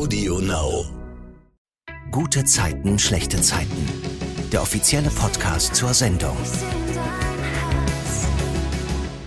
Audio 0.00 0.38
Now. 0.38 0.86
Gute 2.10 2.42
Zeiten, 2.46 2.98
schlechte 2.98 3.38
Zeiten. 3.42 3.86
Der 4.50 4.62
offizielle 4.62 5.10
Podcast 5.10 5.74
zur 5.74 5.92
Sendung. 5.92 6.38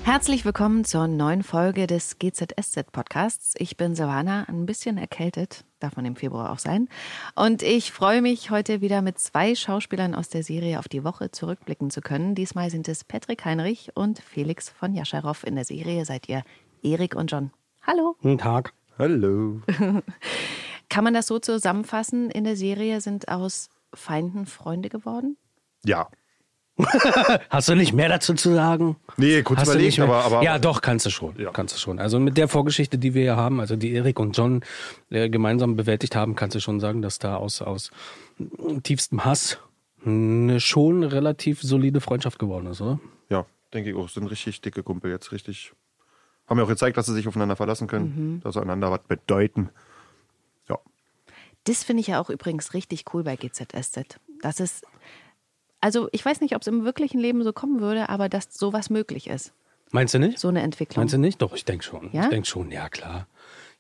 Herzlich 0.04 0.46
willkommen 0.46 0.84
zur 0.84 1.08
neuen 1.08 1.44
Folge 1.44 1.86
des 1.86 2.18
GZSZ 2.18 2.92
Podcasts. 2.92 3.54
Ich 3.60 3.78
bin 3.78 3.94
Savannah, 3.94 4.46
ein 4.50 4.66
bisschen 4.66 4.98
erkältet, 4.98 5.64
darf 5.80 5.96
man 5.96 6.06
im 6.06 6.16
Februar 6.16 6.52
auch 6.52 6.58
sein. 6.58 6.90
Und 7.36 7.62
ich 7.62 7.92
freue 7.92 8.24
mich, 8.24 8.50
heute 8.50 8.82
wieder 8.82 9.04
mit 9.04 9.20
zwei 9.20 9.54
Schauspielern 9.54 10.16
aus 10.16 10.30
der 10.30 10.42
Serie 10.42 10.80
auf 10.80 10.88
die 10.88 11.04
Woche 11.04 11.30
zurückblicken 11.30 11.92
zu 11.92 12.02
können. 12.02 12.34
Diesmal 12.34 12.72
sind 12.72 12.88
es 12.88 13.04
Patrick 13.04 13.46
Heinrich 13.46 13.92
und 13.94 14.18
Felix 14.18 14.70
von 14.70 14.96
Jascharow. 14.96 15.44
In 15.44 15.54
der 15.54 15.66
Serie 15.66 16.04
seid 16.06 16.28
ihr 16.30 16.42
Erik 16.82 17.14
und 17.14 17.32
John. 17.32 17.52
Hallo. 17.86 18.16
Guten 18.24 18.40
Tag. 18.40 18.74
Hallo. 19.04 19.60
Kann 20.90 21.04
man 21.04 21.14
das 21.14 21.28
so 21.28 21.38
zusammenfassen? 21.38 22.32
In 22.32 22.46
der 22.46 22.56
Serie 22.56 23.02
sind 23.02 23.28
aus 23.28 23.70
Feinden 23.94 24.46
Freunde 24.46 24.88
geworden? 24.88 25.36
Ja. 25.84 26.08
Hast 27.50 27.68
du 27.68 27.76
nicht 27.76 27.92
mehr 27.92 28.08
dazu 28.08 28.34
zu 28.34 28.54
sagen? 28.54 28.96
Nee, 29.18 29.44
kurz 29.44 29.60
Hast 29.60 29.74
du 29.74 29.74
überlegt, 29.74 30.00
aber, 30.00 30.24
aber. 30.24 30.42
ja, 30.42 30.58
doch, 30.58 30.82
kannst 30.82 31.06
du 31.06 31.10
schon. 31.10 31.38
Ja. 31.38 31.52
Kannst 31.52 31.76
du 31.76 31.80
schon. 31.80 32.00
Also 32.00 32.18
mit 32.18 32.38
der 32.38 32.48
Vorgeschichte, 32.48 32.98
die 32.98 33.14
wir 33.14 33.24
hier 33.24 33.36
haben, 33.36 33.60
also 33.60 33.76
die 33.76 33.92
Erik 33.92 34.22
und 34.22 34.38
John 34.38 34.62
äh, 35.10 35.28
gemeinsam 35.28 35.76
bewältigt 35.76 36.16
haben, 36.16 36.36
kannst 36.36 36.56
du 36.56 36.62
schon 36.62 36.80
sagen, 36.80 37.02
dass 37.02 37.20
da 37.20 37.36
aus, 37.36 37.62
aus 37.62 37.92
tiefstem 38.84 39.26
Hass 39.26 39.58
eine 40.06 40.62
schon 40.62 41.04
relativ 41.04 41.62
solide 41.62 42.00
Freundschaft 42.00 42.40
geworden 42.40 42.68
ist, 42.68 42.80
oder? 42.80 43.02
Ja, 43.28 43.46
denke 43.74 43.90
ich 43.90 43.98
auch. 43.98 44.08
Sind 44.08 44.28
richtig 44.28 44.62
dicke 44.62 44.82
Kumpel 44.82 45.12
jetzt. 45.12 45.34
Richtig. 45.34 45.74
Haben 46.48 46.58
ja 46.58 46.66
auch 46.66 46.70
gezeigt, 46.70 46.98
dass 46.98 47.06
sie 47.06 47.14
sich 47.14 47.28
aufeinander 47.28 47.56
verlassen 47.56 47.88
können, 47.88 48.42
dass 48.44 48.56
sie 48.56 48.62
einander 48.62 48.92
was 48.92 49.02
bedeuten. 49.08 49.70
Ja. 50.68 50.78
Das 51.64 51.84
finde 51.84 52.02
ich 52.02 52.08
ja 52.08 52.20
auch 52.20 52.30
übrigens 52.30 52.74
richtig 52.74 53.06
cool 53.14 53.24
bei 53.24 53.36
GZSZ. 53.36 54.20
Das 54.42 54.60
ist, 54.60 54.86
also 55.80 56.10
ich 56.12 56.24
weiß 56.24 56.42
nicht, 56.42 56.56
ob 56.56 56.62
es 56.62 56.68
im 56.68 56.84
wirklichen 56.84 57.20
Leben 57.20 57.44
so 57.44 57.54
kommen 57.54 57.80
würde, 57.80 58.10
aber 58.10 58.28
dass 58.30 58.50
sowas 58.52 58.90
möglich 58.90 59.28
ist. 59.28 59.54
Meinst 59.92 60.14
du 60.14 60.20
nicht? 60.20 60.40
So 60.40 60.48
eine 60.48 60.62
Entwicklung. 60.62 61.02
Meinst 61.02 61.14
du 61.14 61.20
nicht? 61.20 61.42
Doch, 61.42 61.54
ich 61.54 61.66
denke 61.66 61.86
schon. 61.86 62.10
Ja? 62.12 62.24
Ich 62.24 62.30
denke 62.30 62.48
schon, 62.48 62.72
ja 62.72 62.90
klar. 62.90 63.28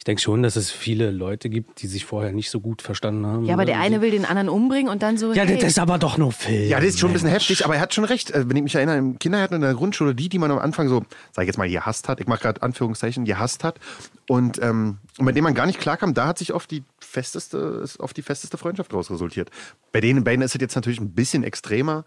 Ich 0.03 0.05
denke 0.05 0.21
schon, 0.21 0.43
dass 0.43 0.57
es 0.57 0.69
viele 0.69 1.11
Leute 1.11 1.49
gibt, 1.49 1.81
die 1.81 1.87
sich 1.87 2.03
vorher 2.03 2.33
nicht 2.33 2.49
so 2.49 2.59
gut 2.59 2.81
verstanden 2.81 3.25
haben. 3.25 3.45
Ja, 3.45 3.53
aber 3.53 3.63
der 3.63 3.79
eine 3.79 4.01
will 4.01 4.11
den 4.11 4.25
anderen 4.25 4.49
umbringen 4.49 4.91
und 4.91 5.01
dann 5.01 5.17
so. 5.17 5.31
Ja, 5.31 5.45
hey, 5.45 5.57
das 5.57 5.69
ist 5.69 5.79
aber 5.79 5.97
doch 5.97 6.17
nur 6.17 6.33
Film. 6.33 6.67
Ja, 6.67 6.81
das 6.81 6.89
ist 6.89 6.99
schon 6.99 7.11
ein 7.11 7.13
bisschen 7.13 7.29
Mensch. 7.29 7.47
heftig, 7.47 7.63
aber 7.63 7.75
er 7.75 7.79
hat 7.79 7.93
schon 7.93 8.03
recht. 8.03 8.29
Äh, 8.31 8.49
Wenn 8.49 8.57
ich 8.57 8.63
mich 8.63 8.75
erinnere, 8.75 8.97
im 8.97 9.17
Kindergarten 9.17 9.53
und 9.53 9.61
in 9.61 9.67
der 9.67 9.75
Grundschule, 9.75 10.13
die, 10.13 10.27
die 10.27 10.39
man 10.39 10.51
am 10.51 10.59
Anfang 10.59 10.89
so, 10.89 11.05
sag 11.31 11.43
ich 11.43 11.47
jetzt 11.47 11.55
mal, 11.57 11.69
gehasst 11.69 12.09
hat, 12.09 12.19
ich 12.19 12.27
mache 12.27 12.41
gerade 12.41 12.61
Anführungszeichen, 12.61 13.23
gehasst 13.23 13.63
hat 13.63 13.79
und, 14.27 14.61
ähm, 14.61 14.97
und 15.19 15.25
bei 15.25 15.31
dem 15.31 15.45
man 15.45 15.53
gar 15.53 15.67
nicht 15.67 15.79
klarkam, 15.79 16.13
da 16.13 16.27
hat 16.27 16.37
sich 16.37 16.51
oft 16.53 16.69
die 16.69 16.83
festeste, 16.99 17.79
ist 17.81 18.01
oft 18.01 18.17
die 18.17 18.23
festeste 18.23 18.57
Freundschaft 18.57 18.91
daraus 18.91 19.09
resultiert. 19.09 19.51
Bei 19.93 20.01
denen 20.01 20.25
beiden 20.25 20.41
ist 20.41 20.53
es 20.53 20.59
jetzt 20.59 20.75
natürlich 20.75 20.99
ein 20.99 21.11
bisschen 21.11 21.45
extremer, 21.45 22.03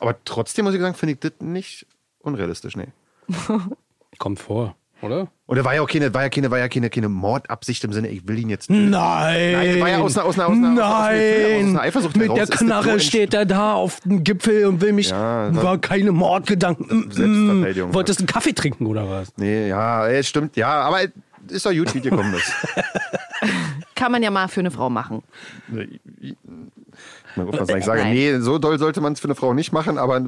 aber 0.00 0.16
trotzdem 0.26 0.66
muss 0.66 0.74
ich 0.74 0.82
sagen, 0.82 0.94
finde 0.94 1.14
ich 1.14 1.20
das 1.20 1.32
nicht 1.40 1.86
unrealistisch, 2.18 2.76
nee. 2.76 2.88
Kommt 4.18 4.38
vor, 4.38 4.76
oder? 5.06 5.28
Und 5.46 5.56
da 5.56 5.64
war 5.64 5.74
ja 5.74 5.82
auch 5.82 5.88
keine, 5.88 6.12
war 6.12 6.22
ja 6.22 6.28
keine, 6.28 6.50
war 6.50 6.58
ja 6.58 6.68
keine, 6.68 6.90
keine 6.90 7.08
Mordabsicht 7.08 7.82
im 7.84 7.92
Sinne, 7.92 8.08
ich 8.08 8.26
will 8.28 8.38
ihn 8.38 8.50
jetzt. 8.50 8.68
Nein! 8.68 8.90
Nein, 8.90 9.80
war 9.80 9.88
ja 9.88 9.98
aus 9.98 10.18
einer, 10.18 10.26
aus 10.26 10.38
einer, 10.38 10.48
aus 10.48 10.56
einer, 10.56 10.68
einer, 10.68 10.84
aus 10.84 11.64
einer, 11.70 11.80
Eifersucht 11.80 12.16
Mit 12.16 12.28
heraus. 12.28 12.48
der 12.48 12.56
Knarre 12.58 12.92
so 12.92 12.98
steht 12.98 13.32
er 13.34 13.46
da 13.46 13.72
auf 13.74 14.00
dem 14.00 14.24
Gipfel 14.24 14.66
und 14.66 14.80
will 14.80 14.92
mich. 14.92 15.10
Ja, 15.10 15.54
war 15.54 15.78
keine 15.78 16.12
Mordgedanken. 16.12 16.86
Mm, 16.86 17.00
mm. 17.08 17.12
Selbstverteidigung. 17.12 17.94
Wolltest 17.94 18.20
du 18.20 18.22
einen 18.22 18.28
Kaffee 18.28 18.52
trinken 18.52 18.86
oder 18.86 19.08
was? 19.08 19.32
Nee, 19.36 19.68
ja, 19.68 20.06
ey, 20.06 20.22
stimmt, 20.24 20.56
ja, 20.56 20.68
aber 20.82 21.00
ist 21.48 21.64
doch 21.64 21.72
gut, 21.72 21.94
wie 21.94 22.00
gekommen 22.00 22.34
ist. 22.34 22.52
Kann 23.94 24.12
man 24.12 24.22
ja 24.22 24.30
mal 24.30 24.48
für 24.48 24.60
eine 24.60 24.70
Frau 24.70 24.90
machen. 24.90 25.22
Man 25.68 27.46
muss 27.46 27.56
mal 27.56 27.66
sagen, 27.66 27.78
ich 27.78 27.84
sage, 27.84 28.02
Nein. 28.02 28.12
nee, 28.14 28.38
so 28.40 28.58
doll 28.58 28.78
sollte 28.78 29.00
man 29.00 29.12
es 29.12 29.20
für 29.20 29.28
eine 29.28 29.34
Frau 29.34 29.54
nicht 29.54 29.72
machen, 29.72 29.98
aber 29.98 30.22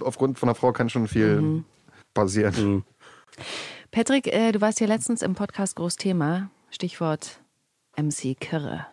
aufgrund 0.00 0.38
von 0.38 0.48
einer 0.48 0.54
Frau 0.54 0.72
kann 0.72 0.88
schon 0.90 1.08
viel 1.08 1.40
Mhm. 1.40 1.64
passieren. 2.12 2.84
Patrick, 3.94 4.26
äh, 4.26 4.50
du 4.50 4.60
warst 4.60 4.78
hier 4.78 4.88
letztens 4.88 5.22
im 5.22 5.36
Podcast 5.36 5.76
Großthema. 5.76 6.50
Stichwort 6.68 7.38
MC 7.96 8.36
Kirre. 8.40 8.88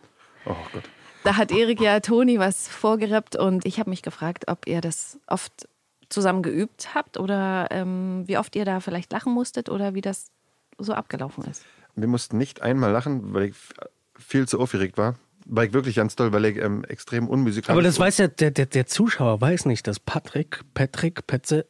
Oh 0.46 0.54
Gott. 0.72 0.84
Da 1.24 1.36
hat 1.36 1.50
Erik 1.50 1.80
ja 1.80 1.98
Toni 1.98 2.38
was 2.38 2.68
vorgerappt 2.68 3.34
und 3.34 3.66
ich 3.66 3.80
habe 3.80 3.90
mich 3.90 4.02
gefragt, 4.02 4.44
ob 4.46 4.68
ihr 4.68 4.80
das 4.80 5.18
oft 5.26 5.68
zusammen 6.08 6.44
geübt 6.44 6.94
habt 6.94 7.18
oder 7.18 7.66
ähm, 7.72 8.22
wie 8.28 8.38
oft 8.38 8.54
ihr 8.54 8.64
da 8.64 8.78
vielleicht 8.78 9.10
lachen 9.10 9.32
musstet 9.34 9.68
oder 9.68 9.94
wie 9.94 10.02
das 10.02 10.26
so 10.78 10.92
abgelaufen 10.92 11.42
ist. 11.46 11.64
Wir 11.96 12.06
mussten 12.06 12.38
nicht 12.38 12.62
einmal 12.62 12.92
lachen, 12.92 13.34
weil 13.34 13.46
ich 13.46 13.56
viel 14.16 14.46
zu 14.46 14.60
aufgeregt 14.60 14.98
war. 14.98 15.16
War 15.46 15.64
ich 15.64 15.72
wirklich 15.72 15.96
ganz 15.96 16.14
toll, 16.14 16.32
weil 16.32 16.44
ich 16.44 16.58
ähm, 16.58 16.84
extrem 16.84 17.26
unmusikalisch 17.26 17.76
Aber 17.76 17.82
das 17.82 17.98
weiß 17.98 18.18
ja, 18.18 18.28
der, 18.28 18.52
der, 18.52 18.66
der 18.66 18.86
Zuschauer 18.86 19.40
weiß 19.40 19.66
nicht, 19.66 19.84
dass 19.88 19.98
Patrick, 19.98 20.60
Patrick, 20.74 21.26
Petze 21.26 21.66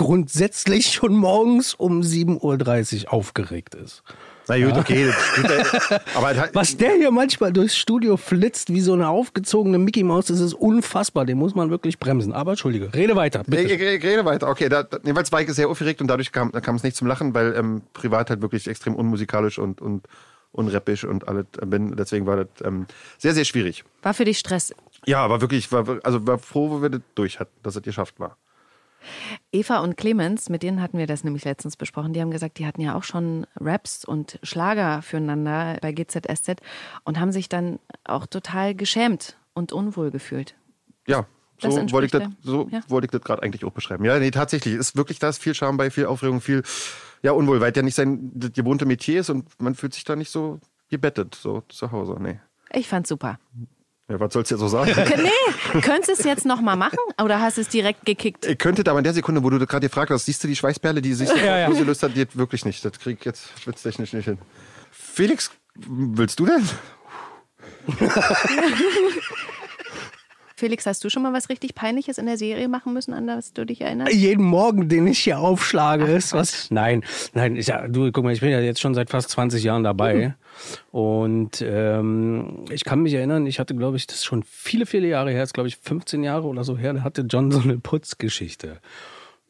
grundsätzlich 0.00 0.94
schon 0.94 1.14
morgens 1.14 1.74
um 1.74 2.00
7.30 2.00 3.04
Uhr 3.04 3.12
aufgeregt 3.12 3.74
ist. 3.74 4.02
Na 4.48 4.56
gut, 4.58 4.78
okay. 4.78 5.06
Das 5.06 5.26
steht, 5.26 6.00
aber 6.14 6.28
halt, 6.28 6.54
Was 6.54 6.74
der 6.78 6.94
hier 6.94 7.10
manchmal 7.10 7.52
durchs 7.52 7.76
Studio 7.76 8.16
flitzt 8.16 8.72
wie 8.72 8.80
so 8.80 8.94
eine 8.94 9.10
aufgezogene 9.10 9.76
Mickey 9.76 10.02
Maus, 10.02 10.24
das 10.24 10.40
ist 10.40 10.54
unfassbar. 10.54 11.26
Den 11.26 11.36
muss 11.36 11.54
man 11.54 11.68
wirklich 11.68 11.98
bremsen. 11.98 12.32
Aber 12.32 12.52
entschuldige, 12.52 12.94
rede 12.94 13.14
weiter, 13.14 13.42
bitte. 13.46 13.62
Ich, 13.64 13.72
ich, 13.72 13.80
ich 13.82 14.02
rede 14.02 14.24
weiter. 14.24 14.48
Okay, 14.48 14.70
da, 14.70 14.86
jedenfalls 15.02 15.30
war 15.32 15.42
ich 15.42 15.52
sehr 15.52 15.68
aufgeregt 15.68 16.00
und 16.00 16.08
dadurch 16.08 16.32
kam, 16.32 16.50
kam 16.50 16.76
es 16.76 16.82
nicht 16.82 16.96
zum 16.96 17.06
Lachen, 17.06 17.34
weil 17.34 17.54
ähm, 17.54 17.82
privat 17.92 18.30
halt 18.30 18.40
wirklich 18.40 18.68
extrem 18.68 18.94
unmusikalisch 18.94 19.58
und, 19.58 19.82
und 19.82 20.06
unrappisch 20.52 21.04
und 21.04 21.28
alles 21.28 21.44
bin. 21.66 21.94
Deswegen 21.94 22.24
war 22.24 22.36
das 22.36 22.48
ähm, 22.64 22.86
sehr, 23.18 23.34
sehr 23.34 23.44
schwierig. 23.44 23.84
War 24.00 24.14
für 24.14 24.24
dich 24.24 24.38
Stress. 24.38 24.74
Ja, 25.04 25.28
war 25.28 25.42
wirklich, 25.42 25.70
war, 25.72 26.00
also 26.04 26.26
war 26.26 26.38
froh, 26.38 26.70
wo 26.70 26.80
wir 26.80 26.88
das 26.88 27.02
durch 27.14 27.38
hatten, 27.38 27.52
dass 27.62 27.76
es 27.76 27.82
geschafft 27.82 28.18
war. 28.18 28.38
Eva 29.52 29.78
und 29.80 29.96
Clemens, 29.96 30.48
mit 30.48 30.62
denen 30.62 30.80
hatten 30.80 30.98
wir 30.98 31.06
das 31.06 31.24
nämlich 31.24 31.44
letztens 31.44 31.76
besprochen, 31.76 32.12
die 32.12 32.20
haben 32.20 32.30
gesagt, 32.30 32.58
die 32.58 32.66
hatten 32.66 32.80
ja 32.80 32.94
auch 32.94 33.04
schon 33.04 33.46
Raps 33.56 34.04
und 34.04 34.38
Schlager 34.42 35.02
füreinander 35.02 35.78
bei 35.80 35.92
GZSZ 35.92 36.60
und 37.04 37.18
haben 37.18 37.32
sich 37.32 37.48
dann 37.48 37.78
auch 38.04 38.26
total 38.26 38.74
geschämt 38.74 39.36
und 39.54 39.72
unwohl 39.72 40.10
gefühlt. 40.10 40.54
Ja, 41.06 41.26
Das 41.60 41.74
so 41.74 41.92
wollte 41.92 42.06
ich 42.06 42.12
das, 42.12 42.22
so 42.42 42.68
ja. 42.70 42.80
wollte 42.88 43.06
ich 43.06 43.10
das 43.10 43.22
gerade 43.22 43.42
eigentlich 43.42 43.64
auch 43.64 43.72
beschreiben. 43.72 44.04
Ja, 44.04 44.18
nee, 44.18 44.30
tatsächlich. 44.30 44.74
Ist 44.74 44.96
wirklich 44.96 45.18
da 45.18 45.28
ist 45.28 45.42
viel 45.42 45.54
Charme 45.54 45.76
bei, 45.76 45.90
viel 45.90 46.06
Aufregung, 46.06 46.40
viel 46.40 46.62
ja, 47.22 47.32
Unwohl, 47.32 47.60
weil 47.60 47.72
ja 47.74 47.82
nicht 47.82 47.94
sein 47.94 48.30
das 48.34 48.52
gewohnte 48.52 48.86
Metier 48.86 49.20
ist 49.20 49.30
und 49.30 49.46
man 49.60 49.74
fühlt 49.74 49.92
sich 49.94 50.04
da 50.04 50.16
nicht 50.16 50.30
so 50.30 50.58
gebettet, 50.88 51.34
so 51.34 51.62
zu 51.68 51.92
Hause. 51.92 52.16
Nee. 52.18 52.40
Ich 52.72 52.88
fand's 52.88 53.08
super. 53.08 53.38
Ja, 54.10 54.18
was 54.18 54.32
sollst 54.32 54.50
du 54.50 54.54
jetzt 54.56 54.60
so 54.60 54.66
sagen? 54.68 54.92
Nee, 55.22 55.80
könntest 55.82 56.08
du 56.08 56.12
es 56.14 56.24
jetzt 56.24 56.44
nochmal 56.44 56.76
machen 56.76 56.98
oder 57.22 57.40
hast 57.40 57.56
du 57.58 57.60
es 57.60 57.68
direkt 57.68 58.04
gekickt? 58.04 58.44
Ihr 58.44 58.56
könntet 58.56 58.88
aber 58.88 58.98
in 58.98 59.04
der 59.04 59.14
Sekunde, 59.14 59.42
wo 59.44 59.50
du 59.50 59.58
gerade 59.64 59.86
gefragt 59.86 60.10
hast, 60.10 60.26
siehst 60.26 60.42
du 60.42 60.48
die 60.48 60.56
Schweißperle, 60.56 61.00
die 61.00 61.14
sich 61.14 61.28
Ja, 61.28 61.58
ja. 61.58 61.68
losgelöst 61.68 62.02
hat, 62.02 62.14
geht 62.14 62.36
wirklich 62.36 62.64
nicht. 62.64 62.84
Das 62.84 62.98
krieg 62.98 63.18
ich 63.20 63.24
jetzt 63.24 63.48
schwitztechnisch 63.62 64.12
nicht 64.12 64.24
hin. 64.24 64.38
Felix, 64.90 65.52
willst 65.76 66.40
du 66.40 66.46
denn? 66.46 66.68
Felix, 70.60 70.86
hast 70.86 71.02
du 71.02 71.08
schon 71.08 71.22
mal 71.22 71.32
was 71.32 71.48
richtig 71.48 71.74
Peinliches 71.74 72.18
in 72.18 72.26
der 72.26 72.36
Serie 72.36 72.68
machen 72.68 72.92
müssen, 72.92 73.14
an 73.14 73.26
das 73.26 73.52
du 73.52 73.64
dich 73.64 73.80
erinnerst? 73.80 74.12
jeden 74.12 74.44
Morgen, 74.44 74.88
den 74.88 75.06
ich 75.06 75.18
hier 75.18 75.38
aufschlage, 75.38 76.04
ist 76.04 76.34
was. 76.34 76.70
Nein, 76.70 77.02
nein, 77.32 77.56
ich, 77.56 77.68
ja, 77.68 77.88
du, 77.88 78.12
guck 78.12 78.24
mal, 78.24 78.32
ich 78.32 78.40
bin 78.40 78.50
ja 78.50 78.60
jetzt 78.60 78.80
schon 78.80 78.94
seit 78.94 79.08
fast 79.10 79.30
20 79.30 79.64
Jahren 79.64 79.82
dabei. 79.82 80.34
Und 80.90 81.64
ähm, 81.66 82.66
ich 82.70 82.84
kann 82.84 83.00
mich 83.00 83.14
erinnern, 83.14 83.46
ich 83.46 83.58
hatte, 83.58 83.74
glaube 83.74 83.96
ich, 83.96 84.06
das 84.06 84.16
ist 84.16 84.24
schon 84.26 84.42
viele, 84.42 84.84
viele 84.84 85.08
Jahre 85.08 85.30
her, 85.30 85.42
ist, 85.42 85.54
glaube 85.54 85.68
ich, 85.68 85.78
15 85.78 86.22
Jahre 86.22 86.46
oder 86.46 86.62
so 86.62 86.76
her, 86.76 86.92
da 86.92 87.02
hatte 87.02 87.22
John 87.22 87.50
so 87.50 87.60
eine 87.60 87.78
Putzgeschichte. 87.78 88.80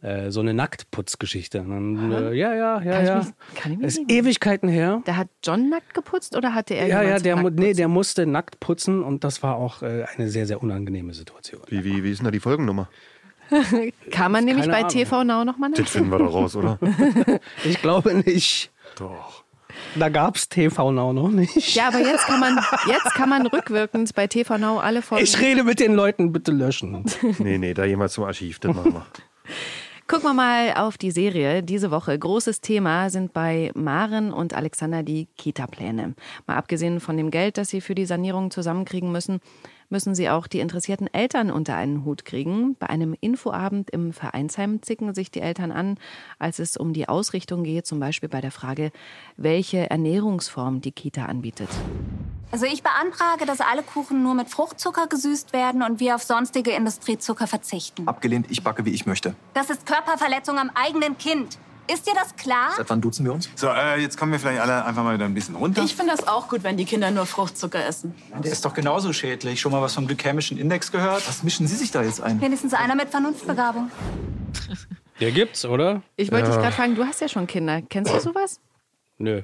Äh, 0.02 0.30
so 0.30 0.40
eine 0.40 0.54
Nacktputzgeschichte. 0.54 1.60
Und 1.60 1.70
dann, 1.70 2.12
äh, 2.12 2.32
ja, 2.32 2.54
ja, 2.54 2.80
ja, 2.80 2.92
Kann 2.92 3.02
ich 3.02 3.08
ja. 3.08 3.16
mich- 3.18 3.26
kann 3.54 3.72
ich 3.72 3.78
mich 3.78 3.84
das 3.86 3.92
ist 3.94 3.98
nicht- 4.08 4.12
Ewigkeiten 4.12 4.68
her. 4.70 5.02
Da 5.04 5.16
hat 5.16 5.28
John 5.44 5.68
nackt 5.68 5.92
geputzt 5.92 6.34
oder 6.36 6.54
hatte 6.54 6.72
er 6.74 6.86
Ja, 6.86 7.02
ja, 7.02 7.18
der, 7.18 7.36
nackt 7.36 7.58
nee, 7.58 7.74
der 7.74 7.88
musste 7.88 8.24
nackt 8.24 8.60
putzen 8.60 9.02
und 9.02 9.24
das 9.24 9.42
war 9.42 9.56
auch 9.56 9.82
äh, 9.82 10.04
eine 10.16 10.28
sehr, 10.30 10.46
sehr 10.46 10.62
unangenehme 10.62 11.12
Situation. 11.12 11.60
Wie, 11.68 11.84
wie, 11.84 12.02
wie 12.02 12.10
ist 12.10 12.18
denn 12.18 12.24
da 12.24 12.30
die 12.30 12.40
Folgennummer? 12.40 12.88
Kann 14.10 14.32
man 14.32 14.44
nämlich 14.44 14.66
bei 14.68 14.78
Ahnung. 14.78 14.88
TV 14.90 15.24
Now 15.24 15.44
nochmal 15.44 15.70
Das 15.72 15.90
finden 15.90 16.10
wir 16.10 16.18
doch 16.18 16.32
raus, 16.32 16.56
oder? 16.56 16.78
Ich 17.64 17.82
glaube 17.82 18.14
nicht. 18.14 18.70
doch. 18.96 19.44
Da 19.96 20.08
gab's 20.08 20.48
TV 20.48 20.92
Now 20.92 21.12
noch 21.12 21.30
nicht. 21.30 21.74
Ja, 21.74 21.88
aber 21.88 21.98
jetzt 22.00 22.26
kann 22.26 22.40
man, 22.40 22.58
jetzt 22.86 23.14
kann 23.14 23.28
man 23.28 23.46
rückwirkend 23.46 24.14
bei 24.14 24.26
TV 24.26 24.56
Now 24.58 24.78
alle 24.78 25.02
Folgen. 25.02 25.24
Ich 25.24 25.38
rede 25.40 25.62
mit 25.64 25.78
den 25.80 25.94
Leuten, 25.94 26.32
bitte 26.32 26.52
löschen. 26.52 27.04
Nee, 27.38 27.58
nee, 27.58 27.74
da 27.74 27.84
jemals 27.84 28.14
zum 28.14 28.24
Archiv, 28.24 28.58
das 28.60 28.74
machen 28.74 28.94
wir. 28.94 29.06
Gucken 30.10 30.24
wir 30.24 30.34
mal 30.34 30.74
auf 30.74 30.98
die 30.98 31.12
Serie 31.12 31.62
diese 31.62 31.92
Woche. 31.92 32.18
Großes 32.18 32.60
Thema 32.60 33.10
sind 33.10 33.32
bei 33.32 33.70
Maren 33.76 34.32
und 34.32 34.54
Alexander 34.54 35.04
die 35.04 35.28
Kita-Pläne. 35.36 36.16
Mal 36.48 36.56
abgesehen 36.56 36.98
von 36.98 37.16
dem 37.16 37.30
Geld, 37.30 37.56
das 37.56 37.68
sie 37.68 37.80
für 37.80 37.94
die 37.94 38.06
Sanierung 38.06 38.50
zusammenkriegen 38.50 39.12
müssen, 39.12 39.38
müssen 39.88 40.16
sie 40.16 40.28
auch 40.28 40.48
die 40.48 40.58
interessierten 40.58 41.06
Eltern 41.14 41.52
unter 41.52 41.76
einen 41.76 42.04
Hut 42.04 42.24
kriegen. 42.24 42.74
Bei 42.80 42.88
einem 42.88 43.14
Infoabend 43.20 43.90
im 43.90 44.12
Vereinsheim 44.12 44.82
zicken 44.82 45.14
sich 45.14 45.30
die 45.30 45.42
Eltern 45.42 45.70
an, 45.70 45.96
als 46.40 46.58
es 46.58 46.76
um 46.76 46.92
die 46.92 47.08
Ausrichtung 47.08 47.62
geht, 47.62 47.86
zum 47.86 48.00
Beispiel 48.00 48.28
bei 48.28 48.40
der 48.40 48.50
Frage, 48.50 48.90
welche 49.36 49.90
Ernährungsform 49.90 50.80
die 50.80 50.90
Kita 50.90 51.26
anbietet. 51.26 51.68
Also 52.52 52.66
ich 52.66 52.82
beantrage, 52.82 53.46
dass 53.46 53.60
alle 53.60 53.82
Kuchen 53.82 54.22
nur 54.24 54.34
mit 54.34 54.48
Fruchtzucker 54.50 55.06
gesüßt 55.06 55.52
werden 55.52 55.82
und 55.82 56.00
wir 56.00 56.16
auf 56.16 56.22
sonstige 56.24 56.72
Industriezucker 56.72 57.46
verzichten. 57.46 58.08
Abgelehnt, 58.08 58.46
ich 58.50 58.64
backe, 58.64 58.84
wie 58.84 58.90
ich 58.90 59.06
möchte. 59.06 59.34
Das 59.54 59.70
ist 59.70 59.86
Körperverletzung 59.86 60.58
am 60.58 60.70
eigenen 60.74 61.16
Kind. 61.16 61.58
Ist 61.92 62.06
dir 62.06 62.14
das 62.14 62.36
klar? 62.36 62.70
Seit 62.76 62.88
wann 62.90 63.00
duzen 63.00 63.24
wir 63.24 63.32
uns? 63.32 63.48
So, 63.56 63.68
äh, 63.68 64.00
jetzt 64.00 64.16
kommen 64.16 64.30
wir 64.32 64.38
vielleicht 64.38 64.60
alle 64.60 64.84
einfach 64.84 65.02
mal 65.02 65.14
wieder 65.14 65.24
ein 65.24 65.34
bisschen 65.34 65.56
runter. 65.56 65.82
Ich 65.82 65.96
finde 65.96 66.12
das 66.12 66.26
auch 66.26 66.48
gut, 66.48 66.62
wenn 66.62 66.76
die 66.76 66.84
Kinder 66.84 67.10
nur 67.10 67.26
Fruchtzucker 67.26 67.84
essen. 67.84 68.14
Der 68.44 68.50
ist 68.52 68.64
doch 68.64 68.74
genauso 68.74 69.12
schädlich. 69.12 69.60
Schon 69.60 69.72
mal 69.72 69.82
was 69.82 69.94
vom 69.94 70.06
glykämischen 70.06 70.56
Index 70.56 70.92
gehört? 70.92 71.26
Was 71.28 71.42
mischen 71.42 71.66
Sie 71.66 71.74
sich 71.76 71.90
da 71.90 72.02
jetzt 72.02 72.20
ein? 72.20 72.40
Wenigstens 72.40 72.74
einer 72.74 72.94
mit 72.94 73.08
Vernunftbegabung. 73.10 73.90
Der 75.20 75.32
gibt's, 75.32 75.64
oder? 75.64 76.02
Ich 76.16 76.30
wollte 76.30 76.50
dich 76.50 76.58
gerade 76.60 76.72
fragen, 76.74 76.94
du 76.94 77.04
hast 77.04 77.20
ja 77.20 77.28
schon 77.28 77.46
Kinder. 77.46 77.82
Kennst 77.82 78.12
du 78.12 78.20
sowas? 78.20 78.60
Nö. 79.18 79.42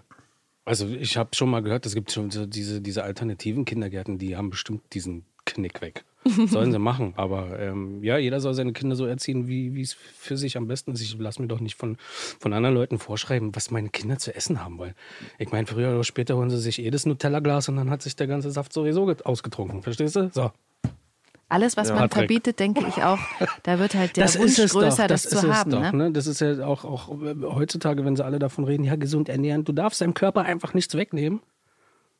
Also 0.66 0.88
ich 0.88 1.16
habe 1.16 1.30
schon 1.34 1.48
mal 1.48 1.62
gehört, 1.62 1.86
es 1.86 1.94
gibt 1.94 2.10
schon 2.10 2.30
so 2.30 2.44
diese, 2.44 2.80
diese 2.80 3.04
alternativen 3.04 3.64
Kindergärten, 3.64 4.18
die 4.18 4.36
haben 4.36 4.50
bestimmt 4.50 4.82
diesen 4.92 5.24
Knick 5.44 5.80
weg. 5.80 6.04
Sollen 6.46 6.72
sie 6.72 6.80
machen. 6.80 7.14
Aber 7.16 7.58
ähm, 7.60 8.02
ja, 8.02 8.18
jeder 8.18 8.40
soll 8.40 8.52
seine 8.52 8.72
Kinder 8.72 8.96
so 8.96 9.06
erziehen, 9.06 9.46
wie 9.46 9.80
es 9.80 9.92
für 9.94 10.36
sich 10.36 10.56
am 10.56 10.66
besten 10.66 10.90
ist. 10.92 11.00
Ich 11.00 11.16
lasse 11.18 11.40
mir 11.40 11.46
doch 11.46 11.60
nicht 11.60 11.76
von, 11.76 11.96
von 12.40 12.52
anderen 12.52 12.74
Leuten 12.74 12.98
vorschreiben, 12.98 13.54
was 13.54 13.70
meine 13.70 13.90
Kinder 13.90 14.18
zu 14.18 14.34
essen 14.34 14.62
haben 14.64 14.78
wollen. 14.78 14.94
Ich 15.38 15.52
meine, 15.52 15.68
früher 15.68 15.90
oder 15.90 16.02
später 16.02 16.36
holen 16.36 16.50
sie 16.50 16.58
sich 16.58 16.78
jedes 16.78 17.06
Nutella-Glas 17.06 17.68
und 17.68 17.76
dann 17.76 17.90
hat 17.90 18.02
sich 18.02 18.16
der 18.16 18.26
ganze 18.26 18.50
Saft 18.50 18.72
sowieso 18.72 19.08
ausgetrunken. 19.22 19.82
Verstehst 19.82 20.16
du? 20.16 20.30
So. 20.34 20.50
Alles, 21.48 21.76
was 21.76 21.88
Ja, 21.88 21.94
man 21.94 22.02
Patrick. 22.08 22.22
verbietet, 22.28 22.58
denke 22.58 22.84
ich 22.88 23.04
auch, 23.04 23.18
da 23.62 23.78
wird 23.78 23.94
halt 23.94 24.16
der 24.16 24.24
das 24.24 24.36
Wunsch 24.38 24.52
ist 24.52 24.58
es 24.58 24.72
größer, 24.72 25.02
doch, 25.02 25.06
das, 25.08 25.22
das, 25.22 25.30
zu 25.30 25.36
ist 25.38 25.44
es 25.44 25.50
haben. 25.58 25.70
doch, 25.70 25.80
ne? 25.80 25.92
ne? 25.92 26.10
Das 26.12 26.26
ist 26.26 26.40
ja 26.40 26.66
auch, 26.66 26.84
auch 26.84 27.08
heutzutage, 27.54 28.04
wenn 28.04 28.16
sie 28.16 28.24
alle 28.24 28.38
davon 28.40 28.64
reden, 28.64 28.82
ja, 28.82 28.96
gesund 28.96 29.28
ernähren. 29.28 29.62
Du 29.64 29.72
darfst 29.72 30.00
deinem 30.00 30.14
Körper 30.14 30.42
einfach 30.42 30.74
nichts 30.74 30.94
wegnehmen. 30.96 31.40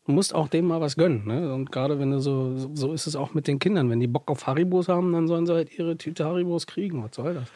Du 0.06 0.12
musst 0.12 0.32
auch 0.32 0.46
dem 0.46 0.66
mal 0.68 0.80
was 0.80 0.94
gönnen. 0.96 1.26
Ne? 1.26 1.52
Und 1.52 1.72
gerade 1.72 1.98
wenn 1.98 2.12
du 2.12 2.20
so, 2.20 2.56
so- 2.56 2.70
so 2.74 2.92
ist 2.92 3.08
es 3.08 3.16
auch 3.16 3.34
mit 3.34 3.48
den 3.48 3.58
Kindern. 3.58 3.90
Wenn 3.90 3.98
die 3.98 4.06
Bock 4.06 4.30
auf 4.30 4.46
Haribos 4.46 4.88
haben, 4.88 5.12
dann 5.12 5.26
sollen 5.26 5.46
sie 5.46 5.52
halt 5.54 5.76
ihre 5.76 5.96
Tüte 5.96 6.24
Haribos 6.24 6.68
kriegen. 6.68 7.02
Was 7.02 7.16
soll 7.16 7.34
das? 7.34 7.48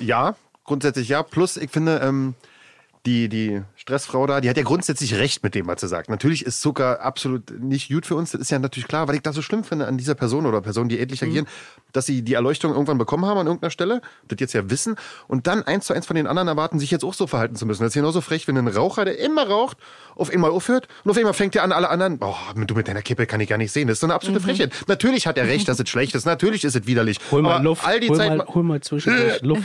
Ja, 0.00 0.34
grundsätzlich 0.64 1.10
ja. 1.10 1.22
Plus, 1.22 1.58
ich 1.58 1.70
finde, 1.70 2.00
ähm, 2.02 2.34
die, 3.08 3.28
die 3.30 3.62
Stressfrau 3.74 4.26
da, 4.26 4.42
die 4.42 4.50
hat 4.50 4.58
ja 4.58 4.62
grundsätzlich 4.62 5.14
recht 5.14 5.42
mit 5.42 5.54
dem, 5.54 5.66
was 5.66 5.80
sie 5.80 5.88
sagt. 5.88 6.10
Natürlich 6.10 6.44
ist 6.44 6.60
Zucker 6.60 7.00
absolut 7.00 7.58
nicht 7.58 7.90
gut 7.90 8.04
für 8.04 8.16
uns. 8.16 8.32
Das 8.32 8.40
ist 8.42 8.50
ja 8.50 8.58
natürlich 8.58 8.86
klar, 8.86 9.08
weil 9.08 9.14
ich 9.14 9.22
das 9.22 9.34
so 9.34 9.40
schlimm 9.40 9.64
finde 9.64 9.86
an 9.86 9.96
dieser 9.96 10.14
Person 10.14 10.44
oder 10.44 10.60
Personen, 10.60 10.90
die 10.90 10.98
ähnlich 10.98 11.22
agieren, 11.22 11.46
dass 11.92 12.04
sie 12.04 12.20
die 12.20 12.34
Erleuchtung 12.34 12.72
irgendwann 12.72 12.98
bekommen 12.98 13.24
haben 13.24 13.38
an 13.38 13.46
irgendeiner 13.46 13.70
Stelle, 13.70 14.02
das 14.28 14.38
jetzt 14.40 14.52
ja 14.52 14.68
wissen 14.68 14.96
und 15.26 15.46
dann 15.46 15.62
eins 15.62 15.86
zu 15.86 15.94
eins 15.94 16.06
von 16.06 16.16
den 16.16 16.26
anderen 16.26 16.48
erwarten, 16.48 16.78
sich 16.78 16.90
jetzt 16.90 17.02
auch 17.02 17.14
so 17.14 17.26
verhalten 17.26 17.56
zu 17.56 17.64
müssen. 17.64 17.82
Das 17.82 17.90
ist 17.90 17.94
genauso 17.94 18.20
frech, 18.20 18.46
wenn 18.46 18.58
ein 18.58 18.68
Raucher, 18.68 19.06
der 19.06 19.18
immer 19.18 19.48
raucht, 19.48 19.78
auf 20.14 20.30
einmal 20.30 20.50
aufhört 20.50 20.88
und 21.04 21.10
auf 21.10 21.16
einmal 21.16 21.32
fängt 21.32 21.56
er 21.56 21.62
an, 21.62 21.72
alle 21.72 21.88
anderen, 21.88 22.18
oh, 22.20 22.34
du 22.54 22.74
mit 22.74 22.88
deiner 22.88 23.02
Kippe 23.02 23.26
kann 23.26 23.40
ich 23.40 23.48
gar 23.48 23.56
nicht 23.56 23.72
sehen. 23.72 23.88
Das 23.88 23.94
ist 23.94 24.00
so 24.00 24.06
eine 24.06 24.14
absolute 24.14 24.40
Frechheit. 24.40 24.72
Natürlich 24.86 25.26
hat 25.26 25.38
er 25.38 25.46
recht, 25.46 25.66
dass 25.68 25.80
es 25.80 25.88
schlecht 25.88 26.14
ist. 26.14 26.26
Natürlich 26.26 26.64
ist 26.64 26.76
es 26.76 26.86
widerlich. 26.86 27.18
Hol 27.30 27.40
mal 27.40 27.54
Aber 27.54 27.64
Luft. 27.64 27.86
All 27.86 28.00
die 28.00 28.10
hol, 28.10 28.16
Zeit 28.16 28.36
mal, 28.36 28.46
hol 28.46 28.62
mal 28.62 28.80
zwischendurch 28.80 29.40
Luft. 29.42 29.62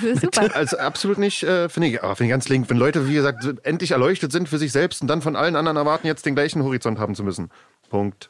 Also 0.56 0.78
absolut 0.78 1.18
nicht, 1.18 1.44
äh, 1.44 1.68
finde 1.68 1.90
ich, 1.90 2.04
ah, 2.04 2.16
finde 2.16 2.28
ich 2.28 2.32
ganz 2.32 2.48
link. 2.48 2.70
Wenn 2.70 2.78
Leute, 2.78 3.10
wie 3.10 3.16
gesagt, 3.16 3.33
endlich 3.64 3.92
erleuchtet 3.92 4.32
sind 4.32 4.50
für 4.50 4.58
sich 4.58 4.72
selbst 4.72 5.02
und 5.02 5.08
dann 5.08 5.22
von 5.22 5.36
allen 5.36 5.56
anderen 5.56 5.78
erwarten, 5.78 6.08
jetzt 6.08 6.26
den 6.26 6.36
gleichen 6.36 6.64
Horizont 6.64 7.00
haben 7.00 7.16
zu 7.16 7.24
müssen. 7.24 7.50
Punkt. 7.90 8.30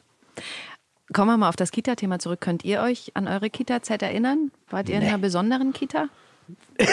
Kommen 1.12 1.30
wir 1.30 1.36
mal 1.36 1.48
auf 1.48 1.56
das 1.56 1.70
Kita-Thema 1.70 2.18
zurück. 2.18 2.40
Könnt 2.40 2.64
ihr 2.64 2.80
euch 2.80 3.12
an 3.14 3.28
eure 3.28 3.50
Kita-Zeit 3.50 4.02
erinnern? 4.02 4.50
Wart 4.70 4.88
ihr 4.88 4.96
in 4.96 5.02
einer 5.02 5.18
besonderen 5.18 5.72
Kita? 5.72 6.08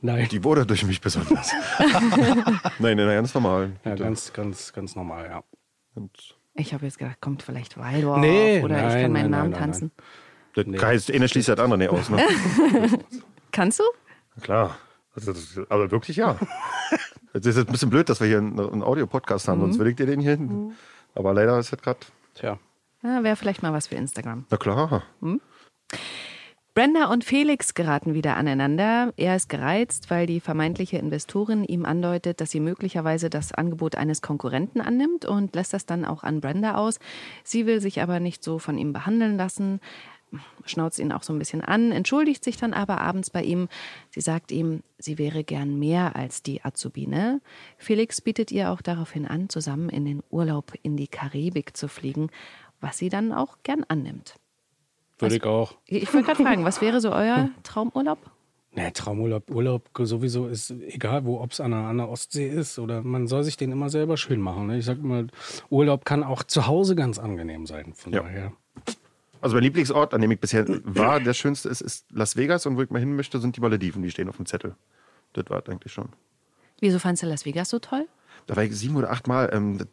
Nein. 0.00 0.28
Die 0.30 0.44
wurde 0.44 0.66
durch 0.66 0.84
mich 0.84 1.00
besonders. 1.00 1.52
nein, 2.78 2.96
nein, 2.96 2.96
ganz 2.96 3.34
normal. 3.34 3.72
Ja, 3.84 3.94
ganz, 3.94 4.32
ganz, 4.32 4.72
ganz 4.72 4.96
normal, 4.96 5.26
ja. 5.26 5.44
Und 5.94 6.36
Ich 6.54 6.72
habe 6.72 6.86
jetzt 6.86 6.98
gedacht, 6.98 7.20
kommt 7.20 7.42
vielleicht 7.42 7.76
Waldorf 7.76 8.18
Nee, 8.20 8.62
oder 8.62 8.76
ich 8.76 8.82
nein, 8.94 9.02
kann 9.02 9.12
meinen 9.12 9.30
nein, 9.30 9.30
Namen 9.30 9.50
nein, 9.50 9.60
tanzen. 9.60 9.90
das 10.54 10.82
heißt, 10.82 11.10
eine 11.10 11.28
schließt 11.28 11.48
das 11.48 11.58
andere 11.58 11.78
nicht 11.78 11.90
aus. 11.90 12.08
Ne? 12.08 12.24
Kannst 13.52 13.80
du? 13.80 13.84
Klar. 14.40 14.78
Also, 15.14 15.32
aber 15.68 15.90
wirklich 15.90 16.16
ja. 16.16 16.36
Es 17.34 17.44
ist 17.44 17.56
jetzt 17.56 17.68
ein 17.68 17.72
bisschen 17.72 17.90
blöd, 17.90 18.08
dass 18.08 18.20
wir 18.20 18.28
hier 18.28 18.38
einen, 18.38 18.82
Audio-Podcast 18.82 19.48
haben, 19.48 19.60
sonst 19.60 19.78
will 19.80 19.88
ich 19.88 19.96
dir 19.96 20.06
den 20.06 20.20
hier 20.20 20.32
hinten. 20.32 20.76
Aber 21.16 21.34
leider 21.34 21.58
ist 21.58 21.72
das 21.72 21.82
gerade. 21.82 21.98
Tja. 22.34 22.58
Ja, 23.02 23.24
Wäre 23.24 23.34
vielleicht 23.34 23.62
mal 23.62 23.72
was 23.72 23.88
für 23.88 23.96
Instagram. 23.96 24.46
Na 24.50 24.56
klar. 24.56 25.02
Brenda 26.74 27.06
und 27.06 27.24
Felix 27.24 27.74
geraten 27.74 28.14
wieder 28.14 28.36
aneinander. 28.36 29.12
Er 29.16 29.34
ist 29.34 29.48
gereizt, 29.48 30.10
weil 30.10 30.26
die 30.26 30.40
vermeintliche 30.40 30.98
Investorin 30.98 31.64
ihm 31.64 31.84
andeutet, 31.84 32.40
dass 32.40 32.50
sie 32.50 32.60
möglicherweise 32.60 33.30
das 33.30 33.52
Angebot 33.52 33.96
eines 33.96 34.22
Konkurrenten 34.22 34.80
annimmt 34.80 35.24
und 35.24 35.56
lässt 35.56 35.72
das 35.72 35.86
dann 35.86 36.04
auch 36.04 36.22
an 36.22 36.40
Brenda 36.40 36.76
aus. 36.76 36.98
Sie 37.42 37.66
will 37.66 37.80
sich 37.80 38.00
aber 38.00 38.20
nicht 38.20 38.44
so 38.44 38.58
von 38.58 38.78
ihm 38.78 38.92
behandeln 38.92 39.36
lassen, 39.36 39.80
schnauzt 40.64 40.98
ihn 40.98 41.12
auch 41.12 41.22
so 41.22 41.32
ein 41.32 41.38
bisschen 41.38 41.60
an, 41.60 41.92
entschuldigt 41.92 42.44
sich 42.44 42.56
dann 42.56 42.72
aber 42.72 43.00
abends 43.00 43.30
bei 43.30 43.42
ihm. 43.42 43.68
Sie 44.10 44.20
sagt 44.20 44.52
ihm, 44.52 44.82
sie 44.98 45.18
wäre 45.18 45.44
gern 45.44 45.78
mehr 45.78 46.16
als 46.16 46.42
die 46.42 46.64
Azubine. 46.64 47.40
Felix 47.78 48.20
bietet 48.20 48.50
ihr 48.52 48.70
auch 48.70 48.82
daraufhin 48.82 49.26
an, 49.26 49.48
zusammen 49.48 49.88
in 49.88 50.04
den 50.04 50.22
Urlaub 50.30 50.72
in 50.82 50.96
die 50.96 51.08
Karibik 51.08 51.76
zu 51.76 51.88
fliegen, 51.88 52.28
was 52.80 52.98
sie 52.98 53.08
dann 53.08 53.32
auch 53.32 53.58
gern 53.62 53.84
annimmt. 53.88 54.34
Würde 55.18 55.36
ich 55.36 55.44
auch. 55.44 55.74
Ich 55.86 56.12
wollte 56.12 56.26
gerade 56.26 56.42
fragen, 56.42 56.64
was 56.64 56.80
wäre 56.80 57.00
so 57.00 57.12
euer 57.12 57.50
Traumurlaub? 57.62 58.18
Nee, 58.76 58.90
Traumurlaub, 58.90 59.48
Urlaub 59.52 59.88
sowieso 59.96 60.48
ist 60.48 60.72
egal, 60.72 61.24
wo, 61.24 61.40
ob 61.40 61.52
es 61.52 61.60
an 61.60 61.70
der, 61.70 61.80
an 61.80 61.98
der 61.98 62.08
Ostsee 62.08 62.48
ist 62.48 62.80
oder 62.80 63.02
man 63.02 63.28
soll 63.28 63.44
sich 63.44 63.56
den 63.56 63.70
immer 63.70 63.88
selber 63.88 64.16
schön 64.16 64.40
machen. 64.40 64.66
Ne? 64.66 64.78
Ich 64.78 64.84
sag 64.84 64.98
immer, 64.98 65.28
Urlaub 65.70 66.04
kann 66.04 66.24
auch 66.24 66.42
zu 66.42 66.66
Hause 66.66 66.96
ganz 66.96 67.20
angenehm 67.20 67.66
sein. 67.66 67.94
Von 67.94 68.12
Ja. 68.12 68.22
daher. 68.22 68.52
Also 69.44 69.56
mein 69.56 69.62
Lieblingsort, 69.64 70.14
an 70.14 70.22
dem 70.22 70.30
ich 70.30 70.40
bisher 70.40 70.64
war, 70.84 71.20
der 71.20 71.34
schönste 71.34 71.68
ist, 71.68 71.82
ist 71.82 72.06
Las 72.10 72.34
Vegas 72.34 72.64
und 72.64 72.78
wo 72.78 72.82
ich 72.82 72.88
mal 72.88 72.98
hin 72.98 73.14
möchte, 73.14 73.38
sind 73.40 73.54
die 73.54 73.60
Malediven, 73.60 74.02
die 74.02 74.10
stehen 74.10 74.30
auf 74.30 74.36
dem 74.36 74.46
Zettel. 74.46 74.74
Das 75.34 75.44
war 75.50 75.62
eigentlich 75.68 75.92
schon. 75.92 76.08
Wieso 76.80 76.98
fandst 76.98 77.22
du 77.22 77.26
Las 77.26 77.44
Vegas 77.44 77.68
so 77.68 77.78
toll? 77.78 78.08
Da 78.46 78.56
war 78.56 78.64
ich 78.64 78.74
sieben 78.74 78.96
oder 78.96 79.10
acht 79.10 79.28
Mal. 79.28 79.50
Ähm, 79.52 79.76
das, 79.76 79.88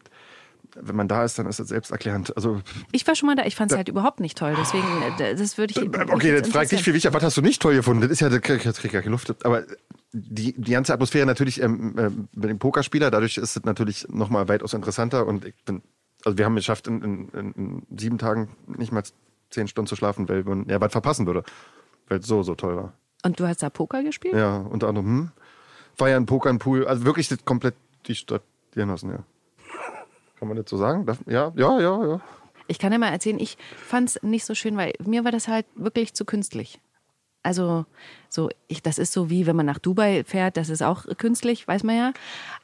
wenn 0.80 0.96
man 0.96 1.10
da 1.10 1.26
ist, 1.26 1.38
dann 1.38 1.48
ist 1.48 1.60
das 1.60 1.68
selbsterklärend. 1.68 2.34
Also, 2.38 2.62
Ich 2.94 3.06
war 3.06 3.14
schon 3.14 3.28
mal 3.28 3.36
da, 3.36 3.44
ich 3.44 3.58
fand 3.58 3.74
es 3.74 3.78
halt 3.78 3.90
überhaupt 3.90 4.22
nicht 4.22 4.38
toll. 4.38 4.56
Deswegen, 4.58 4.88
äh, 5.20 5.36
das 5.36 5.58
würde 5.58 5.72
ich. 5.72 5.78
äh, 5.80 5.86
mich 5.86 6.14
okay, 6.14 6.32
jetzt 6.32 6.54
frag 6.54 6.64
ich 6.64 6.70
dich 6.70 6.84
viel 6.84 6.94
wichtiger, 6.94 7.14
was 7.14 7.22
hast 7.22 7.36
du 7.36 7.42
nicht 7.42 7.62
toll 7.62 7.76
gefunden? 7.76 8.04
Das 8.04 8.10
ist 8.10 8.22
ja, 8.22 8.30
das 8.30 8.40
krieg, 8.40 8.64
jetzt 8.64 8.80
krieg 8.80 8.94
ja 8.94 9.02
keine 9.02 9.12
Luft. 9.12 9.36
Aber 9.46 9.66
die, 10.14 10.54
die 10.54 10.72
ganze 10.72 10.94
Atmosphäre 10.94 11.26
natürlich 11.26 11.62
ähm, 11.62 11.98
äh, 11.98 12.10
mit 12.40 12.50
dem 12.50 12.58
Pokerspieler, 12.58 13.12
dadurch 13.12 13.36
ist 13.36 13.58
es 13.58 13.66
natürlich 13.66 14.08
nochmal 14.08 14.48
weitaus 14.48 14.74
interessanter. 14.74 15.28
Und 15.28 15.44
ich 15.44 15.56
bin, 15.66 15.82
also 16.24 16.38
wir 16.38 16.46
haben 16.46 16.56
es 16.56 16.62
geschafft, 16.62 16.88
in, 16.88 17.02
in, 17.02 17.30
in, 17.30 17.52
in 17.90 17.98
sieben 17.98 18.18
Tagen 18.18 18.56
nicht 18.66 18.94
mal 18.94 19.04
zehn 19.52 19.68
Stunden 19.68 19.88
zu 19.88 19.96
schlafen, 19.96 20.28
weil 20.30 20.44
man 20.44 20.66
ja 20.68 20.82
was 20.82 20.92
verpassen 20.92 21.28
würde. 21.28 21.44
Weil 22.08 22.20
es 22.20 22.28
so, 22.28 22.42
so 22.44 22.56
toll 22.56 22.76
war. 22.76 22.94
Und 23.24 23.40
du 23.40 23.48
hast 23.48 23.62
da 23.62 23.70
Poker 23.70 24.02
gespielt? 24.04 24.34
Ja, 24.34 24.58
unter 24.58 24.88
anderem, 24.88 25.06
hm? 25.08 25.32
Feiern, 25.96 26.26
Pokern, 26.26 26.58
Pool, 26.58 26.88
also 26.88 27.06
wirklich 27.06 27.28
das 27.28 27.44
komplett 27.46 27.76
die 28.08 28.16
Stadt 28.16 28.42
genossen, 28.74 29.12
ja. 29.12 29.20
Kann 30.40 30.48
man 30.48 30.58
das 30.58 30.70
so 30.70 30.78
sagen? 30.78 31.06
Darf- 31.06 31.20
Ja, 31.28 31.52
ja, 31.56 31.80
ja, 31.80 32.06
ja. 32.06 32.22
Ich 32.68 32.80
kann 32.80 32.92
dir 32.92 32.98
mal 33.00 33.10
erzählen, 33.10 33.40
ich 33.40 33.58
fand 33.78 34.10
es 34.10 34.24
nicht 34.24 34.46
so 34.46 34.56
schön, 34.56 34.78
weil 34.78 34.94
mir 35.06 35.24
war 35.26 35.32
das 35.32 35.48
halt 35.48 35.66
wirklich 35.76 36.14
zu 36.14 36.26
künstlich. 36.26 36.80
Also, 37.44 37.86
so, 38.30 38.50
ich, 38.68 38.82
das 38.84 38.98
ist 38.98 39.12
so 39.14 39.30
wie, 39.30 39.46
wenn 39.48 39.56
man 39.56 39.66
nach 39.66 39.80
Dubai 39.80 40.24
fährt, 40.26 40.56
das 40.58 40.70
ist 40.70 40.82
auch 40.84 41.06
künstlich, 41.18 41.68
weiß 41.68 41.84
man 41.84 41.98
ja. 41.98 42.14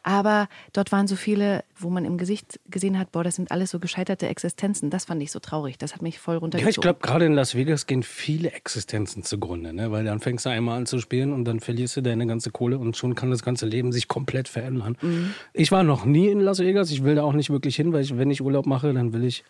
Aber 0.04 0.48
dort 0.72 0.92
waren 0.92 1.08
so 1.08 1.16
viele, 1.18 1.64
wo 1.78 1.90
man 1.90 2.06
im 2.06 2.18
Gesicht 2.18 2.60
gesehen 2.70 2.98
hat, 2.98 3.12
boah, 3.12 3.24
das 3.24 3.36
sind 3.36 3.52
alles 3.52 3.72
so 3.72 3.80
gescheiterte 3.80 4.28
Existenzen. 4.28 4.90
Das 4.90 5.06
fand 5.06 5.22
ich 5.22 5.32
so 5.32 5.40
traurig. 5.40 5.78
Das 5.78 5.94
hat 5.94 6.02
mich 6.02 6.20
voll 6.20 6.36
Ja, 6.36 6.40
runtergezogen. 6.40 6.70
ich 6.70 6.82
glaube, 6.82 7.00
gerade 7.02 7.26
in 7.26 7.34
Las 7.34 7.56
Vegas 7.56 7.86
gehen 7.88 8.04
viele 8.04 8.52
Existenzen 8.52 9.24
zugrunde, 9.24 9.74
ne? 9.74 9.92
weil 9.92 10.06
dann 10.06 10.20
fängst 10.20 10.46
du 10.46 10.50
einmal 10.50 10.78
an 10.78 10.86
zu 10.86 11.00
spielen 11.00 11.34
und 11.34 11.44
dann 11.46 11.60
verlierst 11.60 11.98
du 11.98 12.02
deine 12.02 12.26
ganze 12.28 12.52
Kohle 12.52 12.78
und 12.78 12.96
schon 12.96 13.16
kann 13.16 13.32
das 13.32 13.44
ganze 13.44 13.66
Leben 13.66 13.92
sich 13.92 14.08
komplett 14.08 14.48
verändern. 14.48 14.96
Ich 15.54 15.72
war 15.72 15.84
noch 15.84 16.06
nie 16.06 16.28
in 16.30 16.40
Las 16.40 16.60
Vegas, 16.60 16.92
ich 16.92 17.04
will 17.04 17.16
da 17.16 17.24
auch 17.24 17.34
nicht 17.34 17.50
wirklich 17.50 17.76
hin, 17.76 17.92
weil 17.92 18.02
ich, 18.04 18.18
wenn 18.18 18.30
ich 18.32 18.42
Urlaub 18.42 18.66
mache, 18.68 18.94
dann 18.94 19.12
will 19.12 19.26
ich 19.26 19.44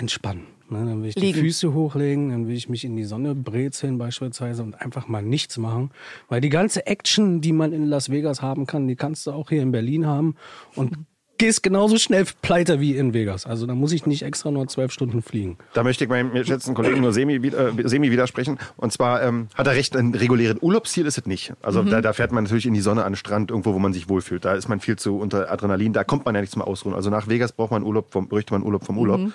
entspannen. 0.00 0.46
Ne? 0.70 0.78
Dann 0.78 1.02
will 1.02 1.10
ich 1.10 1.14
Liegen. 1.16 1.34
die 1.34 1.40
Füße 1.40 1.74
hochlegen, 1.74 2.30
dann 2.30 2.48
will 2.48 2.56
ich 2.56 2.68
mich 2.68 2.84
in 2.84 2.96
die 2.96 3.04
Sonne 3.04 3.34
brezeln 3.34 3.98
beispielsweise 3.98 4.62
und 4.62 4.80
einfach 4.80 5.06
mal 5.06 5.22
nichts 5.22 5.58
machen. 5.58 5.90
Weil 6.28 6.40
die 6.40 6.48
ganze 6.48 6.86
Action, 6.86 7.40
die 7.40 7.52
man 7.52 7.72
in 7.72 7.86
Las 7.86 8.10
Vegas 8.10 8.42
haben 8.42 8.66
kann, 8.66 8.88
die 8.88 8.96
kannst 8.96 9.26
du 9.26 9.32
auch 9.32 9.50
hier 9.50 9.62
in 9.62 9.72
Berlin 9.72 10.06
haben 10.06 10.34
und 10.74 10.96
gehst 11.38 11.62
genauso 11.62 11.96
schnell 11.96 12.26
pleite 12.42 12.80
wie 12.80 12.96
in 12.96 13.14
Vegas. 13.14 13.46
Also 13.46 13.66
da 13.66 13.74
muss 13.74 13.92
ich 13.92 14.04
nicht 14.04 14.22
extra 14.22 14.50
nur 14.50 14.68
zwölf 14.68 14.92
Stunden 14.92 15.22
fliegen. 15.22 15.56
Da 15.72 15.82
möchte 15.82 16.04
ich 16.04 16.10
meinem 16.10 16.32
geschätzten 16.32 16.74
Kollegen 16.74 17.00
nur 17.00 17.14
semi, 17.14 17.36
äh, 17.36 17.88
semi 17.88 18.10
widersprechen. 18.10 18.58
Und 18.76 18.92
zwar 18.92 19.22
ähm, 19.22 19.48
hat 19.54 19.66
er 19.66 19.72
recht, 19.72 19.96
ein 19.96 20.14
regulären 20.14 20.58
Urlaubsziel 20.60 21.06
ist 21.06 21.16
es 21.16 21.24
nicht. 21.24 21.54
Also 21.62 21.82
da, 21.82 22.02
da 22.02 22.12
fährt 22.12 22.30
man 22.32 22.44
natürlich 22.44 22.66
in 22.66 22.74
die 22.74 22.82
Sonne 22.82 23.04
an 23.04 23.12
den 23.12 23.16
Strand, 23.16 23.50
irgendwo, 23.50 23.72
wo 23.72 23.78
man 23.78 23.94
sich 23.94 24.10
wohlfühlt. 24.10 24.44
Da 24.44 24.52
ist 24.52 24.68
man 24.68 24.80
viel 24.80 24.96
zu 24.96 25.16
unter 25.16 25.50
Adrenalin, 25.50 25.94
da 25.94 26.04
kommt 26.04 26.26
man 26.26 26.34
ja 26.34 26.42
nicht 26.42 26.52
zum 26.52 26.60
Ausruhen. 26.60 26.94
Also 26.94 27.08
nach 27.08 27.26
Vegas 27.26 27.52
braucht 27.52 27.70
man 27.70 27.82
Urlaub 27.84 28.12
vom, 28.12 28.28
bräuchte 28.28 28.52
man 28.52 28.62
Urlaub 28.62 28.84
vom 28.84 28.98
Urlaub. 28.98 29.32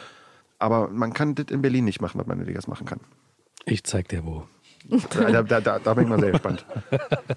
Aber 0.59 0.89
man 0.89 1.13
kann 1.13 1.35
das 1.35 1.47
in 1.50 1.62
Berlin 1.62 1.85
nicht 1.85 2.01
machen, 2.01 2.19
was 2.19 2.27
man 2.27 2.39
in 2.39 2.47
Vegas 2.47 2.67
machen 2.67 2.85
kann. 2.85 3.00
Ich 3.65 3.83
zeig 3.83 4.07
dir 4.09 4.25
wo. 4.25 4.47
Da, 5.09 5.41
da, 5.41 5.62
da, 5.62 5.79
da 5.79 5.93
bin 5.95 6.03
ich 6.03 6.09
mal 6.09 6.19
sehr 6.19 6.31
gespannt. 6.31 6.65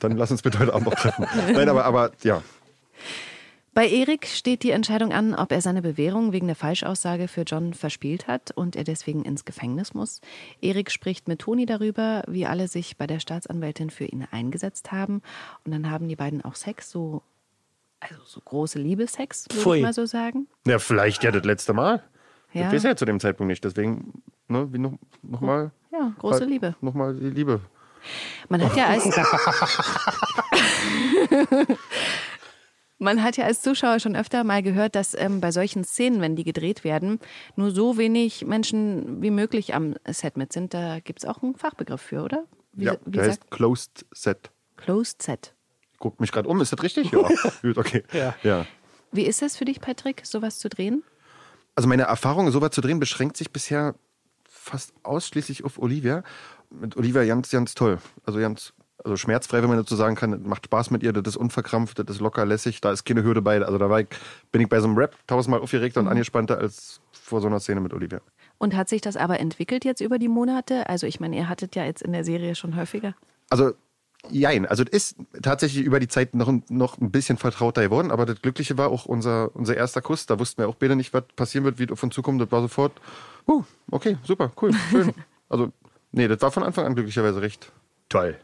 Dann 0.01 0.17
lass 0.17 0.31
uns 0.31 0.43
bitte 0.43 0.59
heute 0.59 0.75
Abend 0.75 0.89
noch 0.89 0.95
treffen. 0.95 1.27
Nein, 1.53 1.69
aber, 1.69 1.85
aber 1.85 2.13
ja. 2.23 2.43
Bei 3.79 3.89
Erik 3.89 4.27
steht 4.27 4.65
die 4.65 4.73
Entscheidung 4.73 5.13
an, 5.13 5.35
ob 5.35 5.53
er 5.53 5.61
seine 5.61 5.83
Bewährung 5.83 6.33
wegen 6.33 6.49
der 6.49 6.57
Falschaussage 6.57 7.29
für 7.29 7.43
John 7.43 7.75
verspielt 7.75 8.27
hat 8.27 8.51
und 8.51 8.75
er 8.75 8.85
deswegen 8.85 9.23
ins 9.23 9.45
Gefängnis 9.45 9.95
muss. 9.95 10.21
Erik 10.61 10.91
spricht 10.91 11.29
mit 11.29 11.39
Toni 11.39 11.65
darüber, 11.65 12.25
wie 12.27 12.45
alle 12.45 12.67
sich 12.67 12.97
bei 12.97 13.07
der 13.07 13.21
Staatsanwältin 13.21 13.91
für 13.91 14.05
ihn 14.05 14.27
eingesetzt 14.31 14.91
haben. 14.91 15.23
Und 15.65 15.73
dann 15.73 15.91
haben 15.91 16.09
die 16.09 16.17
beiden 16.17 16.45
auch 16.45 16.57
Sex, 16.57 16.91
so, 16.91 17.23
also 18.01 18.21
so 18.27 18.41
große 18.41 18.81
Liebessex, 18.81 19.47
würde 19.53 19.77
ich 19.77 19.83
mal 19.85 19.93
so 19.93 20.07
sagen. 20.07 20.49
Ja, 20.67 20.81
vielleicht 20.81 21.23
ja 21.23 21.31
das 21.31 21.45
letzte 21.45 21.73
Mal. 21.73 22.03
Ja. 22.53 22.71
Das 22.71 22.85
er 22.85 22.91
ja 22.91 22.97
zu 22.97 23.05
dem 23.05 23.21
Zeitpunkt 23.21 23.49
nicht. 23.49 23.65
Deswegen, 23.65 24.23
ne, 24.49 24.73
wie 24.73 24.79
noch, 24.79 24.95
noch 25.23 25.41
mal, 25.41 25.71
Ja, 25.93 26.13
große 26.19 26.45
Liebe. 26.45 26.75
Noch 26.81 26.95
mal 26.95 27.15
die 27.15 27.31
Liebe. 27.31 27.61
Man 28.49 28.63
hat 28.63 28.77
ja 28.77 28.87
als 28.87 29.05
Man 33.01 33.23
hat 33.23 33.37
ja 33.37 33.45
als 33.45 33.63
Zuschauer 33.63 34.01
schon 34.01 34.17
öfter 34.17 34.43
mal 34.43 34.63
gehört, 34.63 34.97
dass 34.97 35.15
ähm, 35.15 35.41
bei 35.41 35.53
solchen 35.53 35.85
Szenen, 35.85 36.21
wenn 36.21 36.35
die 36.35 36.43
gedreht 36.43 36.83
werden, 36.83 37.21
nur 37.55 37.71
so 37.71 37.97
wenig 37.97 38.45
Menschen 38.45 39.23
wie 39.23 39.31
möglich 39.31 39.73
am 39.75 39.95
Set 40.07 40.37
mit 40.37 40.53
sind. 40.53 40.75
Da 40.75 40.99
gibt 40.99 41.21
es 41.21 41.25
auch 41.25 41.43
einen 41.43 41.55
Fachbegriff 41.55 42.01
für, 42.01 42.25
oder? 42.25 42.45
Wie, 42.73 42.87
ja, 42.87 42.97
wie 43.05 43.19
der 43.19 43.29
heißt 43.29 43.53
Closed 43.53 44.05
Set. 44.13 44.51
Closed 44.77 45.23
Set. 45.23 45.55
Guckt 46.01 46.21
mich 46.21 46.33
gerade 46.33 46.49
um, 46.49 46.61
ist 46.61 46.73
das 46.73 46.83
richtig? 46.83 47.13
Ja. 47.13 47.19
Gut, 47.63 47.79
okay. 47.79 48.03
Ja. 48.13 48.35
ja. 48.43 48.67
Wie 49.13 49.23
ist 49.23 49.43
das 49.43 49.57
für 49.57 49.65
dich, 49.65 49.81
Patrick, 49.81 50.23
sowas 50.25 50.59
zu 50.59 50.69
drehen? 50.69 51.05
Also 51.79 51.89
meine 51.89 52.03
Erfahrung, 52.03 52.51
sowas 52.51 52.73
zu 52.73 52.81
drehen, 52.81 52.99
beschränkt 52.99 53.37
sich 53.37 53.53
bisher 53.53 53.95
fast 54.49 54.93
ausschließlich 55.05 55.63
auf 55.63 55.79
Olivia. 55.79 56.25
Mit 56.71 56.97
Olivia 56.97 57.25
ganz, 57.25 57.51
ganz 57.53 57.77
toll. 57.77 57.99
Also 58.27 58.41
ganz 58.41 58.73
also 59.05 59.17
schmerzfrei, 59.17 59.63
wenn 59.63 59.69
man 59.69 59.79
dazu 59.79 59.95
sagen 59.95 60.17
kann, 60.17 60.43
macht 60.43 60.65
Spaß 60.65 60.91
mit 60.91 61.05
ihr, 61.05 61.13
das 61.13 61.35
ist 61.35 61.37
unverkrampft, 61.37 62.01
das 62.01 62.17
ist 62.17 62.21
locker 62.21 62.45
lässig, 62.45 62.81
da 62.81 62.91
ist 62.91 63.05
keine 63.05 63.23
Hürde 63.23 63.43
bei. 63.43 63.65
Also 63.65 63.79
da 63.79 63.97
ich, 63.97 64.09
bin 64.51 64.61
ich 64.61 64.69
bei 64.69 64.81
so 64.81 64.89
einem 64.89 64.99
Rap 64.99 65.15
tausendmal 65.29 65.61
aufgeregter 65.61 66.01
und 66.01 66.09
angespannter 66.09 66.59
als 66.59 67.01
vor 67.13 67.41
so 67.41 67.47
einer 67.47 67.61
Szene 67.61 67.81
mit 67.81 67.93
Olivia. 67.93 68.23
Und 68.59 68.75
hat 68.75 68.89
sich 68.89 69.01
das 69.01 69.17
aber 69.17 69.39
entwickelt 69.39 69.85
jetzt 69.85 70.01
über 70.01 70.19
die 70.19 70.27
Monate? 70.27 70.89
Also 70.89 71.07
ich 71.07 71.21
meine, 71.21 71.37
ihr 71.37 71.49
hattet 71.49 71.77
ja 71.77 71.85
jetzt 71.85 72.03
in 72.03 72.11
der 72.11 72.25
Serie 72.25 72.57
schon 72.57 72.75
häufiger. 72.75 73.15
Also, 73.51 73.75
jein. 74.31 74.67
Also, 74.67 74.83
es 74.83 75.13
ist 75.13 75.17
tatsächlich 75.43 75.85
über 75.85 76.01
die 76.01 76.09
Zeit 76.09 76.35
noch, 76.35 76.53
noch 76.69 76.99
ein 76.99 77.11
bisschen 77.11 77.39
vertrauter 77.39 77.83
geworden, 77.83 78.11
aber 78.11 78.27
das 78.27 78.41
Glückliche 78.43 78.79
war 78.79 78.91
auch 78.91 79.07
unser, 79.07 79.55
unser 79.55 79.77
erster 79.77 80.03
Kuss. 80.03 80.27
Da 80.27 80.39
wussten 80.39 80.63
wir 80.63 80.69
auch 80.69 80.75
beide 80.75 80.97
nicht, 80.97 81.13
was 81.15 81.25
passieren 81.37 81.65
wird, 81.65 81.79
wie 81.79 81.91
auf 81.91 82.03
uns 82.03 82.15
zukommt. 82.15 82.41
Das 82.41 82.51
war 82.51 82.61
sofort, 82.63 82.93
uh, 83.47 83.63
okay, 83.91 84.19
super, 84.25 84.53
cool, 84.61 84.73
schön. 84.91 85.13
also, 85.49 85.73
nee, 86.13 86.29
das 86.29 86.41
war 86.41 86.51
von 86.51 86.63
Anfang 86.63 86.87
an 86.87 86.95
glücklicherweise 86.95 87.43
recht 87.43 87.73
toll. 88.09 88.37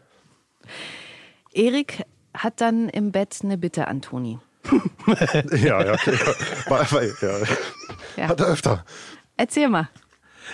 Erik 1.52 2.04
hat 2.34 2.60
dann 2.60 2.88
im 2.88 3.12
Bett 3.12 3.38
eine 3.42 3.58
Bitte 3.58 3.88
an 3.88 4.02
Toni. 4.02 4.38
ja, 5.52 5.84
ja, 5.84 5.92
okay. 5.92 6.18
War, 6.68 6.90
war, 6.90 7.02
ja. 7.02 7.46
Ja. 8.16 8.28
Hat 8.28 8.40
er 8.40 8.46
öfter. 8.46 8.84
Erzähl 9.36 9.68
mal. 9.68 9.88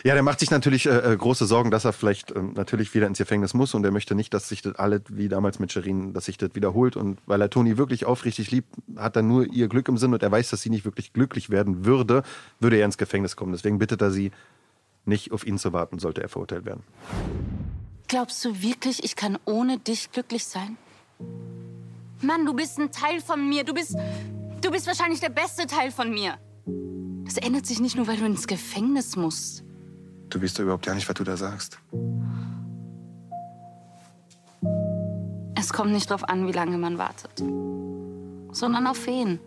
Ja, 0.05 0.15
der 0.15 0.23
macht 0.23 0.41
sich 0.41 0.51
natürlich 0.51 0.87
äh, 0.87 1.13
äh, 1.13 1.17
große 1.17 1.47
Sorgen, 1.47 1.71
dass 1.71 1.85
er 1.85 1.93
vielleicht 1.93 2.35
ähm, 2.35 2.53
natürlich 2.55 2.95
wieder 2.95 3.07
ins 3.07 3.19
Gefängnis 3.19 3.55
muss 3.55 3.75
und 3.75 3.85
er 3.85 3.91
möchte 3.91 4.15
nicht, 4.15 4.33
dass 4.33 4.49
sich 4.49 4.63
das 4.63 4.77
alles 4.77 5.03
wie 5.09 5.29
damals 5.29 5.59
mit 5.59 5.73
Sherin, 5.73 6.13
dass 6.13 6.27
sich 6.27 6.39
das 6.39 6.51
wiederholt 6.55 6.97
und 6.97 7.19
weil 7.27 7.41
er 7.41 7.51
Toni 7.51 7.77
wirklich 7.77 8.05
aufrichtig 8.05 8.51
liebt, 8.51 8.69
hat 8.97 9.17
er 9.17 9.23
nur 9.23 9.47
ihr 9.47 9.69
Glück 9.69 9.89
im 9.89 9.99
Sinn 9.99 10.13
und 10.13 10.23
er 10.23 10.31
weiß, 10.31 10.51
dass 10.51 10.63
sie 10.63 10.71
nicht 10.71 10.85
wirklich 10.85 11.13
glücklich 11.13 11.51
werden 11.51 11.85
würde, 11.85 12.23
würde 12.59 12.77
er 12.77 12.85
ins 12.85 12.99
Gefängnis 12.99 13.37
kommen. 13.37 13.53
Deswegen 13.53 13.79
bittet 13.79 14.01
er 14.03 14.11
sie, 14.11 14.33
nicht 15.05 15.33
auf 15.33 15.47
ihn 15.47 15.59
zu 15.59 15.73
warten, 15.73 15.99
sollte 15.99 16.23
er 16.23 16.29
verurteilt 16.29 16.67
werden. 16.67 16.83
Glaubst 18.09 18.45
du 18.45 18.61
wirklich, 18.63 19.05
ich 19.05 19.17
kann 19.17 19.39
ohne 19.45 19.79
dich 19.79 20.11
glücklich 20.13 20.45
sein? 20.45 20.77
Mann, 22.23 22.45
du 22.45 22.53
bist 22.53 22.79
ein 22.79 22.91
Teil 22.91 23.21
von 23.21 23.49
mir. 23.49 23.65
Du 23.65 23.73
bist, 23.73 23.97
du 24.61 24.71
bist 24.71 24.87
wahrscheinlich 24.87 25.21
der 25.21 25.31
beste 25.31 25.67
Teil 25.67 25.91
von 25.91 26.11
mir. 26.11 26.39
Das 27.25 27.37
ändert 27.37 27.67
sich 27.67 27.81
nicht 27.81 27.97
nur, 27.97 28.07
weil 28.07 28.17
du 28.17 28.27
ins 28.27 28.47
Gefängnis 28.47 29.17
musst. 29.17 29.65
Du 30.31 30.43
weißt 30.43 30.59
doch 30.59 30.63
überhaupt 30.63 30.87
ja 30.87 30.95
nicht, 30.95 31.09
was 31.09 31.15
du 31.15 31.25
da 31.25 31.37
sagst. 31.37 31.79
Es 35.59 35.73
kommt 35.73 35.93
nicht 35.93 36.11
drauf 36.11 36.29
an, 36.29 36.47
wie 36.47 36.53
lange 36.53 36.79
man 36.79 36.99
wartet, 36.99 37.37
sondern 38.53 38.87
auf 38.87 39.07
wen. 39.07 39.41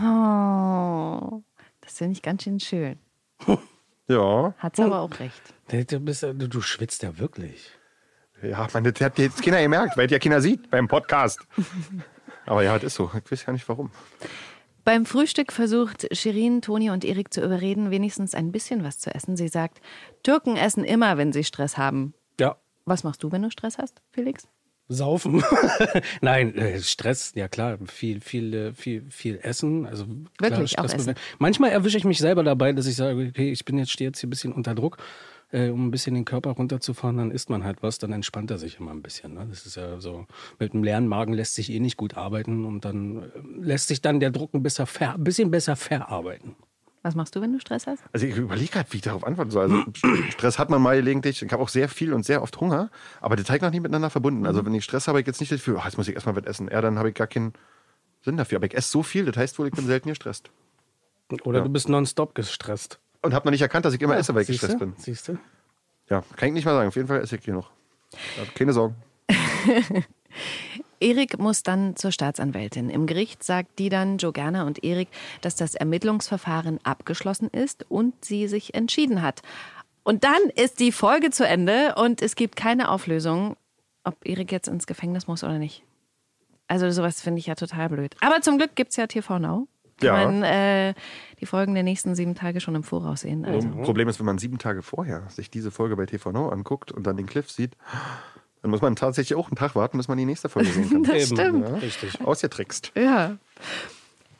Oh, 0.00 1.42
das 1.80 1.94
finde 1.94 2.12
ich 2.12 2.22
ganz 2.22 2.44
schön 2.44 2.60
schön. 2.60 2.98
Ja. 4.10 4.54
Hat's 4.56 4.80
aber 4.80 5.00
auch 5.00 5.20
recht. 5.20 5.42
Du, 5.68 6.00
bist, 6.00 6.22
du, 6.22 6.32
du 6.32 6.62
schwitzt 6.62 7.02
ja 7.02 7.18
wirklich. 7.18 7.70
Ja, 8.42 8.66
man, 8.72 8.84
das 8.84 8.98
hat 9.02 9.18
jetzt 9.18 9.42
keiner 9.42 9.60
gemerkt, 9.60 9.98
weil 9.98 10.06
es 10.06 10.12
ja 10.12 10.18
keiner 10.18 10.40
sieht 10.40 10.70
beim 10.70 10.88
Podcast. 10.88 11.40
Aber 12.46 12.62
ja, 12.62 12.74
das 12.74 12.84
ist 12.84 12.94
so. 12.94 13.10
Ich 13.22 13.30
weiß 13.30 13.44
ja 13.44 13.52
nicht 13.52 13.68
warum. 13.68 13.90
Beim 14.88 15.04
Frühstück 15.04 15.52
versucht 15.52 16.08
Shirin, 16.16 16.62
Toni 16.62 16.88
und 16.88 17.04
Erik 17.04 17.30
zu 17.30 17.42
überreden, 17.42 17.90
wenigstens 17.90 18.34
ein 18.34 18.52
bisschen 18.52 18.84
was 18.84 18.98
zu 18.98 19.14
essen. 19.14 19.36
Sie 19.36 19.48
sagt, 19.48 19.82
Türken 20.22 20.56
essen 20.56 20.82
immer, 20.82 21.18
wenn 21.18 21.30
sie 21.30 21.44
Stress 21.44 21.76
haben. 21.76 22.14
Ja. 22.40 22.56
Was 22.86 23.04
machst 23.04 23.22
du, 23.22 23.30
wenn 23.30 23.42
du 23.42 23.50
Stress 23.50 23.76
hast, 23.76 24.00
Felix? 24.12 24.48
Saufen. 24.88 25.44
Nein, 26.22 26.54
äh, 26.54 26.80
Stress, 26.80 27.32
ja 27.34 27.48
klar, 27.48 27.76
viel, 27.84 28.22
viel, 28.22 28.54
äh, 28.54 28.72
viel, 28.72 29.04
viel 29.10 29.38
Essen. 29.42 29.84
Also 29.84 30.06
klar, 30.06 30.52
Wirklich, 30.52 30.78
auch 30.78 30.84
Stress 30.84 31.02
Essen? 31.02 31.14
Manchmal 31.38 31.68
erwische 31.68 31.98
ich 31.98 32.04
mich 32.04 32.16
selber 32.16 32.42
dabei, 32.42 32.72
dass 32.72 32.86
ich 32.86 32.96
sage, 32.96 33.28
okay, 33.28 33.52
ich 33.52 33.66
bin 33.66 33.76
jetzt, 33.76 33.90
stehe 33.90 34.08
jetzt 34.08 34.20
hier 34.20 34.28
ein 34.28 34.30
bisschen 34.30 34.54
unter 34.54 34.74
Druck, 34.74 34.96
äh, 35.52 35.70
um 35.70 35.86
ein 35.86 35.90
bisschen 35.90 36.14
den 36.14 36.24
Körper 36.24 36.50
runterzufahren, 36.50 37.16
dann 37.16 37.30
isst 37.30 37.50
man 37.50 37.64
halt 37.64 37.82
was, 37.82 37.98
dann 37.98 38.12
entspannt 38.12 38.50
er 38.50 38.58
sich 38.58 38.78
immer 38.78 38.90
ein 38.90 39.02
bisschen. 39.02 39.34
Ne? 39.34 39.46
Das 39.48 39.64
ist 39.66 39.76
ja 39.76 40.00
so, 40.00 40.26
mit 40.58 40.72
einem 40.74 40.84
leeren 40.84 41.08
Magen 41.08 41.32
lässt 41.32 41.54
sich 41.54 41.70
eh 41.72 41.80
nicht 41.80 41.96
gut 41.96 42.16
arbeiten 42.16 42.64
und 42.64 42.84
dann 42.84 43.22
äh, 43.22 43.28
lässt 43.60 43.88
sich 43.88 44.00
dann 44.02 44.20
der 44.20 44.30
Druck 44.30 44.54
ein 44.54 44.62
bisschen, 44.62 44.86
ver, 44.86 45.14
ein 45.14 45.24
bisschen 45.24 45.50
besser 45.50 45.76
verarbeiten. 45.76 46.54
Was 47.02 47.14
machst 47.14 47.36
du, 47.36 47.40
wenn 47.40 47.52
du 47.52 47.60
Stress 47.60 47.86
hast? 47.86 48.02
Also 48.12 48.26
ich 48.26 48.36
überlege 48.36 48.70
gerade, 48.72 48.92
wie 48.92 48.96
ich 48.96 49.02
darauf 49.02 49.24
antworten 49.24 49.50
soll. 49.52 49.62
Also 49.62 49.84
Stress 50.30 50.58
hat 50.58 50.68
man 50.68 50.82
mal 50.82 50.96
gelegentlich. 50.96 51.40
Ich 51.40 51.52
habe 51.52 51.62
auch 51.62 51.68
sehr 51.68 51.88
viel 51.88 52.12
und 52.12 52.24
sehr 52.24 52.42
oft 52.42 52.60
Hunger, 52.60 52.90
aber 53.20 53.36
die 53.36 53.44
Teig 53.44 53.62
noch 53.62 53.70
nicht 53.70 53.80
miteinander 53.80 54.10
verbunden. 54.10 54.44
Also 54.46 54.66
wenn 54.66 54.74
ich 54.74 54.84
Stress 54.84 55.06
habe, 55.06 55.14
habe 55.14 55.20
ich 55.20 55.26
jetzt 55.26 55.40
nicht 55.40 55.52
das 55.52 55.60
Gefühl, 55.60 55.76
oh, 55.78 55.84
jetzt 55.84 55.96
muss 55.96 56.08
ich 56.08 56.14
erstmal 56.14 56.36
was 56.36 56.44
essen. 56.44 56.68
Ja, 56.70 56.80
dann 56.80 56.98
habe 56.98 57.08
ich 57.08 57.14
gar 57.14 57.28
keinen 57.28 57.52
Sinn 58.22 58.36
dafür. 58.36 58.56
Aber 58.56 58.66
ich 58.66 58.74
esse 58.74 58.90
so 58.90 59.02
viel, 59.04 59.24
das 59.24 59.36
heißt 59.36 59.58
wohl, 59.58 59.68
ich 59.68 59.72
bin 59.74 59.86
selten 59.86 60.08
gestresst. 60.08 60.50
Oder 61.44 61.58
Ja. 61.58 61.64
du 61.64 61.70
bist 61.70 61.88
nonstop 61.88 62.34
gestresst. 62.34 62.98
Und 63.22 63.34
habe 63.34 63.46
noch 63.46 63.52
nicht 63.52 63.62
erkannt, 63.62 63.84
dass 63.84 63.94
ich 63.94 64.00
immer 64.00 64.16
esse, 64.16 64.34
weil 64.34 64.42
ich 64.42 64.48
Siehste? 64.48 64.68
gestresst 64.68 64.80
bin. 64.80 64.94
Siehst 64.96 65.28
du? 65.28 65.38
Ja, 66.08 66.22
kann 66.36 66.48
ich 66.48 66.54
nicht 66.54 66.64
mal 66.64 66.74
sagen. 66.74 66.88
Auf 66.88 66.96
jeden 66.96 67.08
Fall 67.08 67.20
esse 67.20 67.36
ich 67.36 67.44
hier 67.44 67.54
noch. 67.54 67.70
Ja, 68.12 68.44
keine 68.54 68.72
Sorgen. 68.72 68.96
Erik 71.00 71.38
muss 71.38 71.62
dann 71.62 71.96
zur 71.96 72.12
Staatsanwältin. 72.12 72.90
Im 72.90 73.06
Gericht 73.06 73.44
sagt 73.44 73.78
die 73.78 73.88
dann, 73.88 74.18
Joe 74.18 74.32
Gerner 74.32 74.66
und 74.66 74.82
Erik, 74.82 75.08
dass 75.40 75.54
das 75.54 75.74
Ermittlungsverfahren 75.74 76.80
abgeschlossen 76.82 77.48
ist 77.48 77.86
und 77.88 78.24
sie 78.24 78.48
sich 78.48 78.74
entschieden 78.74 79.22
hat. 79.22 79.42
Und 80.02 80.24
dann 80.24 80.40
ist 80.54 80.80
die 80.80 80.92
Folge 80.92 81.30
zu 81.30 81.46
Ende 81.46 81.94
und 81.96 82.22
es 82.22 82.34
gibt 82.34 82.56
keine 82.56 82.90
Auflösung, 82.90 83.56
ob 84.04 84.16
Erik 84.24 84.50
jetzt 84.50 84.68
ins 84.68 84.86
Gefängnis 84.86 85.26
muss 85.26 85.44
oder 85.44 85.58
nicht. 85.58 85.84
Also 86.66 86.90
sowas 86.90 87.20
finde 87.20 87.40
ich 87.40 87.46
ja 87.46 87.54
total 87.54 87.88
blöd. 87.88 88.16
Aber 88.20 88.40
zum 88.40 88.58
Glück 88.58 88.74
gibt 88.74 88.90
es 88.90 88.96
ja 88.96 89.06
TV 89.06 89.38
Now. 89.38 89.68
Kann 89.98 90.06
Ja. 90.06 90.24
man 90.24 90.42
äh, 90.42 90.94
die 91.40 91.46
Folgen 91.46 91.74
der 91.74 91.82
nächsten 91.82 92.14
sieben 92.14 92.34
Tage 92.34 92.60
schon 92.60 92.74
im 92.74 92.82
Voraus 92.82 93.20
sehen. 93.22 93.44
Also. 93.44 93.68
Problem 93.68 94.08
ist, 94.08 94.18
wenn 94.18 94.26
man 94.26 94.38
sieben 94.38 94.58
Tage 94.58 94.82
vorher 94.82 95.24
sich 95.28 95.50
diese 95.50 95.70
Folge 95.70 95.96
bei 95.96 96.06
TV 96.06 96.32
Now 96.32 96.48
anguckt 96.48 96.90
und 96.92 97.06
dann 97.06 97.16
den 97.16 97.26
Cliff 97.26 97.50
sieht, 97.50 97.76
dann 98.62 98.70
muss 98.70 98.80
man 98.80 98.96
tatsächlich 98.96 99.38
auch 99.38 99.48
einen 99.48 99.56
Tag 99.56 99.74
warten, 99.76 99.98
bis 99.98 100.08
man 100.08 100.18
die 100.18 100.24
nächste 100.24 100.48
Folge 100.48 100.70
sehen 100.70 100.90
kann. 100.90 101.02
Das 101.04 101.26
stimmt. 101.26 101.68
Ja, 101.68 101.74
Richtig. 101.76 102.20
Ausgetrickst. 102.24 102.92
Ja. 102.96 103.36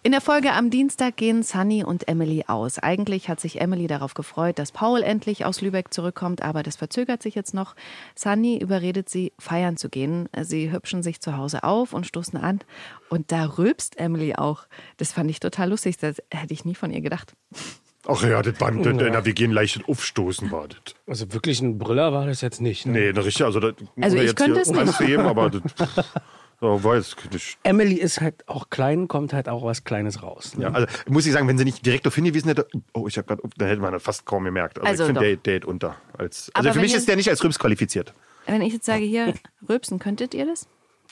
In 0.04 0.12
der 0.12 0.20
Folge 0.20 0.52
am 0.52 0.70
Dienstag 0.70 1.16
gehen 1.16 1.42
Sunny 1.42 1.82
und 1.82 2.06
Emily 2.08 2.44
aus. 2.46 2.78
Eigentlich 2.78 3.28
hat 3.28 3.40
sich 3.40 3.60
Emily 3.60 3.88
darauf 3.88 4.14
gefreut, 4.14 4.58
dass 4.58 4.70
Paul 4.70 5.02
endlich 5.02 5.44
aus 5.44 5.60
Lübeck 5.60 5.92
zurückkommt, 5.92 6.40
aber 6.40 6.62
das 6.62 6.76
verzögert 6.76 7.22
sich 7.22 7.34
jetzt 7.34 7.52
noch. 7.52 7.74
Sunny 8.14 8.58
überredet 8.58 9.08
sie, 9.08 9.32
feiern 9.38 9.76
zu 9.76 9.88
gehen. 9.88 10.28
Sie 10.40 10.70
hübschen 10.70 11.02
sich 11.02 11.20
zu 11.20 11.36
Hause 11.36 11.64
auf 11.64 11.92
und 11.92 12.06
stoßen 12.06 12.38
an. 12.38 12.60
Und 13.10 13.32
da 13.32 13.44
rülpst 13.58 13.98
Emily 13.98 14.34
auch. 14.36 14.66
Das 14.98 15.12
fand 15.12 15.30
ich 15.30 15.40
total 15.40 15.70
lustig. 15.70 15.98
Das 15.98 16.22
hätte 16.30 16.54
ich 16.54 16.64
nie 16.64 16.76
von 16.76 16.92
ihr 16.92 17.00
gedacht. 17.00 17.34
Ach 18.06 18.22
ja, 18.22 18.40
das 18.40 18.54
Band, 18.56 18.86
ja. 18.86 18.92
na, 19.10 19.24
wir 19.26 19.34
gehen 19.34 19.50
leicht 19.50 19.86
aufstoßen, 19.86 20.50
war 20.50 20.68
das. 20.68 20.94
Also 21.06 21.32
wirklich 21.32 21.60
ein 21.60 21.76
Brüller 21.76 22.12
war 22.12 22.24
das 22.26 22.40
jetzt 22.40 22.60
nicht. 22.60 22.86
Ne? 22.86 23.12
Nee, 23.12 23.20
richtig, 23.20 23.44
also, 23.44 23.60
das, 23.60 23.74
Also 24.00 24.16
ich 24.16 24.22
jetzt 24.22 24.36
könnte 24.36 24.62
hier 24.62 24.62
es 24.62 24.98
nicht. 24.98 25.18
aber 25.18 25.50
das, 25.50 25.62
so, 26.60 26.82
weiß 26.82 27.16
ich. 27.34 27.56
Emily 27.62 27.94
ist 27.94 28.20
halt 28.20 28.48
auch 28.48 28.68
klein, 28.70 29.06
kommt 29.06 29.32
halt 29.32 29.48
auch 29.48 29.64
was 29.64 29.84
Kleines 29.84 30.22
raus. 30.22 30.56
Ne? 30.56 30.64
Ja, 30.64 30.72
also 30.72 30.86
muss 31.08 31.24
ich 31.26 31.32
sagen, 31.32 31.46
wenn 31.46 31.56
sie 31.56 31.64
nicht 31.64 31.86
direkt 31.86 32.04
darauf 32.04 32.16
hingewiesen 32.16 32.48
hätte, 32.48 32.66
oh, 32.94 33.06
ich 33.06 33.16
habe 33.16 33.26
gerade, 33.28 33.42
dann 33.56 33.68
hätte 33.68 33.80
man 33.80 33.92
das 33.92 34.02
fast 34.02 34.26
kaum 34.26 34.44
gemerkt. 34.44 34.78
Also, 34.78 34.88
Also 34.88 35.02
ich 35.04 35.06
finde, 35.08 35.20
der 35.20 35.36
geht 35.36 35.64
unter. 35.64 35.96
Als, 36.16 36.50
Aber 36.54 36.66
also 36.66 36.78
für 36.78 36.80
mich 36.84 36.94
ist 36.94 37.06
der 37.06 37.16
nicht 37.16 37.30
als 37.30 37.42
Rübs 37.44 37.58
qualifiziert. 37.58 38.12
Wenn 38.46 38.62
ich 38.62 38.72
jetzt 38.72 38.86
sage, 38.86 39.04
hier, 39.04 39.34
rülpsen, 39.68 39.98
könntet 39.98 40.34
ihr 40.34 40.46
das? 40.46 40.66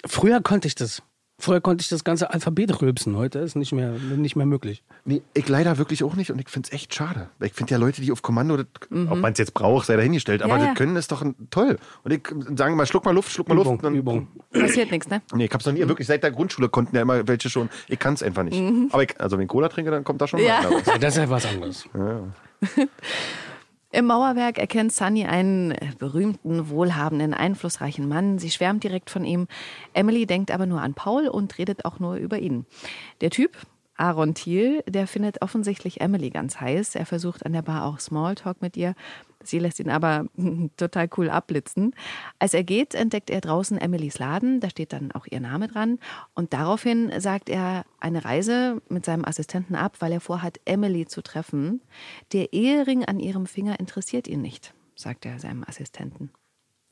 Früher 0.05 0.41
konnte 0.41 0.67
ich 0.69 0.75
das. 0.75 1.03
Früher 1.39 1.61
konnte 1.61 1.83
ich 1.83 1.89
das 1.91 2.03
ganze 2.03 2.31
Alphabet 2.33 2.81
rülpsen, 2.81 3.15
heute 3.17 3.41
ist 3.41 3.57
nicht 3.57 3.71
mehr, 3.73 3.91
nicht 4.17 4.37
mehr 4.37 4.47
möglich. 4.47 4.83
Nee, 5.05 5.21
ich 5.35 5.47
leider 5.51 5.77
wirklich 5.77 6.03
auch 6.03 6.15
nicht 6.17 6.31
und 6.31 6.39
ich 6.41 6.49
finde 6.49 6.69
es 6.69 6.73
echt 6.73 6.95
schade. 6.95 7.29
Ich 7.41 7.53
finde 7.53 7.73
ja 7.73 7.79
Leute, 7.79 8.01
die 8.01 8.11
auf 8.11 8.23
Kommando, 8.23 8.57
das, 8.57 8.67
ob 8.91 9.19
man 9.19 9.33
es 9.33 9.39
jetzt 9.39 9.53
braucht, 9.53 9.87
sei 9.87 9.97
dahingestellt, 9.97 10.41
aber 10.43 10.55
Mhm. 10.55 10.61
Ja, 10.61 10.65
ja. 10.65 10.71
das 10.73 10.79
können 10.79 10.97
ist 10.97 11.13
doch 11.13 11.21
ein, 11.21 11.35
toll. 11.51 11.77
Und 12.05 12.13
ich 12.13 12.23
sage 12.57 12.75
mal, 12.75 12.87
schluck 12.87 13.05
mal 13.05 13.15
Luft, 13.15 13.31
schluck 13.31 13.49
mal 13.51 13.55
Übung, 13.59 13.73
Luft. 13.75 13.85
Dann, 13.85 13.95
Übung. 13.95 14.29
Passiert 14.51 14.91
nichts, 14.91 15.11
ne? 15.11 15.21
Nee, 15.35 15.45
ich 15.45 15.53
hab's 15.53 15.67
noch 15.67 15.75
nie, 15.75 15.87
wirklich 15.87 16.09
seit 16.09 16.23
der 16.23 16.31
Grundschule 16.31 16.71
konnten 16.71 16.97
ja 16.97 17.03
immer 17.03 17.29
welche 17.29 17.51
schon. 17.51 17.69
Ich 17.89 17.99
kann 17.99 18.15
es 18.15 18.23
einfach 18.23 18.43
nicht. 18.43 18.59
Aber 18.93 19.03
ich, 19.03 19.21
also 19.21 19.37
wenn 19.37 19.43
ich 19.43 19.49
Cola 19.49 19.69
trinke, 19.69 19.91
dann 19.91 20.05
kommt 20.05 20.23
da 20.23 20.27
schon 20.27 20.41
Mhm. 20.41 20.47
Ja. 20.47 20.61
raus. 20.61 20.83
Ja, 20.87 20.97
das 20.97 21.17
ist 21.17 21.19
ja 21.23 21.29
was 21.29 21.45
anderes. 21.45 21.87
Im 23.97 24.05
Mauerwerk 24.05 24.59
erkennt 24.59 24.93
Sunny 24.93 25.25
einen 25.25 25.75
berühmten, 25.99 26.69
wohlhabenden, 26.69 27.33
einflussreichen 27.33 28.07
Mann. 28.07 28.39
Sie 28.39 28.51
schwärmt 28.51 28.85
direkt 28.85 29.09
von 29.09 29.25
ihm. 29.25 29.47
Emily 29.95 30.27
denkt 30.27 30.51
aber 30.51 30.67
nur 30.67 30.83
an 30.83 30.93
Paul 30.93 31.29
und 31.29 31.57
redet 31.57 31.87
auch 31.87 31.99
nur 31.99 32.17
über 32.17 32.39
ihn. 32.39 32.67
Der 33.23 33.31
Typ, 33.31 33.57
Aaron 33.97 34.35
Thiel, 34.35 34.83
der 34.87 35.07
findet 35.07 35.43
offensichtlich 35.43 36.01
Emily 36.01 36.31
ganz 36.31 36.61
heiß. 36.61 36.95
Er 36.95 37.07
versucht 37.07 37.47
an 37.47 37.53
der 37.53 37.63
Bar 37.63 37.85
auch 37.85 37.99
Smalltalk 37.99 38.61
mit 38.61 38.77
ihr. 38.77 38.95
Sie 39.43 39.59
lässt 39.59 39.81
ihn 39.81 39.91
aber 39.91 40.27
total 40.77 41.09
cool 41.17 41.31
abblitzen. 41.31 41.95
Als 42.39 42.55
er 42.55 42.65
geht, 42.65 42.95
entdeckt 42.95 43.31
er 43.31 43.41
draußen 43.41 43.79
Emilys 43.79 44.19
Laden. 44.19 44.61
Da 44.61 44.71
steht 44.71 44.93
dann 44.93 45.13
auch 45.13 45.27
ihr 45.31 45.41
Name 45.41 45.69
dran. 45.69 45.99
Und 46.35 46.53
daraufhin 46.53 47.13
sagt 47.21 47.49
er 47.49 47.85
eine 48.01 48.25
Reise 48.25 48.83
mit 48.89 49.05
seinem 49.05 49.25
Assistenten 49.25 49.75
ab, 49.75 49.97
weil 50.01 50.13
er 50.13 50.21
vorhat, 50.21 50.61
Emily 50.65 51.07
zu 51.07 51.23
treffen. 51.23 51.81
Der 52.33 52.53
Ehering 52.53 53.05
an 53.05 53.19
ihrem 53.19 53.47
Finger 53.47 53.81
interessiert 53.81 54.29
ihn 54.29 54.43
nicht, 54.43 54.75
sagt 54.95 55.25
er 55.25 55.39
seinem 55.39 55.65
Assistenten. 55.65 56.31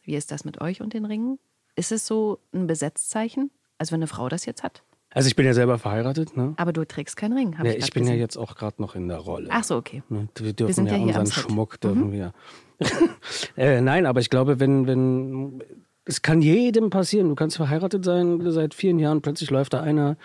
Wie 0.02 0.16
ist 0.16 0.30
das 0.30 0.44
mit 0.44 0.60
euch 0.60 0.80
und 0.80 0.92
den 0.92 1.04
Ringen? 1.04 1.38
Ist 1.76 1.92
es 1.92 2.06
so 2.06 2.38
ein 2.52 2.66
Besetzzeichen? 2.66 3.50
Also 3.78 3.92
wenn 3.92 4.00
eine 4.00 4.06
Frau 4.06 4.28
das 4.28 4.46
jetzt 4.46 4.62
hat? 4.62 4.84
Also 5.14 5.28
ich 5.28 5.36
bin 5.36 5.46
ja 5.46 5.54
selber 5.54 5.78
verheiratet, 5.78 6.36
ne? 6.36 6.54
Aber 6.56 6.72
du 6.72 6.84
trägst 6.84 7.16
keinen 7.16 7.32
Ring, 7.38 7.56
habe 7.56 7.68
Ja, 7.68 7.74
ich 7.74 7.84
ich 7.84 7.92
bin 7.92 8.02
ja 8.04 8.10
gesehen. 8.10 8.20
jetzt 8.20 8.36
auch 8.36 8.56
gerade 8.56 8.82
noch 8.82 8.94
in 8.94 9.08
der 9.08 9.18
Rolle. 9.18 9.48
Ach 9.50 9.64
so, 9.64 9.76
okay. 9.76 10.02
Ne, 10.08 10.28
Wir 10.38 10.52
dürfen 10.52 10.72
sind 10.74 10.86
ja, 10.86 10.96
ja 10.96 11.04
hier 11.04 11.14
am 11.14 11.20
unseren. 11.20 11.50
Schmuck 11.50 11.80
dürfen 11.80 12.12
wir. 12.12 12.32
äh, 13.56 13.80
nein, 13.80 14.06
aber 14.06 14.20
ich 14.20 14.28
glaube, 14.28 14.58
wenn, 14.58 14.86
wenn 14.88 15.62
es 16.06 16.20
kann 16.20 16.42
jedem 16.42 16.90
passieren. 16.90 17.28
Du 17.28 17.34
kannst 17.34 17.56
verheiratet 17.56 18.04
sein 18.04 18.40
seit 18.50 18.74
vielen 18.74 18.98
Jahren, 18.98 19.22
plötzlich 19.22 19.50
läuft 19.50 19.72
da 19.72 19.80
einer 19.80 20.16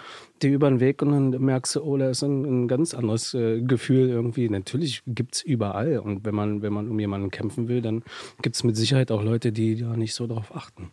dir 0.42 0.52
über 0.52 0.70
den 0.70 0.80
Weg 0.80 1.02
und 1.02 1.12
dann 1.12 1.30
merkst 1.42 1.76
du, 1.76 1.82
oh, 1.84 1.98
da 1.98 2.10
ist 2.10 2.24
ein, 2.24 2.44
ein 2.64 2.68
ganz 2.68 2.94
anderes 2.94 3.34
äh, 3.34 3.62
Gefühl 3.62 4.10
irgendwie. 4.10 4.50
Natürlich 4.50 5.04
gibt's 5.06 5.42
überall. 5.42 6.00
Und 6.00 6.26
wenn 6.26 6.36
man, 6.36 6.62
wenn 6.62 6.74
man 6.74 6.90
um 6.90 7.00
jemanden 7.00 7.32
kämpfen 7.32 7.68
will, 7.68 7.82
dann 7.82 8.04
gibt's 8.42 8.64
mit 8.64 8.76
Sicherheit 8.76 9.12
auch 9.12 9.24
Leute, 9.24 9.52
die 9.52 9.78
da 9.78 9.96
nicht 9.96 10.14
so 10.16 10.28
drauf 10.28 10.54
achten. 10.54 10.92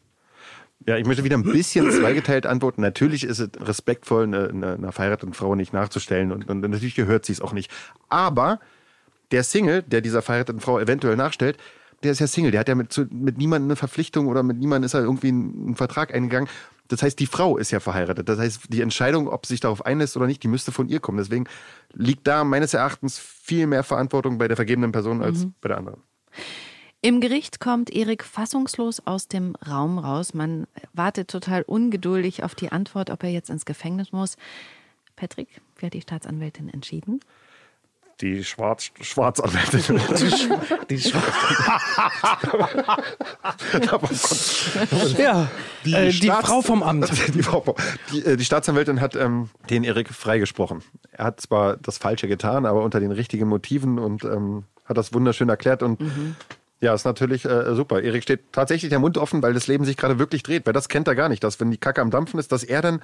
Ja, 0.87 0.97
ich 0.97 1.07
möchte 1.07 1.25
wieder 1.25 1.37
ein 1.37 1.43
bisschen 1.43 1.91
zweigeteilt 1.93 2.47
antworten. 2.47 2.83
Natürlich 2.83 3.25
ist 3.25 3.39
es 3.39 3.51
respektvoll, 3.59 4.25
eine, 4.25 4.49
eine, 4.49 4.75
einer 4.75 4.93
verheirateten 4.93 5.35
Frau 5.35 5.55
nicht 5.55 5.73
nachzustellen 5.73 6.33
und, 6.33 6.49
und 6.49 6.61
natürlich 6.61 6.95
gehört 6.95 7.25
sie 7.25 7.33
es 7.33 7.41
auch 7.41 7.53
nicht. 7.53 7.71
Aber 8.09 8.61
der 9.31 9.43
Single, 9.43 9.83
der 9.83 10.01
dieser 10.01 10.23
verheirateten 10.23 10.61
Frau 10.61 10.79
eventuell 10.79 11.17
nachstellt, 11.17 11.59
der 12.03 12.13
ist 12.13 12.21
ja 12.21 12.27
Single. 12.27 12.51
Der 12.51 12.61
hat 12.61 12.69
ja 12.69 12.75
mit, 12.75 12.93
zu, 12.93 13.07
mit 13.11 13.39
niemandem 13.39 13.69
eine 13.69 13.77
Verpflichtung 13.77 14.29
oder 14.29 14.43
mit 14.43 14.59
niemandem 14.59 14.87
ist 14.87 14.95
er 14.95 15.01
irgendwie 15.01 15.29
einen 15.29 15.77
Vertrag 15.77 16.15
eingegangen. 16.15 16.49
Das 16.89 17.03
heißt, 17.03 17.19
die 17.19 17.27
Frau 17.27 17.57
ist 17.57 17.73
ja 17.73 17.81
verheiratet. 17.81 18.29
Das 18.29 18.39
heißt, 18.39 18.67
die 18.69 18.81
Entscheidung, 18.81 19.29
ob 19.29 19.47
sie 19.47 19.55
sich 19.55 19.61
darauf 19.61 19.85
einlässt 19.85 20.17
oder 20.17 20.27
nicht, 20.27 20.43
die 20.43 20.49
müsste 20.49 20.71
von 20.71 20.89
ihr 20.89 21.01
kommen. 21.01 21.19
Deswegen 21.19 21.47
liegt 21.95 22.27
da 22.27 22.45
meines 22.45 22.75
Erachtens 22.75 23.19
viel 23.19 23.67
mehr 23.67 23.83
Verantwortung 23.83 24.39
bei 24.39 24.47
der 24.47 24.57
vergebenen 24.57 24.93
Person 24.93 25.23
als 25.23 25.47
bei 25.61 25.69
der 25.69 25.79
anderen. 25.79 26.03
Im 27.07 27.21
Gericht 27.21 27.61
kommt 27.61 27.95
Erik 27.95 28.25
fassungslos 28.25 29.01
aus 29.05 29.29
dem 29.29 29.55
Raum 29.65 30.01
raus. 30.01 30.35
Man 30.35 30.67
wartet 30.93 31.29
total 31.29 31.63
ungeduldig 31.63 32.43
auf 32.43 32.57
die 32.57 32.73
Antwort, 32.73 33.11
ob 33.11 33.23
er 33.23 33.31
jetzt 33.31 33.49
ins 33.49 33.65
Gefängnis 33.65 34.11
muss. 34.11 34.37
Patrick, 35.15 35.47
wie 35.79 35.87
hat 35.87 35.95
die 35.95 36.01
Staatsanwältin 36.01 36.69
entschieden? 36.69 37.21
Die 38.21 38.43
Schwarz 38.43 38.91
Schwarzanwältin. 39.01 39.99
Die 40.91 40.99
Davon 43.87 44.09
kommt- 44.09 45.19
ja, 45.19 45.49
Die 45.85 45.95
äh, 45.95 46.11
die 46.11 46.27
Frau 46.29 46.61
vom 46.61 46.83
Amt. 46.83 47.09
Die, 47.35 47.43
Frau, 47.45 47.77
die, 48.11 48.25
äh, 48.25 48.37
die 48.37 48.45
Staatsanwältin 48.45 49.01
hat 49.01 49.15
ähm, 49.15 49.49
den 49.71 49.85
Erik 49.85 50.09
freigesprochen. 50.09 50.83
Er 51.13 51.27
hat 51.27 51.41
zwar 51.41 51.77
das 51.77 51.99
Falsche 51.99 52.27
getan, 52.27 52.67
aber 52.67 52.83
unter 52.83 52.99
den 52.99 53.13
richtigen 53.13 53.47
Motiven 53.49 54.01
und 54.01 54.25
ähm, 54.25 54.65
hat 54.85 54.97
das 54.97 55.15
wunderschön 55.15 55.49
erklärt. 55.49 55.85
Und 55.85 56.01
ja, 56.81 56.95
ist 56.95 57.05
natürlich 57.05 57.45
äh, 57.45 57.75
super. 57.75 58.03
Erik 58.03 58.23
steht 58.23 58.53
tatsächlich 58.53 58.91
der 58.91 58.99
Mund 58.99 59.17
offen, 59.17 59.43
weil 59.43 59.55
das 59.55 59.67
Leben 59.67 59.85
sich 59.85 59.97
gerade 59.97 60.19
wirklich 60.19 60.43
dreht. 60.43 60.67
Weil 60.67 60.75
das 60.75 60.89
kennt 60.89 61.09
er 61.09 61.15
gar 61.15 61.29
nicht, 61.29 61.43
dass 61.43 61.59
wenn 61.59 61.71
die 61.71 61.79
Kacke 61.79 62.03
am 62.03 62.11
Dampfen 62.11 62.39
ist, 62.39 62.53
dass 62.53 62.65
er 62.65 62.83
dann 62.83 63.03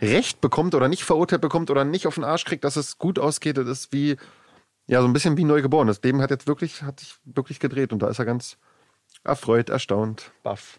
Recht 0.00 0.40
bekommt 0.40 0.74
oder 0.74 0.88
nicht 0.88 1.04
verurteilt 1.04 1.40
bekommt 1.40 1.70
oder 1.70 1.84
nicht 1.84 2.06
auf 2.06 2.14
den 2.14 2.24
Arsch 2.24 2.44
kriegt, 2.44 2.64
dass 2.64 2.76
es 2.76 2.98
gut 2.98 3.18
ausgeht. 3.18 3.56
Das 3.56 3.66
ist 3.66 3.92
wie, 3.92 4.16
ja, 4.86 5.00
so 5.00 5.08
ein 5.08 5.12
bisschen 5.12 5.36
wie 5.36 5.44
neugeboren. 5.44 5.88
Das 5.88 6.02
Leben 6.02 6.20
hat 6.20 6.30
jetzt 6.30 6.46
wirklich, 6.46 6.82
hat 6.82 7.00
sich 7.00 7.16
wirklich 7.24 7.60
gedreht 7.60 7.92
und 7.92 8.00
da 8.00 8.08
ist 8.08 8.18
er 8.18 8.24
ganz 8.24 8.58
erfreut, 9.24 9.70
erstaunt, 9.70 10.30
baff. 10.42 10.78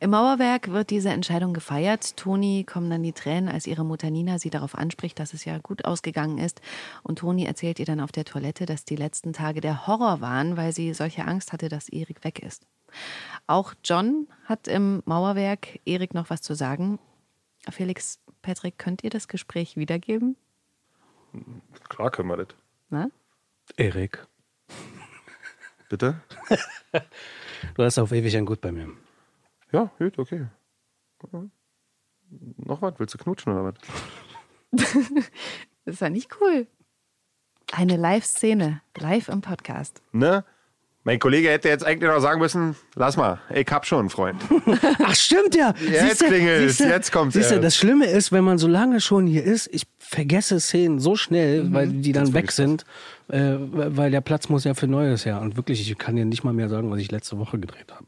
Im 0.00 0.10
Mauerwerk 0.10 0.70
wird 0.70 0.90
diese 0.90 1.10
Entscheidung 1.10 1.52
gefeiert. 1.52 2.16
Toni 2.16 2.64
kommen 2.64 2.88
dann 2.88 3.02
die 3.02 3.12
Tränen, 3.12 3.50
als 3.50 3.66
ihre 3.66 3.84
Mutter 3.84 4.10
Nina 4.10 4.38
sie 4.38 4.48
darauf 4.48 4.74
anspricht, 4.74 5.18
dass 5.18 5.34
es 5.34 5.44
ja 5.44 5.58
gut 5.58 5.84
ausgegangen 5.84 6.38
ist. 6.38 6.62
Und 7.02 7.18
Toni 7.18 7.44
erzählt 7.44 7.78
ihr 7.78 7.84
dann 7.84 8.00
auf 8.00 8.10
der 8.10 8.24
Toilette, 8.24 8.64
dass 8.64 8.86
die 8.86 8.96
letzten 8.96 9.34
Tage 9.34 9.60
der 9.60 9.86
Horror 9.86 10.22
waren, 10.22 10.56
weil 10.56 10.72
sie 10.72 10.94
solche 10.94 11.26
Angst 11.26 11.52
hatte, 11.52 11.68
dass 11.68 11.90
Erik 11.90 12.24
weg 12.24 12.38
ist. 12.38 12.66
Auch 13.46 13.74
John 13.84 14.26
hat 14.44 14.68
im 14.68 15.02
Mauerwerk 15.04 15.80
Erik 15.84 16.14
noch 16.14 16.30
was 16.30 16.40
zu 16.40 16.54
sagen. 16.54 16.98
Felix, 17.70 18.18
Patrick, 18.40 18.78
könnt 18.78 19.04
ihr 19.04 19.10
das 19.10 19.28
Gespräch 19.28 19.76
wiedergeben? 19.76 20.36
Klar 21.90 22.10
können 22.10 22.28
wir 22.28 22.38
das. 22.38 22.48
Na? 22.88 23.10
Erik, 23.76 24.26
Bitte? 25.90 26.20
du 27.74 27.82
hast 27.82 27.98
auf 27.98 28.12
ewig 28.12 28.36
ein 28.36 28.46
Gut 28.46 28.60
bei 28.60 28.70
mir. 28.70 28.88
Ja, 29.72 29.90
gut, 29.98 30.18
okay. 30.18 30.46
Noch 32.56 32.82
was? 32.82 32.94
Willst 32.98 33.14
du 33.14 33.18
knutschen 33.18 33.52
oder 33.52 33.64
was? 33.64 33.74
Das 35.86 35.94
ist 35.94 36.00
ja 36.02 36.10
nicht 36.10 36.30
cool. 36.40 36.66
Eine 37.72 37.96
Live-Szene, 37.96 38.82
live 38.98 39.28
im 39.28 39.40
Podcast. 39.40 40.02
Ne? 40.12 40.44
Mein 41.02 41.18
Kollege 41.18 41.48
hätte 41.48 41.68
jetzt 41.68 41.84
eigentlich 41.84 42.10
noch 42.10 42.20
sagen 42.20 42.38
müssen, 42.38 42.76
lass 42.94 43.16
mal, 43.16 43.40
ich 43.52 43.66
hab 43.70 43.86
schon 43.86 44.00
einen 44.00 44.10
Freund. 44.10 44.40
Ach, 45.02 45.14
stimmt 45.14 45.54
ja. 45.54 45.72
Jetzt 45.80 46.18
siehste, 46.18 46.84
jetzt 46.84 47.10
kommt's 47.10 47.34
Siehste, 47.34 47.54
erst. 47.54 47.64
das 47.64 47.76
Schlimme 47.76 48.06
ist, 48.06 48.30
wenn 48.30 48.44
man 48.44 48.58
so 48.58 48.68
lange 48.68 49.00
schon 49.00 49.26
hier 49.26 49.42
ist, 49.42 49.68
ich 49.72 49.84
vergesse 49.98 50.60
Szenen 50.60 51.00
so 51.00 51.16
schnell, 51.16 51.72
weil 51.72 51.88
die 51.88 52.12
dann 52.12 52.34
weg 52.34 52.52
sind, 52.52 52.84
äh, 53.28 53.56
weil 53.58 54.10
der 54.10 54.20
Platz 54.20 54.50
muss 54.50 54.64
ja 54.64 54.74
für 54.74 54.86
Neues 54.86 55.24
her. 55.24 55.40
Und 55.40 55.56
wirklich, 55.56 55.80
ich 55.80 55.96
kann 55.96 56.16
dir 56.16 56.26
nicht 56.26 56.44
mal 56.44 56.52
mehr 56.52 56.68
sagen, 56.68 56.90
was 56.90 57.00
ich 57.00 57.10
letzte 57.10 57.38
Woche 57.38 57.58
gedreht 57.58 57.90
habe. 57.92 58.04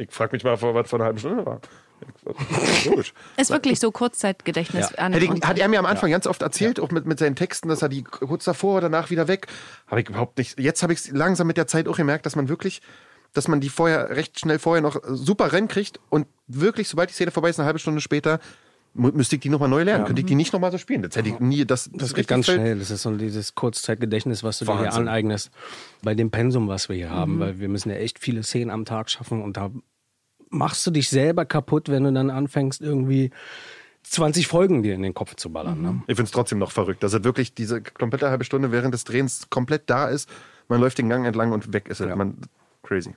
Ich 0.00 0.10
frag 0.10 0.32
mich 0.32 0.42
mal, 0.44 0.56
vor 0.56 0.74
was 0.74 0.88
vor 0.88 0.98
einer 0.98 1.06
halben 1.06 1.18
Stunde 1.18 1.44
war. 1.44 1.60
Logisch. 2.86 3.12
Ist 3.36 3.50
wirklich 3.50 3.78
so 3.78 3.90
Kurzzeitgedächtnis 3.90 4.94
an. 4.94 5.12
Hätte 5.12 5.24
ich, 5.26 5.30
und- 5.30 5.46
hat 5.46 5.58
er 5.58 5.68
mir 5.68 5.78
am 5.78 5.86
Anfang 5.86 6.10
ganz 6.10 6.26
oft 6.26 6.40
erzählt, 6.42 6.80
auch 6.80 6.90
mit, 6.90 7.04
mit 7.06 7.18
seinen 7.18 7.36
Texten, 7.36 7.68
dass 7.68 7.82
er 7.82 7.88
die 7.90 8.02
kurz 8.02 8.44
davor 8.44 8.78
oder 8.78 8.88
danach 8.88 9.10
wieder 9.10 9.28
weg. 9.28 9.46
Habe 9.86 10.00
ich 10.00 10.08
überhaupt 10.08 10.38
nicht. 10.38 10.58
Jetzt 10.58 10.82
habe 10.82 10.92
ich 10.92 11.00
es 11.00 11.10
langsam 11.10 11.46
mit 11.46 11.56
der 11.58 11.66
Zeit 11.66 11.88
auch 11.88 11.96
gemerkt, 11.96 12.24
dass 12.26 12.36
man 12.36 12.48
wirklich, 12.48 12.80
dass 13.34 13.48
man 13.48 13.60
die 13.60 13.68
vorher 13.68 14.10
recht 14.16 14.40
schnell 14.40 14.58
vorher 14.58 14.80
noch 14.82 14.96
super 15.06 15.52
rennen 15.52 15.68
kriegt 15.68 16.00
und 16.08 16.26
wirklich, 16.46 16.88
sobald 16.88 17.10
die 17.10 17.14
Szene 17.14 17.30
vorbei 17.30 17.50
ist, 17.50 17.58
eine 17.58 17.66
halbe 17.66 17.78
Stunde 17.78 18.00
später, 18.00 18.40
müsste 18.94 19.36
ich 19.36 19.40
die 19.42 19.50
nochmal 19.50 19.68
neu 19.68 19.82
lernen. 19.84 20.04
Könnte 20.04 20.20
ich 20.20 20.26
die 20.26 20.34
nicht 20.34 20.52
nochmal 20.52 20.72
so 20.72 20.78
spielen. 20.78 21.02
Das 21.02 21.14
hätte 21.14 21.28
ich 21.28 21.38
nie. 21.38 21.64
Das, 21.64 21.84
Das 21.92 22.08
geht 22.08 22.16
richtig 22.18 22.26
ganz 22.26 22.46
fällt. 22.46 22.58
schnell. 22.58 22.78
Das 22.78 22.90
ist 22.90 23.02
so 23.02 23.14
dieses 23.14 23.54
Kurzzeitgedächtnis, 23.54 24.42
was 24.42 24.58
du 24.58 24.64
dir 24.64 24.72
hier 24.76 24.86
Wahnsinn. 24.86 25.02
aneignest. 25.06 25.50
Bei 26.02 26.14
dem 26.16 26.30
Pensum, 26.32 26.66
was 26.66 26.88
wir 26.88 26.96
hier 26.96 27.10
haben. 27.10 27.38
Weil 27.38 27.60
wir 27.60 27.68
müssen 27.68 27.90
ja 27.90 27.96
echt 27.96 28.18
viele 28.18 28.42
Szenen 28.42 28.70
am 28.70 28.84
Tag 28.84 29.08
schaffen. 29.10 29.42
Und 29.42 29.56
da 29.58 29.70
machst 30.50 30.86
du 30.86 30.90
dich 30.90 31.08
selber 31.08 31.44
kaputt, 31.44 31.88
wenn 31.88 32.04
du 32.04 32.12
dann 32.12 32.30
anfängst, 32.30 32.82
irgendwie 32.82 33.30
20 34.02 34.46
Folgen 34.46 34.82
dir 34.82 34.94
in 34.94 35.02
den 35.02 35.14
Kopf 35.14 35.36
zu 35.36 35.50
ballern. 35.50 35.82
Ne? 35.82 36.02
Ich 36.06 36.16
finde 36.16 36.24
es 36.24 36.30
trotzdem 36.30 36.58
noch 36.58 36.72
verrückt, 36.72 37.02
dass 37.02 37.14
er 37.14 37.24
wirklich 37.24 37.54
diese 37.54 37.80
komplette 37.82 38.28
halbe 38.28 38.44
Stunde 38.44 38.72
während 38.72 38.92
des 38.92 39.04
Drehens 39.04 39.48
komplett 39.50 39.88
da 39.88 40.08
ist. 40.08 40.28
Man 40.68 40.80
läuft 40.80 40.98
den 40.98 41.08
Gang 41.08 41.26
entlang 41.26 41.52
und 41.52 41.72
weg 41.72 41.88
ist 41.88 42.00
er. 42.00 42.08
Ja. 42.08 42.16
Man, 42.16 42.36
crazy. 42.82 43.14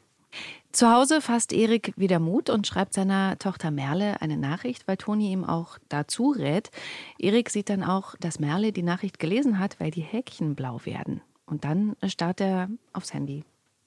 Zu 0.72 0.92
Hause 0.92 1.22
fasst 1.22 1.54
Erik 1.54 1.94
wieder 1.96 2.20
Mut 2.20 2.50
und 2.50 2.66
schreibt 2.66 2.96
seiner 2.96 3.38
Tochter 3.38 3.70
Merle 3.70 4.22
eine 4.22 4.38
Nachricht, 4.38 4.88
weil 4.88 4.98
Toni 4.98 5.32
ihm 5.32 5.46
auch 5.46 5.78
dazu 5.88 6.32
rät. 6.32 6.72
Erik 7.20 7.52
sieht 7.52 7.70
dann 7.70 7.84
auch, 7.84 8.16
dass 8.20 8.40
Merle 8.40 8.72
die 8.72 8.82
Nachricht 8.82 9.20
gelesen 9.20 9.60
hat, 9.60 9.80
weil 9.80 9.92
die 9.92 10.02
Häkchen 10.02 10.56
blau 10.56 10.82
werden. 10.84 11.22
Und 11.46 11.64
dann 11.64 11.96
starrt 12.08 12.42
er 12.42 12.70
aufs 12.92 13.14
Handy. 13.14 13.44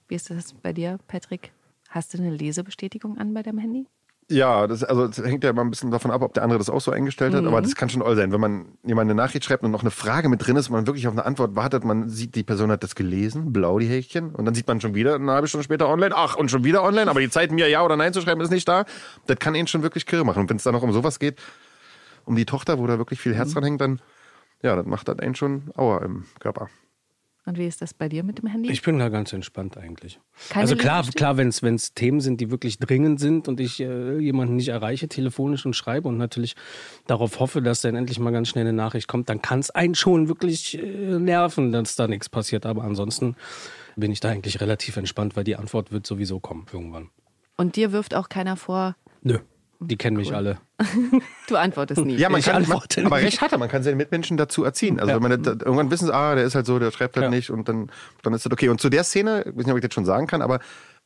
Wie 0.07 0.15
ist 0.15 0.31
das 0.31 0.55
bei 0.55 0.73
dir, 0.73 0.99
Patrick? 1.09 1.51
Hast 1.91 2.15
du 2.15 2.19
eine 2.19 2.31
Lesebestätigung 2.31 3.19
an 3.19 3.35
bei 3.35 3.43
deinem 3.43 3.59
Handy? 3.59 3.87
Ja, 4.29 4.67
das, 4.67 4.83
also 4.83 5.07
das 5.07 5.19
hängt 5.25 5.45
ja 5.45 5.51
immer 5.51 5.63
ein 5.63 5.71
bisschen 5.71 5.93
davon 5.93 6.11
ab, 6.11 6.21
ob 6.21 6.35
der 6.35 6.43
andere 6.43 6.59
das 6.59 6.69
auch 6.69 6.81
so 6.81 6.91
eingestellt 6.91 7.33
hat. 7.33 7.45
Aber 7.45 7.63
das 7.63 7.77
kann 7.77 7.89
schon 7.89 8.03
all 8.03 8.17
sein. 8.17 8.33
Wenn 8.33 8.41
man 8.41 8.67
jemand 8.85 9.09
eine 9.09 9.15
Nachricht 9.15 9.45
schreibt 9.45 9.63
und 9.63 9.71
noch 9.71 9.83
eine 9.83 9.93
Frage 9.93 10.29
mit 10.29 10.45
drin 10.45 10.57
ist 10.57 10.67
und 10.69 10.73
man 10.73 10.87
wirklich 10.89 11.07
auf 11.07 11.13
eine 11.13 11.25
Antwort 11.25 11.55
wartet, 11.55 11.85
man 11.85 12.09
sieht, 12.09 12.35
die 12.35 12.43
Person 12.43 12.73
hat 12.73 12.83
das 12.83 12.97
gelesen, 12.97 13.53
blau 13.53 13.79
die 13.79 13.87
Häkchen, 13.87 14.35
und 14.35 14.45
dann 14.45 14.53
sieht 14.53 14.67
man 14.67 14.81
schon 14.81 14.97
wieder 14.97 15.15
eine 15.15 15.31
halbe 15.31 15.47
Stunde 15.47 15.63
später 15.63 15.89
online, 15.89 16.13
ach, 16.17 16.35
und 16.35 16.51
schon 16.51 16.65
wieder 16.65 16.83
online, 16.83 17.09
aber 17.09 17.21
die 17.21 17.31
Zeit, 17.31 17.53
mir 17.53 17.69
Ja 17.69 17.85
oder 17.85 17.97
Nein 17.97 18.13
zu 18.13 18.21
schreiben, 18.21 18.41
ist 18.41 18.51
nicht 18.51 18.67
da. 18.67 18.85
Das 19.27 19.39
kann 19.39 19.55
ihn 19.55 19.69
schon 19.69 19.83
wirklich 19.85 20.07
kirre 20.07 20.25
machen. 20.25 20.41
Und 20.41 20.51
wenn 20.51 20.57
es 20.57 20.65
dann 20.65 20.75
noch 20.75 20.83
um 20.83 20.93
sowas 20.93 21.21
geht, 21.21 21.39
um 22.25 22.35
die 22.35 22.47
Tochter, 22.47 22.79
wo 22.81 22.87
da 22.89 22.99
wirklich 22.99 23.21
viel 23.21 23.31
Mhm. 23.31 23.37
Herz 23.37 23.53
dran 23.55 23.63
hängt, 23.63 23.81
dann, 23.81 24.01
ja, 24.61 24.75
das 24.75 24.87
macht 24.87 25.07
dann 25.07 25.21
einen 25.21 25.37
schon 25.37 25.71
Aua 25.77 25.99
im 25.99 26.25
Körper. 26.41 26.69
Und 27.47 27.59
wie 27.59 27.67
ist 27.67 27.81
das 27.81 27.95
bei 27.95 28.09
dir 28.09 28.25
mit 28.25 28.39
dem 28.39 28.49
Handy? 28.49 28.73
Ich 28.73 28.83
bin 28.83 28.99
da 28.99 29.09
ganz 29.09 29.33
entspannt 29.33 29.79
eigentlich. 29.79 30.19
Keine 30.49 30.63
also 30.63 30.75
klar, 30.75 31.05
klar, 31.15 31.37
wenn 31.37 31.49
es 31.49 31.95
Themen 31.95 32.21
sind, 32.21 32.41
die 32.41 32.51
wirklich 32.51 32.81
dringend 32.81 33.21
sind 33.21 33.47
und 33.47 33.61
ich 33.61 33.81
äh, 33.81 34.19
jemanden 34.19 34.57
nicht 34.57 34.69
erreiche 34.69 35.07
telefonisch 35.07 35.65
und 35.65 35.75
schreibe 35.75 36.09
und 36.09 36.17
natürlich 36.17 36.57
darauf 37.07 37.39
hoffe, 37.39 37.63
dass 37.63 37.83
dann 37.83 37.95
endlich 37.95 38.19
mal 38.19 38.33
ganz 38.33 38.49
schnell 38.49 38.67
eine 38.67 38.73
Nachricht 38.73 39.07
kommt, 39.07 39.29
dann 39.29 39.43
kann 39.43 39.61
es 39.61 39.71
einen 39.71 39.95
schon 39.95 40.27
wirklich 40.27 40.77
äh, 40.77 41.19
nerven, 41.21 41.71
dass 41.71 41.95
da 41.95 42.09
nichts 42.09 42.29
passiert. 42.29 42.67
Aber 42.67 42.83
ansonsten 42.83 43.37
bin 43.95 44.11
ich 44.11 44.19
da 44.19 44.31
eigentlich 44.31 44.61
relativ 44.61 44.97
entspannt, 44.97 45.37
weil 45.37 45.45
die 45.45 45.55
Antwort 45.55 45.93
wird 45.93 46.05
sowieso 46.05 46.41
kommen 46.41 46.67
irgendwann. 46.73 47.11
Und 47.57 47.77
dir 47.77 47.93
wirft 47.93 48.15
auch 48.15 48.29
keiner 48.29 48.57
vor, 48.57 48.97
Nö, 49.23 49.39
die 49.81 49.97
kennen 49.97 50.17
mich 50.17 50.35
alle. 50.35 50.59
du 51.49 51.57
antwortest 51.57 52.05
nie. 52.05 52.17
Ja, 52.17 52.29
man 52.29 52.41
Ich 52.41 52.47
kann, 52.47 52.55
man, 52.55 52.63
antworte 52.65 53.05
aber 53.05 53.17
nicht. 53.17 53.27
recht 53.27 53.41
hat 53.41 53.53
er, 53.53 53.59
man 53.59 53.69
kann 53.69 53.83
seine 53.83 53.97
Mitmenschen 53.97 54.37
dazu 54.37 54.65
erziehen. 54.65 54.99
Also 55.01 55.11
Ja. 55.11 55.17
wenn 55.23 55.29
man 55.29 55.43
das, 55.43 55.57
irgendwann 55.65 55.91
wissen 55.91 56.07
sie, 56.07 56.15
ah, 56.15 56.35
der 56.35 56.45
ist 56.45 56.55
halt 56.55 56.67
so, 56.67 56.79
der 56.79 56.91
schreibt 56.91 57.17
halt 57.17 57.25
Ja. 57.25 57.31
nicht 57.31 57.51
und 57.51 57.69
dann, 57.69 57.91
dann 58.23 58.33
ist 58.35 58.45
das 58.47 58.53
okay. 58.53 58.69
Und 58.69 58.81
zu 58.81 58.89
der 58.89 59.05
Szene, 59.05 59.41
ich 59.47 59.57
weiß 59.57 59.65
nicht, 59.67 59.71
ob 59.71 59.77
ich 59.79 59.85
das 59.85 59.95
schon 59.95 60.05
sagen 60.05 60.27
kann, 60.27 60.43
aber 60.43 60.61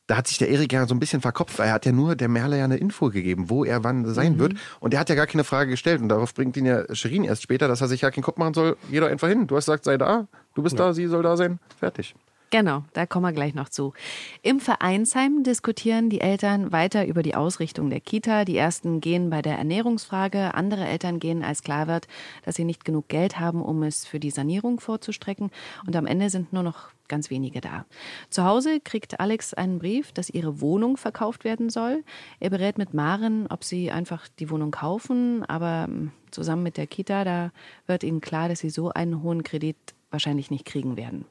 da 0.07 0.17
hat 0.17 0.27
sich 0.27 0.37
der 0.39 0.49
Erik 0.49 0.73
ja 0.73 0.85
so 0.87 0.95
ein 0.95 0.99
bisschen 0.99 1.21
verkopft, 1.21 1.57
weil 1.59 1.67
er 1.67 1.73
hat 1.73 1.85
ja 1.85 1.91
nur 1.91 2.15
der 2.15 2.27
Merle 2.27 2.57
ja 2.57 2.65
eine 2.65 2.75
Info 2.77 3.09
gegeben, 3.09 3.49
wo 3.49 3.63
er 3.63 3.83
wann 3.83 4.01
Mhm. 4.01 4.13
sein 4.13 4.39
wird. 4.39 4.53
Und 4.79 4.91
der 4.93 4.99
hat 4.99 5.09
ja 5.09 5.15
gar 5.15 5.27
keine 5.27 5.43
Frage 5.43 5.69
gestellt. 5.69 6.01
Und 6.01 6.09
darauf 6.09 6.33
bringt 6.33 6.57
ihn 6.57 6.65
ja 6.65 6.83
Shirin 6.93 7.23
erst 7.23 7.43
später, 7.43 7.67
dass 7.67 7.79
er 7.81 7.87
sich 7.87 8.01
ja 8.01 8.11
keinen 8.11 8.23
Kopf 8.23 8.37
machen 8.37 8.53
soll. 8.53 8.77
Jeder 8.89 9.07
einfach 9.07 9.27
hin. 9.29 9.47
Du 9.47 9.55
hast 9.55 9.65
gesagt, 9.67 9.85
sei 9.85 9.97
da, 9.97 10.27
du 10.55 10.63
bist 10.63 10.77
da, 10.79 10.93
sie 10.93 11.05
soll 11.07 11.23
da 11.23 11.37
sein. 11.37 11.59
Fertig. 11.79 12.15
Genau, 12.51 12.83
da 12.91 13.05
kommen 13.05 13.23
wir 13.23 13.31
gleich 13.31 13.53
noch 13.55 13.69
zu. 13.69 13.93
Im 14.41 14.59
Vereinsheim 14.59 15.41
diskutieren 15.41 16.09
die 16.09 16.19
Eltern 16.19 16.73
weiter 16.73 17.07
über 17.07 17.23
die 17.23 17.33
Ausrichtung 17.33 17.89
der 17.89 18.01
Kita. 18.01 18.43
Die 18.43 18.57
ersten 18.57 18.99
gehen 18.99 19.29
bei 19.29 19.41
der 19.41 19.57
Ernährungsfrage, 19.57 20.53
andere 20.53 20.85
Eltern 20.85 21.21
gehen, 21.21 21.45
als 21.45 21.63
klar 21.63 21.87
wird, 21.87 22.09
dass 22.43 22.55
sie 22.55 22.65
nicht 22.65 22.83
genug 22.83 23.07
Geld 23.07 23.39
haben, 23.39 23.61
um 23.61 23.83
es 23.83 24.05
für 24.05 24.19
die 24.19 24.31
Sanierung 24.31 24.81
vorzustrecken. 24.81 25.49
Und 25.87 25.95
am 25.95 26.05
Ende 26.05 26.29
sind 26.29 26.51
nur 26.51 26.61
noch 26.61 26.89
ganz 27.07 27.29
wenige 27.29 27.61
da. 27.61 27.85
Zu 28.29 28.43
Hause 28.43 28.81
kriegt 28.81 29.21
Alex 29.21 29.53
einen 29.53 29.79
Brief, 29.79 30.11
dass 30.11 30.29
ihre 30.29 30.59
Wohnung 30.59 30.97
verkauft 30.97 31.45
werden 31.45 31.69
soll. 31.69 32.03
Er 32.41 32.49
berät 32.49 32.77
mit 32.77 32.93
Maren, 32.93 33.47
ob 33.47 33.63
sie 33.63 33.91
einfach 33.91 34.27
die 34.27 34.49
Wohnung 34.49 34.71
kaufen, 34.71 35.45
aber 35.45 35.85
ähm, 35.87 36.11
zusammen 36.31 36.63
mit 36.63 36.75
der 36.75 36.87
Kita, 36.87 37.23
da 37.23 37.51
wird 37.87 38.03
ihnen 38.03 38.19
klar, 38.19 38.49
dass 38.49 38.59
sie 38.59 38.69
so 38.69 38.89
einen 38.89 39.23
hohen 39.23 39.43
Kredit 39.43 39.77
wahrscheinlich 40.09 40.51
nicht 40.51 40.65
kriegen 40.65 40.97
werden. 40.97 41.23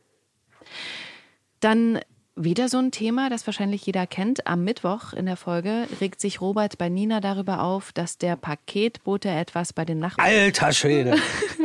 Dann 1.60 2.00
wieder 2.36 2.68
so 2.68 2.78
ein 2.78 2.90
Thema, 2.90 3.28
das 3.28 3.46
wahrscheinlich 3.46 3.84
jeder 3.84 4.06
kennt. 4.06 4.46
Am 4.46 4.64
Mittwoch 4.64 5.12
in 5.12 5.26
der 5.26 5.36
Folge 5.36 5.86
regt 6.00 6.20
sich 6.20 6.40
Robert 6.40 6.78
bei 6.78 6.88
Nina 6.88 7.20
darüber 7.20 7.62
auf, 7.62 7.92
dass 7.92 8.18
der 8.18 8.36
Paketbote 8.36 9.28
etwas 9.28 9.72
bei 9.72 9.84
den 9.84 9.98
Nachbarn. 9.98 10.28
Alter 10.28 10.72
Schwede. 10.72 11.16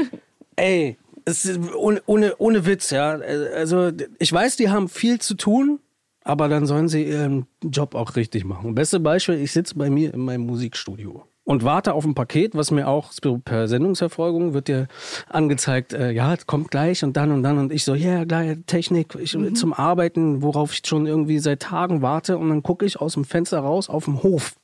Ey, 0.56 0.98
es 1.26 1.50
ohne, 1.76 2.02
ohne, 2.06 2.36
ohne 2.38 2.66
Witz, 2.66 2.90
ja. 2.92 3.12
Also, 3.12 3.92
ich 4.20 4.32
weiß, 4.32 4.58
die 4.58 4.70
haben 4.70 4.90
viel 4.90 5.20
zu 5.20 5.36
tun, 5.36 5.80
aber 6.22 6.48
dann 6.50 6.66
sollen 6.66 6.88
sie 6.88 7.04
ihren 7.04 7.48
Job 7.64 7.96
auch 7.96 8.16
richtig 8.16 8.46
machen. 8.46 8.76
Beste 8.76 9.00
Beispiel, 9.00 9.36
ich 9.36 9.52
sitze 9.52 9.76
bei 9.76 9.90
mir 9.90 10.14
in 10.14 10.22
meinem 10.22 10.46
Musikstudio 10.46 11.26
und 11.46 11.64
warte 11.64 11.94
auf 11.94 12.04
ein 12.04 12.16
Paket, 12.16 12.56
was 12.56 12.72
mir 12.72 12.88
auch 12.88 13.14
per 13.46 13.68
Sendungsverfolgung 13.68 14.54
wird 14.54 14.68
dir 14.68 14.88
angezeigt, 15.30 15.94
äh, 15.94 16.12
ja, 16.12 16.34
es 16.34 16.48
kommt 16.48 16.72
gleich 16.72 17.04
und 17.04 17.16
dann 17.16 17.32
und 17.32 17.44
dann 17.44 17.60
und 17.60 17.72
ich 17.72 17.86
so, 17.86 17.94
ja, 17.94 18.10
yeah, 18.10 18.24
gleich 18.26 18.58
Technik, 18.66 19.16
ich 19.16 19.40
will 19.40 19.54
zum 19.54 19.72
Arbeiten, 19.72 20.42
worauf 20.42 20.74
ich 20.74 20.82
schon 20.86 21.06
irgendwie 21.06 21.40
seit 21.40 21.62
Tagen 21.62 22.02
warte 22.02 22.38
und 22.38 22.50
dann 22.50 22.64
gucke 22.64 22.86
ich 22.86 23.00
aus 23.00 23.14
dem 23.14 23.24
Fenster 23.24 23.60
raus 23.60 23.90
auf 23.90 24.06
dem 24.06 24.24
Hof. 24.24 24.56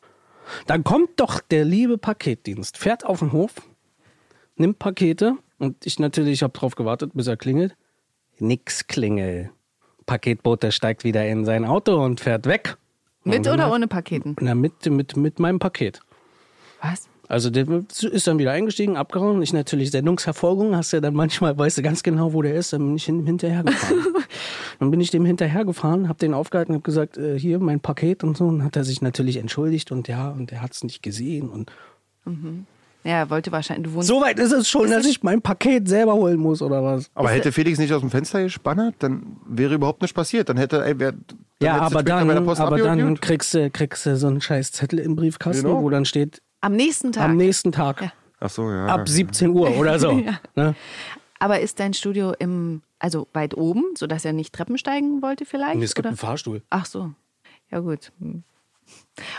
Dann 0.65 0.83
kommt 0.83 1.11
doch 1.17 1.39
der 1.39 1.63
liebe 1.63 1.97
Paketdienst, 1.97 2.77
fährt 2.77 3.05
auf 3.05 3.19
den 3.19 3.31
Hof, 3.31 3.53
nimmt 4.55 4.79
Pakete 4.79 5.35
und 5.59 5.85
ich 5.85 5.99
natürlich, 5.99 6.33
ich 6.33 6.43
habe 6.43 6.53
drauf 6.53 6.75
gewartet, 6.75 7.11
bis 7.13 7.27
er 7.27 7.37
klingelt. 7.37 7.75
Nix 8.39 8.87
klingel. 8.87 9.51
Paketbote 10.07 10.71
steigt 10.71 11.03
wieder 11.03 11.27
in 11.27 11.45
sein 11.45 11.63
Auto 11.63 12.03
und 12.03 12.19
fährt 12.19 12.47
weg. 12.47 12.77
Mit 13.23 13.47
oder 13.47 13.71
ohne 13.71 13.87
Paketen? 13.87 14.35
Na, 14.39 14.55
mit, 14.55 14.83
mit, 14.87 15.15
mit 15.15 15.39
meinem 15.39 15.59
Paket. 15.59 16.01
Was? 16.81 17.07
Also 17.27 17.49
der 17.49 17.65
ist 18.11 18.27
dann 18.27 18.39
wieder 18.39 18.51
eingestiegen, 18.51 18.97
abgehauen. 18.97 19.41
Ich 19.41 19.53
natürlich 19.53 19.91
Sendungsverfolgung, 19.91 20.75
hast 20.75 20.91
ja 20.91 20.99
dann 20.99 21.13
manchmal, 21.13 21.57
weißt 21.57 21.77
du 21.77 21.81
ganz 21.81 22.03
genau, 22.03 22.33
wo 22.33 22.41
der 22.41 22.55
ist, 22.55 22.73
dann 22.73 22.81
bin 22.85 22.95
ich 22.97 23.05
hin, 23.05 23.25
hinterhergefahren. 23.25 24.03
dann 24.79 24.91
bin 24.91 24.99
ich 24.99 25.11
dem 25.11 25.23
hinterhergefahren, 25.23 26.09
hab 26.09 26.17
den 26.17 26.33
aufgehalten, 26.33 26.75
hab 26.75 26.83
gesagt, 26.83 27.17
äh, 27.17 27.39
hier 27.39 27.59
mein 27.59 27.79
Paket 27.79 28.25
und 28.25 28.35
so. 28.35 28.45
Und 28.47 28.63
hat 28.65 28.75
er 28.75 28.83
sich 28.83 29.01
natürlich 29.01 29.37
entschuldigt 29.37 29.91
und 29.93 30.09
ja, 30.09 30.29
und 30.29 30.51
er 30.51 30.61
hat 30.61 30.73
es 30.73 30.83
nicht 30.83 31.01
gesehen. 31.03 31.49
Und 31.49 31.71
Ja, 33.05 33.11
er 33.19 33.29
wollte 33.29 33.51
wahrscheinlich. 33.53 33.87
Du 33.89 33.93
wohnst. 33.93 34.09
so 34.09 34.19
weit 34.21 34.37
ist 34.37 34.51
es 34.51 34.67
schon, 34.67 34.89
dass 34.89 35.05
ich 35.05 35.23
mein 35.23 35.41
Paket 35.41 35.87
selber 35.87 36.13
holen 36.15 36.37
muss 36.37 36.61
oder 36.61 36.83
was. 36.83 37.09
Aber 37.15 37.29
hätte 37.29 37.53
Felix 37.53 37.79
nicht 37.79 37.93
aus 37.93 38.01
dem 38.01 38.11
Fenster 38.11 38.43
gespannert, 38.43 38.95
dann 38.99 39.37
wäre 39.47 39.75
überhaupt 39.75 40.01
nichts 40.01 40.13
passiert. 40.13 40.49
Dann 40.49 40.57
hätte, 40.57 40.83
ey, 40.85 40.99
wer, 40.99 41.13
dann 41.13 41.23
Ja, 41.63 41.79
aber 41.79 42.03
dann, 42.03 42.29
aber 42.29 42.77
dann 42.77 43.21
kriegst 43.21 43.53
du, 43.53 43.69
kriegst 43.71 44.05
du 44.05 44.17
so 44.17 44.27
einen 44.27 44.41
scheiß 44.41 44.73
Zettel 44.73 44.99
im 44.99 45.15
Briefkasten, 45.15 45.63
Genau. 45.65 45.81
wo 45.81 45.89
dann 45.89 46.03
steht, 46.05 46.41
Am 46.61 46.73
nächsten 46.75 47.11
Tag. 47.11 47.23
am 47.25 47.37
nächsten 47.37 47.71
Tag, 47.71 48.01
Ja. 48.01 48.13
Ach 48.39 48.49
so, 48.49 48.69
ja. 48.71 48.87
ab 48.87 49.07
17 49.07 49.49
Uhr 49.49 49.75
oder 49.77 49.99
so. 49.99 50.11
Ja. 50.25 50.39
ne? 50.55 50.75
Aber 51.39 51.59
ist 51.59 51.79
dein 51.79 51.93
Studio 51.93 52.33
im, 52.37 52.81
also 52.99 53.27
weit 53.33 53.55
oben, 53.57 53.95
sodass 53.95 54.25
er 54.25 54.33
nicht 54.33 54.53
Treppen 54.53 54.77
steigen 54.77 55.21
wollte 55.23 55.45
vielleicht? 55.45 55.75
Und 55.75 55.81
es 55.83 55.95
gibt 55.95 56.05
oder? 56.05 56.09
einen 56.09 56.17
Fahrstuhl. 56.17 56.61
Ach 56.69 56.85
so. 56.85 57.11
Ja, 57.71 57.79
gut. 57.79 58.11
Hm. 58.19 58.43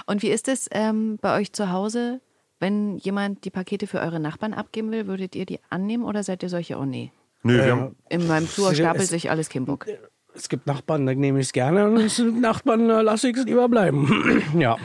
Und 0.06 0.22
wie 0.22 0.28
ist 0.30 0.48
es 0.48 0.68
ähm, 0.72 1.18
bei 1.20 1.38
euch 1.38 1.52
zu 1.52 1.70
Hause, 1.70 2.20
wenn 2.58 2.96
jemand 2.98 3.44
die 3.44 3.50
Pakete 3.50 3.86
für 3.86 4.00
eure 4.00 4.18
Nachbarn 4.20 4.52
abgeben 4.54 4.90
will? 4.90 5.06
Würdet 5.06 5.34
ihr 5.36 5.46
die 5.46 5.60
annehmen 5.70 6.04
oder 6.04 6.22
seid 6.24 6.42
ihr 6.42 6.48
solche, 6.48 6.76
oh 6.78 6.84
nee? 6.84 7.12
Nö, 7.44 7.56
wir 7.64 7.72
haben, 7.72 7.96
In 8.08 8.26
meinem 8.28 8.46
Flur 8.46 8.74
stapelt 8.74 9.08
sich 9.08 9.30
alles 9.30 9.48
Kimbock. 9.48 9.86
Es 10.34 10.48
gibt 10.48 10.66
Nachbarn, 10.66 11.04
da 11.04 11.14
nehme 11.14 11.40
ich 11.40 11.46
es 11.46 11.52
gerne. 11.52 11.86
Und 11.86 11.98
es 11.98 12.16
gibt 12.16 12.40
Nachbarn, 12.40 12.88
da 12.88 13.02
lasse 13.02 13.28
ich 13.28 13.36
es 13.36 13.44
lieber 13.44 13.68
bleiben. 13.68 14.42
ja. 14.58 14.76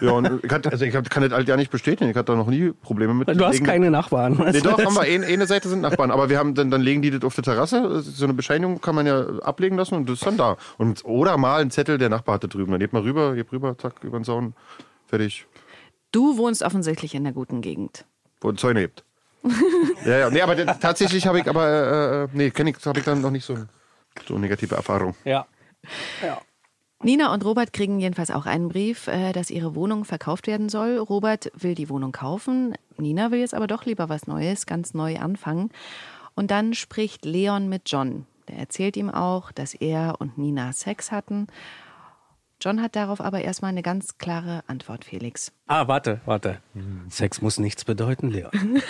ja, 0.00 0.10
und 0.10 0.44
ich, 0.44 0.50
hatte, 0.50 0.72
also 0.72 0.84
ich 0.84 0.92
kann 0.92 1.22
das 1.22 1.32
halt 1.32 1.46
ja 1.46 1.56
nicht 1.56 1.70
bestätigen. 1.70 2.10
Ich 2.10 2.16
hatte 2.16 2.32
da 2.32 2.36
noch 2.36 2.48
nie 2.48 2.72
Probleme 2.72 3.14
mit. 3.14 3.28
Du 3.28 3.44
hast 3.44 3.54
Legen- 3.54 3.66
keine 3.66 3.90
Nachbarn. 3.90 4.32
Nee, 4.52 4.60
doch, 4.60 4.78
haben 4.78 4.94
wir. 4.94 5.02
Eine, 5.02 5.26
eine 5.26 5.46
Seite 5.46 5.68
sind 5.68 5.82
Nachbarn, 5.82 6.10
aber 6.10 6.28
wir 6.28 6.38
haben 6.38 6.54
dann, 6.54 6.70
dann 6.70 6.80
legen 6.80 7.00
die 7.00 7.10
das 7.10 7.22
auf 7.22 7.34
die 7.36 7.42
Terrasse. 7.42 8.02
So 8.02 8.24
eine 8.24 8.34
Bescheinigung 8.34 8.80
kann 8.80 8.96
man 8.96 9.06
ja 9.06 9.24
ablegen 9.40 9.76
lassen 9.76 9.94
und 9.94 10.08
das 10.08 10.18
ist 10.18 10.26
dann 10.26 10.36
da. 10.36 10.56
Und, 10.78 11.04
oder 11.04 11.36
mal 11.38 11.60
ein 11.60 11.70
Zettel, 11.70 11.98
der 11.98 12.08
Nachbar 12.08 12.34
hatte 12.36 12.48
drüben. 12.48 12.72
Dann 12.72 12.80
geht 12.80 12.92
mal 12.92 13.02
rüber, 13.02 13.34
geht 13.34 13.52
rüber, 13.52 13.78
zack, 13.78 14.02
über 14.02 14.18
den 14.18 14.24
Zaun, 14.24 14.54
fertig. 15.06 15.46
Du 16.10 16.38
wohnst 16.38 16.62
offensichtlich 16.62 17.14
in 17.14 17.24
der 17.24 17.32
guten 17.32 17.60
Gegend. 17.60 18.04
Wo 18.40 18.50
die 18.50 18.56
Zäune 18.58 18.80
hebt. 18.80 19.04
ja, 20.04 20.18
ja. 20.18 20.30
Nee, 20.30 20.40
aber 20.42 20.56
tatsächlich 20.78 21.26
habe 21.26 21.38
ich 21.38 21.48
aber, 21.48 21.68
äh, 21.68 22.24
äh, 22.24 22.28
nee, 22.32 22.50
kenne 22.50 22.70
ich, 22.70 22.84
habe 22.84 22.98
ich 22.98 23.04
dann 23.04 23.20
noch 23.20 23.30
nicht 23.30 23.44
so, 23.44 23.56
so 24.26 24.38
negative 24.38 24.74
Erfahrung. 24.74 25.14
Ja. 25.24 25.46
Nina 27.02 27.32
und 27.32 27.44
Robert 27.44 27.72
kriegen 27.72 28.00
jedenfalls 28.00 28.30
auch 28.30 28.46
einen 28.46 28.68
Brief, 28.68 29.06
äh, 29.06 29.32
dass 29.32 29.50
ihre 29.50 29.74
Wohnung 29.74 30.04
verkauft 30.04 30.46
werden 30.46 30.68
soll. 30.68 30.96
Robert 30.96 31.52
will 31.54 31.74
die 31.74 31.90
Wohnung 31.90 32.12
kaufen. 32.12 32.74
Nina 32.96 33.30
will 33.30 33.40
jetzt 33.40 33.54
aber 33.54 33.66
doch 33.66 33.84
lieber 33.84 34.08
was 34.08 34.26
Neues, 34.26 34.66
ganz 34.66 34.94
neu 34.94 35.18
anfangen. 35.18 35.70
Und 36.34 36.50
dann 36.50 36.74
spricht 36.74 37.24
Leon 37.24 37.68
mit 37.68 37.82
John. 37.86 38.26
Der 38.48 38.58
erzählt 38.58 38.96
ihm 38.96 39.10
auch, 39.10 39.52
dass 39.52 39.74
er 39.74 40.16
und 40.20 40.38
Nina 40.38 40.72
Sex 40.72 41.12
hatten. 41.12 41.48
John 42.60 42.80
hat 42.80 42.96
darauf 42.96 43.20
aber 43.20 43.42
erstmal 43.42 43.70
eine 43.70 43.82
ganz 43.82 44.16
klare 44.16 44.62
Antwort, 44.66 45.04
Felix. 45.04 45.52
Ah, 45.66 45.88
warte, 45.88 46.20
warte. 46.24 46.60
Sex 47.10 47.42
muss 47.42 47.58
nichts 47.58 47.84
bedeuten, 47.84 48.30
Leon. 48.30 48.50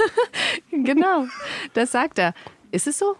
Genau, 0.71 1.27
das 1.73 1.91
sagt 1.91 2.19
er. 2.19 2.33
Ist 2.71 2.87
es 2.87 2.99
so? 2.99 3.17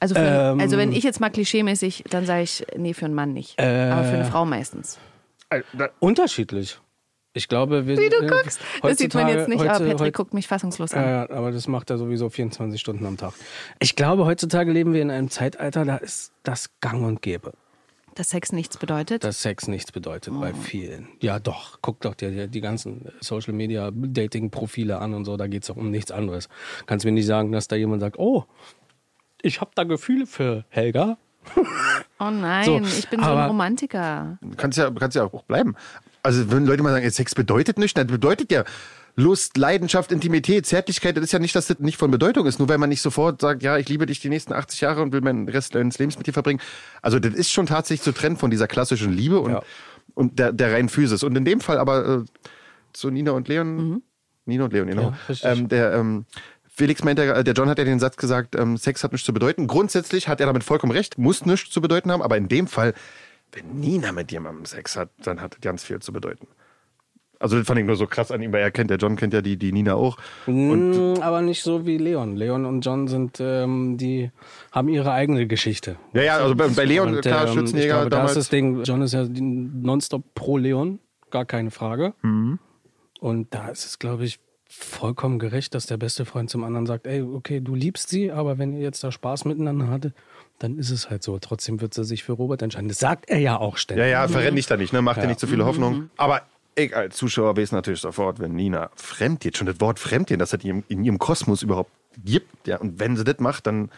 Also, 0.00 0.14
für, 0.14 0.20
Ähm. 0.20 0.60
also 0.60 0.76
wenn 0.76 0.92
ich 0.92 1.04
jetzt 1.04 1.20
mal 1.20 1.30
klischeemäßig, 1.30 2.04
dann 2.10 2.26
sage 2.26 2.42
ich, 2.42 2.66
nee, 2.76 2.92
für 2.94 3.06
einen 3.06 3.14
Mann 3.14 3.32
nicht. 3.32 3.58
Aber 3.58 4.04
für 4.04 4.14
eine 4.16 4.24
Frau 4.24 4.44
meistens. 4.44 4.98
Unterschiedlich. 6.00 6.78
Ich 7.32 7.48
glaube, 7.48 7.86
wir 7.86 7.98
Wie 7.98 8.08
du 8.08 8.16
äh, 8.24 8.26
guckst. 8.26 8.60
Das 8.82 8.96
sieht 8.96 9.12
man 9.12 9.28
jetzt 9.28 9.46
nicht, 9.48 9.60
aber 9.60 9.72
heute- 9.74 9.84
Patrick 9.84 10.00
heute- 10.00 10.12
guckt 10.12 10.32
mich 10.34 10.48
fassungslos 10.48 10.94
an. 10.94 11.04
Ja, 11.04 11.30
aber 11.30 11.52
das 11.52 11.68
macht 11.68 11.90
er 11.90 11.98
sowieso 11.98 12.30
24 12.30 12.80
Stunden 12.80 13.04
am 13.04 13.18
Tag. 13.18 13.34
Ich 13.78 13.94
glaube, 13.94 14.24
heutzutage 14.24 14.72
leben 14.72 14.94
wir 14.94 15.02
in 15.02 15.10
einem 15.10 15.28
Zeitalter, 15.28 15.84
da 15.84 15.96
ist 15.98 16.32
das 16.44 16.70
gang 16.80 17.04
und 17.04 17.20
gäbe, 17.20 17.52
Dass 18.14 18.30
Sex 18.30 18.52
nichts 18.52 18.78
bedeutet. 18.78 19.22
dass 19.22 19.42
Sex 19.42 19.68
nichts 19.68 19.92
bedeutet 19.92 20.32
bei 20.40 20.52
Oh. 20.52 20.56
vielen. 20.62 21.08
Ja, 21.20 21.38
doch. 21.38 21.78
Guck 21.82 22.00
doch 22.00 22.14
dir 22.14 22.30
die, 22.30 22.48
die 22.48 22.60
ganzen 22.62 23.10
Social 23.20 23.52
Media 23.52 23.90
Dating 23.92 24.50
Profile 24.50 24.98
an 24.98 25.12
und 25.12 25.26
so, 25.26 25.36
da 25.36 25.46
geht 25.46 25.62
es 25.62 25.68
doch 25.68 25.76
um 25.76 25.90
nichts 25.90 26.10
anderes. 26.10 26.48
Kannst 26.86 27.04
mir 27.04 27.12
nicht 27.12 27.26
sagen, 27.26 27.52
dass 27.52 27.68
da 27.68 27.76
jemand 27.76 28.00
sagt, 28.00 28.18
oh, 28.18 28.44
ich 29.46 29.60
habe 29.60 29.70
da 29.74 29.84
Gefühle 29.84 30.26
für 30.26 30.64
Helga. 30.68 31.16
oh 32.18 32.30
nein, 32.30 32.64
So, 32.64 32.80
ich 32.80 33.08
bin 33.08 33.22
so 33.22 33.30
ein 33.30 33.46
Romantiker. 33.46 34.38
Kannst 34.56 34.78
ja, 34.78 34.90
kannst 34.90 35.16
ja 35.16 35.24
auch 35.24 35.44
bleiben. 35.44 35.76
Also, 36.22 36.50
wenn 36.50 36.66
Leute 36.66 36.82
mal 36.82 36.92
sagen, 36.92 37.08
Sex 37.08 37.34
bedeutet 37.36 37.78
nichts, 37.78 37.94
das 37.94 38.06
bedeutet 38.06 38.50
ja 38.50 38.64
Lust, 39.14 39.56
Leidenschaft, 39.56 40.10
Intimität, 40.10 40.66
Zärtlichkeit. 40.66 41.16
Das 41.16 41.22
ist 41.24 41.32
ja 41.32 41.38
nicht, 41.38 41.54
dass 41.54 41.68
das 41.68 41.78
nicht 41.78 41.96
von 41.96 42.10
Bedeutung 42.10 42.46
ist. 42.46 42.58
Nur 42.58 42.68
weil 42.68 42.78
man 42.78 42.88
nicht 42.88 43.00
sofort 43.00 43.40
sagt, 43.40 43.62
ja, 43.62 43.78
ich 43.78 43.88
liebe 43.88 44.06
dich 44.06 44.20
die 44.20 44.28
nächsten 44.28 44.52
80 44.52 44.80
Jahre 44.80 45.02
und 45.02 45.12
will 45.12 45.20
meinen 45.20 45.48
Rest 45.48 45.74
deines 45.76 45.98
Lebens 45.98 46.18
mit 46.18 46.26
dir 46.26 46.32
verbringen. 46.32 46.60
Also, 47.00 47.20
das 47.20 47.32
ist 47.32 47.52
schon 47.52 47.66
tatsächlich 47.66 48.02
zu 48.02 48.12
trennen 48.12 48.36
von 48.36 48.50
dieser 48.50 48.66
klassischen 48.66 49.12
Liebe 49.12 49.38
und, 49.40 49.52
Ja. 49.52 49.62
und 50.14 50.38
der, 50.40 50.52
der 50.52 50.72
reinen 50.72 50.88
Physis. 50.88 51.22
Und 51.22 51.36
in 51.36 51.44
dem 51.44 51.60
Fall 51.60 51.78
aber 51.78 52.06
äh, 52.08 52.24
zu 52.92 53.10
Nina 53.10 53.30
und 53.30 53.46
Leon, 53.46 54.02
Nina 54.46 54.64
und 54.64 54.72
Leon, 54.72 54.88
genau. 54.88 55.14
Ja, 55.28 55.52
ähm, 55.52 55.68
der, 55.68 55.92
ähm, 55.94 56.24
Felix 56.76 57.02
meinte, 57.02 57.22
äh, 57.22 57.42
der 57.42 57.54
John 57.54 57.70
hat 57.70 57.78
ja 57.78 57.84
den 57.84 57.98
Satz 57.98 58.18
gesagt, 58.18 58.54
ähm, 58.54 58.76
Sex 58.76 59.02
hat 59.02 59.12
nichts 59.12 59.24
zu 59.24 59.32
bedeuten. 59.32 59.66
Grundsätzlich 59.66 60.28
hat 60.28 60.40
er 60.40 60.46
damit 60.46 60.62
vollkommen 60.62 60.92
recht, 60.92 61.16
muss 61.16 61.46
nichts 61.46 61.70
zu 61.70 61.80
bedeuten 61.80 62.12
haben, 62.12 62.20
aber 62.20 62.36
in 62.36 62.48
dem 62.48 62.66
Fall, 62.66 62.92
wenn 63.52 63.80
Nina 63.80 64.12
mit 64.12 64.30
jemandem 64.30 64.66
Sex 64.66 64.94
hat, 64.94 65.08
dann 65.22 65.40
hat 65.40 65.54
es 65.54 65.60
ganz 65.62 65.84
viel 65.84 66.00
zu 66.00 66.12
bedeuten. 66.12 66.46
Also 67.38 67.56
das 67.56 67.66
fand 67.66 67.80
ich 67.80 67.86
nur 67.86 67.96
so 67.96 68.06
krass 68.06 68.30
an 68.30 68.42
ihm, 68.42 68.52
weil 68.52 68.60
er 68.60 68.70
kennt, 68.70 68.90
der 68.90 68.98
John 68.98 69.16
kennt 69.16 69.32
ja 69.32 69.40
die, 69.40 69.56
die 69.56 69.72
Nina 69.72 69.94
auch. 69.94 70.18
Mm, 70.46 71.14
aber 71.20 71.40
nicht 71.40 71.62
so 71.62 71.86
wie 71.86 71.96
Leon. 71.96 72.36
Leon 72.36 72.66
und 72.66 72.82
John 72.82 73.08
sind, 73.08 73.38
ähm, 73.40 73.96
die 73.96 74.30
haben 74.70 74.88
ihre 74.88 75.12
eigene 75.12 75.46
Geschichte. 75.46 75.96
Ja, 76.12 76.22
ja, 76.22 76.36
also 76.36 76.54
bei, 76.54 76.68
bei 76.68 76.84
Leon, 76.84 77.16
Und, 77.16 77.22
klar, 77.22 77.46
ähm, 77.46 77.54
Schützenjäger 77.54 77.94
glaube, 77.94 78.10
da 78.10 78.16
damals. 78.16 78.32
ist 78.32 78.36
das 78.36 78.48
Ding, 78.50 78.82
John 78.84 79.00
ist 79.00 79.12
ja 79.14 79.26
nonstop 79.30 80.34
pro 80.34 80.58
Leon, 80.58 80.98
gar 81.30 81.46
keine 81.46 81.70
Frage. 81.70 82.12
Mhm. 82.22 82.58
Und 83.20 83.54
da 83.54 83.68
ist 83.68 83.86
es, 83.86 83.98
glaube 83.98 84.24
ich, 84.24 84.40
vollkommen 84.68 85.38
gerecht, 85.38 85.74
dass 85.74 85.86
der 85.86 85.96
beste 85.96 86.24
Freund 86.24 86.50
zum 86.50 86.64
anderen 86.64 86.86
sagt, 86.86 87.06
ey, 87.06 87.22
okay, 87.22 87.60
du 87.60 87.74
liebst 87.74 88.08
sie, 88.08 88.32
aber 88.32 88.58
wenn 88.58 88.72
ihr 88.72 88.80
jetzt 88.80 89.02
da 89.04 89.12
Spaß 89.12 89.44
miteinander 89.44 89.88
hattet, 89.88 90.14
dann 90.58 90.78
ist 90.78 90.90
es 90.90 91.08
halt 91.10 91.22
so. 91.22 91.38
Trotzdem 91.38 91.80
wird 91.80 91.94
sie 91.94 92.04
sich 92.04 92.24
für 92.24 92.32
Robert 92.32 92.62
entscheiden. 92.62 92.88
Das 92.88 92.98
sagt 92.98 93.28
er 93.28 93.38
ja 93.38 93.58
auch 93.58 93.76
ständig. 93.76 94.04
Ja, 94.06 94.22
ja, 94.22 94.28
verrenn 94.28 94.56
dich 94.56 94.66
da 94.66 94.76
nicht, 94.76 94.92
ne? 94.92 95.02
Mach 95.02 95.14
dir 95.16 95.22
Ja. 95.22 95.26
nicht 95.28 95.40
zu 95.40 95.46
viele 95.46 95.64
Hoffnung. 95.66 96.10
Aber 96.16 96.42
ich 96.74 96.94
als 96.96 97.16
Zuschauer 97.16 97.56
weiß 97.56 97.72
natürlich 97.72 98.00
sofort, 98.00 98.38
wenn 98.40 98.52
Nina 98.54 98.90
fremd 98.96 99.40
geht, 99.40 99.56
schon 99.56 99.66
das 99.66 99.80
Wort 99.80 99.98
Fremdgehen, 99.98 100.38
das 100.38 100.52
hat 100.52 100.62
in 100.64 100.68
ihrem, 100.68 100.84
in 100.88 101.04
ihrem 101.04 101.18
Kosmos 101.18 101.62
überhaupt 101.62 101.90
gibt. 102.24 102.66
Ja, 102.66 102.78
und 102.78 102.98
wenn 102.98 103.16
sie 103.16 103.24
das 103.24 103.38
macht, 103.38 103.66
dann 103.66 103.90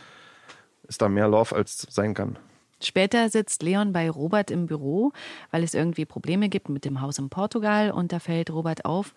ist 0.89 1.01
da 1.03 1.09
mehr 1.09 1.29
Love, 1.29 1.55
als 1.55 1.87
sein 1.91 2.15
kann. 2.15 2.37
Später 2.81 3.29
sitzt 3.29 3.63
Leon 3.63 3.93
bei 3.93 4.09
Robert 4.09 4.51
im 4.51 4.67
Büro, 4.67 5.13
weil 5.51 5.65
es 5.65 5.75
irgendwie 5.75 6.05
Probleme 6.05 6.49
gibt 6.49 6.69
mit 6.69 6.85
dem 6.85 7.01
Haus 7.01 7.19
in 7.19 7.29
Portugal. 7.29 7.91
Und 7.91 8.13
da 8.13 8.21
fällt 8.21 8.51
Robert 8.51 8.85
auf, 8.85 9.15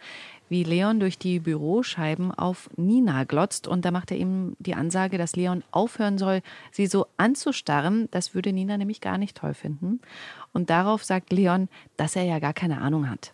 wie 0.49 0.63
Leon 0.63 0.99
durch 0.99 1.19
die 1.19 1.39
Büroscheiben 1.39 2.31
auf 2.31 2.69
Nina 2.75 3.23
glotzt. 3.23 3.67
Und 3.67 3.85
da 3.85 3.91
macht 3.91 4.11
er 4.11 4.17
ihm 4.17 4.55
die 4.59 4.73
Ansage, 4.73 5.17
dass 5.17 5.35
Leon 5.35 5.63
aufhören 5.71 6.17
soll, 6.17 6.41
sie 6.71 6.87
so 6.87 7.05
anzustarren. 7.17 8.07
Das 8.11 8.33
würde 8.33 8.51
Nina 8.51 8.77
nämlich 8.77 8.99
gar 8.99 9.19
nicht 9.19 9.37
toll 9.37 9.53
finden. 9.53 10.01
Und 10.53 10.69
darauf 10.69 11.03
sagt 11.03 11.31
Leon, 11.31 11.69
dass 11.97 12.15
er 12.15 12.23
ja 12.23 12.39
gar 12.39 12.53
keine 12.53 12.81
Ahnung 12.81 13.09
hat. 13.09 13.33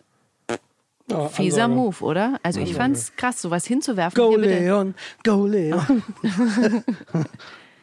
Ja, 1.10 1.30
Fieser 1.30 1.64
Ansage. 1.64 1.82
Move, 1.82 2.04
oder? 2.04 2.40
Also 2.44 2.60
ich 2.60 2.74
fand's 2.74 3.16
krass, 3.16 3.42
sowas 3.42 3.66
hinzuwerfen. 3.66 4.18
Go. 4.18 4.36
Leon, 4.36 4.94
go 5.24 5.46
Leon. 5.46 6.04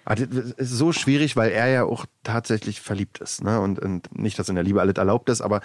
Ah, 0.05 0.15
das 0.15 0.29
ist 0.29 0.71
so 0.71 0.93
schwierig, 0.93 1.37
weil 1.37 1.51
er 1.51 1.69
ja 1.69 1.85
auch 1.85 2.07
tatsächlich 2.23 2.81
verliebt 2.81 3.19
ist. 3.19 3.43
Ne? 3.43 3.61
Und, 3.61 3.79
und 3.79 4.17
nicht, 4.19 4.39
dass 4.39 4.49
in 4.49 4.55
der 4.55 4.65
Liebe 4.65 4.81
alles 4.81 4.97
erlaubt 4.97 5.29
ist, 5.29 5.41
aber 5.41 5.61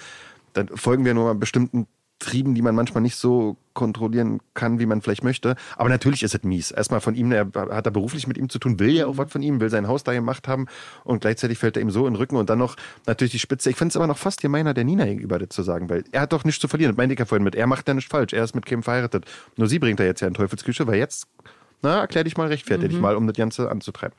dann 0.54 0.69
folgen 0.69 1.06
wir 1.06 1.13
nur 1.13 1.25
mal 1.25 1.36
bestimmten 1.36 1.88
Trieben, 2.19 2.54
die 2.54 2.62
man 2.62 2.75
manchmal 2.75 3.02
nicht 3.02 3.15
so 3.15 3.56
kontrollieren 3.73 4.41
kann, 4.54 4.78
wie 4.78 4.86
man 4.86 5.02
vielleicht 5.02 5.23
möchte. 5.23 5.56
Aber 5.78 5.88
natürlich 5.88 6.21
ist 6.21 6.36
es 6.36 6.43
mies. 6.43 6.69
Erstmal 6.69 6.99
von 6.99 7.15
ihm, 7.15 7.32
er 7.32 7.47
hat 7.56 7.86
er 7.86 7.91
beruflich 7.91 8.28
mit 8.28 8.38
ihm 8.38 8.49
zu 8.49 8.60
tun, 8.60 8.78
will 8.78 8.89
ja 8.89 9.08
auch 9.08 9.17
was 9.17 9.32
von 9.32 9.41
ihm, 9.41 9.62
will 9.62 9.69
sein 9.69 9.88
Haus 9.88 10.04
da 10.04 10.12
gemacht 10.12 10.49
haben 10.49 10.67
und 11.06 11.21
gleichzeitig 11.21 11.58
fällt 11.58 11.78
er 11.78 11.82
ihm 11.82 11.91
so 11.91 12.06
in 12.06 12.13
den 12.13 12.17
Rücken 12.17 12.36
und 12.36 12.49
dann 12.49 12.60
noch 12.60 12.75
natürlich 13.08 13.32
die 13.32 13.39
Spitze. 13.39 13.69
Ich 13.69 13.78
finde 13.78 13.93
es 13.93 13.95
aber 13.95 14.06
noch 14.06 14.17
fast 14.17 14.41
gemeiner, 14.41 14.73
der 14.73 14.84
Nina 14.84 15.06
gegenüber 15.06 15.39
das 15.39 15.49
zu 15.49 15.63
sagen, 15.63 15.89
weil 15.89 16.04
er 16.12 16.21
hat 16.21 16.34
doch 16.34 16.43
nichts 16.43 16.60
zu 16.60 16.67
verlieren. 16.67 16.91
Das 16.91 16.97
meinte 16.97 17.13
ich 17.13 17.19
ja 17.19 17.25
vorhin 17.25 17.45
mit. 17.45 17.56
Er 17.56 17.67
macht 17.67 17.88
ja 17.88 17.93
nichts 17.93 18.12
falsch. 18.12 18.34
Er 18.34 18.43
ist 18.43 18.54
mit 18.54 18.65
Kim 18.65 18.84
verheiratet. 18.84 19.23
Nur 19.56 19.69
sie 19.69 19.80
bringt 19.80 20.02
er 20.02 20.06
jetzt 20.06 20.19
ja 20.19 20.28
in 20.28 20.34
Teufelsküche, 20.34 20.86
weil 20.88 20.95
jetzt, 20.95 21.25
na, 21.82 22.02
erklär 22.02 22.25
dich 22.25 22.36
mal, 22.36 22.47
rechtfertig 22.47 22.89
dich 22.89 22.99
mal, 22.99 23.15
um 23.15 23.28
das 23.28 23.38
Ganze 23.38 23.71
anzutreiben. 23.71 24.17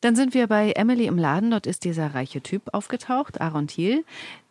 Dann 0.00 0.14
sind 0.14 0.34
wir 0.34 0.46
bei 0.46 0.72
Emily 0.72 1.06
im 1.06 1.18
Laden. 1.18 1.50
Dort 1.50 1.66
ist 1.66 1.84
dieser 1.84 2.14
reiche 2.14 2.42
Typ 2.42 2.72
aufgetaucht, 2.72 3.40
Aaron 3.40 3.66
Thiel. 3.66 4.04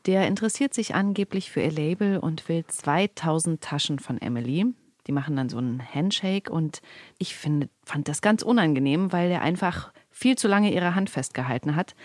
Der 0.05 0.27
interessiert 0.27 0.73
sich 0.73 0.95
angeblich 0.95 1.51
für 1.51 1.61
ihr 1.61 1.71
Label 1.71 2.17
und 2.17 2.49
will 2.49 2.65
2000 2.67 3.61
Taschen 3.61 3.99
von 3.99 4.19
Emily. 4.19 4.65
Die 5.07 5.11
machen 5.11 5.35
dann 5.35 5.49
so 5.49 5.57
einen 5.57 5.81
Handshake 5.81 6.51
und 6.51 6.81
ich 7.19 7.35
finde, 7.35 7.69
fand 7.83 8.07
das 8.07 8.21
ganz 8.21 8.41
unangenehm, 8.41 9.11
weil 9.11 9.29
er 9.29 9.41
einfach 9.41 9.93
viel 10.09 10.35
zu 10.35 10.47
lange 10.47 10.73
ihre 10.73 10.95
Hand 10.95 11.09
festgehalten 11.09 11.75
hat. 11.75 11.95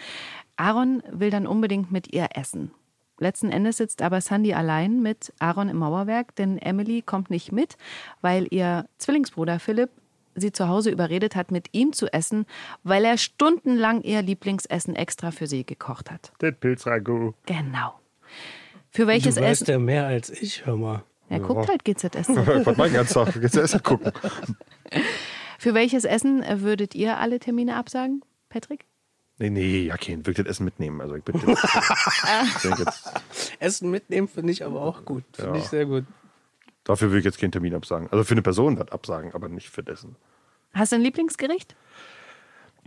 Aaron 0.56 1.02
will 1.10 1.30
dann 1.30 1.46
unbedingt 1.46 1.90
mit 1.90 2.12
ihr 2.12 2.28
essen. 2.34 2.72
Letzten 3.18 3.50
Endes 3.50 3.76
sitzt 3.76 4.02
aber 4.02 4.20
Sandy 4.20 4.54
allein 4.54 5.02
mit 5.02 5.32
Aaron 5.38 5.68
im 5.68 5.78
Mauerwerk, 5.78 6.34
denn 6.36 6.56
Emily 6.58 7.02
kommt 7.02 7.30
nicht 7.30 7.52
mit, 7.52 7.76
weil 8.22 8.46
ihr 8.50 8.86
Zwillingsbruder 8.98 9.58
Philipp 9.58 9.90
sie 10.34 10.52
zu 10.52 10.68
Hause 10.68 10.90
überredet 10.90 11.36
hat, 11.36 11.50
mit 11.50 11.68
ihm 11.72 11.92
zu 11.92 12.12
essen, 12.12 12.46
weil 12.82 13.04
er 13.04 13.18
stundenlang 13.18 14.02
ihr 14.02 14.22
Lieblingsessen 14.22 14.96
extra 14.96 15.30
für 15.30 15.46
sie 15.46 15.64
gekocht 15.64 16.10
hat. 16.10 16.32
Das 16.38 16.54
Pilzragout. 16.58 17.34
Genau. 17.46 17.98
Für 18.90 19.06
welches 19.06 19.36
du 19.36 19.42
weißt 19.42 19.62
Essen? 19.62 19.70
ja 19.70 19.78
mehr 19.78 20.06
als 20.06 20.30
ich, 20.30 20.66
hör 20.66 20.76
mal. 20.76 21.02
Er 21.28 21.38
guckt 21.38 21.68
halt 21.68 21.84
GZS. 21.84 22.28
Was 22.64 22.76
mein 22.76 22.92
ganz 22.92 23.12
Tag? 23.12 23.36
Jetzt 23.36 23.56
erst 23.56 23.82
gucken. 23.84 24.12
Für 25.58 25.74
welches 25.74 26.04
Essen 26.04 26.42
würdet 26.62 26.94
ihr 26.94 27.18
alle 27.18 27.38
Termine 27.38 27.76
absagen, 27.76 28.22
Patrick? 28.48 28.86
Nee, 29.38 29.50
nee, 29.50 29.82
ja, 29.84 29.96
kein. 29.96 30.18
Wirklich 30.26 30.44
das 30.44 30.46
Essen 30.46 30.64
mitnehmen. 30.64 31.00
Also 31.00 31.14
ich 31.14 31.22
bitte. 31.22 31.38
ich 31.46 32.62
denke 32.62 32.82
jetzt, 32.82 33.12
Essen 33.60 33.90
mitnehmen 33.90 34.26
finde 34.26 34.52
ich 34.52 34.64
aber 34.64 34.82
auch 34.82 35.04
gut. 35.04 35.24
Finde 35.32 35.58
ich 35.58 35.64
sehr 35.64 35.86
gut. 35.86 36.04
Dafür 36.84 37.10
will 37.10 37.18
ich 37.18 37.24
jetzt 37.24 37.38
keinen 37.38 37.52
Termin 37.52 37.74
absagen. 37.74 38.08
Also 38.10 38.24
für 38.24 38.32
eine 38.34 38.42
Person 38.42 38.78
was 38.78 38.90
absagen, 38.90 39.32
aber 39.34 39.48
nicht 39.48 39.70
für 39.70 39.86
Essen. 39.86 40.16
Hast 40.72 40.92
du 40.92 40.96
ein 40.96 41.02
Lieblingsgericht? 41.02 41.74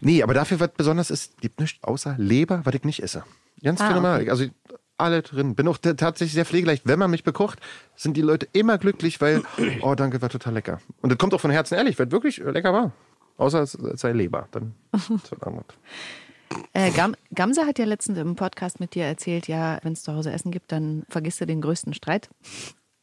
Nee, 0.02 0.24
aber 0.24 0.34
dafür, 0.34 0.60
was 0.60 0.72
besonders 0.76 1.12
ist, 1.12 1.40
gibt 1.42 1.60
nichts 1.60 1.84
außer 1.84 2.16
Leber, 2.18 2.62
was 2.66 2.74
ich 2.76 2.84
nicht 2.84 3.02
esse. 3.04 3.24
Ganz 3.62 3.80
Ah, 3.82 3.88
phänomenal. 3.88 4.22
okay. 4.22 4.30
Also 4.30 4.46
alle 4.98 5.22
drin. 5.22 5.56
Bin 5.56 5.68
auch 5.68 5.78
tatsächlich 5.78 6.34
sehr 6.34 6.46
pflegeleicht. 6.46 6.86
Wenn 6.86 7.00
man 7.00 7.12
mich 7.12 7.24
bekocht, 7.24 7.60
sind 7.96 8.16
die 8.18 8.22
Leute 8.22 8.48
immer 8.54 8.78
glücklich, 8.78 9.22
weil, 9.22 9.42
oh, 9.82 9.96
danke, 9.96 10.22
war 10.22 10.30
total 10.30 10.54
lecker. 10.54 10.80
Und 11.02 11.12
das 11.12 11.18
kommt 11.18 11.34
auch 11.34 11.42
von 11.42 11.52
Herzen 11.52 11.76
ehrlich, 11.76 11.98
weil 12.00 12.12
wirklich 12.12 12.38
lecker 12.38 12.74
war. 12.74 12.92
Außer 13.38 13.62
es 13.62 13.76
es 13.76 14.02
sei 14.02 14.12
Leber. 14.12 14.48
Dann 14.52 14.74
ist 14.94 15.10
was 15.32 15.42
anderes. 15.42 15.66
Äh, 16.74 16.92
Gam 16.92 17.16
Gamse 17.34 17.66
hat 17.66 17.80
ja 17.80 17.86
letztens 17.86 18.20
im 18.20 18.36
Podcast 18.36 18.80
mit 18.80 18.94
dir 18.94 19.06
erzählt, 19.06 19.48
ja, 19.48 19.80
wenn 19.84 19.94
es 19.94 20.04
zu 20.04 20.14
Hause 20.14 20.32
Essen 20.32 20.52
gibt, 20.52 20.72
dann 20.72 21.04
vergisst 21.10 21.42
du 21.42 21.46
den 21.48 21.62
größten 21.62 21.94
Streit. 21.94 22.30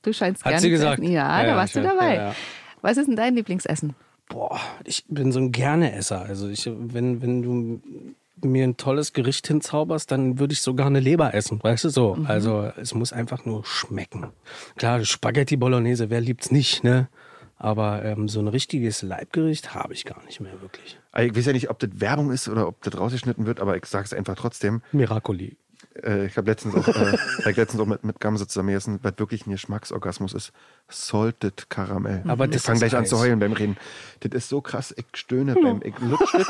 Du 0.02 0.12
scheinst 0.12 0.44
Hat 0.44 0.50
gerne 0.50 0.60
sie 0.62 0.68
zu 0.68 0.72
gesagt. 0.72 1.00
essen. 1.00 1.12
Ja, 1.12 1.38
Ja, 1.38 1.42
da 1.44 1.48
ja, 1.50 1.56
warst 1.56 1.76
du 1.76 1.82
dabei. 1.82 2.14
ja, 2.14 2.22
ja. 2.28 2.34
Was 2.82 2.96
ist 2.96 3.06
denn 3.06 3.16
dein 3.16 3.34
Lieblingsessen? 3.34 3.94
Boah, 4.28 4.60
ich 4.84 5.04
bin 5.08 5.32
so 5.32 5.40
ein 5.40 5.52
Gerne-Esser. 5.52 6.22
Also 6.22 6.48
ich, 6.48 6.70
wenn, 6.72 7.20
wenn 7.20 7.42
du 7.42 7.82
mir 8.42 8.64
ein 8.64 8.76
tolles 8.78 9.12
Gericht 9.12 9.46
hinzauberst, 9.48 10.10
dann 10.10 10.38
würde 10.38 10.52
ich 10.54 10.62
sogar 10.62 10.86
eine 10.86 11.00
Leber 11.00 11.34
essen, 11.34 11.62
weißt 11.62 11.84
du 11.84 11.88
so. 11.90 12.14
Mhm. 12.14 12.26
Also 12.26 12.70
es 12.80 12.94
muss 12.94 13.12
einfach 13.12 13.44
nur 13.44 13.64
schmecken. 13.66 14.28
Klar, 14.76 15.04
Spaghetti 15.04 15.56
Bolognese, 15.56 16.08
wer 16.10 16.20
liebt's 16.22 16.50
nicht, 16.50 16.82
ne? 16.84 17.08
Aber 17.58 18.02
ähm, 18.02 18.28
so 18.28 18.40
ein 18.40 18.48
richtiges 18.48 19.02
Leibgericht 19.02 19.74
habe 19.74 19.92
ich 19.92 20.06
gar 20.06 20.24
nicht 20.24 20.40
mehr 20.40 20.58
wirklich. 20.62 20.98
Ich 21.18 21.36
weiß 21.36 21.44
ja 21.44 21.52
nicht, 21.52 21.68
ob 21.68 21.78
das 21.78 21.90
Werbung 21.94 22.30
ist 22.30 22.48
oder 22.48 22.66
ob 22.66 22.80
das 22.82 22.96
rausgeschnitten 22.98 23.44
wird, 23.44 23.60
aber 23.60 23.76
ich 23.76 23.84
sage 23.84 24.04
es 24.06 24.14
einfach 24.14 24.36
trotzdem. 24.36 24.80
Miracoli. 24.92 25.58
Äh, 25.94 26.26
ich 26.26 26.36
habe 26.36 26.50
letztens 26.50 26.74
auch, 26.74 26.86
äh, 26.86 27.16
letztens 27.52 27.80
auch 27.80 27.86
mit, 27.86 28.04
mit 28.04 28.20
Gamse 28.20 28.46
zusammen 28.46 28.68
gegessen, 28.68 29.00
was 29.02 29.14
wirklich 29.18 29.46
ein 29.46 29.50
Geschmacksorgasmus 29.50 30.34
ist. 30.34 30.52
Salted 30.88 31.68
Karamell. 31.68 32.22
Aber 32.28 32.44
ich 32.44 32.52
das 32.52 32.62
fange 32.62 32.78
gleich 32.78 32.94
an 32.94 33.02
heiß. 33.02 33.08
zu 33.08 33.18
heulen 33.18 33.40
beim 33.40 33.52
Reden. 33.52 33.76
Das 34.20 34.32
ist 34.32 34.48
so 34.48 34.60
krass, 34.60 34.94
ich 34.96 35.06
stöhne 35.14 35.54
beim, 35.54 35.80
ich 35.82 35.98
lutsch 35.98 36.32
das 36.32 36.48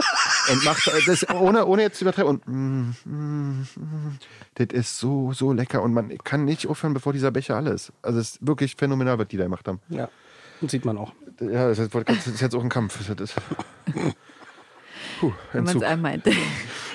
und 0.51 0.65
mach 0.65 0.79
das 1.07 1.29
ohne, 1.31 1.67
ohne 1.67 1.83
jetzt 1.83 1.99
zu 1.99 2.05
übertreiben. 2.05 2.41
Und 2.41 2.49
mm, 2.49 2.95
mm, 3.05 3.69
mm, 3.77 4.19
das 4.55 4.69
ist 4.73 4.99
so, 4.99 5.33
so 5.33 5.53
lecker 5.53 5.83
und 5.83 5.95
man 5.95 6.17
kann 6.19 6.45
nicht 6.45 6.67
aufhören, 6.67 6.95
bevor 6.95 7.13
dieser 7.13 7.31
Becher 7.31 7.57
alle 7.57 7.71
ist. 7.71 7.93
Also 8.03 8.19
es 8.19 8.33
ist 8.33 8.47
wirklich 8.47 8.77
phänomenal, 8.77 9.19
was 9.19 9.29
die 9.29 9.37
da 9.37 9.45
gemacht 9.45 9.67
haben. 9.69 9.81
Ja, 9.89 10.09
das 10.61 10.71
sieht 10.71 10.85
man 10.85 10.99
auch. 10.99 11.13
Ja, 11.41 11.69
das 11.69 11.79
ist, 11.79 11.95
das 11.95 12.27
ist 12.27 12.41
jetzt 12.41 12.55
auch 12.55 12.63
ein 12.63 12.69
Kampf. 12.69 12.99
Das 13.15 13.31
ist, 13.31 13.35
puh, 15.21 15.33
Wenn 15.53 15.65
man 15.65 15.77
es 15.79 15.83
einmal 15.83 16.13
meint. 16.13 16.29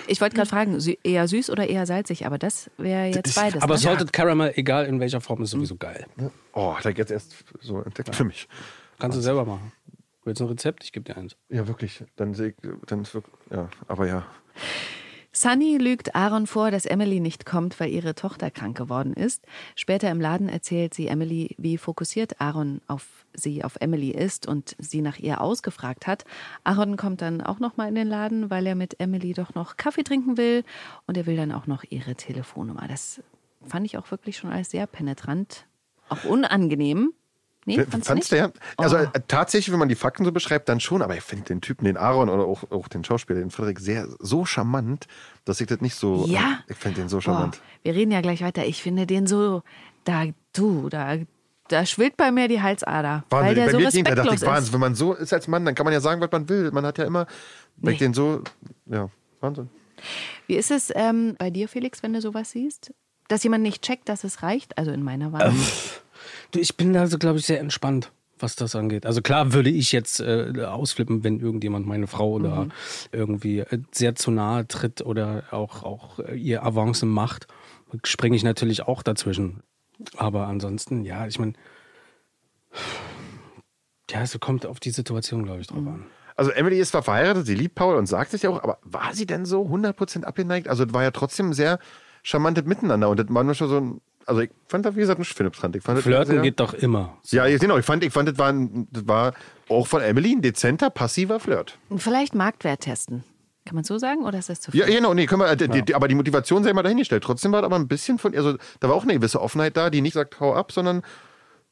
Ich 0.08 0.22
wollte 0.22 0.36
gerade 0.36 0.50
fragen, 0.50 0.80
eher 1.04 1.28
süß 1.28 1.50
oder 1.50 1.68
eher 1.68 1.86
salzig, 1.86 2.26
aber 2.26 2.38
das 2.38 2.70
wäre 2.78 3.08
jetzt 3.08 3.36
beides. 3.36 3.62
Aber 3.62 3.76
ne? 3.76 3.80
Salted 3.80 4.14
Caramel, 4.14 4.54
egal 4.56 4.86
in 4.86 5.00
welcher 5.00 5.22
Form, 5.22 5.42
ist 5.44 5.52
sowieso 5.52 5.76
geil. 5.76 6.06
Oh, 6.54 6.76
da 6.82 6.90
jetzt 6.90 7.12
erst 7.12 7.36
so 7.62 7.82
entdeckt 7.82 8.16
für 8.16 8.24
mich. 8.24 8.48
Kannst 9.00 9.18
du 9.18 9.22
selber 9.22 9.46
machen. 9.46 9.72
Willst 10.24 10.42
du 10.42 10.46
ein 10.46 10.50
Rezept? 10.50 10.84
Ich 10.84 10.92
gebe 10.92 11.06
dir 11.06 11.18
eins. 11.18 11.36
Ja, 11.50 11.68
wirklich. 11.68 12.04
Dann 12.16 12.34
sehe 12.34 12.50
ich, 12.50 12.56
dann 12.88 13.02
ist 13.02 13.14
wirklich, 13.14 13.36
ja, 13.52 13.70
aber 13.88 14.08
ja. 14.08 14.26
Sunny 15.38 15.76
lügt 15.78 16.16
Aaron 16.16 16.48
vor, 16.48 16.72
dass 16.72 16.86
Emily 16.86 17.20
nicht 17.20 17.46
kommt, 17.46 17.78
weil 17.82 17.90
ihre 17.90 18.16
Tochter 18.16 18.50
krank 18.50 18.78
geworden 18.78 19.12
ist. 19.12 19.44
Später 19.76 20.10
im 20.10 20.22
Laden 20.22 20.48
erzählt 20.48 20.94
sie 20.94 21.08
Emily, 21.08 21.56
wie 21.58 21.78
fokussiert 21.78 22.40
Aaron 22.40 22.80
auf 22.88 23.26
sie, 23.34 23.62
auf 23.62 23.76
Emily 23.82 24.12
ist 24.12 24.48
und 24.48 24.78
sie 24.80 25.02
nach 25.02 25.20
ihr 25.20 25.42
ausgefragt 25.42 26.08
hat. 26.08 26.24
Aaron 26.64 26.96
kommt 26.96 27.22
dann 27.22 27.42
auch 27.42 27.60
noch 27.60 27.76
mal 27.76 27.90
in 27.90 27.96
den 27.96 28.08
Laden, 28.08 28.50
weil 28.50 28.66
er 28.66 28.76
mit 28.76 29.02
Emily 29.02 29.34
doch 29.34 29.56
noch 29.56 29.76
Kaffee 29.76 30.04
trinken 30.04 30.38
will 30.38 30.64
und 31.06 31.18
er 31.18 31.26
will 31.26 31.36
dann 31.36 31.52
auch 31.52 31.68
noch 31.68 31.84
ihre 31.84 32.16
Telefonnummer. 32.16 32.88
Das 32.88 33.22
fand 33.68 33.86
ich 33.86 33.98
auch 33.98 34.10
wirklich 34.12 34.38
schon 34.38 34.54
als 34.54 34.72
sehr 34.72 34.88
penetrant, 34.88 35.68
auch 36.08 36.24
unangenehm. 36.24 37.12
Nee, 37.68 37.78
du 37.84 38.14
nicht? 38.14 38.32
ja? 38.32 38.52
Also 38.78 38.98
Oh. 38.98 39.00
äh, 39.00 39.22
tatsächlich, 39.28 39.72
wenn 39.72 39.80
man 39.80 39.90
die 39.90 39.96
Fakten 39.96 40.24
so 40.24 40.32
beschreibt, 40.32 40.70
dann 40.70 40.80
schon, 40.80 41.02
aber 41.02 41.16
ich 41.18 41.24
finde 41.24 41.46
den 41.46 41.62
Typen, 41.62 41.86
den 41.86 41.98
Aaron 41.98 42.30
oder 42.30 42.44
auch, 42.46 42.70
auch 42.72 42.88
den 42.88 43.04
Schauspieler, 43.04 43.40
den 43.40 43.50
Frederik, 43.50 43.80
sehr 43.80 44.08
so 44.20 44.46
charmant, 44.46 45.08
dass 45.46 45.60
ich 45.62 45.68
das 45.68 45.82
nicht 45.82 45.96
so. 45.96 46.26
Ja. 46.28 46.60
Ich 46.68 46.78
finde 46.78 47.02
den 47.02 47.10
so 47.10 47.22
charmant. 47.22 47.60
wir 47.84 47.96
reden 47.96 48.12
ja 48.12 48.22
gleich 48.22 48.42
weiter. 48.42 48.66
Ich 48.66 48.84
finde 48.84 49.08
den 49.08 49.26
so, 49.28 49.64
da, 50.04 50.26
du, 50.54 50.90
da 50.90 51.18
da 51.68 51.84
schwillt 51.84 52.16
bei 52.16 52.32
mir 52.32 52.48
die 52.48 52.62
Halsader. 52.62 53.24
Wahnsinn, 53.32 53.48
weil 53.48 53.56
der 53.56 53.66
bei 53.66 53.72
so 53.72 53.78
mir 53.80 53.90
ging, 53.90 54.04
da 54.04 54.12
dachte 54.14 54.32
respektlos 54.34 54.42
ich, 54.44 54.48
Wahnsinn, 54.48 54.68
ist. 54.68 54.74
wenn 54.74 54.80
man 54.82 54.94
so 54.96 55.14
ist 55.16 55.34
als 55.34 55.48
Mann, 55.48 55.66
dann 55.66 55.74
kann 55.74 55.84
man 55.86 55.94
ja 55.94 56.00
sagen, 56.00 56.22
was 56.22 56.32
man 56.32 56.48
will. 56.48 56.70
Man 56.72 56.86
hat 56.86 57.00
ja 57.00 57.06
immer, 57.06 57.26
wenn 57.78 57.94
ich 57.96 58.00
Nee. 58.00 58.06
den 58.06 58.14
so, 58.14 58.44
ja, 58.86 59.10
Wahnsinn. 59.42 59.70
Wie 60.46 60.56
ist 60.58 60.70
es 60.70 60.92
ähm, 60.96 61.36
bei 61.40 61.50
dir, 61.50 61.68
Felix, 61.68 62.04
wenn 62.04 62.14
du 62.14 62.22
sowas 62.22 62.52
siehst? 62.52 62.94
Dass 63.30 63.44
jemand 63.44 63.64
nicht 63.64 63.82
checkt, 63.82 64.10
dass 64.10 64.24
es 64.24 64.44
reicht? 64.44 64.78
Also 64.78 64.92
in 64.92 65.02
meiner 65.02 65.32
Wahrnehmung. 65.32 65.66
Du, 66.52 66.60
ich 66.60 66.76
bin 66.78 66.94
da 66.94 67.08
so, 67.08 67.18
glaube 67.18 67.40
ich, 67.40 67.46
sehr 67.46 67.60
entspannt, 67.60 68.12
was 68.40 68.56
das 68.56 68.76
angeht. 68.76 69.06
Also 69.06 69.22
klar 69.22 69.54
würde 69.54 69.70
ich 69.70 69.92
jetzt 69.92 70.20
äh, 70.20 70.66
ausflippen, 70.66 71.24
wenn 71.24 71.40
irgendjemand 71.40 71.88
meine 71.88 72.08
Frau 72.08 72.32
oder 72.32 72.68
irgendwie 73.12 73.60
äh, 73.60 73.80
sehr 73.92 74.16
zu 74.16 74.32
nahe 74.32 74.68
tritt 74.68 75.02
oder 75.02 75.44
auch, 75.52 75.84
auch 75.84 76.20
äh, 76.20 76.36
ihr 76.36 76.64
Avance 76.64 77.06
macht, 77.06 77.48
springe 78.04 78.36
ich 78.36 78.44
natürlich 78.44 78.84
auch 78.84 79.04
dazwischen. 79.04 79.64
Aber 80.18 80.48
ansonsten, 80.48 81.04
ja, 81.04 81.28
ich 81.28 81.40
meine, 81.40 81.54
ja, 84.10 84.22
es 84.22 84.38
kommt 84.40 84.66
auf 84.66 84.80
die 84.80 84.92
Situation, 84.92 85.44
glaube 85.44 85.62
ich, 85.62 85.68
drauf 85.68 85.86
an. 85.88 86.06
Also 86.36 86.52
Emily 86.52 86.80
ist 86.80 86.90
zwar 86.90 87.04
verheiratet, 87.04 87.46
sie 87.46 87.56
liebt 87.56 87.76
Paul 87.76 87.96
und 87.96 88.08
sagt 88.08 88.34
es 88.34 88.42
ja 88.42 88.50
auch, 88.50 88.62
aber 88.62 88.78
war 88.84 89.14
sie 89.14 89.26
denn 89.26 89.46
so 89.46 89.64
100% 89.64 90.24
abgeneigt? 90.24 90.68
Also 90.68 90.84
es 90.84 90.94
war 90.94 91.04
ja 91.04 91.12
trotzdem 91.12 91.54
sehr 91.54 91.80
charmantes 92.24 92.66
Miteinander 92.66 93.10
und 93.10 93.20
das 93.20 93.28
war 93.30 93.44
nur 93.44 93.54
schon 93.54 93.70
so 93.70 93.78
ein, 93.78 94.02
also 94.26 94.42
ich 94.42 94.50
fand 94.68 94.86
das, 94.86 94.96
wie 94.96 95.00
gesagt, 95.00 95.20
ein 95.20 95.26
Philippstrand. 95.26 95.76
Ich 95.76 95.84
fand 95.84 96.00
Flirten 96.02 96.34
sehr, 96.34 96.42
geht 96.42 96.60
doch 96.60 96.74
immer. 96.74 97.18
Ja, 97.26 97.46
genau, 97.58 97.78
ich 97.78 97.86
fand, 97.86 98.04
ich 98.04 98.12
fand 98.12 98.30
das, 98.30 98.38
war 98.38 98.54
das 98.54 99.08
war 99.08 99.34
auch 99.70 99.88
von 99.88 100.02
Emily 100.02 100.34
ein 100.34 100.42
dezenter, 100.42 100.90
passiver 100.90 101.40
Flirt. 101.40 101.78
Vielleicht 101.98 102.36
Marktwert 102.36 102.82
testen. 102.82 103.24
Kann 103.66 103.76
man 103.76 103.84
so 103.84 103.98
sagen 103.98 104.24
oder 104.24 104.38
ist 104.38 104.50
das 104.50 104.62
zu 104.62 104.72
viel? 104.72 104.82
Ja, 104.82 104.86
genau, 104.86 105.14
nee, 105.16 105.26
können 105.26 105.42
wir, 105.42 105.50
äh, 105.50 105.58
die, 105.58 105.82
die, 105.82 105.96
aber 105.96 106.08
die 106.08 106.14
Motivation 106.14 106.64
sei 106.64 106.72
mal 106.74 106.84
dahingestellt. 106.84 107.24
Trotzdem 107.24 107.52
war 107.52 107.62
da 107.62 107.66
aber 107.66 107.78
ein 107.78 107.88
bisschen 107.88 108.20
von, 108.20 108.36
also 108.36 108.58
da 108.80 108.90
war 108.90 108.96
auch 108.96 109.04
eine 109.04 109.16
gewisse 109.16 109.42
Offenheit 109.42 109.76
da, 109.76 109.90
die 109.90 110.02
nicht 110.02 110.14
sagt, 110.14 110.40
hau 110.40 110.54
ab, 110.54 110.72
sondern 110.72 111.02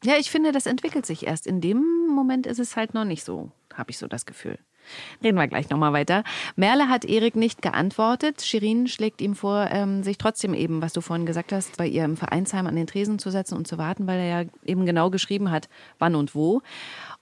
Ja, 0.03 0.15
ich 0.17 0.31
finde, 0.31 0.51
das 0.51 0.65
entwickelt 0.65 1.05
sich 1.05 1.27
erst. 1.27 1.45
In 1.45 1.61
dem 1.61 1.83
Moment 2.09 2.47
ist 2.47 2.59
es 2.59 2.75
halt 2.75 2.95
noch 2.95 3.05
nicht 3.05 3.23
so, 3.23 3.51
habe 3.75 3.91
ich 3.91 3.99
so 3.99 4.07
das 4.07 4.25
Gefühl. 4.25 4.57
Reden 5.23 5.37
wir 5.37 5.47
gleich 5.47 5.69
nochmal 5.69 5.93
weiter. 5.93 6.23
Merle 6.55 6.89
hat 6.89 7.05
Erik 7.05 7.35
nicht 7.35 7.61
geantwortet. 7.61 8.41
Shirin 8.41 8.87
schlägt 8.87 9.21
ihm 9.21 9.35
vor, 9.35 9.67
ähm, 9.71 10.03
sich 10.03 10.17
trotzdem 10.17 10.53
eben, 10.53 10.81
was 10.81 10.93
du 10.93 11.01
vorhin 11.01 11.25
gesagt 11.25 11.51
hast, 11.51 11.77
bei 11.77 11.87
ihr 11.87 12.05
im 12.05 12.17
Vereinsheim 12.17 12.67
an 12.67 12.75
den 12.75 12.87
Tresen 12.87 13.19
zu 13.19 13.29
setzen 13.31 13.55
und 13.55 13.67
zu 13.67 13.77
warten, 13.77 14.07
weil 14.07 14.19
er 14.19 14.43
ja 14.43 14.49
eben 14.65 14.85
genau 14.85 15.09
geschrieben 15.09 15.51
hat, 15.51 15.69
wann 15.99 16.15
und 16.15 16.35
wo. 16.35 16.61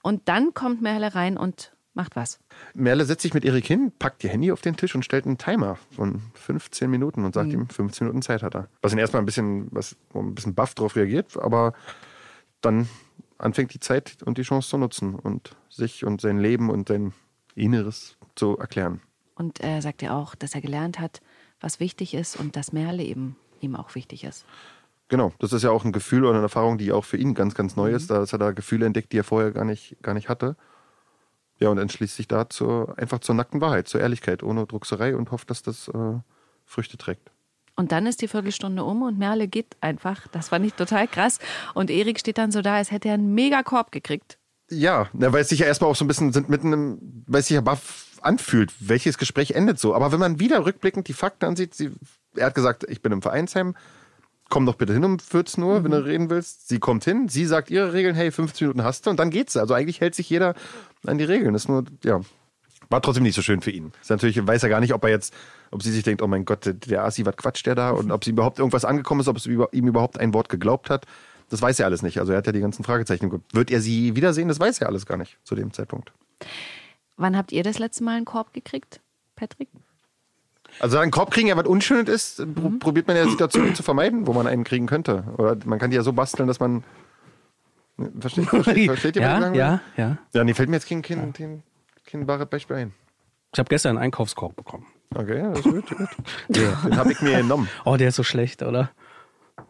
Und 0.02 0.28
dann 0.28 0.54
kommt 0.54 0.82
Merle 0.82 1.14
rein 1.14 1.36
und 1.36 1.72
macht 1.94 2.16
was. 2.16 2.40
Merle 2.74 3.04
setzt 3.04 3.20
sich 3.22 3.34
mit 3.34 3.44
Erik 3.44 3.66
hin, 3.66 3.92
packt 3.98 4.24
ihr 4.24 4.30
Handy 4.30 4.50
auf 4.50 4.62
den 4.62 4.76
Tisch 4.76 4.94
und 4.94 5.04
stellt 5.04 5.26
einen 5.26 5.36
Timer 5.36 5.76
von 5.94 6.22
15 6.34 6.90
Minuten 6.90 7.24
und 7.24 7.34
sagt 7.34 7.48
Mhm. 7.48 7.52
ihm, 7.52 7.68
15 7.68 8.06
Minuten 8.06 8.22
Zeit 8.22 8.42
hat 8.42 8.54
er. 8.54 8.68
Was 8.80 8.92
ihn 8.92 8.98
erstmal 8.98 9.20
ein 9.22 9.26
bisschen, 9.26 9.68
was, 9.72 9.94
ein 10.14 10.34
bisschen 10.34 10.54
baff 10.54 10.74
drauf 10.74 10.96
reagiert, 10.96 11.36
aber 11.36 11.74
dann 12.62 12.88
anfängt 13.36 13.74
die 13.74 13.80
Zeit 13.80 14.16
und 14.24 14.38
die 14.38 14.42
Chance 14.42 14.70
zu 14.70 14.78
nutzen 14.78 15.14
und 15.14 15.54
sich 15.68 16.04
und 16.06 16.20
sein 16.22 16.38
Leben 16.38 16.70
und 16.70 16.88
sein 16.88 17.12
Inneres 17.54 18.16
zu 18.34 18.56
erklären. 18.58 19.00
Und 19.34 19.60
er 19.60 19.82
sagt 19.82 20.02
ja 20.02 20.16
auch, 20.16 20.34
dass 20.34 20.54
er 20.54 20.60
gelernt 20.60 20.98
hat, 20.98 21.20
was 21.60 21.80
wichtig 21.80 22.14
ist 22.14 22.36
und 22.38 22.56
dass 22.56 22.72
Merle 22.72 23.02
eben 23.02 23.36
ihm 23.60 23.76
auch 23.76 23.94
wichtig 23.94 24.24
ist. 24.24 24.44
Genau, 25.08 25.32
das 25.38 25.52
ist 25.52 25.62
ja 25.62 25.70
auch 25.70 25.84
ein 25.84 25.92
Gefühl 25.92 26.24
oder 26.24 26.34
eine 26.34 26.42
Erfahrung, 26.42 26.78
die 26.78 26.90
auch 26.92 27.04
für 27.04 27.16
ihn 27.18 27.34
ganz, 27.34 27.54
ganz 27.54 27.76
neu 27.76 27.90
Mhm. 27.90 27.96
ist, 27.96 28.10
dass 28.10 28.32
er 28.32 28.38
da 28.38 28.52
Gefühle 28.52 28.86
entdeckt, 28.86 29.12
die 29.12 29.18
er 29.18 29.24
vorher 29.24 29.50
gar 29.50 29.64
nicht, 29.64 29.96
gar 30.02 30.14
nicht 30.14 30.28
hatte. 30.28 30.56
Ja, 31.58 31.68
und 31.68 31.78
entschließt 31.78 32.16
sich 32.16 32.26
da 32.28 32.48
zur, 32.48 32.98
einfach 32.98 33.20
zur 33.20 33.34
nackten 33.34 33.60
Wahrheit, 33.60 33.88
zur 33.88 34.00
Ehrlichkeit, 34.00 34.42
ohne 34.42 34.66
Druckserei 34.66 35.14
und 35.14 35.30
hofft, 35.30 35.50
dass 35.50 35.62
das 35.62 35.88
äh, 35.88 36.18
Früchte 36.64 36.96
trägt. 36.96 37.30
Und 37.76 37.92
dann 37.92 38.06
ist 38.06 38.20
die 38.20 38.28
Viertelstunde 38.28 38.84
um 38.84 39.02
und 39.02 39.18
Merle 39.18 39.48
geht 39.48 39.76
einfach. 39.80 40.26
Das 40.28 40.48
fand 40.48 40.66
ich 40.66 40.74
total 40.74 41.06
krass. 41.08 41.38
Und 41.74 41.90
Erik 41.90 42.18
steht 42.18 42.38
dann 42.38 42.50
so 42.50 42.60
da, 42.62 42.74
als 42.76 42.90
hätte 42.90 43.08
er 43.08 43.14
einen 43.14 43.34
mega 43.34 43.62
Korb 43.62 43.92
gekriegt. 43.92 44.38
Ja, 44.72 45.08
na, 45.12 45.32
weil 45.32 45.42
es 45.42 45.48
sich 45.48 45.58
ja 45.60 45.66
erstmal 45.66 45.90
auch 45.90 45.96
so 45.96 46.04
ein 46.04 46.08
bisschen 46.08 46.32
sind 46.32 46.48
mitten 46.48 46.72
im, 46.72 47.24
weil 47.26 47.40
es 47.40 47.48
sich 47.48 47.54
ja 47.56 47.60
baff 47.60 48.06
anfühlt, 48.22 48.72
welches 48.80 49.18
Gespräch 49.18 49.50
endet 49.52 49.78
so. 49.78 49.94
Aber 49.94 50.12
wenn 50.12 50.20
man 50.20 50.38
wieder 50.40 50.64
rückblickend 50.64 51.08
die 51.08 51.12
Fakten 51.12 51.44
ansieht, 51.44 51.74
sie, 51.74 51.90
er 52.36 52.46
hat 52.46 52.54
gesagt, 52.54 52.84
ich 52.88 53.02
bin 53.02 53.12
im 53.12 53.20
Vereinsheim, 53.20 53.74
komm 54.48 54.64
doch 54.64 54.76
bitte 54.76 54.92
hin 54.92 55.04
um 55.04 55.18
14 55.18 55.62
Uhr, 55.64 55.82
wenn 55.82 55.90
du 55.90 56.04
reden 56.04 56.30
willst. 56.30 56.68
Sie 56.68 56.78
kommt 56.78 57.04
hin, 57.04 57.28
sie 57.28 57.44
sagt 57.46 57.70
ihre 57.70 57.92
Regeln, 57.92 58.14
hey, 58.14 58.30
15 58.30 58.66
Minuten 58.68 58.84
hast 58.84 59.06
du 59.06 59.10
und 59.10 59.18
dann 59.18 59.30
geht's. 59.30 59.56
Also 59.56 59.74
eigentlich 59.74 60.00
hält 60.00 60.14
sich 60.14 60.30
jeder 60.30 60.54
an 61.06 61.18
die 61.18 61.24
Regeln. 61.24 61.52
Das 61.52 61.62
ist 61.64 61.68
nur, 61.68 61.84
ja, 62.04 62.20
war 62.90 63.02
trotzdem 63.02 63.24
nicht 63.24 63.34
so 63.34 63.42
schön 63.42 63.60
für 63.60 63.70
ihn. 63.70 63.92
Ist 64.00 64.10
natürlich, 64.10 64.46
weiß 64.46 64.62
er 64.62 64.68
gar 64.68 64.80
nicht, 64.80 64.94
ob 64.94 65.02
er 65.04 65.10
jetzt, 65.10 65.34
ob 65.70 65.82
sie 65.82 65.90
sich 65.90 66.04
denkt, 66.04 66.22
oh 66.22 66.26
mein 66.28 66.44
Gott, 66.44 66.70
der- 66.86 67.04
Asi, 67.04 67.26
was 67.26 67.36
quatscht 67.36 67.66
der 67.66 67.74
da? 67.74 67.90
Und 67.90 68.12
ob 68.12 68.24
sie 68.24 68.30
überhaupt 68.30 68.58
irgendwas 68.58 68.84
angekommen 68.84 69.20
ist, 69.22 69.28
ob 69.28 69.36
es 69.38 69.46
ihm 69.46 69.86
überhaupt 69.88 70.18
ein 70.20 70.32
Wort 70.34 70.48
geglaubt 70.48 70.90
hat. 70.90 71.06
Das 71.52 71.60
weiß 71.60 71.78
er 71.80 71.86
alles 71.86 72.00
nicht. 72.02 72.18
Also 72.18 72.32
er 72.32 72.38
hat 72.38 72.46
ja 72.46 72.52
die 72.52 72.60
ganzen 72.60 72.82
Fragezeichen. 72.82 73.42
Wird 73.52 73.70
er 73.70 73.80
sie 73.82 74.16
wiedersehen? 74.16 74.48
Das 74.48 74.58
weiß 74.58 74.80
er 74.80 74.88
alles 74.88 75.04
gar 75.04 75.18
nicht 75.18 75.36
zu 75.44 75.54
dem 75.54 75.70
Zeitpunkt. 75.72 76.10
Wann 77.18 77.36
habt 77.36 77.52
ihr 77.52 77.62
das 77.62 77.78
letzte 77.78 78.02
Mal 78.04 78.16
einen 78.16 78.24
Korb 78.24 78.54
gekriegt, 78.54 79.00
Patrick? 79.36 79.68
Also 80.80 80.96
einen 80.96 81.10
Korb 81.10 81.30
kriegen 81.30 81.48
ja 81.48 81.56
was 81.58 81.66
Unschönes 81.66 82.08
ist, 82.38 82.54
pro- 82.54 82.70
probiert 82.78 83.06
man 83.06 83.16
ja 83.16 83.28
Situationen 83.28 83.74
zu 83.74 83.82
vermeiden, 83.82 84.26
wo 84.26 84.32
man 84.32 84.46
einen 84.46 84.64
kriegen 84.64 84.86
könnte. 84.86 85.24
Oder 85.36 85.58
man 85.66 85.78
kann 85.78 85.90
die 85.90 85.96
ja 85.96 86.02
so 86.02 86.14
basteln, 86.14 86.46
dass 86.48 86.58
man. 86.58 86.82
Versteht, 88.18 88.46
versteht, 88.48 88.86
versteht 88.86 89.16
ihr, 89.16 89.22
was 89.22 89.28
ich 89.28 89.34
ja, 89.34 89.40
sagen 89.42 89.54
ja, 89.54 89.80
ja. 89.98 90.18
Ja, 90.32 90.44
nee, 90.44 90.54
fällt 90.54 90.70
mir 90.70 90.76
jetzt 90.76 90.88
kein, 90.88 91.02
kein, 91.02 91.34
kein, 91.34 91.62
kein 92.06 92.26
wahres 92.26 92.48
Beispiel 92.48 92.76
ein. 92.76 92.94
Ich 93.52 93.58
habe 93.58 93.68
gestern 93.68 93.90
einen 93.98 94.04
Einkaufskorb 94.06 94.56
bekommen. 94.56 94.86
Okay, 95.14 95.38
ja, 95.40 95.50
das 95.50 95.58
ist 95.58 95.64
gut. 95.64 95.86
gut. 95.90 96.08
Den 96.48 96.96
habe 96.96 97.12
ich 97.12 97.20
mir 97.20 97.36
genommen. 97.36 97.68
Oh, 97.84 97.98
der 97.98 98.08
ist 98.08 98.16
so 98.16 98.22
schlecht, 98.22 98.62
oder? 98.62 98.90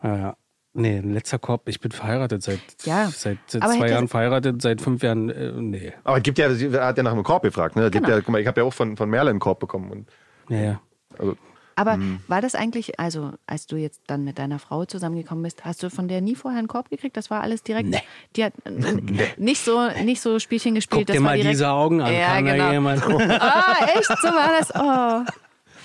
Ja, 0.04 0.16
ja. 0.16 0.36
Nee, 0.74 0.96
ein 0.98 1.12
letzter 1.12 1.38
Korb. 1.38 1.68
Ich 1.68 1.80
bin 1.80 1.92
verheiratet 1.92 2.42
seit, 2.42 2.60
Ja, 2.84 3.10
seit, 3.14 3.38
zwei 3.46 3.88
Jahren 3.88 4.08
verheiratet, 4.08 4.62
seit 4.62 4.80
fünf 4.80 5.02
Jahren. 5.02 5.28
Äh, 5.28 5.52
nee. 5.52 5.92
Aber 6.02 6.16
es 6.16 6.22
gibt 6.22 6.38
ja, 6.38 6.46
er 6.48 6.86
hat 6.86 6.96
ja 6.96 7.02
nach 7.02 7.12
einem 7.12 7.24
Korb 7.24 7.42
gefragt. 7.42 7.76
Ne? 7.76 7.82
Es 7.84 7.90
Gibt 7.90 8.06
Genau. 8.06 8.16
ja, 8.16 8.22
guck 8.22 8.30
mal, 8.32 8.40
ich 8.40 8.46
habe 8.46 8.60
ja 8.62 8.66
auch 8.66 8.72
von, 8.72 8.96
von 8.96 9.10
Merle 9.10 9.30
einen 9.30 9.38
Korb 9.38 9.60
bekommen. 9.60 9.90
Und, 9.90 10.08
Ja, 10.48 10.56
ja. 10.58 10.80
also, 11.18 11.36
Aber 11.76 11.96
Mhm. 11.98 12.20
war 12.26 12.40
das 12.40 12.54
eigentlich, 12.54 12.98
also 12.98 13.32
als 13.46 13.66
du 13.66 13.76
jetzt 13.76 14.00
dann 14.06 14.24
mit 14.24 14.38
deiner 14.38 14.58
Frau 14.58 14.84
zusammengekommen 14.86 15.42
bist, 15.44 15.62
hast 15.64 15.82
du 15.82 15.90
von 15.90 16.08
der 16.08 16.20
nie 16.22 16.34
vorher 16.34 16.58
einen 16.58 16.68
Korb 16.68 16.88
gekriegt? 16.88 17.16
Das 17.18 17.30
war 17.30 17.42
alles 17.42 17.62
direkt. 17.62 17.88
Nee. 17.90 18.00
Die 18.36 18.44
hat 18.44 18.54
äh, 18.64 18.70
nicht, 19.36 19.62
so, 19.62 19.88
nicht 20.02 20.22
so 20.22 20.38
Spielchen 20.38 20.74
gespielt. 20.74 21.00
Guck 21.00 21.06
das 21.08 21.16
dir 21.16 21.22
war 21.22 21.30
mal 21.32 21.36
direkt, 21.36 21.52
diese 21.54 21.68
Augen 21.70 22.00
an. 22.00 22.12
Ja, 22.14 22.28
Kann 22.34 22.46
da 22.46 22.52
genau. 22.52 22.72
jemand. 22.72 23.02
Ah, 23.40 23.76
echt? 23.94 24.06
So 24.06 24.28
war 24.28 24.50
das. 24.58 24.74
Oh. 24.74 25.32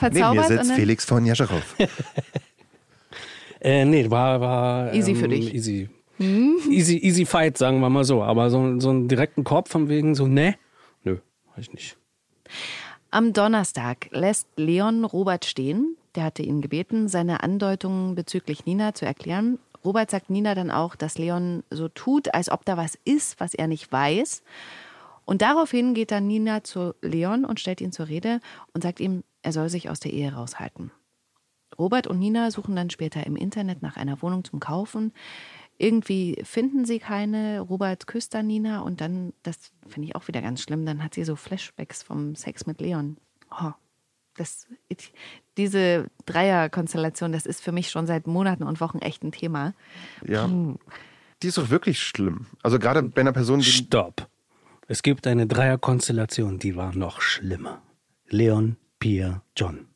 neben 0.02 0.15
Verzaubert. 0.15 0.36
mir 0.36 0.41
und 0.41 0.47
sitzt 0.47 0.69
dann, 0.69 0.76
Felix 0.78 1.04
von 1.06 1.26
Jascharow. 1.26 1.76
Äh, 3.60 3.86
nee, 3.86 4.10
war, 4.10 4.41
war 4.41 4.93
Easy 4.93 5.12
ähm, 5.12 5.17
für 5.17 5.28
dich. 5.28 5.54
Easy. 5.54 5.89
Easy, 6.20 6.98
easy 6.98 7.26
fight, 7.26 7.58
sagen 7.58 7.80
wir 7.80 7.89
mal 7.89 8.04
so. 8.04 8.24
Aber 8.24 8.50
so, 8.50 8.80
so 8.80 8.89
einen 8.89 9.08
direkten 9.08 9.43
Korb 9.43 9.67
von 9.67 9.88
wegen 9.88 10.15
so, 10.15 10.28
ne? 10.28 10.56
Nö, 11.04 11.17
hab 11.50 11.60
ich 11.60 11.72
nicht. 11.72 11.98
Am 13.12 13.34
Donnerstag 13.34 14.10
lässt 14.12 14.48
Leon 14.56 15.06
Robert 15.06 15.46
stehen. 15.46 15.96
Der 16.15 16.24
hatte 16.24 16.41
ihn 16.41 16.62
gebeten, 16.62 17.08
seine 17.08 17.43
Andeutungen 17.43 18.15
bezüglich 18.15 18.65
Nina 18.65 18.96
zu 18.96 19.06
erklären. 19.06 19.60
Robert 19.86 20.10
sagt 20.10 20.30
Nina 20.30 20.56
dann 20.56 20.72
auch, 20.72 20.96
dass 20.96 21.17
Leon 21.17 21.63
so 21.70 21.88
tut, 21.88 22.34
als 22.34 22.50
ob 22.50 22.65
da 22.65 22.78
was 22.78 22.98
ist, 23.06 23.39
was 23.39 23.54
er 23.54 23.67
nicht 23.67 23.91
weiß. 23.91 24.41
Und 25.26 25.41
daraufhin 25.41 25.93
geht 25.93 26.12
dann 26.12 26.28
Nina 26.28 26.63
zu 26.63 26.96
Leon 27.02 27.46
und 27.46 27.60
stellt 27.60 27.82
ihn 27.82 27.91
zur 27.91 28.08
Rede 28.08 28.39
und 28.74 28.82
sagt 28.82 29.00
ihm, 29.00 29.24
er 29.43 29.54
soll 29.54 29.70
sich 29.70 29.89
aus 29.89 30.00
der 30.00 30.13
Ehe 30.13 30.34
raushalten. 30.34 30.91
Robert 31.78 32.08
und 32.08 32.20
Nina 32.20 32.52
suchen 32.52 32.76
dann 32.76 32.90
später 32.90 33.26
im 33.26 33.36
Internet 33.36 33.82
nach 33.82 33.98
einer 33.98 34.22
Wohnung 34.22 34.44
zum 34.44 34.60
Kaufen. 34.60 35.13
Irgendwie 35.78 36.42
finden 36.44 36.86
sie 36.86 37.00
keine. 37.00 37.60
Robert 37.62 38.08
küsst 38.08 38.34
dann 38.34 38.48
Nina 38.48 38.82
und 38.82 39.00
dann, 39.00 39.34
das 39.44 39.72
finde 39.88 40.08
ich 40.08 40.16
auch 40.16 40.28
wieder 40.28 40.42
ganz 40.42 40.62
schlimm, 40.62 40.86
dann 40.86 41.04
hat 41.04 41.13
sie 41.13 41.24
so 41.24 41.36
Flashbacks 41.36 42.02
vom 42.02 42.36
Sex 42.36 42.66
mit 42.66 42.82
Leon. 42.82 43.18
Oh, 43.52 43.72
das, 44.36 44.68
diese 45.58 46.10
Dreierkonstellation, 46.26 47.32
das 47.32 47.46
ist 47.46 47.62
für 47.62 47.72
mich 47.72 47.90
schon 47.90 48.08
seit 48.08 48.28
Monaten 48.28 48.63
und 48.63 48.82
Wochen 48.82 49.00
echt 49.00 49.24
ein 49.24 49.32
Thema. 49.32 49.74
Ja. 50.26 50.50
Die 51.44 51.48
ist 51.48 51.58
doch 51.58 51.70
wirklich 51.70 52.00
schlimm. 52.00 52.48
Also 52.63 52.80
gerade 52.80 53.04
bei 53.04 53.22
einer 53.22 53.34
Person, 53.34 53.60
die. 53.60 53.66
Stopp. 53.66 54.28
Es 54.88 55.04
gibt 55.04 55.28
eine 55.28 55.48
Dreierkonstellation, 55.48 56.60
die 56.60 56.76
war 56.76 56.96
noch 56.96 57.22
schlimmer. 57.22 57.82
Leon, 58.30 58.78
Pia, 59.00 59.44
John. 59.56 59.88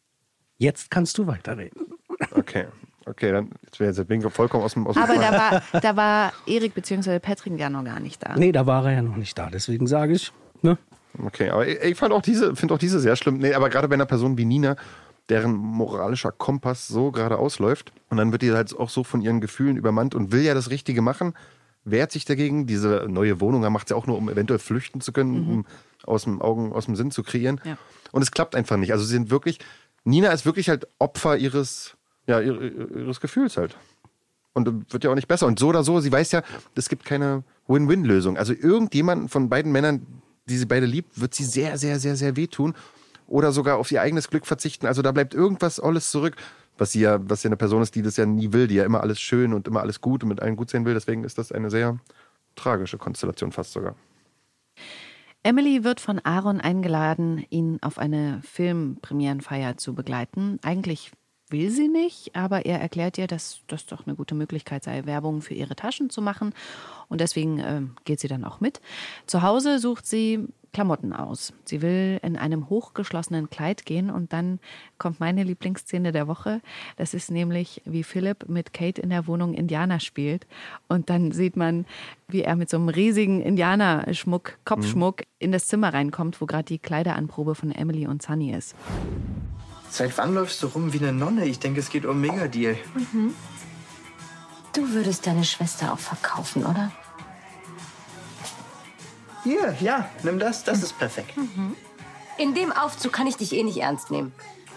Jetzt 0.62 0.92
kannst 0.92 1.18
du 1.18 1.26
weiterreden. 1.26 1.88
Okay, 2.36 2.68
okay, 3.08 3.32
dann 3.32 3.50
jetzt 3.64 3.80
wäre 3.80 3.92
jetzt 3.92 4.08
bin 4.08 4.22
ich 4.22 4.32
vollkommen 4.32 4.64
aus 4.64 4.74
dem. 4.74 4.86
Aus 4.86 4.96
Aber 4.96 5.16
da 5.16 5.32
war, 5.32 5.82
da 5.82 5.96
war 5.96 6.34
Erik 6.46 6.76
bzw. 6.76 7.18
Patrick 7.18 7.60
ja 7.60 7.68
noch 7.68 7.84
gar 7.84 8.00
nicht 8.00 8.22
da. 8.24 8.36
Nee, 8.38 8.52
da 8.52 8.68
war 8.68 8.86
er 8.86 8.92
ja 8.92 9.02
noch 9.02 9.16
nicht 9.16 9.36
da. 9.36 9.50
Deswegen 9.50 9.88
sage 9.88 10.14
ich, 10.14 10.32
ne? 10.62 10.78
Okay, 11.18 11.50
aber 11.50 11.68
ich, 11.68 11.82
ich 11.82 11.98
fand 11.98 12.14
auch 12.14 12.22
diese, 12.22 12.56
finde 12.56 12.76
auch 12.76 12.78
diese 12.78 13.00
sehr 13.00 13.16
schlimm. 13.16 13.40
Nee, 13.40 13.56
aber 13.56 13.72
gerade 13.72 13.88
bei 13.88 13.96
einer 13.96 14.06
Person 14.06 14.38
wie 14.38 14.46
Nina, 14.46 14.76
deren 15.30 15.56
moralischer 15.56 16.32
Kompass 16.32 16.88
so 16.88 17.12
gerade 17.12 17.40
ausläuft 17.40 17.92
und 18.10 18.18
dann 18.18 18.32
wird 18.32 18.44
die 18.44 18.52
halt 18.52 18.78
auch 18.78 18.92
so 18.92 19.04
von 19.04 19.22
ihren 19.22 19.42
Gefühlen 19.42 19.78
übermannt 19.78 20.14
und 20.14 20.32
will 20.32 20.44
ja 20.44 20.54
das 20.54 20.70
Richtige 20.70 21.02
machen, 21.02 21.34
wehrt 21.86 22.12
sich 22.12 22.26
dagegen. 22.26 22.68
Diese 22.68 23.08
neue 23.10 23.42
Wohnung, 23.42 23.64
er 23.64 23.72
macht 23.72 23.88
sie 23.88 23.96
auch 23.96 24.06
nur, 24.06 24.16
um 24.16 24.30
eventuell 24.30 24.60
flüchten 24.60 25.02
zu 25.02 25.12
können, 25.12 25.50
um 25.50 25.66
aus 26.06 26.26
dem 26.26 26.40
Augen, 26.40 26.72
aus 26.72 26.86
dem 26.86 26.96
Sinn 26.96 27.10
zu 27.10 27.24
kreieren. 27.24 27.60
Ja. 27.64 27.78
Und 28.12 28.22
es 28.22 28.32
klappt 28.32 28.56
einfach 28.56 28.78
nicht. 28.78 28.92
Also 28.92 29.06
sie 29.06 29.14
sind 29.14 29.32
wirklich, 29.32 29.60
Nina 30.04 30.30
ist 30.30 30.46
wirklich 30.46 30.70
halt 30.70 30.88
Opfer 31.00 31.38
ihres, 31.38 31.96
ja, 32.28 32.40
ihres, 32.40 33.20
Gefühls 33.20 33.58
halt. 33.58 33.78
Und 34.54 34.92
wird 34.92 35.04
ja 35.04 35.12
auch 35.12 35.16
nicht 35.16 35.28
besser. 35.28 35.48
Und 35.48 35.60
so 35.60 35.68
oder 35.68 35.84
so, 35.84 36.00
sie 36.00 36.12
weiß 36.12 36.32
ja, 36.32 36.44
es 36.76 36.90
gibt 36.90 37.06
keine 37.06 37.44
Win-Win-Lösung. 37.68 38.38
Also 38.38 38.54
irgendjemand 38.54 39.32
von 39.32 39.50
beiden 39.50 39.72
Männern, 39.72 40.06
die 40.50 40.58
sie 40.58 40.66
beide 40.66 40.86
liebt, 40.86 41.22
wird 41.22 41.34
sie 41.34 41.46
sehr, 41.46 41.78
sehr, 41.78 42.00
sehr, 42.00 42.16
sehr 42.16 42.36
wehtun. 42.36 42.74
Oder 43.28 43.54
sogar 43.54 43.78
auf 43.78 43.92
ihr 43.92 44.02
eigenes 44.02 44.30
Glück 44.30 44.46
verzichten. 44.46 44.88
Also 44.88 45.02
da 45.02 45.14
bleibt 45.14 45.34
irgendwas 45.34 45.80
alles 45.80 46.12
zurück, 46.12 46.36
was 46.78 46.92
sie 46.92 47.02
ja, 47.02 47.20
was 47.30 47.44
ja 47.44 47.48
eine 47.48 47.58
Person 47.58 47.82
ist, 47.82 47.96
die 47.96 48.02
das 48.02 48.18
ja 48.18 48.26
nie 48.26 48.52
will, 48.52 48.68
die 48.68 48.76
ja 48.76 48.84
immer 48.84 49.02
alles 49.02 49.22
schön 49.22 49.54
und 49.54 49.68
immer 49.68 49.82
alles 49.82 50.02
gut 50.02 50.24
und 50.24 50.30
mit 50.30 50.42
allen 50.42 50.58
gut 50.58 50.70
sehen 50.70 50.84
will. 50.84 50.96
Deswegen 50.96 51.24
ist 51.24 51.38
das 51.38 51.54
eine 51.54 51.70
sehr 51.70 51.98
tragische 52.56 52.98
Konstellation 52.98 53.54
fast 53.54 53.72
sogar. 53.72 53.96
Emily 55.44 55.84
wird 55.84 56.00
von 56.00 56.20
Aaron 56.20 56.62
eingeladen, 56.62 57.46
ihn 57.50 57.80
auf 57.82 57.98
eine 57.98 58.42
Filmpremierenfeier 58.44 59.78
zu 59.78 59.96
begleiten. 59.96 60.60
Eigentlich 60.62 61.12
will 61.50 61.70
sie 61.72 61.88
nicht, 61.88 62.36
aber 62.36 62.66
er 62.66 62.80
erklärt 62.80 63.18
ihr, 63.18 63.28
dass 63.28 63.62
das 63.68 63.86
doch 63.86 64.06
eine 64.06 64.16
gute 64.16 64.36
Möglichkeit 64.36 64.84
sei, 64.84 65.06
Werbung 65.06 65.42
für 65.42 65.54
ihre 65.54 65.76
Taschen 65.76 66.10
zu 66.10 66.22
machen. 66.22 66.54
Und 67.10 67.22
deswegen 67.22 67.60
äh, 67.60 67.82
geht 68.06 68.20
sie 68.20 68.28
dann 68.28 68.46
auch 68.46 68.60
mit. 68.60 68.82
Zu 69.26 69.42
Hause 69.42 69.80
sucht 69.80 70.06
sie 70.06 70.48
Klamotten 70.74 71.14
aus. 71.14 71.54
Sie 71.66 71.82
will 71.82 72.20
in 72.24 72.38
einem 72.38 72.70
hochgeschlossenen 72.70 73.50
Kleid 73.50 73.86
gehen 73.86 74.10
und 74.10 74.32
dann 74.34 74.60
kommt 74.98 75.20
meine 75.20 75.44
Lieblingsszene 75.44 76.12
der 76.12 76.28
Woche. 76.28 76.62
Das 76.98 77.14
ist 77.14 77.30
nämlich, 77.30 77.82
wie 77.86 78.04
Philipp 78.04 78.48
mit 78.48 78.74
Kate 78.74 79.02
in 79.02 79.10
der 79.10 79.28
Wohnung 79.28 79.54
Indianer 79.54 80.00
spielt. 80.00 80.48
Und 80.88 81.10
dann 81.10 81.32
sieht 81.32 81.58
man, 81.58 81.86
wie 82.28 82.44
er 82.44 82.56
mit 82.56 82.70
so 82.70 82.78
einem 82.78 82.90
riesigen 82.90 83.42
Indianerschmuck, 83.42 84.60
Kopfschmuck 84.64 85.22
mhm. 85.22 85.26
in 85.40 85.52
das 85.52 85.68
Zimmer 85.68 85.94
reinkommt, 85.94 86.40
wo 86.40 86.46
gerade 86.46 86.66
die 86.66 86.80
Kleideranprobe 86.80 87.56
von 87.56 87.72
Emily 87.72 88.08
und 88.08 88.22
Sunny 88.22 88.54
ist. 88.54 88.76
Seit 89.90 90.18
wann 90.18 90.34
läufst 90.34 90.64
du 90.64 90.68
rum 90.68 90.94
wie 90.94 91.00
eine 91.00 91.12
Nonne? 91.12 91.46
Ich 91.46 91.60
denke, 91.60 91.82
es 91.82 91.90
geht 91.90 92.06
um 92.06 92.22
Megadeal. 92.22 92.78
Mhm. 92.96 93.34
Du 94.74 94.90
würdest 94.94 95.28
deine 95.28 95.44
Schwester 95.44 95.92
auch 95.92 96.00
verkaufen, 96.00 96.66
oder? 96.66 96.92
Hier, 99.44 99.76
ja, 99.80 100.10
nimm 100.24 100.40
das. 100.40 100.64
Das 100.64 100.84
ist 100.84 100.98
perfekt. 100.98 101.36
Mhm. 101.38 101.76
In 102.38 102.54
dem 102.54 102.72
Aufzug 102.72 103.14
kann 103.14 103.28
ich 103.28 103.38
dich 103.38 103.54
eh 103.54 103.64
nicht 103.64 103.78
ernst 103.78 104.12
nehmen. 104.12 104.34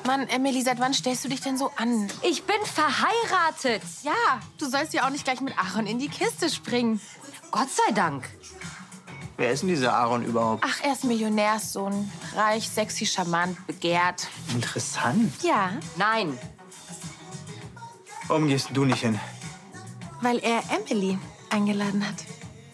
Mann, 0.06 0.28
Emily, 0.28 0.60
seit 0.60 0.80
wann 0.80 0.92
stellst 0.92 1.24
du 1.24 1.28
dich 1.28 1.40
denn 1.40 1.56
so 1.56 1.70
an? 1.76 2.08
Ich 2.22 2.44
bin 2.44 2.56
verheiratet. 2.64 3.82
Ja, 4.02 4.12
du 4.58 4.68
sollst 4.68 4.92
ja 4.92 5.06
auch 5.06 5.10
nicht 5.10 5.24
gleich 5.24 5.40
mit 5.40 5.58
Aaron 5.58 5.86
in 5.86 5.98
die 5.98 6.08
Kiste 6.08 6.50
springen. 6.50 7.00
Gott 7.50 7.70
sei 7.70 7.92
Dank. 7.92 8.28
Wer 9.36 9.50
ist 9.50 9.62
denn 9.62 9.70
dieser 9.70 9.94
Aaron 9.94 10.24
überhaupt? 10.24 10.62
Ach, 10.66 10.84
er 10.84 10.92
ist 10.92 11.04
Millionärssohn. 11.04 12.10
Reich, 12.36 12.68
sexy, 12.68 13.06
charmant, 13.06 13.66
begehrt. 13.66 14.28
Interessant. 14.52 15.32
Ja. 15.42 15.70
Nein. 15.96 16.38
Warum 18.28 18.46
gehst 18.46 18.68
du 18.74 18.84
nicht 18.84 19.00
hin? 19.00 19.18
Weil 20.20 20.38
er 20.38 20.62
Emily 20.70 21.18
eingeladen 21.50 22.06
hat. 22.06 22.16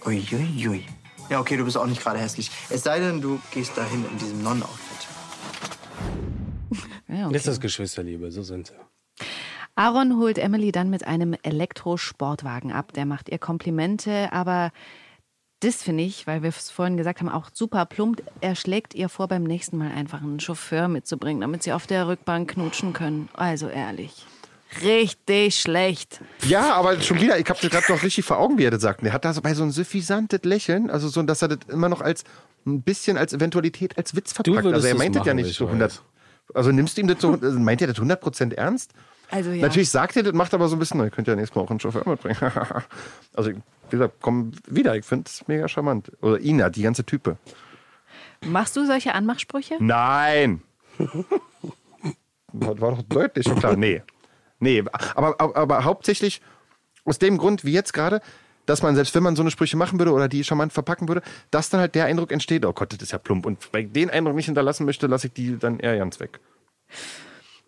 Uiuiui. 0.05 0.67
Ui, 0.67 0.69
ui. 0.69 0.87
Ja, 1.31 1.39
okay, 1.39 1.57
du 1.57 1.65
bist 1.65 1.79
auch 1.79 1.87
nicht 1.87 2.03
gerade 2.03 2.19
hässlich. 2.19 2.51
Es 2.69 2.83
sei 2.83 2.99
denn, 2.99 3.21
du 3.21 3.41
gehst 3.53 3.79
dahin 3.79 4.05
in 4.05 4.19
diesem 4.19 4.43
Nonnenoutfit. 4.43 5.09
Ja, 7.09 7.27
okay. 7.27 7.33
Das 7.33 7.47
ist 7.47 7.61
Geschwisterliebe, 7.61 8.31
so 8.33 8.43
sind 8.43 8.67
sie. 8.67 8.75
Aaron 9.77 10.19
holt 10.19 10.39
Emily 10.39 10.73
dann 10.73 10.91
mit 10.91 11.07
einem 11.07 11.37
Elektrosportwagen 11.43 12.73
ab. 12.73 12.93
Der 12.93 13.07
macht 13.07 13.29
ihr 13.29 13.39
Komplimente, 13.39 14.33
aber 14.33 14.73
das 15.61 15.83
finde 15.83 16.03
ich, 16.03 16.27
weil 16.27 16.43
wir 16.43 16.49
es 16.49 16.71
vorhin 16.71 16.97
gesagt 16.97 17.21
haben, 17.21 17.29
auch 17.29 17.51
super 17.53 17.87
plump. 17.87 18.23
Er 18.41 18.57
schlägt 18.57 18.95
ihr 18.95 19.09
vor, 19.09 19.29
beim 19.29 19.45
nächsten 19.45 19.79
Mal 19.79 19.93
einfach 19.93 20.23
einen 20.23 20.41
Chauffeur 20.41 20.89
mitzubringen, 20.89 21.41
damit 21.43 21.63
sie 21.63 21.73
auf 21.73 21.87
der 21.87 22.09
Rückbank 22.09 22.51
knutschen 22.51 22.93
können. 22.93 23.29
Also 23.35 23.69
ehrlich. 23.69 24.27
Richtig 24.83 25.57
schlecht. 25.57 26.21
Ja, 26.45 26.75
aber 26.75 27.01
schon 27.01 27.21
wieder, 27.21 27.39
ich 27.39 27.49
habe 27.49 27.59
das 27.61 27.71
gerade 27.71 27.93
noch 27.93 28.03
richtig 28.03 28.25
vor 28.25 28.39
Augen, 28.39 28.57
wie 28.59 28.65
er 28.65 28.71
das 28.71 28.83
sagt. 28.83 29.03
Er 29.03 29.13
hat 29.13 29.25
da 29.25 29.33
so 29.33 29.41
bei 29.41 29.55
so 29.55 29.65
ein 29.65 29.73
suffisantes 29.73 30.41
Lächeln, 30.45 30.91
also 30.91 31.09
so, 31.09 31.23
dass 31.23 31.43
er 31.43 31.49
das 31.49 31.59
immer 31.69 31.89
noch 31.89 32.01
als 32.01 32.25
ein 32.67 32.83
bisschen 32.83 33.17
als 33.17 33.33
Eventualität, 33.33 33.99
als 33.99 34.15
Witz 34.15 34.33
verpackt. 34.33 34.67
also 34.67 34.87
er 34.87 34.95
meint 34.95 35.17
das 35.17 35.27
ja 35.27 35.35
nicht 35.35 35.55
so 35.55 35.67
100. 35.67 36.03
Also 36.55 36.73
nimmst 36.73 36.97
du 36.97 37.01
ihm 37.03 37.09
das 37.09 37.21
so, 37.21 37.33
also 37.33 37.59
meint 37.59 37.81
er 37.81 37.89
das 37.89 37.97
100% 37.97 38.55
ernst? 38.55 38.93
Also 39.31 39.51
ja. 39.51 39.63
Natürlich 39.63 39.91
sagt 39.91 40.17
er 40.17 40.25
das, 40.25 40.33
macht 40.33 40.55
aber 40.55 40.69
so 40.69 40.77
ein 40.77 40.79
bisschen, 40.79 41.01
ihr 41.01 41.11
könnt 41.11 41.29
ja 41.29 41.37
nächstes 41.37 41.55
Mal 41.55 41.63
auch 41.63 41.71
einen 41.71 41.81
Chauffeur 41.81 42.09
mitbringen. 42.09 42.37
also, 43.35 43.51
wie 43.51 43.61
gesagt, 43.91 44.15
komm 44.21 44.53
wieder, 44.67 44.97
ich 44.97 45.05
finde 45.05 45.27
es 45.27 45.47
mega 45.47 45.69
charmant. 45.69 46.11
Oder 46.21 46.41
Ina, 46.41 46.71
die 46.71 46.83
ganze 46.83 47.05
Type. 47.05 47.37
Machst 48.45 48.77
du 48.77 48.87
solche 48.87 49.15
Anmachsprüche? 49.15 49.77
Nein! 49.79 50.63
das 52.53 52.81
war 52.81 52.91
doch 52.93 53.03
deutlich 53.03 53.47
schon 53.47 53.59
klar. 53.59 53.77
Nee. 53.77 54.03
Nee, 54.61 54.85
aber, 55.15 55.41
aber, 55.41 55.57
aber 55.57 55.85
hauptsächlich 55.85 56.41
aus 57.05 57.19
dem 57.19 57.39
Grund, 57.39 57.65
wie 57.65 57.73
jetzt 57.73 57.93
gerade, 57.93 58.21
dass 58.67 58.83
man 58.83 58.95
selbst 58.95 59.15
wenn 59.15 59.23
man 59.23 59.35
so 59.37 59.43
eine 59.43 59.51
Sprüche 59.51 59.77
machen 59.77 59.99
würde 59.99 60.13
oder 60.13 60.29
die 60.29 60.45
charmant 60.45 60.73
verpacken 60.73 61.09
würde, 61.09 61.23
dass 61.51 61.71
dann 61.71 61.81
halt 61.81 61.95
der 61.95 62.05
Eindruck 62.05 62.31
entsteht, 62.31 62.65
oh 62.65 62.73
Gott, 62.73 62.93
das 62.93 63.01
ist 63.01 63.13
ja 63.13 63.19
plump. 63.19 63.47
Und 63.47 63.73
bei 63.73 63.83
den 63.83 64.11
Eindruck 64.11 64.37
nicht 64.37 64.47
hinterlassen 64.47 64.85
möchte, 64.85 65.07
lasse 65.07 65.27
ich 65.29 65.33
die 65.33 65.59
dann 65.59 65.81
eher 65.81 65.97
ganz 65.99 66.21
weg. 66.21 66.41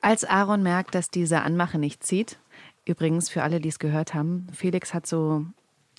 Als 0.00 0.24
Aaron 0.24 0.62
merkt, 0.62 0.94
dass 0.94 1.10
diese 1.10 1.42
Anmache 1.42 1.78
nicht 1.78 2.04
zieht, 2.04 2.38
übrigens 2.84 3.28
für 3.30 3.42
alle, 3.42 3.60
die 3.60 3.68
es 3.68 3.78
gehört 3.78 4.14
haben, 4.14 4.46
Felix 4.54 4.94
hat 4.94 5.06
so 5.06 5.46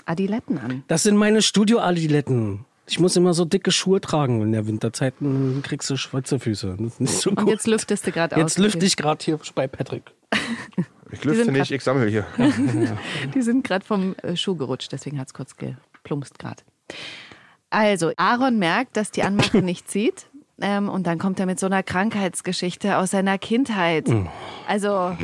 Adiletten 0.06 0.58
an. 0.58 0.84
Das 0.88 1.04
sind 1.04 1.16
meine 1.18 1.42
Studio-Adiletten. 1.42 2.66
Ich 2.86 3.00
muss 3.00 3.16
immer 3.16 3.34
so 3.34 3.46
dicke 3.46 3.72
Schuhe 3.72 4.02
tragen 4.02 4.42
in 4.42 4.52
der 4.52 4.68
Winterzeit, 4.68 5.14
dann 5.22 5.62
kriegst 5.64 5.90
du 5.90 5.96
schwarze 5.96 6.38
Füße. 6.38 6.76
Das 6.78 6.88
ist 6.94 7.02
nicht 7.02 7.14
so 7.14 7.30
Und 7.30 7.38
gut. 7.38 7.48
jetzt 7.50 7.66
lüftest 7.66 8.06
du 8.06 8.12
gerade 8.12 8.36
aus. 8.36 8.42
Jetzt 8.42 8.58
lüfte 8.58 8.86
ich 8.86 8.98
gerade 8.98 9.24
hier 9.24 9.40
bei 9.56 9.68
Patrick. 9.68 10.12
Ich 11.12 11.24
lüfte 11.24 11.52
nicht, 11.52 11.72
ich 11.72 11.84
sammle 11.84 12.08
hier. 12.08 12.26
die 13.36 13.42
sind 13.42 13.64
gerade 13.64 13.86
vom 13.86 14.16
äh, 14.24 14.36
Schuh 14.36 14.56
gerutscht, 14.56 14.92
deswegen 14.92 15.20
hat 15.20 15.28
es 15.28 15.34
kurz 15.34 15.56
geplumpst 15.56 16.40
gerade. 16.40 16.64
Also, 17.70 18.12
Aaron 18.18 18.58
merkt, 18.58 18.98
dass 18.98 19.12
die 19.12 19.24
Anmache 19.24 19.62
nicht 19.62 19.90
zieht. 19.90 20.28
Ähm, 20.62 20.88
und 20.88 21.08
dann 21.08 21.18
kommt 21.18 21.40
er 21.40 21.46
mit 21.46 21.60
so 21.60 21.66
einer 21.66 21.82
Krankheitsgeschichte 21.82 22.98
aus 22.98 23.12
seiner 23.12 23.38
Kindheit. 23.38 24.08
Mm. 24.08 24.28
Also, 24.68 25.18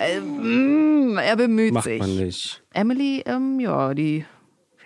äh, 0.00 0.20
mm, 0.20 1.18
er 1.18 1.36
bemüht 1.36 1.72
Macht 1.72 1.84
sich. 1.84 2.00
Man 2.00 2.16
nicht. 2.16 2.62
Emily, 2.72 3.22
ähm, 3.24 3.60
ja, 3.60 3.94
die, 3.94 4.24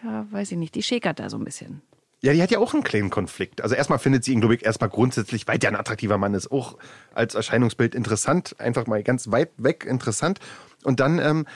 ja, 0.04 0.26
weiß 0.30 0.52
ich 0.52 0.58
nicht, 0.58 0.74
die 0.74 0.82
schäkert 0.82 1.18
da 1.18 1.30
so 1.30 1.38
ein 1.38 1.44
bisschen. 1.44 1.80
Ja, 2.22 2.32
die 2.32 2.42
hat 2.42 2.50
ja 2.50 2.58
auch 2.58 2.72
einen 2.72 2.82
kleinen 2.82 3.10
Konflikt. 3.10 3.60
Also 3.60 3.74
erstmal 3.74 3.98
findet 3.98 4.24
sie 4.24 4.32
ihn, 4.32 4.40
glaube 4.40 4.54
ich, 4.54 4.64
erstmal 4.64 4.88
grundsätzlich, 4.88 5.46
weil 5.46 5.58
der 5.58 5.70
ein 5.70 5.76
attraktiver 5.76 6.18
Mann 6.18 6.34
ist, 6.34 6.50
auch 6.50 6.76
als 7.14 7.34
Erscheinungsbild 7.34 7.94
interessant, 7.94 8.56
einfach 8.58 8.86
mal 8.86 9.02
ganz 9.02 9.30
weit 9.30 9.50
weg 9.58 9.84
interessant. 9.86 10.40
Und 10.82 11.00
dann 11.00 11.18
ähm, 11.18 11.46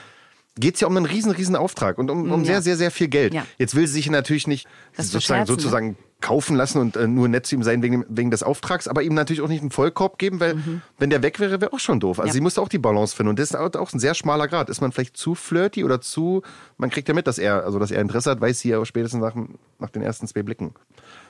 geht 0.59 0.75
es 0.75 0.81
ja 0.81 0.87
um 0.87 0.95
einen 0.95 1.05
riesen, 1.05 1.31
riesen 1.31 1.55
Auftrag 1.55 1.97
und 1.97 2.11
um, 2.11 2.31
um 2.31 2.41
ja. 2.41 2.45
sehr, 2.45 2.61
sehr, 2.61 2.77
sehr 2.77 2.91
viel 2.91 3.07
Geld. 3.07 3.33
Ja. 3.33 3.45
Jetzt 3.57 3.75
will 3.75 3.87
sie 3.87 3.93
sich 3.93 4.09
natürlich 4.09 4.47
nicht 4.47 4.67
sozusagen, 4.95 5.45
sozusagen 5.45 5.87
ne? 5.89 5.95
Kaufen 6.21 6.55
lassen 6.55 6.79
und 6.79 6.95
äh, 6.95 7.07
nur 7.07 7.27
nett 7.27 7.45
zu 7.45 7.55
ihm 7.55 7.63
sein 7.63 7.81
wegen, 7.81 8.05
wegen 8.07 8.31
des 8.31 8.43
Auftrags, 8.43 8.87
aber 8.87 9.03
ihm 9.03 9.13
natürlich 9.13 9.41
auch 9.41 9.47
nicht 9.47 9.61
einen 9.61 9.71
Vollkorb 9.71 10.17
geben, 10.17 10.39
weil 10.39 10.55
mhm. 10.55 10.81
wenn 10.97 11.09
der 11.09 11.23
weg 11.23 11.39
wäre, 11.39 11.61
wäre 11.61 11.73
auch 11.73 11.79
schon 11.79 11.99
doof. 11.99 12.19
Also 12.19 12.27
ja. 12.27 12.33
sie 12.33 12.41
musste 12.41 12.61
auch 12.61 12.69
die 12.69 12.77
Balance 12.77 13.15
finden 13.15 13.31
und 13.31 13.39
das 13.39 13.51
ist 13.51 13.55
auch 13.55 13.93
ein 13.93 13.99
sehr 13.99 14.13
schmaler 14.13 14.47
Grad. 14.47 14.69
Ist 14.69 14.81
man 14.81 14.91
vielleicht 14.91 15.17
zu 15.17 15.35
flirty 15.35 15.83
oder 15.83 16.01
zu, 16.01 16.41
man 16.77 16.89
kriegt 16.89 17.07
ja 17.07 17.13
mit, 17.13 17.27
dass 17.27 17.37
er, 17.37 17.63
also 17.63 17.79
dass 17.79 17.91
er 17.91 18.01
Interesse 18.01 18.31
hat, 18.31 18.41
weiß 18.41 18.59
sie 18.59 18.69
ja 18.69 18.83
spätestens 18.85 19.21
nach, 19.21 19.35
nach 19.79 19.89
den 19.89 20.01
ersten 20.01 20.27
zwei 20.27 20.43
Blicken. 20.43 20.73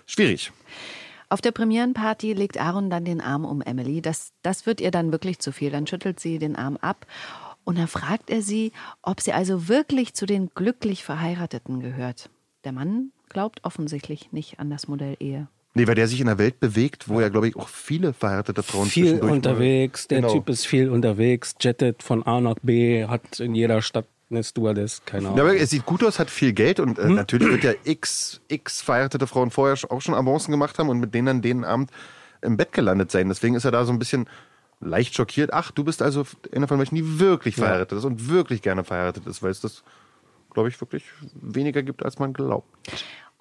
Schwierig. 0.05 0.51
Auf 1.29 1.39
der 1.39 1.51
Premierenparty 1.51 2.33
legt 2.33 2.59
Aaron 2.59 2.89
dann 2.89 3.05
den 3.05 3.21
Arm 3.21 3.45
um 3.45 3.61
Emily. 3.61 4.01
Das, 4.01 4.33
das 4.41 4.65
wird 4.65 4.81
ihr 4.81 4.91
dann 4.91 5.13
wirklich 5.13 5.39
zu 5.39 5.53
viel. 5.53 5.71
Dann 5.71 5.87
schüttelt 5.87 6.19
sie 6.19 6.39
den 6.39 6.57
Arm 6.57 6.75
ab 6.75 7.05
und 7.63 7.77
dann 7.77 7.87
fragt 7.87 8.29
er 8.29 8.41
sie, 8.41 8.73
ob 9.01 9.21
sie 9.21 9.31
also 9.31 9.69
wirklich 9.69 10.13
zu 10.13 10.25
den 10.25 10.49
glücklich 10.53 11.05
Verheirateten 11.05 11.79
gehört. 11.79 12.29
Der 12.65 12.73
Mann 12.73 13.11
glaubt 13.31 13.63
offensichtlich 13.63 14.31
nicht 14.31 14.59
an 14.59 14.69
das 14.69 14.87
Modell 14.87 15.15
Ehe. 15.19 15.47
Nee, 15.73 15.87
weil 15.87 15.95
der 15.95 16.07
sich 16.07 16.19
in 16.19 16.27
einer 16.27 16.37
Welt 16.37 16.59
bewegt, 16.59 17.07
wo 17.07 17.21
ja, 17.21 17.29
glaube 17.29 17.47
ich, 17.47 17.55
auch 17.55 17.69
viele 17.69 18.11
verheiratete 18.11 18.61
Frauen 18.61 18.87
Viel 18.87 19.21
unterwegs, 19.21 20.07
der 20.07 20.21
genau. 20.21 20.33
Typ 20.33 20.49
ist 20.49 20.67
viel 20.67 20.89
unterwegs, 20.89 21.55
jettet 21.61 22.03
von 22.03 22.23
A 22.23 22.41
nach 22.41 22.55
B, 22.61 23.05
hat 23.05 23.39
in 23.39 23.55
jeder 23.55 23.81
Stadt 23.81 24.05
eine 24.29 24.43
Stewardess, 24.43 25.01
keine 25.05 25.27
Ahnung. 25.27 25.37
Ja, 25.37 25.43
aber 25.43 25.55
er 25.55 25.67
sieht 25.67 25.85
gut 25.85 26.03
aus, 26.03 26.19
hat 26.19 26.29
viel 26.29 26.51
Geld 26.53 26.79
und 26.79 26.99
äh, 26.99 27.03
hm? 27.03 27.15
natürlich 27.15 27.47
wird 27.49 27.63
ja 27.63 27.73
x, 27.83 28.41
x 28.49 28.81
verheiratete 28.81 29.27
Frauen 29.27 29.51
vorher 29.51 29.77
auch 29.89 30.01
schon 30.01 30.13
Avancen 30.13 30.51
gemacht 30.51 30.77
haben 30.77 30.89
und 30.89 30.99
mit 30.99 31.13
denen 31.13 31.27
dann 31.27 31.41
den 31.41 31.63
Abend 31.63 31.89
im 32.41 32.57
Bett 32.57 32.73
gelandet 32.73 33.11
sein. 33.11 33.29
Deswegen 33.29 33.55
ist 33.55 33.65
er 33.65 33.71
da 33.71 33.85
so 33.85 33.93
ein 33.93 33.99
bisschen 33.99 34.27
leicht 34.81 35.15
schockiert. 35.15 35.53
Ach, 35.53 35.71
du 35.71 35.83
bist 35.83 36.01
also 36.01 36.25
einer 36.53 36.67
von 36.67 36.77
Menschen, 36.77 36.95
die 36.95 37.19
wirklich 37.19 37.55
verheiratet 37.55 37.91
ja. 37.93 37.97
ist 37.99 38.05
und 38.05 38.29
wirklich 38.29 38.61
gerne 38.61 38.83
verheiratet 38.83 39.27
ist, 39.27 39.43
weil 39.43 39.51
es 39.51 39.61
das, 39.61 39.83
glaube 40.51 40.69
ich, 40.69 40.79
wirklich 40.79 41.05
weniger 41.33 41.83
gibt, 41.83 42.03
als 42.03 42.19
man 42.19 42.33
glaubt. 42.33 42.67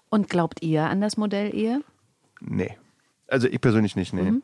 Und 0.09 0.29
glaubt 0.29 0.63
ihr 0.63 0.85
an 0.85 1.01
das 1.01 1.17
Modell 1.17 1.55
Ehe? 1.55 1.83
Nee. 2.41 2.77
Also 3.29 3.47
ich 3.47 3.61
persönlich 3.61 3.97
nicht, 3.97 4.13
nee. 4.13 4.31
Mhm. 4.31 4.43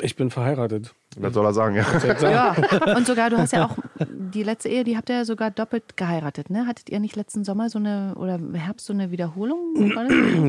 Ich 0.00 0.16
bin 0.16 0.30
verheiratet. 0.30 0.92
Was 1.16 1.34
soll 1.34 1.46
er 1.46 1.54
sagen, 1.54 1.76
ja. 1.76 1.86
ja. 2.20 2.96
Und 2.96 3.06
sogar, 3.06 3.30
du 3.30 3.38
hast 3.38 3.52
ja 3.52 3.66
auch 3.66 3.78
die 4.08 4.42
letzte 4.42 4.68
Ehe, 4.68 4.82
die 4.82 4.96
habt 4.96 5.08
ihr 5.08 5.16
ja 5.16 5.24
sogar 5.24 5.52
doppelt 5.52 5.96
geheiratet, 5.96 6.50
ne? 6.50 6.66
Hattet 6.66 6.90
ihr 6.90 6.98
nicht 6.98 7.14
letzten 7.14 7.44
Sommer 7.44 7.70
so 7.70 7.78
eine 7.78 8.14
oder 8.16 8.40
Herbst 8.54 8.86
so 8.86 8.92
eine 8.92 9.12
Wiederholung? 9.12 9.76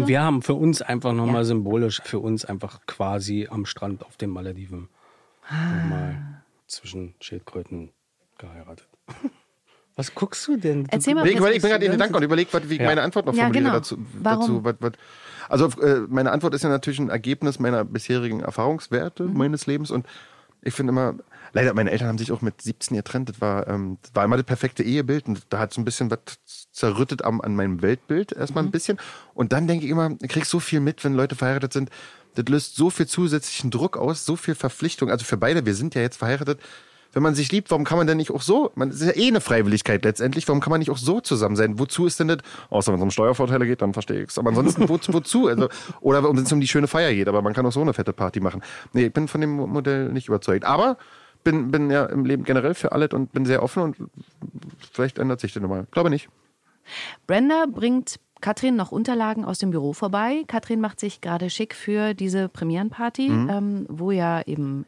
Wir 0.07 0.21
haben 0.23 0.41
für 0.41 0.55
uns 0.55 0.81
einfach 0.81 1.13
nochmal 1.13 1.41
ja. 1.41 1.43
symbolisch, 1.43 2.01
für 2.03 2.17
uns 2.17 2.43
einfach 2.43 2.87
quasi 2.87 3.47
am 3.47 3.67
Strand 3.67 4.03
auf 4.03 4.17
den 4.17 4.31
Malediven 4.31 4.89
ah. 5.47 5.75
nochmal 5.75 6.43
zwischen 6.65 7.13
Schildkröten 7.19 7.91
geheiratet. 8.39 8.87
Was 9.95 10.13
guckst 10.13 10.45
du 10.47 10.57
denn? 10.57 10.87
Erzähl 10.89 11.15
mal, 11.15 11.25
ich 11.25 11.35
was 11.39 11.41
überleg- 11.41 11.55
ich 11.55 11.61
bin 11.61 11.71
gerade 11.71 11.85
in 11.85 11.91
Gedanken 11.91 12.15
und 12.15 12.23
überlege, 12.23 12.49
wie 12.69 12.73
ich 12.75 12.79
Ja. 12.81 12.85
meine 12.87 13.01
Antwort 13.01 13.25
noch 13.25 13.33
Ja, 13.33 13.43
formuliere 13.43 13.63
genau. 13.63 13.75
dazu. 13.75 13.97
Warum? 14.21 14.41
dazu 14.41 14.63
was, 14.63 14.75
was. 14.79 14.91
Also 15.47 15.67
äh, 15.81 16.01
meine 16.09 16.31
Antwort 16.31 16.53
ist 16.53 16.63
ja 16.63 16.69
natürlich 16.69 16.99
ein 16.99 17.09
Ergebnis 17.09 17.59
meiner 17.59 17.85
bisherigen 17.85 18.41
Erfahrungswerte 18.41 19.23
Mhm. 19.23 19.37
meines 19.37 19.67
Lebens 19.67 19.91
und 19.91 20.05
ich 20.63 20.73
finde 20.73 20.91
immer, 20.91 21.13
leider, 21.53 21.73
meine 21.75 21.91
Eltern 21.91 22.07
haben 22.07 22.17
sich 22.17 22.31
auch 22.31 22.41
mit 22.41 22.59
17 22.61 22.97
getrennt. 22.97 23.29
Das 23.29 23.39
war, 23.39 23.67
ähm, 23.67 23.97
das 24.01 24.15
war 24.15 24.25
immer 24.25 24.35
das 24.37 24.45
perfekte 24.47 24.81
Ehebild 24.83 25.27
und 25.27 25.43
da 25.49 25.59
hat 25.59 25.71
so 25.73 25.79
ein 25.79 25.85
bisschen 25.85 26.09
was 26.11 26.17
zerrüttet 26.71 27.23
am, 27.23 27.39
an 27.39 27.55
meinem 27.55 27.81
Weltbild 27.83 28.31
erstmal 28.31 28.63
Mhm. 28.63 28.69
ein 28.69 28.71
bisschen. 28.71 28.97
Und 29.35 29.53
dann 29.53 29.67
denke 29.67 29.85
ich 29.85 29.91
immer, 29.91 30.11
ich 30.21 30.29
krieg 30.29 30.45
so 30.45 30.59
viel 30.59 30.79
mit, 30.79 31.03
wenn 31.03 31.13
Leute 31.13 31.35
verheiratet 31.35 31.71
sind. 31.71 31.89
Das 32.33 32.45
löst 32.49 32.75
so 32.75 32.89
viel 32.89 33.05
zusätzlichen 33.07 33.69
Druck 33.71 33.95
aus, 33.95 34.25
so 34.25 34.35
viel 34.35 34.55
Verpflichtung. 34.55 35.09
Also 35.11 35.23
für 35.23 35.37
beide, 35.37 35.65
wir 35.65 35.75
sind 35.75 35.95
ja 35.95 36.01
jetzt 36.01 36.17
verheiratet. 36.17 36.59
Wenn 37.15 37.23
man 37.23 37.33
sich 37.33 37.51
liebt, 37.51 37.71
warum 37.71 37.85
kann 37.85 37.97
man 37.97 38.05
denn 38.05 38.17
nicht 38.17 38.29
auch 38.29 38.41
so? 38.43 38.71
Man 38.75 38.91
ist 38.91 39.01
ja 39.01 39.15
eh 39.15 39.27
eine 39.29 39.41
Freiwilligkeit 39.41 40.03
letztendlich. 40.03 40.47
Warum 40.47 40.59
kann 40.61 40.69
man 40.69 40.79
nicht 40.79 40.91
auch 40.91 40.97
so 40.97 41.21
zusammen 41.21 41.55
sein? 41.55 41.79
Wozu 41.79 42.05
ist 42.05 42.19
denn 42.19 42.27
das? 42.27 42.37
Außer 42.69 42.91
wenn 42.91 42.99
es 42.99 43.03
um 43.03 43.09
Steuervorteile 43.09 43.65
geht, 43.65 43.81
dann 43.81 43.93
verstehe 43.93 44.21
ich 44.23 44.29
es. 44.29 44.37
Aber 44.37 44.49
ansonsten, 44.49 44.87
wo, 44.87 44.99
wozu? 45.07 45.47
Also, 45.47 45.69
oder 46.01 46.23
wenn 46.23 46.37
es 46.37 46.51
um 46.51 46.59
die 46.59 46.67
schöne 46.67 46.87
Feier 46.87 47.13
geht. 47.13 47.27
Aber 47.27 47.41
man 47.41 47.53
kann 47.53 47.65
auch 47.65 47.71
so 47.71 47.81
eine 47.81 47.93
fette 47.93 48.13
Party 48.13 48.41
machen. 48.41 48.61
Nee, 48.93 49.05
ich 49.07 49.13
bin 49.13 49.27
von 49.27 49.39
dem 49.41 49.55
Modell 49.55 50.11
nicht 50.11 50.27
überzeugt. 50.27 50.65
Aber 50.65 50.97
bin, 51.45 51.71
bin 51.71 51.89
ja 51.89 52.05
im 52.05 52.25
Leben 52.25 52.43
generell 52.43 52.73
für 52.73 52.91
alles 52.91 53.11
und 53.13 53.31
bin 53.31 53.45
sehr 53.45 53.63
offen 53.63 53.81
und 53.81 53.95
vielleicht 54.91 55.17
ändert 55.17 55.39
sich 55.39 55.53
das 55.53 55.61
nochmal. 55.63 55.87
Glaube 55.91 56.09
nicht. 56.09 56.27
Brenda 57.27 57.65
bringt 57.71 58.19
Katrin 58.41 58.75
noch 58.75 58.91
Unterlagen 58.91 59.45
aus 59.45 59.59
dem 59.59 59.71
Büro 59.71 59.93
vorbei. 59.93 60.43
Katrin 60.47 60.81
macht 60.81 60.99
sich 60.99 61.21
gerade 61.21 61.49
schick 61.49 61.73
für 61.73 62.13
diese 62.13 62.49
Premierenparty, 62.49 63.29
Mhm. 63.29 63.49
ähm, 63.49 63.85
wo 63.89 64.11
ja 64.11 64.41
eben 64.45 64.85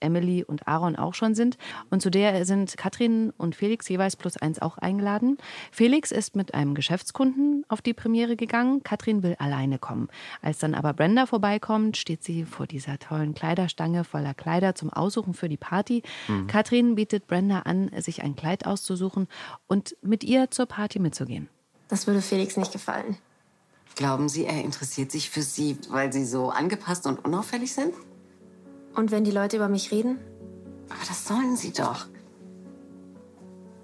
Emily 0.00 0.44
und 0.44 0.66
Aaron 0.66 0.96
auch 0.96 1.14
schon 1.14 1.34
sind. 1.34 1.58
Und 1.90 2.02
zu 2.02 2.10
der 2.10 2.44
sind 2.44 2.76
Katrin 2.76 3.32
und 3.36 3.54
Felix 3.54 3.88
jeweils 3.88 4.16
plus 4.16 4.36
eins 4.36 4.60
auch 4.60 4.78
eingeladen. 4.78 5.38
Felix 5.70 6.10
ist 6.10 6.36
mit 6.36 6.54
einem 6.54 6.74
Geschäftskunden 6.74 7.64
auf 7.68 7.82
die 7.82 7.94
Premiere 7.94 8.36
gegangen. 8.36 8.82
Katrin 8.82 9.22
will 9.22 9.36
alleine 9.38 9.78
kommen. 9.78 10.08
Als 10.42 10.58
dann 10.58 10.74
aber 10.74 10.92
Brenda 10.92 11.26
vorbeikommt, 11.26 11.96
steht 11.96 12.22
sie 12.22 12.44
vor 12.44 12.66
dieser 12.66 12.98
tollen 12.98 13.34
Kleiderstange 13.34 14.04
voller 14.04 14.34
Kleider 14.34 14.74
zum 14.74 14.92
Aussuchen 14.92 15.34
für 15.34 15.48
die 15.48 15.56
Party. 15.56 16.02
Mhm. 16.28 16.46
Katrin 16.46 16.94
bietet 16.94 17.26
Brenda 17.26 17.60
an, 17.60 17.90
sich 17.98 18.22
ein 18.22 18.36
Kleid 18.36 18.66
auszusuchen 18.66 19.28
und 19.66 19.96
mit 20.02 20.24
ihr 20.24 20.50
zur 20.50 20.66
Party 20.66 20.98
mitzugehen. 20.98 21.48
Das 21.88 22.06
würde 22.06 22.22
Felix 22.22 22.56
nicht 22.56 22.72
gefallen. 22.72 23.16
Glauben 23.96 24.28
Sie, 24.28 24.46
er 24.46 24.62
interessiert 24.62 25.10
sich 25.10 25.30
für 25.30 25.42
Sie, 25.42 25.76
weil 25.88 26.12
Sie 26.12 26.24
so 26.24 26.50
angepasst 26.50 27.06
und 27.06 27.24
unauffällig 27.24 27.74
sind? 27.74 27.92
Und 28.94 29.10
wenn 29.10 29.24
die 29.24 29.30
Leute 29.30 29.56
über 29.56 29.68
mich 29.68 29.92
reden? 29.92 30.18
Aber 30.88 31.00
das 31.06 31.26
sollen 31.26 31.56
Sie 31.56 31.72
doch. 31.72 32.06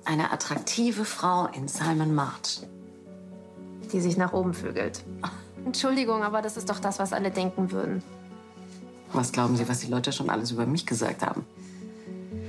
Eine 0.05 0.33
attraktive 0.33 1.05
Frau 1.05 1.47
in 1.47 1.69
Simon 1.69 2.15
March. 2.15 2.67
Die 3.93 4.01
sich 4.01 4.17
nach 4.17 4.33
oben 4.33 4.55
vögelt. 4.55 5.05
Entschuldigung, 5.65 6.23
aber 6.23 6.43
das 6.43 6.57
ist 6.57 6.71
doch 6.71 6.81
das, 6.81 6.99
was 6.99 7.13
alle 7.13 7.31
denken 7.31 7.71
würden. 7.73 8.03
Was 9.13 9.33
glauben 9.33 9.57
Sie, 9.57 9.69
was 9.69 9.81
die 9.81 9.91
Leute 9.91 10.13
schon 10.13 10.31
alles 10.31 10.51
über 10.51 10.67
mich 10.67 10.87
gesagt 10.87 11.25
haben? 11.25 11.47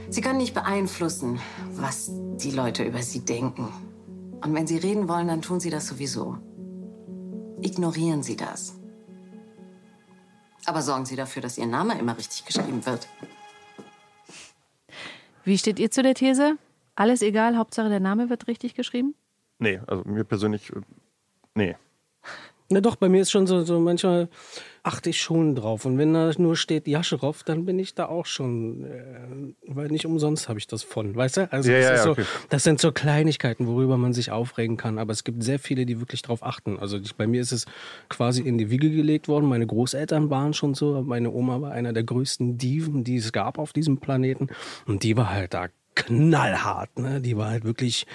Sie 0.10 0.22
können 0.22 0.38
nicht 0.38 0.54
beeinflussen, 0.54 1.40
was 1.74 2.10
die 2.38 2.52
Leute 2.52 2.84
über 2.84 3.02
Sie 3.02 3.20
denken. 3.20 3.68
Und 4.42 4.54
wenn 4.54 4.68
Sie 4.68 4.78
reden 4.78 5.08
wollen, 5.08 5.28
dann 5.28 5.42
tun 5.42 5.60
Sie 5.60 5.70
das 5.70 5.88
sowieso. 5.88 6.38
Ignorieren 7.62 8.24
Sie 8.24 8.36
das. 8.36 8.76
Aber 10.68 10.82
sorgen 10.82 11.06
Sie 11.06 11.16
dafür, 11.16 11.42
dass 11.42 11.58
Ihr 11.58 11.66
Name 11.66 11.98
immer 11.98 12.18
richtig 12.18 12.44
geschrieben 12.44 12.86
wird. 12.86 13.08
Wie 15.46 15.58
steht 15.58 15.80
ihr 15.80 15.90
zu 15.90 16.04
der 16.04 16.14
These? 16.14 16.58
Alles 16.96 17.22
egal, 17.22 17.56
Hauptsache 17.56 17.88
der 17.88 18.02
Name 18.02 18.30
wird 18.30 18.48
richtig 18.48 18.76
geschrieben? 18.76 19.16
Nee, 19.60 19.80
also 19.88 20.04
mir 20.04 20.26
persönlich, 20.26 20.70
äh, 20.74 20.82
nee. 21.56 21.78
Na 22.70 22.82
doch, 22.82 22.98
bei 22.98 23.08
mir 23.08 23.22
ist 23.22 23.32
schon 23.32 23.48
so, 23.48 23.64
so 23.64 23.80
manchmal 23.80 24.28
achte 24.84 25.10
ich 25.10 25.22
schon 25.22 25.56
drauf. 25.56 25.86
Und 25.86 25.98
wenn 25.98 26.14
da 26.14 26.32
nur 26.38 26.56
steht 26.56 26.88
Jascherov, 26.88 27.44
dann 27.44 27.66
bin 27.66 27.78
ich 27.80 27.94
da 27.94 28.08
auch 28.08 28.26
schon, 28.26 28.84
äh, 28.86 29.54
weil 29.68 29.88
nicht 29.88 30.06
umsonst 30.06 30.50
habe 30.50 30.60
ich 30.60 30.68
das 30.68 30.84
von, 30.84 31.16
weißt 31.16 31.38
du? 31.38 31.52
Also 31.52 31.72
Ja, 31.72 31.80
das, 31.80 31.90
ja, 31.90 32.04
so, 32.04 32.12
okay. 32.12 32.24
das 32.50 32.64
sind 32.64 32.80
so 32.80 32.92
Kleinigkeiten, 32.92 33.68
worüber 33.68 33.98
man 33.98 34.14
sich 34.14 34.32
aufregen 34.32 34.78
kann. 34.78 34.98
Aber 34.98 35.12
es 35.12 35.24
gibt 35.24 35.44
sehr 35.44 35.60
viele, 35.60 35.86
die 35.86 36.00
wirklich 36.00 36.22
drauf 36.22 36.44
achten. 36.44 36.80
Also 36.80 36.98
ich, 36.98 37.16
bei 37.16 37.28
mir 37.28 37.42
ist 37.42 37.52
es 37.52 37.66
quasi 38.10 38.42
in 38.42 38.58
die 38.58 38.70
Wiege 38.70 38.90
gelegt 38.90 39.28
worden. 39.28 39.48
Meine 39.48 39.68
Großeltern 39.68 40.30
waren 40.30 40.54
schon 40.54 40.74
so. 40.74 41.02
Meine 41.04 41.32
Oma 41.32 41.62
war 41.62 41.72
einer 41.72 41.94
der 41.94 42.04
größten 42.04 42.58
Diven, 42.58 43.04
die 43.04 43.18
es 43.18 43.32
gab 43.32 43.60
auf 43.60 43.74
diesem 43.74 43.98
Planeten. 43.98 44.48
Und 44.86 45.04
die 45.04 45.18
war 45.18 45.30
halt 45.30 45.54
da 45.54 45.68
knallhart, 46.06 46.98
ne? 47.00 47.20
Die 47.22 47.36
war 47.38 47.50
halt 47.50 47.64
wirklich, 47.66 48.06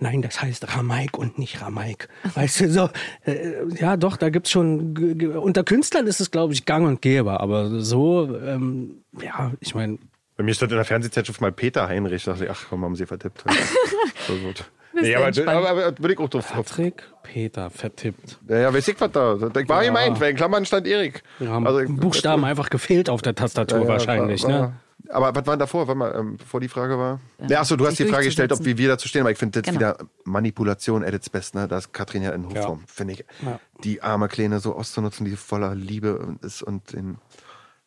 nein, 0.00 0.22
das 0.22 0.40
heißt 0.40 0.76
Ramaik 0.76 1.18
und 1.18 1.38
nicht 1.38 1.60
Ramaik. 1.60 2.08
Weißt 2.34 2.60
du, 2.60 2.70
so, 2.70 2.88
äh, 3.24 3.64
ja 3.78 3.96
doch, 3.96 4.16
da 4.16 4.30
gibt's 4.30 4.50
schon, 4.50 4.96
unter 5.36 5.64
Künstlern 5.64 6.06
ist 6.06 6.20
es, 6.20 6.30
glaube 6.30 6.52
ich, 6.54 6.64
gang 6.64 6.86
und 6.86 7.02
gäbe, 7.02 7.40
aber 7.40 7.80
so, 7.80 8.36
ähm, 8.38 9.02
ja, 9.20 9.52
ich 9.60 9.74
meine, 9.74 9.98
Bei 10.36 10.44
mir 10.44 10.54
stand 10.54 10.72
in 10.72 10.76
der 10.76 10.84
Fernsehzeitschrift 10.84 11.40
mal 11.40 11.52
Peter 11.52 11.88
Heinrich. 11.88 12.24
Da 12.24 12.32
dachte 12.32 12.44
ich, 12.46 12.50
ach 12.50 12.64
komm, 12.70 12.84
haben 12.84 12.96
sie 12.96 13.06
vertippt. 13.06 13.44
so 14.26 14.34
gut. 14.36 14.64
Nee, 14.94 15.14
aber, 15.14 15.28
aber, 15.50 15.70
aber 15.70 15.98
würde 15.98 16.12
ich 16.12 16.18
auch 16.20 16.28
drauf. 16.28 16.52
Patrick 16.52 17.02
Peter 17.22 17.70
vertippt. 17.70 18.38
Ja, 18.46 18.58
ja, 18.58 18.74
weiß 18.74 18.88
ich 18.88 19.00
was 19.00 19.10
da. 19.10 19.36
Ich 19.36 19.68
war 19.68 19.82
Ja. 19.82 19.88
gemeint, 19.88 20.20
weil 20.20 20.30
in 20.32 20.36
Klammern 20.36 20.66
stand 20.66 20.86
Erik. 20.86 21.22
Haben 21.40 21.66
Also 21.66 21.80
Buchstaben 21.88 22.44
einfach 22.44 22.68
gefehlt 22.68 23.08
auf 23.08 23.22
der 23.22 23.34
Tastatur 23.34 23.78
Ja, 23.78 23.84
ja, 23.84 23.88
wahrscheinlich, 23.88 24.42
war, 24.42 24.50
ne? 24.50 24.72
Aber 25.12 25.34
was 25.34 25.46
war 25.46 25.54
denn 25.54 25.60
davor, 25.60 25.86
Warte 25.86 25.98
mal, 25.98 26.14
ähm, 26.18 26.36
bevor 26.38 26.60
die 26.60 26.68
Frage 26.68 26.98
war? 26.98 27.20
Ja, 27.40 27.46
Ja, 27.48 27.60
achso, 27.60 27.76
du 27.76 27.86
hast 27.86 27.98
die 27.98 28.06
Frage 28.06 28.24
gestellt, 28.24 28.52
ob 28.52 28.64
wie 28.64 28.76
wir 28.78 28.88
dazu 28.88 29.08
stehen, 29.08 29.20
aber 29.20 29.30
ich 29.30 29.38
finde 29.38 29.60
das 29.60 29.66
Genau. 29.66 29.78
wieder 29.78 29.96
Manipulation 30.24 31.04
at 31.04 31.12
its 31.14 31.28
best, 31.30 31.54
ne? 31.54 31.68
Da 31.68 31.78
ist 31.78 31.92
Katrin 31.92 32.22
ja 32.22 32.30
in 32.30 32.48
Hochform, 32.48 32.82
finde 32.86 33.14
ich. 33.14 33.24
Ja. 33.44 33.60
Die 33.84 34.02
arme 34.02 34.28
Kleine 34.28 34.58
so 34.60 34.74
auszunutzen, 34.74 35.26
die 35.26 35.36
voller 35.36 35.74
Liebe 35.74 36.36
ist 36.42 36.62
und 36.62 36.92
in, 36.92 37.18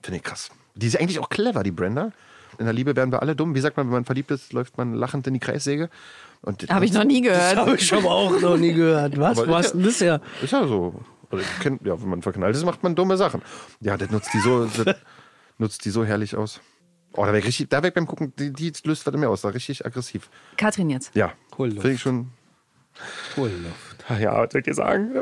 finde 0.02 0.18
ich 0.18 0.24
krass. 0.24 0.50
Die 0.76 0.88
ist 0.88 1.00
eigentlich 1.00 1.20
auch 1.20 1.30
clever, 1.30 1.64
die 1.64 1.72
Brenda. 1.72 2.12
In 2.58 2.66
der 2.66 2.74
Liebe 2.74 2.96
werden 2.96 3.12
wir 3.12 3.22
alle 3.22 3.36
dumm. 3.36 3.56
Wie 3.56 3.60
sagt 3.60 3.76
man, 3.78 3.88
wenn 3.88 3.94
man 3.94 4.06
verliebt 4.06 4.32
ist, 4.32 4.54
läuft 4.54 4.78
man 4.78 4.94
lachend 4.94 5.28
in 5.28 5.34
die 5.34 5.40
Kreissäge. 5.40 5.90
Habe 6.70 6.86
ich 6.86 6.94
noch 6.94 7.04
nie 7.04 7.22
gehört. 7.22 7.54
Das 7.54 7.58
habe 7.58 7.76
ich 7.76 7.94
aber 7.94 8.12
auch 8.12 8.40
noch 8.40 8.56
nie 8.58 8.74
gehört. 8.74 9.18
Was? 9.20 9.40
Aber 9.40 9.52
Was 9.52 9.66
ist 9.68 9.74
denn 9.74 9.84
das 9.84 10.00
ja? 10.00 10.20
Ist 10.42 10.52
ja 10.54 10.68
so. 10.68 10.94
Also 11.32 11.44
ich 11.44 11.60
kenn, 11.60 11.80
ja, 11.84 12.00
wenn 12.00 12.10
man 12.10 12.22
verknallt 12.22 12.56
ist, 12.56 12.64
macht 12.64 12.84
man 12.84 12.96
dumme 12.96 13.18
Sachen. 13.18 13.42
Ja, 13.82 13.98
das 13.98 14.10
nutzt 14.12 14.32
die 14.34 14.40
so, 14.40 14.66
das 14.66 14.96
nutzt 15.58 15.84
die 15.86 15.90
so 15.90 16.06
herrlich 16.06 16.36
aus. 16.36 16.62
Oh, 17.18 17.26
da 17.26 17.34
wäre 17.34 17.46
richtig, 17.46 17.70
da 17.70 17.82
wäre 17.82 17.92
beim 17.92 18.08
Gucken, 18.08 18.34
die, 18.38 18.52
die 18.52 18.74
löst 18.84 19.06
was 19.06 19.14
in 19.14 19.20
mir 19.20 19.30
aus, 19.30 19.42
da 19.42 19.50
richtig 19.50 19.86
aggressiv. 19.86 20.30
Katrin 20.58 20.90
jetzt. 20.90 21.16
Ja, 21.16 21.34
Cool 21.58 21.72
finde 21.72 21.92
ich 21.92 22.02
schon. 22.02 22.32
Cool 23.36 23.50
Luft. 23.50 24.06
Ach 24.08 24.20
ja, 24.20 24.34
was 24.34 24.52
soll 24.52 24.60
ich 24.60 24.66
dir 24.66 24.74
sagen? 24.74 25.12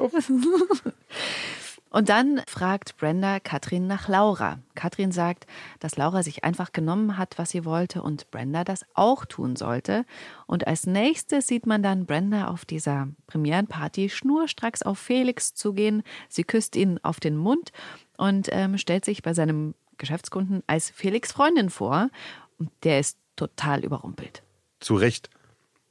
Und 1.89 2.10
dann 2.10 2.41
fragt 2.48 2.98
Brenda 2.98 3.39
Katrin 3.39 3.86
nach 3.86 4.08
Laura. 4.08 4.58
Katrin 4.74 5.12
sagt, 5.12 5.46
dass 5.80 5.96
Laura 5.96 6.24
sich 6.24 6.44
einfach 6.44 6.72
genommen 6.72 7.20
hat, 7.20 7.38
was 7.38 7.52
sie 7.52 7.66
wollte 7.66 8.02
und 8.02 8.32
Brenda 8.32 8.64
das 8.64 8.84
auch 8.96 9.26
tun 9.26 9.56
sollte. 9.56 10.04
Und 10.48 10.66
als 10.66 10.88
nächstes 10.88 11.46
sieht 11.46 11.68
man 11.68 11.84
dann 11.84 12.08
Brenda 12.08 12.48
auf 12.48 12.66
dieser 12.66 13.10
Premierenparty 13.28 14.10
schnurstracks 14.10 14.82
auf 14.82 14.98
Felix 14.98 15.54
zugehen. 15.54 16.02
Sie 16.30 16.44
küsst 16.44 16.76
ihn 16.76 17.00
auf 17.04 17.20
den 17.20 17.38
Mund 17.38 17.72
und 18.18 18.50
ähm, 18.52 18.80
stellt 18.80 19.06
sich 19.06 19.22
bei 19.22 19.36
seinem 19.36 19.76
Geschäftskunden 19.98 20.64
als 20.68 20.89
Felix 20.89 21.32
Freundin 21.32 21.70
vor. 21.70 22.10
Und 22.58 22.70
der 22.84 23.00
ist 23.00 23.18
total 23.36 23.84
überrumpelt. 23.84 24.44
Zu 24.80 24.96
Recht. 24.96 25.30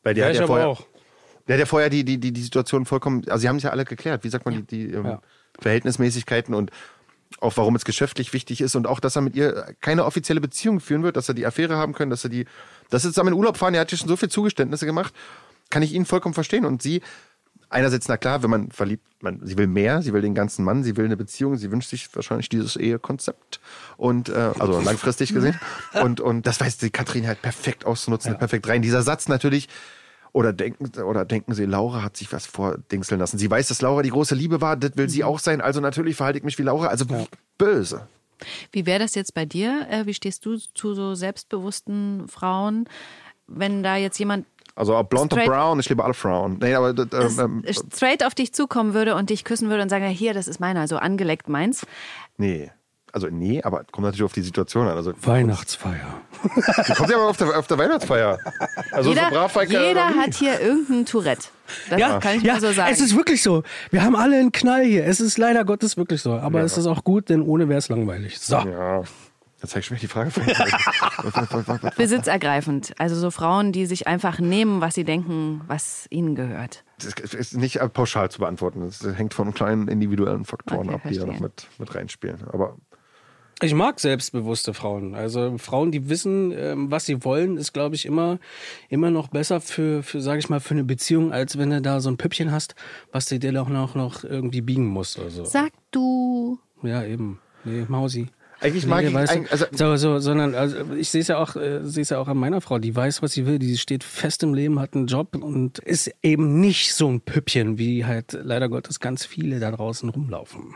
Weil 0.03 0.15
der 0.15 0.25
Ja, 0.25 0.31
hat 0.31 0.41
ja 0.41 0.47
vorher, 0.47 0.69
auch. 0.69 0.83
Der 1.49 1.55
hat 1.57 1.61
ja 1.61 1.67
vorher 1.67 1.91
die, 1.91 2.05
die, 2.05 2.19
die, 2.19 2.33
die 2.33 2.43
Situation 2.43 2.87
vollkommen, 2.87 3.25
also 3.29 3.41
sie 3.43 3.49
haben 3.49 3.57
es 3.57 3.63
ja 3.65 3.71
alle 3.71 3.85
geklärt, 3.85 4.23
wie 4.25 4.29
sagt 4.29 4.45
man, 4.45 4.55
die, 4.55 4.63
die 4.63 4.95
ähm, 4.95 5.05
Ja. 5.07 5.23
Verhältnismäßigkeiten 5.61 6.55
und 6.55 6.71
auch 7.41 7.57
warum 7.57 7.75
es 7.77 7.85
geschäftlich 7.85 8.33
wichtig 8.33 8.61
ist 8.61 8.75
und 8.75 8.87
auch, 8.87 9.01
dass 9.01 9.17
er 9.17 9.23
mit 9.23 9.35
ihr 9.35 9.75
keine 9.81 10.05
offizielle 10.05 10.41
Beziehung 10.41 10.81
führen 10.81 11.03
wird, 11.03 11.17
dass 11.17 11.29
er 11.29 11.35
die 11.35 11.47
Affäre 11.47 11.77
haben 11.77 11.95
können, 11.95 12.11
dass 12.11 12.25
er 12.25 12.31
die, 12.31 12.47
dass 12.91 13.03
sie 13.03 13.09
zusammen 13.09 13.29
in 13.33 13.35
Urlaub 13.39 13.57
fahren, 13.57 13.75
er 13.75 13.81
hat 13.81 13.91
ja 13.91 13.99
schon 13.99 14.09
so 14.09 14.17
viel 14.17 14.29
Zugeständnisse 14.29 14.87
gemacht, 14.87 15.15
kann 15.71 15.83
ich 15.83 15.93
ihn 15.95 16.05
vollkommen 16.05 16.35
verstehen 16.35 16.65
und 16.65 16.83
sie, 16.83 17.01
einerseits, 17.73 18.09
na 18.09 18.17
klar, 18.17 18.43
wenn 18.43 18.51
man 18.51 18.71
verliebt, 18.71 19.05
man, 19.23 19.41
sie 19.45 19.57
will 19.57 19.67
mehr, 19.67 20.03
sie 20.03 20.13
will 20.13 20.23
den 20.23 20.35
ganzen 20.35 20.65
Mann, 20.65 20.83
sie 20.83 20.97
will 20.97 21.05
eine 21.05 21.17
Beziehung, 21.17 21.57
sie 21.57 21.71
wünscht 21.71 21.91
sich 21.91 22.15
wahrscheinlich 22.15 22.49
dieses 22.49 22.77
Ehekonzept 22.77 23.61
und 23.97 24.29
äh, 24.29 24.53
also 24.59 24.81
langfristig 24.85 25.33
gesehen 25.33 25.59
und 26.03 26.21
und 26.21 26.47
das 26.47 26.61
weiß 26.61 26.79
die 26.79 26.91
Katrin 26.91 27.27
halt 27.27 27.43
perfekt 27.43 27.85
auszunutzen, 27.85 28.39
perfekt 28.39 28.69
rein. 28.69 28.83
Dieser 28.83 29.03
Satz 29.03 29.29
natürlich 29.29 29.69
oder 30.33 30.53
denken 30.53 31.03
oder 31.03 31.25
denken 31.25 31.55
Sie, 31.55 31.67
Laura 31.67 32.03
hat 32.03 32.17
sich 32.17 32.33
was 32.33 32.47
vordingseln 32.47 33.21
lassen. 33.21 33.39
Sie 33.39 33.51
weiß, 33.51 33.69
dass 33.69 33.83
Laura 33.83 34.03
die 34.03 34.11
große 34.11 34.35
Liebe 34.35 34.61
war, 34.61 34.77
das 34.77 34.97
will 34.97 35.09
sie 35.09 35.25
auch 35.25 35.39
sein, 35.39 35.61
also 35.61 35.81
natürlich 35.81 36.17
verhalte 36.17 36.39
ich 36.39 36.45
mich 36.45 36.59
wie 36.59 36.63
Laura, 36.63 36.87
also 36.87 37.05
böse. 37.59 38.09
Wie 38.73 38.87
wäre 38.87 38.99
das 38.99 39.15
jetzt 39.15 39.35
bei 39.35 39.45
dir? 39.45 39.87
Äh, 39.91 40.07
Wie 40.07 40.15
stehst 40.15 40.45
du 40.47 40.57
zu 40.57 40.95
so 40.95 41.15
selbstbewussten 41.15 42.27
Frauen, 42.29 42.89
wenn 43.47 43.83
da 43.83 43.97
jetzt 43.97 44.19
jemand 44.19 44.47
Also 44.75 44.97
ob 44.97 45.11
blond 45.11 45.33
oder 45.33 45.43
Straight- 45.43 45.51
brown, 45.55 45.81
ich 45.81 45.89
liebe 45.89 46.03
alle 46.03 46.15
Frauen. 46.15 46.59
Nee, 46.61 46.75
aber 46.75 46.93
das, 46.95 47.39
ähm, 47.39 47.63
straight 47.93 48.25
auf 48.25 48.35
dich 48.35 48.55
zukommen 48.55 48.95
würde 48.95 49.15
und 49.17 49.29
dich 49.31 49.45
küssen 49.45 49.69
würde 49.69 49.83
und 49.83 49.89
sagen, 49.91 50.05
ja, 50.05 50.11
hier, 50.11 50.33
das 50.35 50.49
ist 50.49 50.61
meiner, 50.61 50.89
so 50.89 50.97
angeleckt 50.97 51.49
meins. 51.49 51.87
nee. 52.37 52.71
Also 53.15 53.27
nee, 53.31 53.63
aber 53.63 53.85
kommt 53.93 54.07
natürlich 54.07 54.23
auf 54.23 54.33
die 54.33 54.41
Situation 54.41 54.89
an. 54.89 54.97
Also, 54.97 55.13
Weihnachtsfeier. 55.21 56.23
Die 56.89 56.93
kommt 56.95 57.11
ja 57.11 57.17
aber 57.19 57.29
auf 57.29 57.37
der, 57.37 57.59
auf 57.59 57.67
der 57.67 57.77
Weihnachtsfeier. 57.77 58.39
Also 58.91 59.11
jeder 59.11 59.25
so 59.29 59.35
brav 59.35 59.55
war 59.55 59.65
jeder 59.65 60.07
hat 60.15 60.33
hier 60.33 60.59
irgendein 60.63 61.05
Tourette. 61.05 61.49
Das 61.91 62.01
ja, 62.01 62.19
kann 62.21 62.39
ich 62.39 62.43
ja, 62.43 62.55
mal 62.55 62.61
so 62.63 62.73
sagen. 62.73 62.91
es 62.91 63.01
ist 63.03 63.15
wirklich 63.15 63.43
so. 63.43 63.65
Wir 63.91 64.03
haben 64.03 64.17
alle 64.17 64.39
einen 64.39 64.51
Knall 64.51 64.85
hier. 64.87 65.05
Es 65.05 65.21
ist 65.21 65.37
leider 65.37 65.67
Gottes 65.67 65.99
wirklich 65.99 66.23
so. 66.23 66.33
Aber 66.33 66.61
Ja. 66.61 66.65
es 66.65 66.79
ist 66.79 66.87
auch 66.87 67.05
gut, 67.05 67.29
denn 67.29 67.43
ohne 67.43 67.69
wäre 67.69 67.77
es 67.81 67.91
langweilig. 67.91 68.41
So. 68.41 68.57
Ja. 68.57 69.03
Jetzt 69.63 69.73
habe 69.73 69.81
ich 69.81 69.87
schon 69.87 69.97
die 69.97 70.09
Frage 70.09 70.33
vergessen. 70.33 70.65
Besitzergreifend. 71.97 72.95
Also 72.99 73.15
so 73.15 73.31
Frauen, 73.31 73.71
die 73.71 73.87
sich 73.87 74.09
einfach 74.09 74.41
nehmen, 74.41 74.81
was 74.81 74.95
sie 74.95 75.05
denken, 75.05 75.61
was 75.69 76.07
ihnen 76.11 76.35
gehört. 76.35 76.85
Das 76.99 77.33
ist 77.33 77.57
nicht 77.57 77.79
pauschal 77.93 78.29
zu 78.31 78.41
beantworten. 78.41 78.81
Das 78.85 79.05
hängt 79.17 79.35
von 79.35 79.55
kleinen 79.55 79.87
individuellen 79.87 80.45
Faktoren 80.45 80.89
Okay, 80.89 80.95
ab, 80.95 81.01
die 81.09 81.15
ja 81.15 81.27
noch 81.27 81.39
mit, 81.39 81.69
mit 81.79 81.95
reinspielen. 81.95 82.43
Aber 82.53 82.77
Ich 83.61 83.73
mag 83.73 84.01
selbstbewusste 84.01 84.75
Frauen. 84.75 85.15
Also 85.15 85.57
Frauen, 85.59 85.93
die 85.93 86.09
wissen, 86.09 86.51
ähm, 86.51 86.91
was 86.91 87.07
sie 87.07 87.25
wollen, 87.25 87.57
ist, 87.57 87.73
glaube 87.73 87.95
ich, 87.95 88.05
immer, 88.05 88.41
immer 88.89 89.13
noch 89.13 89.29
besser 89.29 89.61
für, 89.61 90.03
für 90.03 90.21
sage 90.21 90.41
ich 90.41 90.49
mal, 90.49 90.59
für 90.59 90.75
eine 90.75 90.83
Beziehung, 90.85 91.33
als 91.33 91.57
wenn 91.57 91.71
du 91.71 91.81
da 91.81 92.01
so 92.01 92.11
ein 92.11 92.17
Püppchen 92.17 92.51
hast, 92.51 92.75
was 93.13 93.27
du 93.27 93.39
dir 93.39 93.53
doch 93.53 93.69
noch, 93.69 93.95
noch 93.95 94.25
irgendwie 94.25 94.61
biegen 94.61 94.87
musst. 94.87 95.21
Oder 95.21 95.31
so. 95.31 95.45
Sag 95.45 95.71
du. 95.93 96.59
Ja, 96.83 97.05
eben. 97.05 97.39
Nee, 97.65 97.85
Mausi. 97.89 98.29
Eigentlich 98.63 98.87
mag 98.87 99.05
ich 99.05 99.13
weißt 99.13 99.33
du, 99.33 99.37
eigentlich- 99.37 99.53
also- 99.53 99.67
so, 99.73 99.97
so, 99.97 100.19
sondern 100.21 100.55
also 100.55 100.95
ich 100.95 101.11
sehe 101.11 101.21
es 101.21 101.29
ja 101.29 101.39
auch, 101.39 101.57
äh, 101.57 101.81
sehe 101.85 102.03
es 102.03 102.11
ja 102.11 102.19
auch 102.19 102.29
an 102.29 102.37
meiner 102.37 102.61
Frau. 102.61 102.79
Die 102.79 102.95
weiß, 102.95 103.21
was 103.23 103.33
sie 103.33 103.45
will. 103.47 103.59
Die 103.59 103.77
steht 103.77 104.05
fest 104.05 104.43
im 104.43 104.55
Leben, 104.55 104.79
hat 104.81 104.95
einen 104.95 105.07
Job 105.07 105.35
und 105.37 105.79
ist 105.81 106.11
eben 106.23 106.61
nicht 106.61 106.95
so 106.95 107.09
ein 107.09 107.21
Püppchen, 107.21 107.77
wie 107.79 108.05
halt 108.05 108.33
leider 108.33 108.69
Gottes 108.69 109.01
ganz 109.01 109.25
viele 109.27 109.59
da 109.61 109.71
draußen 109.71 110.09
rumlaufen. 110.09 110.75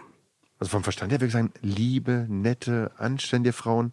also 0.58 0.70
vom 0.70 0.82
Verstand 0.82 1.12
her 1.12 1.18
würde 1.20 1.26
ich 1.28 1.32
sagen, 1.32 1.52
liebe, 1.62 2.26
nette, 2.28 2.90
anständige 2.96 3.52
Frauen 3.52 3.92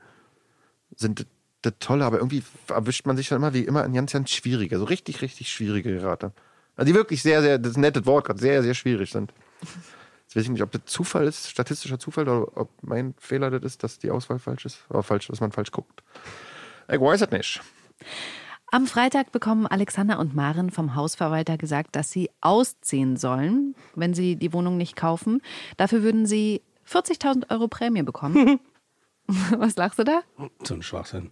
sind 0.96 1.26
das 1.62 1.74
Tolle, 1.80 2.06
aber 2.06 2.18
irgendwie 2.18 2.44
erwischt 2.70 3.06
man 3.06 3.16
sich 3.18 3.30
dann 3.30 3.38
immer 3.38 3.54
wie 3.54 3.62
immer 3.64 3.84
an 3.84 3.94
ganz, 3.94 4.12
ganz 4.14 4.32
schwierige, 4.32 4.78
so 4.80 4.84
richtig, 4.86 5.22
richtig 5.22 5.50
schwierige 5.52 5.94
Gerate. 5.94 6.32
Also 6.76 6.92
die 6.92 6.96
wirklich 6.96 7.22
sehr, 7.22 7.42
sehr, 7.42 7.58
das 7.60 7.76
ein 7.76 7.82
nettes 7.82 8.06
Wort 8.06 8.26
gerade, 8.26 8.40
sehr, 8.40 8.64
sehr 8.64 8.74
schwierig 8.74 9.12
sind. 9.12 9.34
Jetzt 10.34 10.38
weiß 10.38 10.44
ich 10.46 10.50
nicht, 10.50 10.64
ob 10.64 10.72
das 10.72 10.86
Zufall 10.86 11.28
ist, 11.28 11.48
statistischer 11.48 12.00
Zufall, 12.00 12.28
oder 12.28 12.58
ob 12.58 12.72
mein 12.82 13.14
Fehler 13.20 13.52
das 13.52 13.62
ist, 13.62 13.84
dass 13.84 14.00
die 14.00 14.10
Auswahl 14.10 14.40
falsch 14.40 14.66
ist, 14.66 14.80
oder 14.90 15.04
falsch, 15.04 15.28
dass 15.28 15.42
man 15.42 15.52
falsch 15.52 15.70
guckt. 15.70 16.02
Ich 16.92 17.00
weiß 17.00 17.22
es 17.22 17.30
nicht. 17.30 17.62
Am 18.72 18.88
Freitag 18.88 19.32
bekommen 19.32 19.68
Alexander 19.68 20.18
und 20.18 20.34
Maren 20.34 20.72
vom 20.72 20.96
Hausverwalter 20.96 21.60
gesagt, 21.60 21.96
dass 21.96 22.10
sie 22.10 22.32
ausziehen 22.42 23.16
sollen, 23.16 23.76
wenn 23.94 24.16
sie 24.16 24.36
die 24.36 24.54
Wohnung 24.54 24.76
nicht 24.76 24.96
kaufen. 24.96 25.40
Dafür 25.78 26.02
würden 26.02 26.26
sie 26.26 26.64
40.000 26.90 27.52
Euro 27.52 27.68
Prämie 27.68 28.02
bekommen. 28.02 28.60
Was 29.58 29.76
lachst 29.76 30.00
du 30.00 30.04
da? 30.04 30.22
So 30.64 30.74
ein 30.76 30.82
Schwachsinn. 30.82 31.32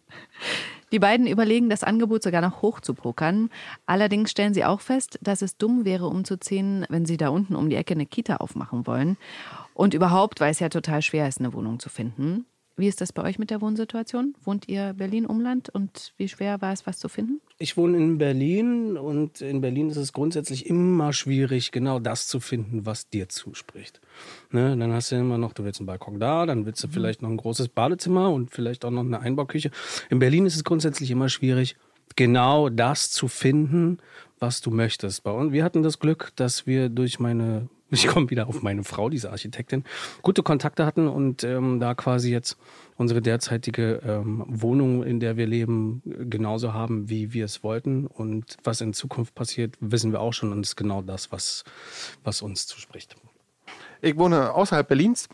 Die 0.91 0.99
beiden 0.99 1.25
überlegen, 1.25 1.69
das 1.69 1.83
Angebot 1.83 2.23
sogar 2.23 2.41
noch 2.41 2.61
hoch 2.61 2.81
zu 2.81 2.93
pokern. 2.93 3.49
Allerdings 3.85 4.31
stellen 4.31 4.53
sie 4.53 4.65
auch 4.65 4.81
fest, 4.81 5.19
dass 5.21 5.41
es 5.41 5.57
dumm 5.57 5.85
wäre, 5.85 6.07
umzuziehen, 6.07 6.85
wenn 6.89 7.05
sie 7.05 7.17
da 7.17 7.29
unten 7.29 7.55
um 7.55 7.69
die 7.69 7.75
Ecke 7.77 7.93
eine 7.93 8.05
Kita 8.05 8.37
aufmachen 8.37 8.87
wollen. 8.87 9.17
Und 9.73 9.93
überhaupt, 9.93 10.41
weil 10.41 10.51
es 10.51 10.59
ja 10.59 10.69
total 10.69 11.01
schwer 11.01 11.27
ist, 11.27 11.39
eine 11.39 11.53
Wohnung 11.53 11.79
zu 11.79 11.89
finden. 11.89 12.45
Wie 12.77 12.87
ist 12.87 13.01
das 13.01 13.11
bei 13.11 13.23
euch 13.23 13.37
mit 13.37 13.49
der 13.49 13.61
Wohnsituation? 13.61 14.35
Wohnt 14.43 14.67
ihr 14.67 14.93
Berlin-Umland 14.93 15.69
und 15.69 16.13
wie 16.17 16.27
schwer 16.27 16.61
war 16.61 16.73
es, 16.73 16.87
was 16.87 16.97
zu 16.97 17.09
finden? 17.09 17.41
Ich 17.59 17.77
wohne 17.77 17.97
in 17.97 18.17
Berlin 18.17 18.97
und 18.97 19.41
in 19.41 19.61
Berlin 19.61 19.89
ist 19.89 19.97
es 19.97 20.13
grundsätzlich 20.13 20.65
immer 20.65 21.13
schwierig, 21.13 21.71
genau 21.71 21.99
das 21.99 22.27
zu 22.27 22.39
finden, 22.39 22.85
was 22.85 23.09
dir 23.09 23.29
zuspricht. 23.29 24.01
Ne? 24.51 24.75
Dann 24.77 24.93
hast 24.93 25.11
du 25.11 25.17
immer 25.17 25.37
noch, 25.37 25.53
du 25.53 25.63
willst 25.63 25.79
einen 25.79 25.87
Balkon 25.87 26.19
da, 26.19 26.45
dann 26.45 26.65
willst 26.65 26.83
du 26.83 26.87
vielleicht 26.87 27.21
noch 27.21 27.29
ein 27.29 27.37
großes 27.37 27.69
Badezimmer 27.69 28.31
und 28.31 28.51
vielleicht 28.51 28.85
auch 28.85 28.91
noch 28.91 29.01
eine 29.01 29.19
Einbauküche. 29.19 29.69
In 30.09 30.19
Berlin 30.19 30.45
ist 30.45 30.55
es 30.55 30.63
grundsätzlich 30.63 31.11
immer 31.11 31.29
schwierig, 31.29 31.75
genau 32.15 32.69
das 32.69 33.11
zu 33.11 33.27
finden, 33.27 33.99
was 34.39 34.61
du 34.61 34.71
möchtest. 34.71 35.23
Bei 35.23 35.31
uns, 35.31 35.53
wir 35.53 35.63
hatten 35.63 35.83
das 35.83 35.99
Glück, 35.99 36.31
dass 36.35 36.65
wir 36.65 36.89
durch 36.89 37.19
meine, 37.19 37.69
ich 38.03 38.07
komme 38.07 38.29
wieder 38.29 38.47
auf 38.47 38.61
meine 38.61 38.83
Frau, 38.83 39.09
diese 39.09 39.31
Architektin, 39.31 39.83
gute 40.21 40.43
Kontakte 40.43 40.85
hatten 40.85 41.07
und 41.07 41.43
ähm, 41.43 41.79
da 41.79 41.93
quasi 41.93 42.31
jetzt 42.31 42.57
unsere 42.97 43.21
derzeitige 43.21 44.01
ähm, 44.05 44.43
Wohnung, 44.47 45.03
in 45.03 45.19
der 45.19 45.37
wir 45.37 45.47
leben, 45.47 46.01
genauso 46.29 46.73
haben, 46.73 47.09
wie 47.09 47.33
wir 47.33 47.45
es 47.45 47.63
wollten. 47.63 48.07
Und 48.07 48.57
was 48.63 48.81
in 48.81 48.93
Zukunft 48.93 49.35
passiert, 49.35 49.75
wissen 49.79 50.11
wir 50.11 50.21
auch 50.21 50.33
schon 50.33 50.51
und 50.51 50.61
ist 50.61 50.75
genau 50.75 51.01
das, 51.01 51.31
was, 51.31 51.63
was 52.23 52.41
uns 52.41 52.67
zuspricht. 52.67 53.15
Ich 54.01 54.17
wohne 54.17 54.53
außerhalb 54.53 54.87
Berlins, 54.87 55.27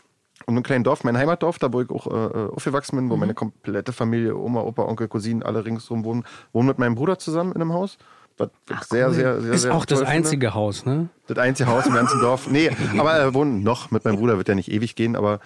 in 0.46 0.54
einem 0.54 0.62
kleinen 0.62 0.84
Dorf, 0.84 1.04
mein 1.04 1.16
Heimatdorf, 1.16 1.58
da 1.58 1.72
wo 1.72 1.80
ich 1.80 1.90
auch 1.90 2.06
äh, 2.06 2.50
aufgewachsen 2.54 2.96
bin, 2.96 3.10
wo 3.10 3.14
Mhm. 3.14 3.20
meine 3.20 3.34
komplette 3.34 3.92
Familie, 3.92 4.36
Oma, 4.36 4.62
Opa, 4.62 4.84
Onkel, 4.84 5.08
Cousinen, 5.08 5.42
alle 5.42 5.64
ringsherum 5.64 6.04
wohnen. 6.04 6.24
Wohne 6.52 6.68
mit 6.68 6.78
meinem 6.78 6.94
Bruder 6.94 7.18
zusammen 7.18 7.52
in 7.52 7.60
einem 7.60 7.72
Haus. 7.72 7.98
Was 8.38 8.50
ich 8.70 8.88
sehr, 8.88 9.08
cool. 9.08 9.14
sehr, 9.14 9.40
sehr, 9.40 9.52
Ist 9.52 9.62
sehr 9.62 9.74
auch 9.74 9.84
das 9.84 9.98
finde. 10.00 10.12
einzige 10.12 10.54
Haus, 10.54 10.84
ne? 10.86 11.08
Das 11.26 11.38
einzige 11.38 11.68
Haus 11.68 11.86
im 11.86 11.94
ganzen 11.94 12.20
Dorf. 12.20 12.48
Nee, 12.50 12.70
aber 12.98 13.12
er 13.12 13.34
wohnt 13.34 13.62
noch 13.64 13.90
mit 13.90 14.04
meinem 14.04 14.16
Bruder, 14.16 14.36
wird 14.38 14.48
ja 14.48 14.54
nicht 14.54 14.70
ewig 14.70 14.94
gehen, 14.96 15.16
aber 15.16 15.40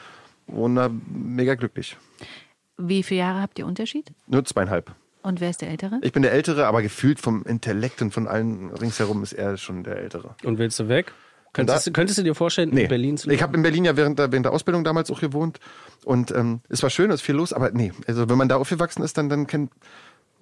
wohne 0.47 0.80
da 0.80 0.90
mega 1.14 1.55
glücklich. 1.55 1.97
Wie 2.78 3.03
viele 3.03 3.20
Jahre 3.20 3.40
habt 3.43 3.59
ihr 3.59 3.66
Unterschied? 3.66 4.12
Nur 4.26 4.45
zweieinhalb. 4.45 4.93
Und 5.22 5.40
wer 5.40 5.51
ist 5.51 5.61
der 5.62 5.68
Ältere? 5.70 6.01
Ich 6.03 6.12
bin 6.12 6.22
der 6.22 6.32
Ältere, 6.32 6.66
aber 6.66 6.82
gefühlt 6.82 7.20
vom 7.20 7.45
Intellekt 7.45 8.03
und 8.03 8.12
von 8.12 8.26
allen 8.26 8.70
ringsherum 8.70 9.22
ist 9.22 9.32
er 9.34 9.57
schon 9.57 9.84
der 9.84 9.97
Ältere. 9.99 10.34
Und 10.43 10.59
willst 10.59 10.80
du 10.80 10.88
weg? 10.88 11.12
Könntest, 11.53 11.86
da- 11.86 11.90
du, 11.90 11.93
könntest 11.93 12.18
du 12.18 12.22
dir 12.24 12.34
vorstellen, 12.34 12.70
Nee. 12.72 12.84
in 12.84 12.88
Berlin 12.88 13.16
zu 13.18 13.30
Ich 13.30 13.43
habe 13.43 13.55
in 13.57 13.62
Berlin 13.62 13.84
ja 13.84 13.95
während 13.97 14.18
der, 14.18 14.32
während 14.32 14.47
der 14.47 14.53
Ausbildung 14.53 14.84
damals 14.84 15.11
auch 15.11 15.20
gewohnt. 15.20 15.61
Und 16.05 16.30
ähm, 16.32 16.61
es 16.70 16.82
war 16.82 16.90
schön, 16.90 17.11
es 17.11 17.16
ist 17.20 17.26
viel 17.26 17.34
los, 17.36 17.53
aber 17.53 17.70
nee, 17.72 17.93
also 18.09 18.28
wenn 18.28 18.38
man 18.38 18.49
da 18.49 18.57
aufgewachsen 18.57 19.03
ist, 19.03 19.16
dann, 19.18 19.28
dann 19.28 19.47
kennt. 19.47 19.70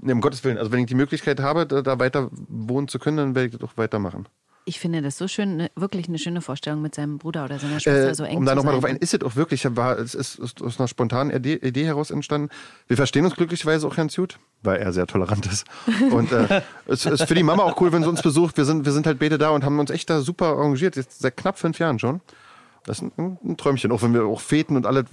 Nee, 0.03 0.13
um 0.13 0.21
Gottes 0.21 0.45
Willen. 0.45 0.59
Also 0.59 0.73
wenn 0.73 0.81
ich 0.81 0.87
die 0.87 0.95
Möglichkeit 0.95 1.41
habe, 1.41 1.67
da, 1.67 1.83
da 1.83 1.99
weiter 1.99 2.31
wohnen 2.49 2.89
zu 2.89 2.99
können, 2.99 3.17
dann 3.17 3.35
werde 3.35 3.49
ich 3.49 3.53
das 3.59 3.69
auch 3.69 3.77
weitermachen. 3.77 4.27
Ich 4.67 4.79
finde 4.79 5.01
das 5.01 5.17
so 5.17 5.27
schön, 5.27 5.57
ne, 5.57 5.71
wirklich 5.75 6.09
eine 6.09 6.19
schöne 6.19 6.43
Vorstellung 6.43 6.83
mit 6.83 6.95
seinem 6.95 7.19
Bruder 7.19 7.45
oder 7.45 7.59
seiner 7.59 7.81
Schwester 7.81 8.11
Äh, 8.11 8.15
so 8.15 8.25
eng 8.25 8.37
um 8.39 8.45
da 8.45 8.55
nochmal 8.55 8.75
drauf 8.75 8.85
ein, 8.85 8.97
ist 8.97 9.15
es 9.15 9.23
auch 9.23 9.35
wirklich, 9.35 9.65
war, 9.75 9.99
es 9.99 10.15
ist, 10.15 10.39
ist 10.39 10.63
aus 10.63 10.79
einer 10.79 10.87
spontanen 10.87 11.35
Idee, 11.35 11.55
Idee 11.55 11.87
heraus 11.87 12.11
entstanden. 12.11 12.51
Wir 12.87 12.97
verstehen 12.97 13.25
uns 13.25 13.35
glücklicherweise 13.35 13.87
auch 13.87 13.97
ganz 13.97 14.17
gut, 14.17 14.39
weil 14.63 14.79
er 14.79 14.93
sehr 14.93 15.07
tolerant 15.07 15.47
ist. 15.47 15.67
Und 16.11 16.31
äh, 16.31 16.61
es 16.87 17.07
ist 17.07 17.25
für 17.25 17.35
die 17.35 17.43
Mama 17.43 17.63
auch 17.63 17.81
cool, 17.81 17.93
wenn 17.93 18.03
sie 18.03 18.09
uns 18.09 18.23
besucht. 18.23 18.59
Wir 18.59 18.65
sind, 18.65 18.85
wir 18.85 18.93
sind 18.93 19.07
halt 19.07 19.19
beide 19.19 19.39
da 19.39 19.51
und 19.51 19.65
haben 19.65 19.79
uns 19.79 19.91
echt 19.91 20.11
da 20.11 20.21
super 20.21 20.47
arrangiert, 20.47 20.95
jetzt 20.97 21.21
seit 21.21 21.37
knapp 21.37 21.59
fünf 21.59 21.79
Jahren 21.79 21.99
schon. 21.99 22.21
Das 22.85 23.01
ist 23.01 23.19
ein, 23.19 23.39
ein 23.43 23.57
Träumchen, 23.57 23.91
auch 23.93 24.03
wenn 24.03 24.15
wir 24.15 24.25
auch 24.25 24.41
feten 24.41 24.77
und 24.77 24.87
alle. 24.87 25.05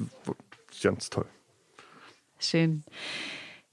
Ganz 0.84 1.10
toll. 1.10 1.26
Schön. 2.40 2.84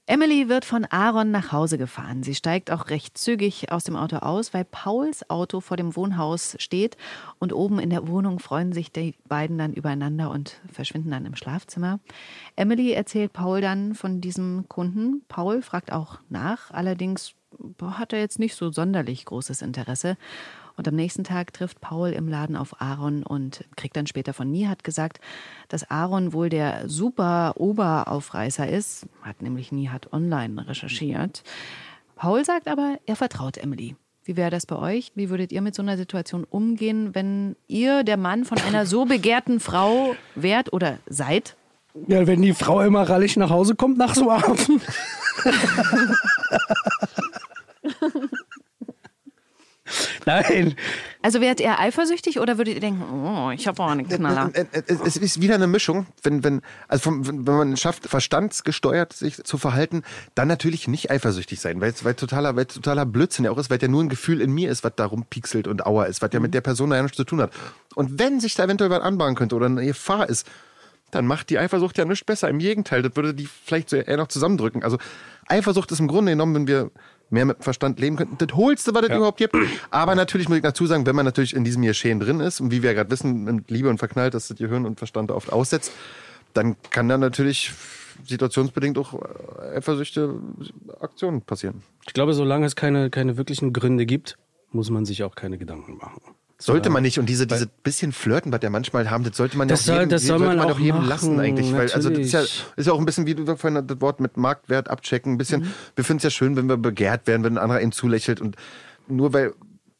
Emily 0.07 0.49
wird 0.49 0.65
von 0.65 0.85
Aaron 0.85 1.31
nach 1.31 1.51
Hause 1.51 1.79
gefahren. 1.79 2.21
Sie 2.21 2.35
steigt 2.35 2.69
auch 2.69 2.89
recht 2.89 3.17
zügig 3.17 3.71
aus 3.71 3.85
dem 3.85 3.95
Auto 3.95 4.17
aus, 4.17 4.53
weil 4.53 4.63
Pauls 4.63 5.27
Auto 5.31 5.61
vor 5.61 5.77
dem 5.77 5.95
Wohnhaus 5.95 6.55
steht. 6.59 6.95
Und 7.39 7.53
oben 7.53 7.79
in 7.79 7.89
der 7.89 8.07
Wohnung 8.07 8.37
freuen 8.37 8.71
sich 8.71 8.91
die 8.91 9.15
beiden 9.27 9.57
dann 9.57 9.73
übereinander 9.73 10.29
und 10.29 10.61
verschwinden 10.71 11.09
dann 11.09 11.25
im 11.25 11.35
Schlafzimmer. 11.35 11.99
Emily 12.55 12.91
erzählt 12.91 13.33
Paul 13.33 13.61
dann 13.61 13.95
von 13.95 14.21
diesem 14.21 14.65
Kunden. 14.69 15.23
Paul 15.27 15.63
fragt 15.63 15.91
auch 15.91 16.19
nach, 16.29 16.69
allerdings 16.69 17.33
hat 17.81 18.13
er 18.13 18.19
jetzt 18.19 18.37
nicht 18.37 18.53
so 18.53 18.71
sonderlich 18.71 19.25
großes 19.25 19.63
Interesse. 19.63 20.17
Und 20.77 20.87
am 20.87 20.95
nächsten 20.95 21.23
Tag 21.23 21.53
trifft 21.53 21.79
Paul 21.79 22.09
im 22.09 22.27
Laden 22.27 22.55
auf 22.55 22.81
Aaron 22.81 23.23
und 23.23 23.63
kriegt 23.77 23.95
dann 23.95 24.07
später 24.07 24.33
von 24.33 24.51
Nihat 24.51 24.83
gesagt, 24.83 25.19
dass 25.69 25.89
Aaron 25.89 26.33
wohl 26.33 26.49
der 26.49 26.89
super 26.89 27.53
Oberaufreißer 27.55 28.67
ist, 28.67 29.05
hat 29.21 29.41
nämlich 29.41 29.71
Nihat 29.71 30.11
online 30.11 30.67
recherchiert. 30.67 31.43
Paul 32.15 32.43
sagt 32.43 32.67
aber, 32.67 32.97
er 33.05 33.15
vertraut 33.15 33.57
Emily. 33.57 33.95
Wie 34.23 34.37
wäre 34.37 34.49
das 34.49 34.65
bei 34.65 34.77
euch? 34.77 35.11
Wie 35.15 35.29
würdet 35.29 35.51
ihr 35.51 35.61
mit 35.61 35.75
so 35.75 35.83
einer 35.83 35.97
Situation 35.97 36.45
umgehen, 36.49 37.13
wenn 37.13 37.55
ihr 37.67 38.03
der 38.03 38.17
Mann 38.17 38.43
von 38.43 38.57
einer 38.59 38.87
so 38.87 39.05
begehrten 39.05 39.59
Frau 39.59 40.15
wärt 40.33 40.73
oder 40.73 40.97
seid? 41.05 41.55
Ja, 42.07 42.25
wenn 42.25 42.41
die 42.41 42.53
Frau 42.53 42.81
immer 42.81 43.07
rallig 43.07 43.37
nach 43.37 43.51
Hause 43.51 43.75
kommt 43.75 43.97
nach 43.97 44.15
so 44.15 44.31
Abend. 44.31 44.67
Nein. 50.25 50.75
Also 51.21 51.41
wärt 51.41 51.59
ihr 51.59 51.79
eifersüchtig 51.79 52.39
oder 52.39 52.57
würdet 52.57 52.75
ihr 52.75 52.79
denken, 52.79 53.03
oh, 53.03 53.51
ich 53.51 53.67
habe 53.67 53.81
auch 53.81 53.89
einen 53.89 54.07
Knaller? 54.07 54.51
Äh, 54.53 54.65
äh, 54.71 54.83
Es 54.87 55.17
ist 55.17 55.41
wieder 55.41 55.55
eine 55.55 55.67
Mischung, 55.67 56.05
wenn, 56.23 56.43
wenn, 56.43 56.61
also 56.87 57.03
vom, 57.03 57.25
wenn 57.25 57.55
man 57.55 57.73
es 57.73 57.81
schafft, 57.81 58.07
verstandsgesteuert 58.07 59.13
sich 59.13 59.43
zu 59.43 59.57
verhalten, 59.57 60.03
dann 60.35 60.47
natürlich 60.47 60.87
nicht 60.87 61.09
eifersüchtig 61.11 61.59
sein, 61.59 61.81
weil 61.81 61.91
es 61.91 62.03
weil 62.03 62.13
totaler, 62.13 62.55
weil 62.55 62.65
totaler 62.65 63.05
Blödsinn 63.05 63.45
ja 63.45 63.51
auch 63.51 63.57
ist, 63.57 63.69
weil 63.69 63.81
ja 63.81 63.87
nur 63.87 64.03
ein 64.03 64.09
Gefühl 64.09 64.41
in 64.41 64.51
mir 64.51 64.69
ist, 64.69 64.83
was 64.83 64.93
da 64.95 65.05
rumpixelt 65.05 65.67
und 65.67 65.85
auer 65.85 66.07
ist, 66.07 66.21
was 66.21 66.29
ja 66.33 66.39
mit 66.39 66.53
der 66.53 66.61
Person 66.61 66.89
da 66.89 66.97
ja 66.97 67.03
nichts 67.03 67.17
zu 67.17 67.23
tun 67.23 67.41
hat. 67.41 67.51
Und 67.95 68.19
wenn 68.19 68.39
sich 68.39 68.55
da 68.55 68.65
eventuell 68.65 68.89
was 68.89 69.01
anbahnen 69.01 69.35
könnte 69.35 69.55
oder 69.55 69.65
eine 69.67 69.85
Gefahr 69.85 70.29
ist, 70.29 70.47
dann 71.11 71.27
macht 71.27 71.49
die 71.49 71.57
Eifersucht 71.57 71.97
ja 71.97 72.05
nichts 72.05 72.25
besser. 72.25 72.49
Im 72.49 72.59
Gegenteil, 72.59 73.01
das 73.01 73.15
würde 73.15 73.33
die 73.33 73.47
vielleicht 73.47 73.93
eher 73.93 74.17
noch 74.17 74.27
zusammendrücken. 74.27 74.83
Also 74.83 74.97
Eifersucht 75.47 75.91
ist 75.91 75.99
im 75.99 76.07
Grunde 76.07 76.33
genommen, 76.33 76.55
wenn 76.55 76.67
wir 76.67 76.91
mehr 77.29 77.45
mit 77.45 77.63
Verstand 77.63 77.99
leben 77.99 78.15
könnten, 78.15 78.37
das 78.37 78.55
Holste, 78.55 78.93
was 78.93 79.03
es 79.03 79.15
überhaupt 79.15 79.37
gibt. 79.37 79.55
Aber 79.89 80.15
natürlich 80.15 80.47
muss 80.47 80.57
ich 80.57 80.63
dazu 80.63 80.85
sagen, 80.85 81.05
wenn 81.05 81.15
man 81.15 81.25
natürlich 81.25 81.55
in 81.55 81.63
diesem 81.63 81.81
Geschehen 81.81 82.19
drin 82.19 82.39
ist 82.39 82.59
und 82.59 82.71
wie 82.71 82.81
wir 82.81 82.91
ja 82.91 82.95
gerade 82.95 83.11
wissen, 83.11 83.47
in 83.47 83.65
Liebe 83.67 83.89
und 83.89 83.97
verknallt, 83.97 84.33
dass 84.33 84.47
das 84.47 84.57
Gehirn 84.57 84.85
und 84.85 84.97
Verstand 84.97 85.31
oft 85.31 85.51
aussetzt, 85.51 85.91
dann 86.53 86.75
kann 86.89 87.09
da 87.09 87.17
natürlich 87.17 87.73
situationsbedingt 88.25 88.97
auch 88.97 89.13
äh, 89.13 89.77
eifersüchte 89.77 90.35
Aktionen 91.01 91.41
passieren. 91.41 91.83
Ich 92.07 92.13
glaube, 92.13 92.33
solange 92.33 92.65
es 92.65 92.75
keine, 92.75 93.09
keine 93.09 93.37
wirklichen 93.37 93.73
Gründe 93.73 94.05
gibt, 94.05 94.37
muss 94.71 94.89
man 94.89 95.05
sich 95.05 95.23
auch 95.23 95.35
keine 95.35 95.57
Gedanken 95.57 95.97
machen. 95.97 96.21
Sollte 96.57 96.89
man 96.89 97.03
nicht. 97.03 97.19
Und 97.19 97.27
diese, 97.27 97.45
diese 97.47 97.67
bisschen 97.83 98.11
Flirten, 98.13 98.51
was 98.51 98.61
der 98.61 98.69
manchmal 98.69 99.09
haben, 99.09 99.23
das 99.25 99.35
sollte 99.35 99.57
man 99.57 99.67
Das 99.67 99.85
ja 99.85 99.93
auch 99.93 99.95
soll- 99.97 100.03
jedem, 100.03 100.09
das 100.09 100.23
soll 100.25 100.39
man 100.39 100.57
doch 100.57 100.65
auch 100.71 100.79
jedem 100.79 100.95
machen, 100.97 101.09
lassen 101.09 101.39
eigentlich. 101.39 101.73
Weil, 101.73 101.91
also 101.91 102.09
das 102.09 102.19
ist 102.19 102.31
ja, 102.31 102.41
ist 102.41 102.85
ja 102.87 102.93
auch 102.93 102.99
ein 102.99 103.05
bisschen, 103.05 103.25
wie 103.25 103.35
du 103.35 103.45
vorhin 103.57 103.85
das 103.85 103.99
Wort 104.01 104.19
mit 104.21 104.37
Marktwert 104.37 104.89
abchecken. 104.89 105.33
Ein 105.33 105.37
bisschen, 105.37 105.73
wir 105.95 106.03
finden 106.05 106.17
es 106.19 106.23
ja 106.23 106.29
schön, 106.29 106.55
wenn 106.55 106.67
wir 106.69 106.77
begehrt 106.77 107.27
werden, 107.27 107.43
wenn 107.43 107.57
ein 107.57 107.61
anderer 107.61 107.81
ihn 107.81 107.91
zulächelt. 107.91 108.39
Und 108.39 108.55
nur 109.07 109.33
weil 109.33 109.53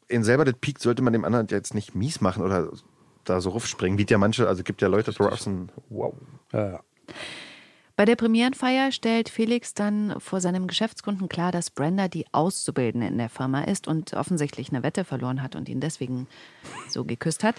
ihn 0.08 0.24
selber 0.24 0.44
das 0.44 0.54
piekt, 0.60 0.80
sollte 0.80 1.02
man 1.02 1.12
dem 1.12 1.24
anderen 1.24 1.46
jetzt 1.50 1.74
nicht 1.74 1.94
mies 1.94 2.20
machen 2.22 2.42
oder 2.42 2.70
da 3.24 3.40
so 3.40 3.50
raufspringen. 3.50 3.98
Wie 3.98 4.06
ja 4.08 4.16
manche, 4.18 4.48
also 4.48 4.62
gibt 4.62 4.80
ja 4.80 4.88
Leute 4.88 5.12
draußen, 5.12 5.70
wow. 5.90 6.14
Ja, 6.52 6.70
ja. 6.70 6.80
Bei 7.96 8.04
der 8.04 8.16
Premierenfeier 8.16 8.92
stellt 8.92 9.30
Felix 9.30 9.72
dann 9.72 10.20
vor 10.20 10.42
seinem 10.42 10.66
Geschäftskunden 10.66 11.30
klar, 11.30 11.50
dass 11.50 11.70
Brenda 11.70 12.08
die 12.08 12.26
Auszubildende 12.30 13.06
in 13.06 13.16
der 13.16 13.30
Firma 13.30 13.62
ist 13.62 13.88
und 13.88 14.12
offensichtlich 14.12 14.68
eine 14.68 14.82
Wette 14.82 15.04
verloren 15.04 15.42
hat 15.42 15.56
und 15.56 15.66
ihn 15.66 15.80
deswegen 15.80 16.26
so 16.90 17.06
geküsst 17.06 17.42
hat. 17.42 17.56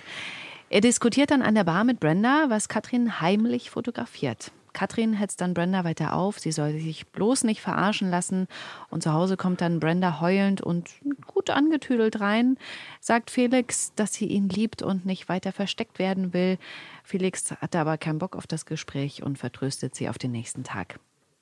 Er 0.70 0.82
diskutiert 0.82 1.32
dann 1.32 1.42
an 1.42 1.56
der 1.56 1.64
Bar 1.64 1.86
mit 1.86 2.00
Brenda, 2.00 2.46
was 2.50 2.70
Katrin 2.70 3.20
heimlich 3.20 3.72
fotografiert. 3.72 4.52
Katrin 4.78 5.14
hetzt 5.14 5.42
dann 5.42 5.56
Brenda 5.56 5.84
weiter 5.84 6.14
auf, 6.14 6.38
sie 6.38 6.52
soll 6.52 6.74
sich 6.74 7.08
bloß 7.08 7.46
nicht 7.46 7.62
verarschen 7.62 8.12
lassen. 8.12 8.48
Und 8.92 9.02
zu 9.02 9.12
Hause 9.12 9.36
kommt 9.36 9.60
dann 9.62 9.80
Brenda 9.80 10.22
heulend 10.22 10.62
und 10.62 10.92
gut 11.26 11.50
angetüdelt 11.50 12.20
rein, 12.20 12.60
sagt 13.02 13.32
Felix, 13.32 13.92
dass 13.96 14.14
sie 14.14 14.28
ihn 14.28 14.50
liebt 14.50 14.84
und 14.84 15.04
nicht 15.04 15.30
weiter 15.30 15.52
versteckt 15.52 15.98
werden 15.98 16.32
will. 16.32 16.60
Felix 17.04 17.50
hatte 17.60 17.80
aber 17.80 17.98
keinen 17.98 18.20
Bock 18.20 18.36
auf 18.36 18.46
das 18.46 18.68
Gespräch 18.68 19.24
und 19.24 19.40
vertröstet 19.40 19.96
sie 19.96 20.10
auf 20.10 20.20
den 20.20 20.32
nächsten 20.32 20.64
Tag. 20.64 21.00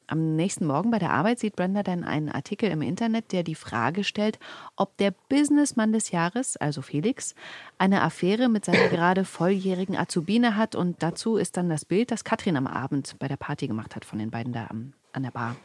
Am 0.07 0.35
nächsten 0.35 0.67
Morgen 0.67 0.91
bei 0.91 0.99
der 0.99 1.11
Arbeit 1.11 1.39
sieht 1.39 1.55
Brenda 1.55 1.81
dann 1.81 2.03
einen 2.03 2.29
Artikel 2.29 2.69
im 2.69 2.81
Internet, 2.81 3.31
der 3.31 3.43
die 3.43 3.55
Frage 3.55 4.03
stellt, 4.03 4.39
ob 4.75 4.95
der 4.97 5.11
Businessmann 5.29 5.93
des 5.93 6.11
Jahres, 6.11 6.57
also 6.57 6.81
Felix, 6.81 7.33
eine 7.77 8.03
Affäre 8.03 8.47
mit 8.47 8.65
seiner 8.65 8.87
gerade 8.89 9.25
volljährigen 9.25 9.97
Azubine 9.97 10.55
hat. 10.55 10.75
Und 10.75 11.01
dazu 11.01 11.37
ist 11.37 11.57
dann 11.57 11.69
das 11.69 11.85
Bild, 11.85 12.11
das 12.11 12.23
Katrin 12.23 12.57
am 12.57 12.67
Abend 12.67 13.15
bei 13.19 13.27
der 13.27 13.37
Party 13.37 13.67
gemacht 13.67 13.95
hat 13.95 14.05
von 14.05 14.19
den 14.19 14.29
beiden 14.29 14.53
da 14.53 14.67
am, 14.69 14.93
an 15.13 15.23
der 15.23 15.31
Bar. 15.31 15.55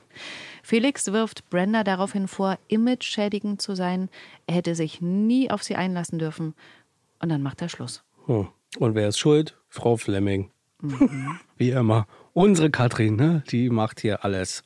Felix 0.62 1.12
wirft 1.12 1.50
Brenda 1.50 1.84
daraufhin 1.84 2.26
vor, 2.26 2.58
image-schädigend 2.68 3.60
zu 3.60 3.74
sein. 3.74 4.08
Er 4.46 4.54
hätte 4.56 4.74
sich 4.74 5.00
nie 5.00 5.50
auf 5.50 5.62
sie 5.62 5.76
einlassen 5.76 6.18
dürfen. 6.18 6.54
Und 7.20 7.28
dann 7.28 7.42
macht 7.42 7.60
er 7.60 7.68
Schluss. 7.68 8.02
Hm. 8.26 8.48
Und 8.78 8.94
wer 8.94 9.08
ist 9.08 9.18
schuld? 9.18 9.58
Frau 9.68 9.96
Flemming. 9.96 10.50
Wie 11.56 11.70
immer. 11.70 12.06
Unsere 12.32 12.70
Katrin, 12.70 13.16
ne? 13.16 13.42
die 13.50 13.70
macht 13.70 14.00
hier 14.00 14.24
alles. 14.24 14.62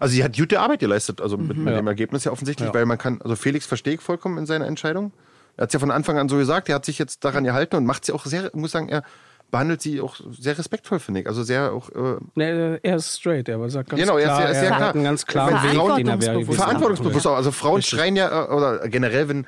Also 0.00 0.14
sie 0.14 0.24
hat 0.24 0.36
gute 0.36 0.60
Arbeit 0.60 0.80
geleistet, 0.80 1.20
also 1.20 1.36
mit, 1.36 1.56
mit 1.56 1.68
Ja. 1.74 1.80
dem 1.80 1.86
Ergebnis 1.86 2.24
ja 2.24 2.32
offensichtlich, 2.32 2.68
Ja. 2.68 2.74
weil 2.74 2.86
man 2.86 2.98
kann, 2.98 3.20
also 3.22 3.36
Felix 3.36 3.66
verstehe 3.66 3.94
ich 3.94 4.00
vollkommen 4.00 4.38
in 4.38 4.46
seiner 4.46 4.66
Entscheidung. 4.66 5.12
Er 5.56 5.62
hat 5.62 5.68
es 5.70 5.74
ja 5.74 5.80
von 5.80 5.90
Anfang 5.90 6.18
an 6.18 6.28
so 6.28 6.36
gesagt, 6.36 6.68
er 6.68 6.76
hat 6.76 6.84
sich 6.84 6.98
jetzt 6.98 7.24
daran 7.24 7.44
gehalten 7.44 7.76
und 7.76 7.84
macht 7.84 8.04
sie 8.04 8.12
auch 8.12 8.24
sehr, 8.24 8.46
ich 8.46 8.54
muss 8.54 8.70
sagen, 8.72 8.88
er 8.88 9.02
behandelt 9.50 9.82
sie 9.82 10.00
auch 10.00 10.16
sehr 10.30 10.56
respektvoll, 10.58 10.98
finde 10.98 11.20
ich. 11.20 11.26
Also 11.26 11.42
sehr 11.42 11.72
auch. 11.72 11.90
Äh, 11.90 12.16
Nee, 12.34 12.78
er 12.82 12.96
ist 12.96 13.18
straight, 13.18 13.48
er 13.50 13.58
sagt 13.68 13.90
ganz 13.90 14.00
genau, 14.00 14.16
er 14.16 14.24
klar, 14.24 14.38
ist 14.38 14.42
sehr, 14.42 14.50
ist 14.50 14.60
sehr 14.60 14.70
er 14.70 14.76
klar. 14.76 14.88
hat 14.88 14.94
einen 14.94 15.04
ganz 15.04 15.26
klaren 15.26 15.54
er 15.54 16.16
gewesen. 16.16 16.52
Verantwortungsbewusst 16.54 17.26
auch. 17.26 17.36
Also 17.36 17.52
Frauen 17.52 17.82
schreien 17.82 18.16
ja, 18.16 18.46
äh, 18.46 18.48
oder 18.50 18.88
generell, 18.88 19.28
wenn, 19.28 19.46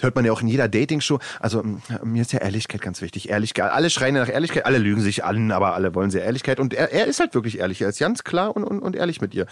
hört 0.00 0.14
man 0.14 0.24
ja 0.24 0.32
auch 0.32 0.42
in 0.42 0.48
jeder 0.48 0.68
Dating-Show, 0.68 1.18
also 1.40 1.62
mir 2.04 2.22
ist 2.22 2.32
ja 2.32 2.40
Ehrlichkeit 2.40 2.80
ganz 2.80 3.00
wichtig. 3.00 3.28
Ehrlichkeit, 3.28 3.70
alle 3.72 3.90
schreien 3.90 4.14
ja 4.14 4.22
nach 4.22 4.32
Ehrlichkeit, 4.32 4.66
alle 4.66 4.78
lügen 4.78 5.00
sich 5.00 5.24
an, 5.24 5.50
aber 5.52 5.74
alle 5.74 5.94
wollen 5.94 6.10
sehr 6.10 6.24
Ehrlichkeit. 6.24 6.60
Und 6.60 6.74
er, 6.74 6.92
er 6.92 7.06
ist 7.06 7.20
halt 7.20 7.34
wirklich 7.34 7.58
ehrlich, 7.58 7.80
er 7.80 7.88
ist 7.88 7.98
ganz 7.98 8.24
klar 8.24 8.54
und, 8.54 8.64
und, 8.64 8.80
und 8.80 8.96
ehrlich 8.96 9.20
mit 9.20 9.34
ihr. 9.34 9.46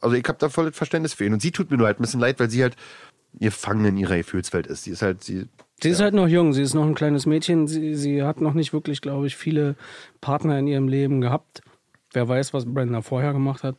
Also 0.00 0.16
ich 0.16 0.24
habe 0.28 0.38
da 0.38 0.48
voll 0.48 0.66
das 0.66 0.76
Verständnis 0.76 1.14
für 1.14 1.24
ihn. 1.24 1.32
Und 1.32 1.40
sie 1.40 1.50
tut 1.50 1.70
mir 1.70 1.78
nur 1.78 1.86
halt 1.86 1.98
ein 1.98 2.02
bisschen 2.02 2.20
leid, 2.20 2.38
weil 2.38 2.50
sie 2.50 2.62
halt 2.62 2.76
gefangen 3.38 3.84
in 3.84 3.96
ihrer 3.96 4.16
Gefühlswelt 4.16 4.66
ist. 4.66 4.84
Sie 4.84 4.90
ist 4.90 5.02
halt, 5.02 5.24
sie, 5.24 5.46
Sie 5.80 5.90
ist 5.90 6.00
halt 6.00 6.14
noch 6.14 6.26
jung, 6.26 6.54
sie 6.54 6.62
ist 6.62 6.72
noch 6.72 6.86
ein 6.86 6.94
kleines 6.94 7.26
Mädchen, 7.26 7.66
sie, 7.66 7.94
sie 7.96 8.22
hat 8.22 8.40
noch 8.40 8.54
nicht 8.54 8.72
wirklich, 8.72 9.02
glaube 9.02 9.26
ich, 9.26 9.36
viele 9.36 9.76
Partner 10.22 10.58
in 10.58 10.66
ihrem 10.66 10.88
Leben 10.88 11.20
gehabt. 11.20 11.60
Wer 12.14 12.26
weiß, 12.26 12.54
was 12.54 12.64
Brenda 12.64 13.02
vorher 13.02 13.34
gemacht 13.34 13.62
hat. 13.62 13.76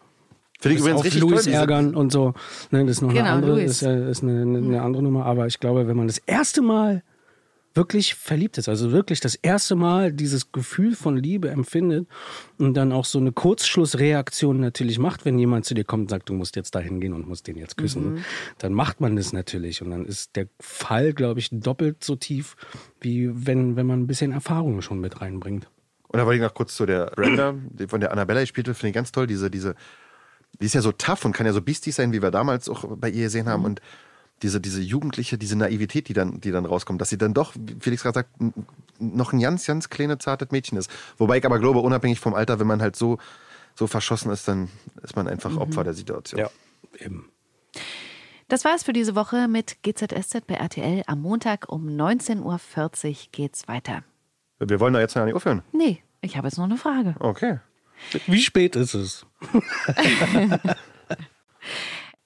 Finde 0.59 0.75
ich 0.75 0.81
übrigens 0.81 0.99
auf 0.99 1.05
richtig 1.05 1.21
Louis 1.21 1.43
toll, 1.43 1.53
ärgern 1.53 1.95
und 1.95 2.11
so. 2.11 2.33
Ne, 2.71 2.81
das 2.85 2.97
ist 2.97 3.01
noch 3.01 3.09
Genau, 3.09 3.21
eine 3.21 3.29
andere, 3.31 3.51
Louis. 3.53 3.71
ist, 3.71 3.81
ja, 3.81 4.09
ist 4.09 4.23
eine, 4.23 4.41
eine, 4.41 4.57
eine 4.57 4.81
andere 4.81 5.03
Nummer. 5.03 5.25
Aber 5.25 5.45
ich 5.47 5.59
glaube, 5.59 5.87
wenn 5.87 5.95
man 5.97 6.07
das 6.07 6.17
erste 6.19 6.61
Mal 6.61 7.03
wirklich 7.75 8.15
verliebt 8.15 8.57
ist, 8.57 8.67
also 8.69 8.91
wirklich 8.91 9.19
das 9.19 9.35
erste 9.35 9.75
Mal 9.75 10.11
dieses 10.11 10.51
Gefühl 10.51 10.95
von 10.95 11.15
Liebe 11.15 11.49
empfindet 11.49 12.07
und 12.57 12.73
dann 12.73 12.91
auch 12.91 13.05
so 13.05 13.19
eine 13.19 13.31
Kurzschlussreaktion 13.31 14.59
natürlich 14.59 14.97
macht, 14.97 15.25
wenn 15.25 15.37
jemand 15.37 15.65
zu 15.65 15.75
dir 15.75 15.83
kommt 15.83 16.03
und 16.05 16.09
sagt, 16.09 16.29
du 16.29 16.33
musst 16.33 16.55
jetzt 16.55 16.73
dahin 16.73 16.99
gehen 16.99 17.13
und 17.13 17.27
musst 17.27 17.45
den 17.47 17.55
jetzt 17.55 17.77
küssen, 17.77 18.13
Mhm. 18.15 18.17
dann 18.57 18.73
macht 18.73 18.99
man 18.99 19.15
das 19.15 19.31
natürlich. 19.33 19.83
Und 19.83 19.91
dann 19.91 20.05
ist 20.05 20.35
der 20.35 20.47
Fall, 20.59 21.13
glaube 21.13 21.39
ich, 21.39 21.49
doppelt 21.51 22.03
so 22.03 22.15
tief, 22.15 22.55
wie 22.99 23.29
wenn, 23.31 23.75
wenn 23.75 23.85
man 23.85 23.99
ein 24.01 24.07
bisschen 24.07 24.31
Erfahrung 24.31 24.81
schon 24.81 24.99
mit 24.99 25.21
reinbringt. 25.21 25.69
Und 26.07 26.17
da 26.17 26.25
wollte 26.25 26.37
ich 26.37 26.41
noch 26.43 26.53
kurz 26.55 26.75
zu 26.75 26.87
der 26.87 27.07
Brenda, 27.15 27.53
die 27.69 27.87
von 27.87 27.99
der 27.99 28.11
Annabella 28.11 28.39
gespielt 28.41 28.65
wird, 28.65 28.77
finde 28.77 28.89
ich 28.89 28.95
ganz 28.95 29.11
toll. 29.11 29.27
Diese, 29.27 29.51
diese, 29.51 29.75
die 30.59 30.65
ist 30.65 30.73
ja 30.75 30.81
so 30.81 30.91
tough 30.91 31.25
und 31.25 31.33
kann 31.33 31.45
ja 31.45 31.53
so 31.53 31.61
biestig 31.61 31.95
sein, 31.95 32.11
wie 32.13 32.21
wir 32.21 32.31
damals 32.31 32.69
auch 32.69 32.85
bei 32.97 33.09
ihr 33.09 33.23
gesehen 33.25 33.47
haben. 33.47 33.65
Und 33.65 33.81
diese, 34.41 34.61
diese 34.61 34.81
Jugendliche, 34.81 35.37
diese 35.37 35.55
Naivität, 35.55 36.07
die 36.09 36.13
dann, 36.13 36.39
die 36.39 36.51
dann 36.51 36.65
rauskommt, 36.65 37.01
dass 37.01 37.09
sie 37.09 37.17
dann 37.17 37.33
doch, 37.33 37.53
wie 37.55 37.75
Felix 37.79 38.03
gerade 38.03 38.19
sagt, 38.19 38.29
noch 38.99 39.33
ein 39.33 39.39
ganz, 39.39 39.65
ganz 39.65 39.89
kleines, 39.89 40.19
zartes 40.19 40.51
Mädchen 40.51 40.77
ist. 40.77 40.89
Wobei 41.17 41.37
ich 41.37 41.45
aber 41.45 41.59
glaube, 41.59 41.79
unabhängig 41.79 42.19
vom 42.19 42.33
Alter, 42.33 42.59
wenn 42.59 42.67
man 42.67 42.81
halt 42.81 42.95
so, 42.95 43.17
so 43.75 43.87
verschossen 43.87 44.31
ist, 44.31 44.47
dann 44.47 44.69
ist 45.03 45.15
man 45.15 45.27
einfach 45.27 45.51
Mhm. 45.51 45.57
Opfer 45.59 45.83
der 45.83 45.93
Situation. 45.93 46.39
Ja, 46.39 46.49
eben. 46.99 47.29
Das 48.47 48.63
war 48.63 48.73
es 48.75 48.83
für 48.83 48.93
diese 48.93 49.15
Woche 49.15 49.47
mit 49.47 49.83
GZSZ 49.83 50.47
bei 50.47 50.55
RTL. 50.55 51.03
Am 51.07 51.21
Montag 51.21 51.69
um 51.69 51.87
19.40 51.87 52.43
Uhr 52.43 53.15
geht's 53.31 53.67
weiter. 53.67 54.03
Wir 54.59 54.79
wollen 54.79 54.93
da 54.93 54.99
jetzt 54.99 55.15
noch 55.15 55.25
nicht 55.25 55.35
aufhören. 55.35 55.63
Nee, 55.73 56.01
ich 56.21 56.37
habe 56.37 56.47
jetzt 56.47 56.57
noch 56.57 56.65
eine 56.65 56.77
Frage. 56.77 57.15
Okay. 57.19 57.59
Wie 58.27 58.41
spät 58.41 58.75
ist 58.75 58.93
es? 58.93 59.25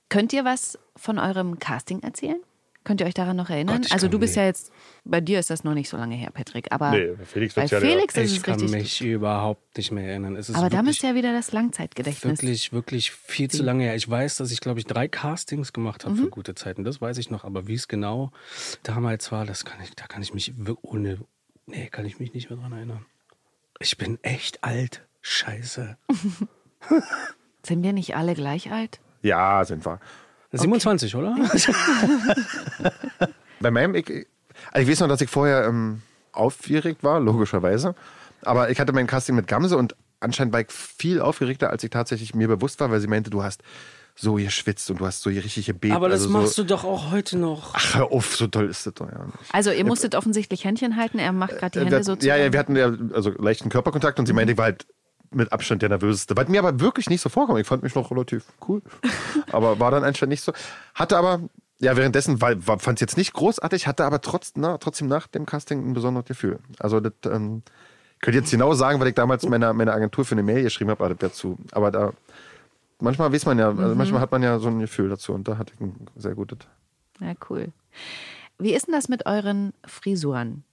Könnt 0.09 0.33
ihr 0.33 0.43
was 0.45 0.77
von 0.95 1.17
eurem 1.19 1.59
Casting 1.59 2.01
erzählen? 2.03 2.39
Könnt 2.83 2.99
ihr 2.99 3.05
euch 3.05 3.13
daran 3.13 3.37
noch 3.37 3.51
erinnern? 3.51 3.75
Gott, 3.77 3.85
ich 3.85 3.91
also 3.93 4.07
kann 4.07 4.11
du 4.11 4.19
bist 4.19 4.31
nicht. 4.31 4.37
ja 4.41 4.45
jetzt, 4.47 4.71
bei 5.05 5.21
dir 5.21 5.37
ist 5.39 5.51
das 5.51 5.63
noch 5.63 5.75
nicht 5.75 5.87
so 5.87 5.97
lange 5.97 6.15
her, 6.15 6.31
Patrick, 6.33 6.71
aber 6.71 6.89
Nee, 6.91 7.11
bei 7.15 7.25
Felix 7.25 7.53
bei 7.53 7.61
wird's 7.61 7.71
ja 7.71 7.79
Felix 7.79 8.17
ist 8.17 8.31
ich 8.31 8.37
es 8.37 8.43
kann 8.43 8.59
richtig. 8.59 8.71
mich 8.81 9.01
überhaupt 9.03 9.77
nicht 9.77 9.91
mehr 9.91 10.09
erinnern. 10.09 10.35
Es 10.35 10.49
ist 10.49 10.55
aber 10.55 10.65
da 10.67 10.77
wirklich, 10.77 10.87
müsste 10.87 11.07
ja 11.07 11.15
wieder 11.15 11.31
das 11.31 11.51
Langzeitgedächtnis. 11.51 12.41
wirklich, 12.41 12.73
wirklich 12.73 13.11
viel 13.11 13.51
zu 13.51 13.61
lange 13.61 13.83
her. 13.83 13.95
Ich 13.95 14.09
weiß, 14.09 14.37
dass 14.37 14.51
ich, 14.51 14.61
glaube 14.61 14.79
ich, 14.79 14.87
drei 14.87 15.07
Castings 15.07 15.73
gemacht 15.73 16.05
habe 16.05 16.15
Mhm. 16.15 16.23
für 16.23 16.29
gute 16.31 16.55
Zeiten. 16.55 16.83
Das 16.83 16.99
weiß 17.01 17.19
ich 17.19 17.29
noch. 17.29 17.43
Aber 17.43 17.67
wie 17.67 17.75
es 17.75 17.87
genau 17.87 18.31
damals 18.81 19.31
war, 19.31 19.45
das 19.45 19.63
kann 19.63 19.79
ich, 19.83 19.91
da 19.95 20.07
kann 20.07 20.23
ich 20.23 20.33
mich 20.33 20.51
ohne, 20.81 21.19
nee, 21.67 21.87
kann 21.87 22.05
ich 22.05 22.19
mich 22.19 22.33
nicht 22.33 22.49
mehr 22.49 22.57
dran 22.57 22.71
erinnern. 22.71 23.05
Ich 23.79 23.95
bin 23.99 24.17
echt 24.23 24.63
alt. 24.63 25.05
Scheiße. 25.21 25.97
Sind 27.65 27.83
wir 27.83 27.93
nicht 27.93 28.15
alle 28.15 28.33
gleich 28.33 28.71
alt? 28.71 28.99
Ja, 29.21 29.63
sind 29.65 29.85
wir. 29.85 29.99
27, 30.51 31.15
oder? 31.15 31.35
Bei 33.59 33.71
meinem, 33.71 33.93
ich, 33.95 34.09
also 34.71 34.83
ich 34.83 34.89
weiß 34.89 35.01
noch, 35.01 35.07
dass 35.07 35.21
ich 35.21 35.29
vorher 35.29 35.65
ähm, 35.65 36.01
aufgeregt 36.31 37.03
war, 37.03 37.19
logischerweise. 37.19 37.95
Aber 38.41 38.71
ich 38.71 38.79
hatte 38.79 38.93
mein 38.93 39.05
Casting 39.07 39.35
mit 39.35 39.47
Gamse 39.47 39.77
und 39.77 39.95
anscheinend 40.19 40.53
war 40.53 40.61
ich 40.61 40.71
viel 40.71 41.21
aufgeregter, 41.21 41.69
als 41.69 41.83
ich 41.83 41.91
tatsächlich 41.91 42.33
mir 42.33 42.47
bewusst 42.47 42.79
war, 42.79 42.89
weil 42.89 42.99
sie 42.99 43.07
meinte, 43.07 43.29
du 43.29 43.43
hast 43.43 43.61
so 44.15 44.33
geschwitzt 44.33 44.89
und 44.91 44.99
du 44.99 45.05
hast 45.05 45.21
so 45.21 45.29
hier 45.29 45.43
richtig 45.43 45.67
gebebt. 45.67 45.93
Aber 45.95 46.09
das 46.09 46.21
also 46.21 46.33
machst 46.33 46.55
so, 46.55 46.63
du 46.63 46.69
doch 46.69 46.83
auch 46.83 47.11
heute 47.11 47.37
noch. 47.37 47.73
Ach, 47.73 47.95
hör 47.95 48.11
auf, 48.11 48.35
so 48.35 48.47
toll 48.47 48.69
ist 48.69 48.85
das 48.85 48.95
doch 48.95 49.09
ja 49.09 49.23
nicht. 49.25 49.37
Also 49.51 49.71
ihr 49.71 49.85
musstet 49.85 50.15
offensichtlich 50.15 50.65
Händchen 50.65 50.97
halten, 50.97 51.19
er 51.19 51.31
macht 51.31 51.57
gerade 51.57 51.79
die 51.79 51.85
Äh, 51.85 51.91
Hände 51.91 52.03
so 52.03 52.15
ja, 52.15 52.35
ja, 52.35 52.51
wir 52.51 52.59
hatten 52.59 52.75
ja 52.75 52.91
also 53.13 53.29
leichten 53.31 53.69
Körperkontakt 53.69 54.19
und 54.19 54.25
sie 54.25 54.33
meinte, 54.33 54.53
ich 54.53 54.57
war 54.57 54.65
halt 54.65 54.85
mit 55.33 55.51
Abstand 55.53 55.81
der 55.81 55.89
nervöseste. 55.89 56.35
Was 56.35 56.47
mir 56.47 56.59
aber 56.59 56.79
wirklich 56.79 57.09
nicht 57.09 57.21
so 57.21 57.29
vorkommt. 57.29 57.59
Ich 57.59 57.67
fand 57.67 57.83
mich 57.83 57.95
noch 57.95 58.11
relativ 58.11 58.45
cool. 58.67 58.81
aber 59.51 59.79
war 59.79 59.91
dann 59.91 60.03
anscheinend 60.03 60.31
nicht 60.31 60.43
so. 60.43 60.51
Hatte 60.93 61.17
aber, 61.17 61.39
ja, 61.79 61.95
währenddessen 61.95 62.41
war, 62.41 62.55
fand 62.79 62.97
es 62.97 63.01
jetzt 63.01 63.17
nicht 63.17 63.33
großartig, 63.33 63.87
hatte 63.87 64.05
aber 64.05 64.21
trotz, 64.21 64.53
na, 64.55 64.77
trotzdem 64.77 65.07
nach 65.07 65.27
dem 65.27 65.45
Casting 65.45 65.89
ein 65.89 65.93
besonderes 65.93 66.25
Gefühl. 66.27 66.59
Also 66.79 66.99
das, 66.99 67.13
ähm, 67.25 67.63
ich 68.15 68.19
könnte 68.21 68.39
jetzt 68.39 68.51
genau 68.51 68.73
sagen, 68.73 68.99
weil 68.99 69.07
ich 69.07 69.15
damals 69.15 69.47
meiner, 69.47 69.73
meiner 69.73 69.93
Agentur 69.93 70.25
für 70.25 70.35
eine 70.35 70.43
Mail 70.43 70.63
geschrieben 70.63 70.91
habe, 70.91 71.03
aber 71.03 71.13
das 71.15 71.21
wäre 71.21 71.31
zu. 71.31 71.57
Aber 71.71 71.91
da, 71.91 72.11
manchmal 72.99 73.31
weiß 73.33 73.45
man 73.45 73.57
ja, 73.57 73.69
also 73.69 73.81
Mhm. 73.81 73.97
manchmal 73.97 74.21
hat 74.21 74.31
man 74.31 74.43
ja 74.43 74.59
so 74.59 74.67
ein 74.67 74.79
Gefühl 74.79 75.09
dazu 75.09 75.33
und 75.33 75.47
da 75.47 75.57
hatte 75.57 75.73
ich 75.73 75.79
ein 75.81 76.07
sehr 76.15 76.35
gutes. 76.35 76.59
Ja, 77.19 77.33
cool. 77.49 77.69
Wie 78.59 78.73
ist 78.75 78.85
denn 78.87 78.93
das 78.93 79.07
mit 79.09 79.25
euren 79.25 79.73
Frisuren? 79.87 80.63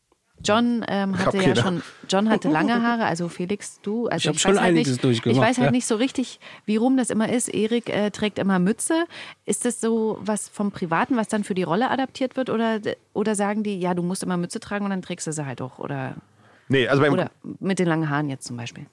John 0.44 0.84
ähm, 0.88 1.18
hatte 1.18 1.38
ja 1.38 1.56
schon, 1.56 1.82
John 2.08 2.28
hatte 2.28 2.48
lange 2.48 2.82
Haare, 2.82 3.04
also 3.04 3.28
Felix, 3.28 3.80
du. 3.82 4.06
Also 4.06 4.16
Ich 4.22 4.26
hab 4.28 4.34
weiß 4.34 4.40
schon 4.40 4.60
halt 4.60 4.68
einiges 4.70 4.92
nicht, 4.92 5.04
durchgemacht, 5.04 5.36
Ich 5.36 5.40
weiß 5.40 5.58
halt 5.58 5.66
ja. 5.66 5.70
nicht 5.72 5.86
so 5.86 5.96
richtig, 5.96 6.40
wie 6.64 6.76
rum 6.76 6.96
das 6.96 7.10
immer 7.10 7.28
ist. 7.28 7.48
Erik 7.48 7.88
äh, 7.88 8.10
trägt 8.10 8.38
immer 8.38 8.58
Mütze. 8.58 9.04
Ist 9.44 9.64
das 9.64 9.80
so 9.80 10.18
was 10.20 10.48
vom 10.48 10.70
Privaten, 10.70 11.16
was 11.16 11.28
dann 11.28 11.44
für 11.44 11.54
die 11.54 11.62
Rolle 11.64 11.90
adaptiert 11.90 12.36
wird? 12.36 12.50
Oder, 12.50 12.80
oder 13.14 13.34
sagen 13.34 13.62
die, 13.62 13.78
ja, 13.78 13.94
du 13.94 14.02
musst 14.02 14.22
immer 14.22 14.36
Mütze 14.36 14.60
tragen 14.60 14.84
und 14.84 14.90
dann 14.90 15.02
trägst 15.02 15.26
du 15.26 15.32
sie 15.32 15.44
halt 15.44 15.60
auch? 15.60 15.78
Oder 15.78 16.14
Nee, 16.68 16.86
also 16.88 17.02
beim 17.02 17.12
Oder 17.12 17.30
mit 17.60 17.78
den 17.78 17.86
langen 17.86 18.10
Haaren 18.10 18.28
jetzt 18.28 18.46
zum 18.46 18.56
Beispiel. 18.56 18.86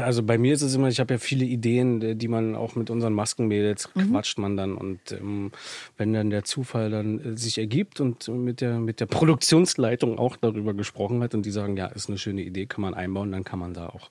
Also 0.00 0.22
bei 0.22 0.38
mir 0.38 0.54
ist 0.54 0.62
es 0.62 0.74
immer, 0.74 0.88
ich 0.88 1.00
habe 1.00 1.14
ja 1.14 1.18
viele 1.18 1.44
Ideen, 1.44 2.18
die 2.18 2.28
man 2.28 2.54
auch 2.56 2.74
mit 2.74 2.90
unseren 2.90 3.12
Maskenmädels 3.14 3.88
Mhm. 3.94 4.10
quatscht 4.10 4.38
man 4.38 4.56
dann. 4.56 4.74
Und 4.74 5.12
ähm, 5.12 5.52
wenn 5.96 6.12
dann 6.12 6.30
der 6.30 6.44
Zufall 6.44 6.90
dann 6.90 7.18
äh, 7.20 7.36
sich 7.36 7.58
ergibt 7.58 8.00
und 8.00 8.28
mit 8.28 8.60
der, 8.60 8.78
mit 8.78 9.00
der 9.00 9.06
Produktionsleitung 9.06 10.18
auch 10.18 10.36
darüber 10.36 10.74
gesprochen 10.74 11.22
hat 11.22 11.34
und 11.34 11.46
die 11.46 11.50
sagen, 11.50 11.76
ja, 11.76 11.86
ist 11.86 12.08
eine 12.08 12.18
schöne 12.18 12.42
Idee, 12.42 12.66
kann 12.66 12.82
man 12.82 12.94
einbauen, 12.94 13.32
dann 13.32 13.44
kann 13.44 13.58
man 13.58 13.74
da 13.74 13.88
auch 13.88 14.10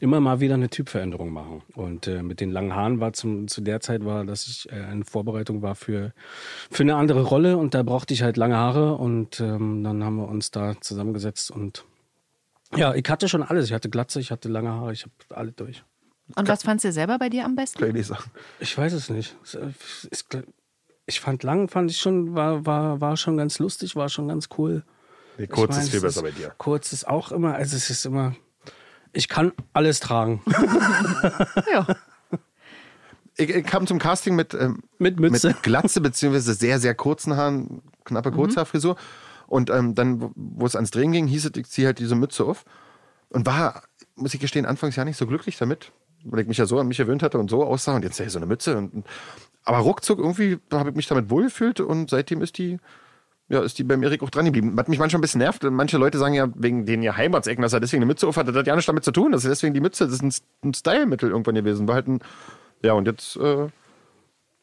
immer 0.00 0.20
mal 0.20 0.40
wieder 0.40 0.54
eine 0.54 0.68
Typveränderung 0.70 1.32
machen. 1.32 1.62
Und 1.74 2.06
äh, 2.06 2.22
mit 2.22 2.40
den 2.40 2.50
langen 2.50 2.74
Haaren 2.74 3.00
war 3.00 3.12
zum, 3.12 3.48
zu 3.48 3.60
der 3.60 3.80
Zeit 3.80 4.04
war, 4.04 4.24
dass 4.24 4.46
ich 4.46 4.68
äh, 4.70 4.76
eine 4.76 5.04
Vorbereitung 5.04 5.62
war 5.62 5.74
für, 5.74 6.12
für 6.70 6.82
eine 6.82 6.96
andere 6.96 7.22
Rolle 7.22 7.56
und 7.56 7.74
da 7.74 7.82
brauchte 7.82 8.14
ich 8.14 8.22
halt 8.22 8.36
lange 8.36 8.56
Haare 8.56 8.96
und 8.96 9.40
ähm, 9.40 9.82
dann 9.84 10.02
haben 10.04 10.16
wir 10.16 10.28
uns 10.28 10.50
da 10.50 10.80
zusammengesetzt 10.80 11.50
und 11.50 11.84
ja, 12.76 12.94
ich 12.94 13.08
hatte 13.08 13.28
schon 13.28 13.42
alles. 13.42 13.66
Ich 13.66 13.72
hatte 13.72 13.90
Glatze, 13.90 14.20
ich 14.20 14.30
hatte 14.30 14.48
lange 14.48 14.70
Haare, 14.70 14.92
ich 14.92 15.02
habe 15.04 15.12
alle 15.30 15.52
durch. 15.52 15.82
Und 16.36 16.48
was 16.48 16.62
fandst 16.62 16.84
du 16.84 16.92
selber 16.92 17.18
bei 17.18 17.28
dir 17.28 17.44
am 17.44 17.56
besten? 17.56 17.78
Kann 17.80 17.88
ich 17.88 17.94
nicht 17.94 18.06
sagen. 18.06 18.24
Ich 18.60 18.76
weiß 18.78 18.92
es 18.92 19.10
nicht. 19.10 19.36
Äh, 19.54 19.70
ist- 20.10 20.26
Ich 21.06 21.18
fand 21.20 21.42
lang, 21.42 21.68
fand 21.68 21.90
ich 21.90 21.98
schon, 21.98 22.34
war, 22.36 22.64
war, 22.66 23.00
war 23.00 23.16
schon 23.16 23.36
ganz 23.36 23.58
lustig, 23.58 23.96
war 23.96 24.08
schon 24.08 24.28
ganz 24.28 24.48
cool. 24.56 24.84
Nee, 25.38 25.48
kurz 25.48 25.70
Ich 25.70 25.76
mein, 25.76 25.84
ist 25.84 25.90
viel 25.90 25.96
es 25.98 26.02
besser 26.02 26.22
bei 26.22 26.30
dir. 26.30 26.54
Kurz 26.58 26.92
ist 26.92 27.08
auch 27.08 27.32
immer, 27.32 27.54
also 27.56 27.76
es 27.76 27.90
ist 27.90 28.06
immer, 28.06 28.36
ich 29.12 29.28
kann 29.28 29.52
alles 29.72 29.98
tragen. 29.98 30.40
ja. 31.72 31.86
Ich, 33.36 33.48
ich 33.48 33.64
kam 33.66 33.86
zum 33.86 33.98
Casting 33.98 34.36
mit, 34.36 34.54
ähm, 34.54 34.82
mit 34.98 35.18
Mütze. 35.18 35.48
Mit 35.48 35.62
Glatze, 35.62 36.00
beziehungsweise 36.00 36.54
sehr, 36.54 36.78
sehr 36.78 36.94
kurzen 36.94 37.36
Haaren, 37.36 37.82
knappe 38.04 38.30
Kurzhaarfrisur. 38.30 38.96
Und 39.50 39.68
ähm, 39.68 39.94
dann, 39.94 40.32
wo- 40.34 40.64
es 40.64 40.74
ans 40.74 40.90
Drehen 40.90 41.12
ging, 41.12 41.26
hieß 41.26 41.44
es, 41.44 41.52
ich 41.56 41.68
ziehe 41.68 41.86
halt 41.88 41.98
diese 41.98 42.14
Mütze 42.14 42.44
auf. 42.46 42.64
Und 43.28 43.44
war, 43.46 43.82
muss 44.16 44.32
ich 44.32 44.40
gestehen, 44.40 44.64
anfangs 44.64 44.96
ja 44.96 45.04
nicht 45.04 45.16
so 45.18 45.26
glücklich 45.26 45.58
damit, 45.58 45.92
weil 46.24 46.40
ich 46.40 46.46
mich 46.48 46.56
ja 46.58 46.64
so 46.66 46.78
an 46.78 46.86
mich 46.88 46.96
gewöhnt 46.98 47.22
hatte 47.22 47.38
und 47.38 47.50
so 47.50 47.64
aussah 47.64 47.96
und 47.96 48.02
jetzt 48.04 48.18
ja 48.18 48.28
so 48.30 48.38
eine 48.38 48.46
Mütze. 48.46 48.78
Und, 48.78 49.04
aber 49.64 49.78
ruckzuck 49.78 50.18
irgendwie 50.18 50.58
habe 50.72 50.90
ich 50.90 50.96
mich 50.96 51.06
damit 51.08 51.30
wohlgefühlt 51.30 51.80
und 51.80 52.08
seitdem 52.10 52.42
ist 52.42 52.58
die, 52.58 52.78
ja, 53.48 53.60
ist 53.60 53.76
die 53.78 53.84
beim 53.84 54.02
Erik 54.04 54.22
auch 54.22 54.30
dran 54.30 54.44
geblieben. 54.44 54.76
Hat 54.78 54.88
mich 54.88 55.00
manchmal 55.00 55.18
ein 55.18 55.22
bisschen 55.22 55.40
nervt. 55.40 55.64
Manche 55.64 55.98
Leute 55.98 56.18
sagen 56.18 56.34
ja, 56.34 56.48
wegen 56.54 56.86
den 56.86 57.02
ja 57.02 57.16
Heimatsecken, 57.16 57.62
dass 57.62 57.72
er 57.72 57.80
deswegen 57.80 58.02
eine 58.02 58.06
Mütze 58.06 58.28
auf 58.28 58.36
hat. 58.36 58.46
Das 58.46 58.54
hat 58.54 58.66
ja 58.68 58.74
nichts 58.76 58.86
damit 58.86 59.04
zu 59.04 59.10
tun. 59.10 59.32
Das 59.32 59.44
ist 59.44 59.50
deswegen 59.50 59.74
die 59.74 59.80
Mütze. 59.80 60.04
Das 60.06 60.14
ist 60.14 60.22
ein, 60.22 60.32
ein 60.68 60.74
Stylemittel 60.74 61.30
irgendwann 61.30 61.56
gewesen. 61.56 61.88
War 61.88 61.96
halt 61.96 62.06
ein, 62.06 62.20
ja, 62.82 62.92
und 62.92 63.06
jetzt 63.06 63.34
äh, 63.36 63.66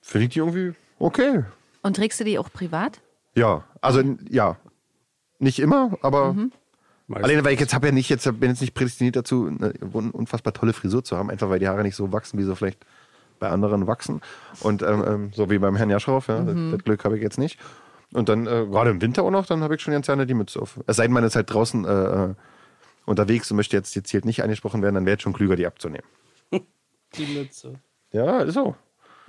finde 0.01 0.25
ich 0.25 0.29
die 0.29 0.39
irgendwie 0.39 0.73
okay. 0.99 1.43
Und 1.81 1.97
trägst 1.97 2.19
du 2.21 2.23
die 2.23 2.39
auch 2.39 2.51
privat? 2.51 3.01
Ja, 3.35 3.65
also 3.81 4.01
ja, 4.29 4.55
nicht 5.39 5.59
immer, 5.59 5.97
aber 6.01 6.33
Mhm. 6.33 6.51
alleine 7.11 7.43
weil 7.45 7.53
ich 7.53 7.59
jetzt 7.59 7.73
habe 7.73 7.87
ja 7.87 7.93
nicht 7.93 8.09
jetzt 8.09 8.25
bin 8.39 8.49
jetzt 8.49 8.61
nicht 8.61 8.73
prädestiniert 8.73 9.15
dazu, 9.15 9.47
eine 9.47 9.73
un- 9.93 10.11
unfassbar 10.11 10.53
tolle 10.53 10.73
Frisur 10.73 11.03
zu 11.03 11.17
haben, 11.17 11.29
einfach 11.29 11.49
weil 11.49 11.59
die 11.59 11.67
Haare 11.67 11.83
nicht 11.83 11.95
so 11.95 12.11
wachsen, 12.11 12.37
wie 12.39 12.43
sie 12.43 12.55
vielleicht 12.55 12.85
bei 13.39 13.49
anderen 13.49 13.85
wachsen 13.87 14.21
und 14.61 14.81
ähm, 14.81 15.03
ähm, 15.07 15.31
so 15.33 15.49
wie 15.49 15.59
beim 15.59 15.75
Herrn 15.75 15.89
Jaschroff, 15.91 16.27
ja, 16.27 16.39
Mhm. 16.41 16.45
das, 16.71 16.77
das 16.79 16.83
Glück 16.85 17.05
habe 17.05 17.17
ich 17.17 17.23
jetzt 17.23 17.37
nicht. 17.37 17.59
Und 18.13 18.29
dann 18.29 18.47
äh, 18.47 18.65
gerade 18.69 18.89
im 18.89 19.01
Winter 19.01 19.23
auch 19.23 19.31
noch, 19.31 19.45
dann 19.45 19.61
habe 19.63 19.75
ich 19.75 19.81
schon 19.81 19.91
ganz 19.93 20.05
gerne 20.07 20.25
die 20.25 20.33
Mütze 20.33 20.61
auf. 20.61 20.79
Es 20.87 20.95
sei 20.95 21.03
denn, 21.03 21.11
man 21.13 21.23
ist 21.25 21.35
halt 21.35 21.51
draußen 21.53 21.83
äh, 21.85 21.89
äh, 22.29 22.33
unterwegs 23.05 23.51
und 23.51 23.57
möchte 23.57 23.75
jetzt 23.75 23.93
die 23.95 24.01
Zielt 24.03 24.23
nicht 24.25 24.41
angesprochen 24.43 24.81
werden, 24.81 24.95
dann 24.95 25.05
wäre 25.05 25.17
es 25.17 25.21
schon 25.23 25.33
klüger, 25.33 25.55
die 25.57 25.67
abzunehmen. 25.67 26.05
Die 27.15 27.25
Mütze. 27.37 27.75
Ja, 28.11 28.39
ist 28.39 28.53
so. 28.55 28.75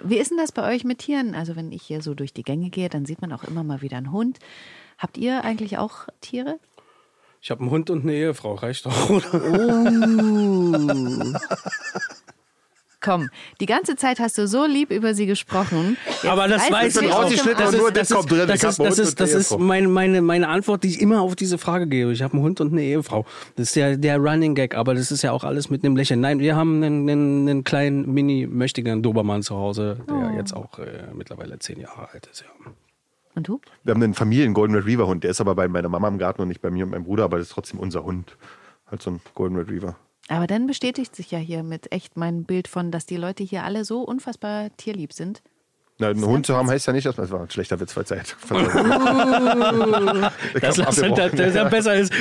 Wie 0.03 0.19
ist 0.19 0.31
denn 0.31 0.39
das 0.39 0.53
bei 0.53 0.73
euch 0.73 0.85
mit 0.85 0.99
Tieren? 0.99 1.35
Also 1.35 1.57
wenn 1.57 1.73
ich 1.73 1.83
hier 1.83 2.03
so 2.03 2.15
durch 2.15 2.33
die 2.33 2.45
Gänge 2.45 2.71
gehe, 2.71 2.89
dann 2.89 3.05
sieht 3.05 3.21
man 3.21 3.33
auch 3.33 3.43
immer 3.45 3.65
mal 3.65 3.83
wieder 3.83 3.97
einen 3.97 4.13
Hund. 4.13 4.39
Habt 4.97 5.19
ihr 5.19 5.45
eigentlich 5.45 5.79
auch 5.79 6.07
Tiere? 6.21 6.61
Ich 7.41 7.51
habe 7.51 7.61
einen 7.61 7.71
Hund 7.71 7.91
und 7.91 8.03
eine 8.03 8.15
Ehefrau, 8.15 8.55
reicht 8.55 8.87
doch, 8.87 9.11
oder? 9.11 9.35
Oh. 9.35 11.35
Komm, 13.01 13.29
die 13.61 13.67
ganze 13.67 13.95
Zeit 13.95 14.19
hast 14.19 14.39
du 14.39 14.49
so 14.49 14.67
lieb 14.67 14.91
über 14.91 15.15
sie 15.15 15.27
gesprochen. 15.27 15.97
Jetzt 16.07 16.25
Aber 16.27 16.49
das 16.49 16.69
weiß 16.69 16.97
ich 17.01 17.13
auch. 17.13 17.23
Das 17.25 17.33
ist, 17.33 17.47
Arsch. 17.47 17.55
das 17.55 18.11
ist, 18.11 18.39
das 18.39 18.63
ist, 18.67 18.79
das 18.81 18.99
ist, 18.99 19.21
das 19.21 19.35
ist 19.35 19.59
meine, 19.59 19.87
meine, 19.87 20.21
meine 20.21 20.49
Antwort, 20.49 20.83
die 20.83 20.89
ich 20.89 21.01
immer 21.01 21.21
auf 21.21 21.37
diese 21.37 21.59
Frage 21.59 21.87
gebe. 21.87 22.13
Ich 22.13 22.23
habe 22.23 22.35
einen 22.35 22.43
Hund 22.43 22.61
und 22.61 22.73
eine 22.73 22.83
Ehefrau. 22.83 23.25
Das 23.55 23.69
ist 23.69 23.77
ja 23.77 23.95
der 23.97 24.19
Running 24.19 24.57
Gag, 24.57 24.75
aber 24.75 24.95
das 24.95 25.13
ist 25.13 25.23
ja 25.23 25.31
auch 25.31 25.45
alles 25.45 25.71
mit 25.71 25.85
einem 25.85 25.97
Lächeln. 25.97 26.21
Nein, 26.21 26.41
wir 26.41 26.57
haben 26.57 26.83
einen, 26.83 27.09
einen, 27.09 27.49
einen 27.49 27.65
kleinen 27.65 28.13
Mini-Möchtigen 28.13 29.01
Dobermann 29.03 29.43
zu 29.43 29.55
Hause, 29.57 30.01
der 30.09 30.17
Oh. 30.33 30.37
jetzt 30.37 30.53
auch 30.53 30.79
äh, 30.81 31.05
mittlerweile 31.15 31.59
zehn 31.61 31.79
Jahre 31.79 32.09
alt 32.13 32.27
ist. 32.27 32.41
Ja. 32.41 32.73
Und 33.37 33.47
du? 33.47 33.61
Wir 33.85 33.95
haben 33.95 34.03
einen 34.03 34.15
Familien 34.15 34.55
Golden 34.55 34.75
Retriever 34.75 35.07
Hund, 35.07 35.23
der 35.23 35.31
ist 35.31 35.41
aber 35.41 35.55
bei 35.55 35.69
meiner 35.69 35.89
Mama 35.89 36.09
im 36.09 36.19
Garten 36.19 36.43
und 36.43 36.49
nicht 36.49 36.61
bei 36.61 36.71
mir 36.71 36.85
und 36.85 36.91
meinem 36.91 37.05
Bruder, 37.05 37.25
aber 37.25 37.39
das 37.39 37.47
ist 37.47 37.53
trotzdem 37.53 37.79
unser 37.79 38.03
Hund. 38.03 38.37
Halt 38.91 39.03
so 39.03 39.11
ein 39.13 39.21
Golden 39.37 39.55
Retriever. 39.57 39.95
Aber 40.29 40.47
dann 40.47 40.67
bestätigt 40.67 41.17
sich 41.17 41.31
ja 41.31 41.39
hier 41.39 41.63
mit 41.63 41.91
echt 41.91 42.17
mein 42.17 42.45
Bild 42.45 42.69
von, 42.69 42.91
dass 42.91 43.07
die 43.07 43.17
Leute 43.17 43.43
hier 43.43 43.65
alle 43.65 43.85
so 43.85 44.03
unfassbar 44.03 44.69
tierlieb 44.77 45.13
sind. 45.13 45.43
Na, 46.01 46.11
einen 46.11 46.25
Hund 46.25 46.47
zu 46.47 46.57
haben 46.57 46.71
heißt 46.71 46.87
ja 46.87 46.93
nicht, 46.93 47.07
dass 47.07 47.17
man. 47.17 47.27
Das 47.27 47.33
war 47.33 47.41
ein 47.41 47.51
schlechter 47.51 47.81
Witz, 47.81 47.93
Verzeiht. 47.99 48.37
Das 50.61 50.77
lass 50.77 51.03
halt, 51.03 51.19
dass 51.19 51.33
der 51.33 51.65
besser 51.65 51.95
ist. 51.97 52.13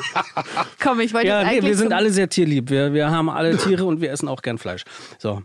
Komm, 0.80 1.00
ich 1.00 1.12
wollte 1.12 1.26
Ja, 1.26 1.40
jetzt 1.40 1.46
nee, 1.46 1.56
eigentlich 1.56 1.70
wir 1.70 1.76
sind 1.76 1.92
alle 1.92 2.10
sehr 2.10 2.28
tierlieb. 2.28 2.70
Wir, 2.70 2.92
wir 2.92 3.10
haben 3.10 3.28
alle 3.28 3.56
Tiere 3.56 3.86
und 3.86 4.00
wir 4.00 4.12
essen 4.12 4.28
auch 4.28 4.40
gern 4.40 4.58
Fleisch. 4.58 4.84
So. 5.18 5.42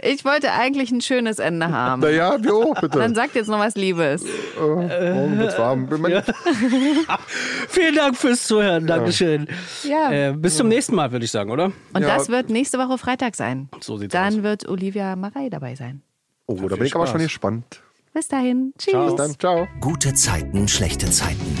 Ich 0.00 0.26
wollte 0.26 0.52
eigentlich 0.52 0.90
ein 0.90 1.00
schönes 1.00 1.38
Ende 1.38 1.70
haben. 1.70 2.02
Na 2.02 2.10
ja, 2.10 2.42
wir 2.42 2.54
auch, 2.54 2.78
bitte. 2.78 2.98
Dann 2.98 3.14
sagt 3.14 3.36
jetzt 3.36 3.48
noch 3.48 3.58
was 3.60 3.74
Liebes. 3.74 4.26
morgen 4.58 5.38
wird's 5.38 5.58
warm. 5.58 5.88
Vielen 7.68 7.94
Dank 7.94 8.16
fürs 8.16 8.46
Zuhören. 8.46 8.86
Dankeschön. 8.86 9.48
Ja. 9.84 10.10
Äh, 10.12 10.32
bis 10.32 10.58
zum 10.58 10.68
nächsten 10.68 10.94
Mal, 10.94 11.10
würde 11.10 11.24
ich 11.24 11.30
sagen, 11.30 11.50
oder? 11.50 11.72
Und 11.94 12.02
das 12.02 12.28
wird 12.28 12.50
nächste 12.50 12.76
Woche 12.78 12.98
Freitag 12.98 13.34
sein. 13.34 13.70
So 13.80 13.96
sieht's 13.96 14.12
Dann 14.12 14.42
wird 14.42 14.68
Olivia 14.68 15.16
Marei 15.16 15.48
dabei 15.48 15.74
sein. 15.74 16.02
Oh, 16.46 16.54
da 16.68 16.76
bin 16.76 16.86
ich 16.86 16.94
aber 16.94 17.06
schon 17.06 17.20
gespannt. 17.20 17.82
Bis 18.12 18.28
dahin. 18.28 18.74
Tschüss. 18.78 18.94
Bis 18.94 19.14
dann. 19.14 19.38
Ciao. 19.38 19.68
Gute 19.80 20.14
Zeiten, 20.14 20.68
schlechte 20.68 21.10
Zeiten. 21.10 21.56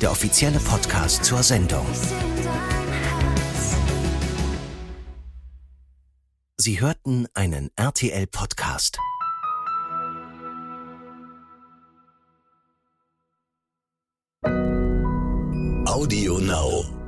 Der 0.00 0.10
offizielle 0.10 0.58
Podcast 0.58 1.24
zur 1.24 1.42
Sendung. 1.42 1.86
Sie 6.56 6.80
hörten 6.80 7.26
einen 7.34 7.70
RTL-Podcast. 7.76 8.98
Audio 15.84 16.38
Now. 16.38 17.01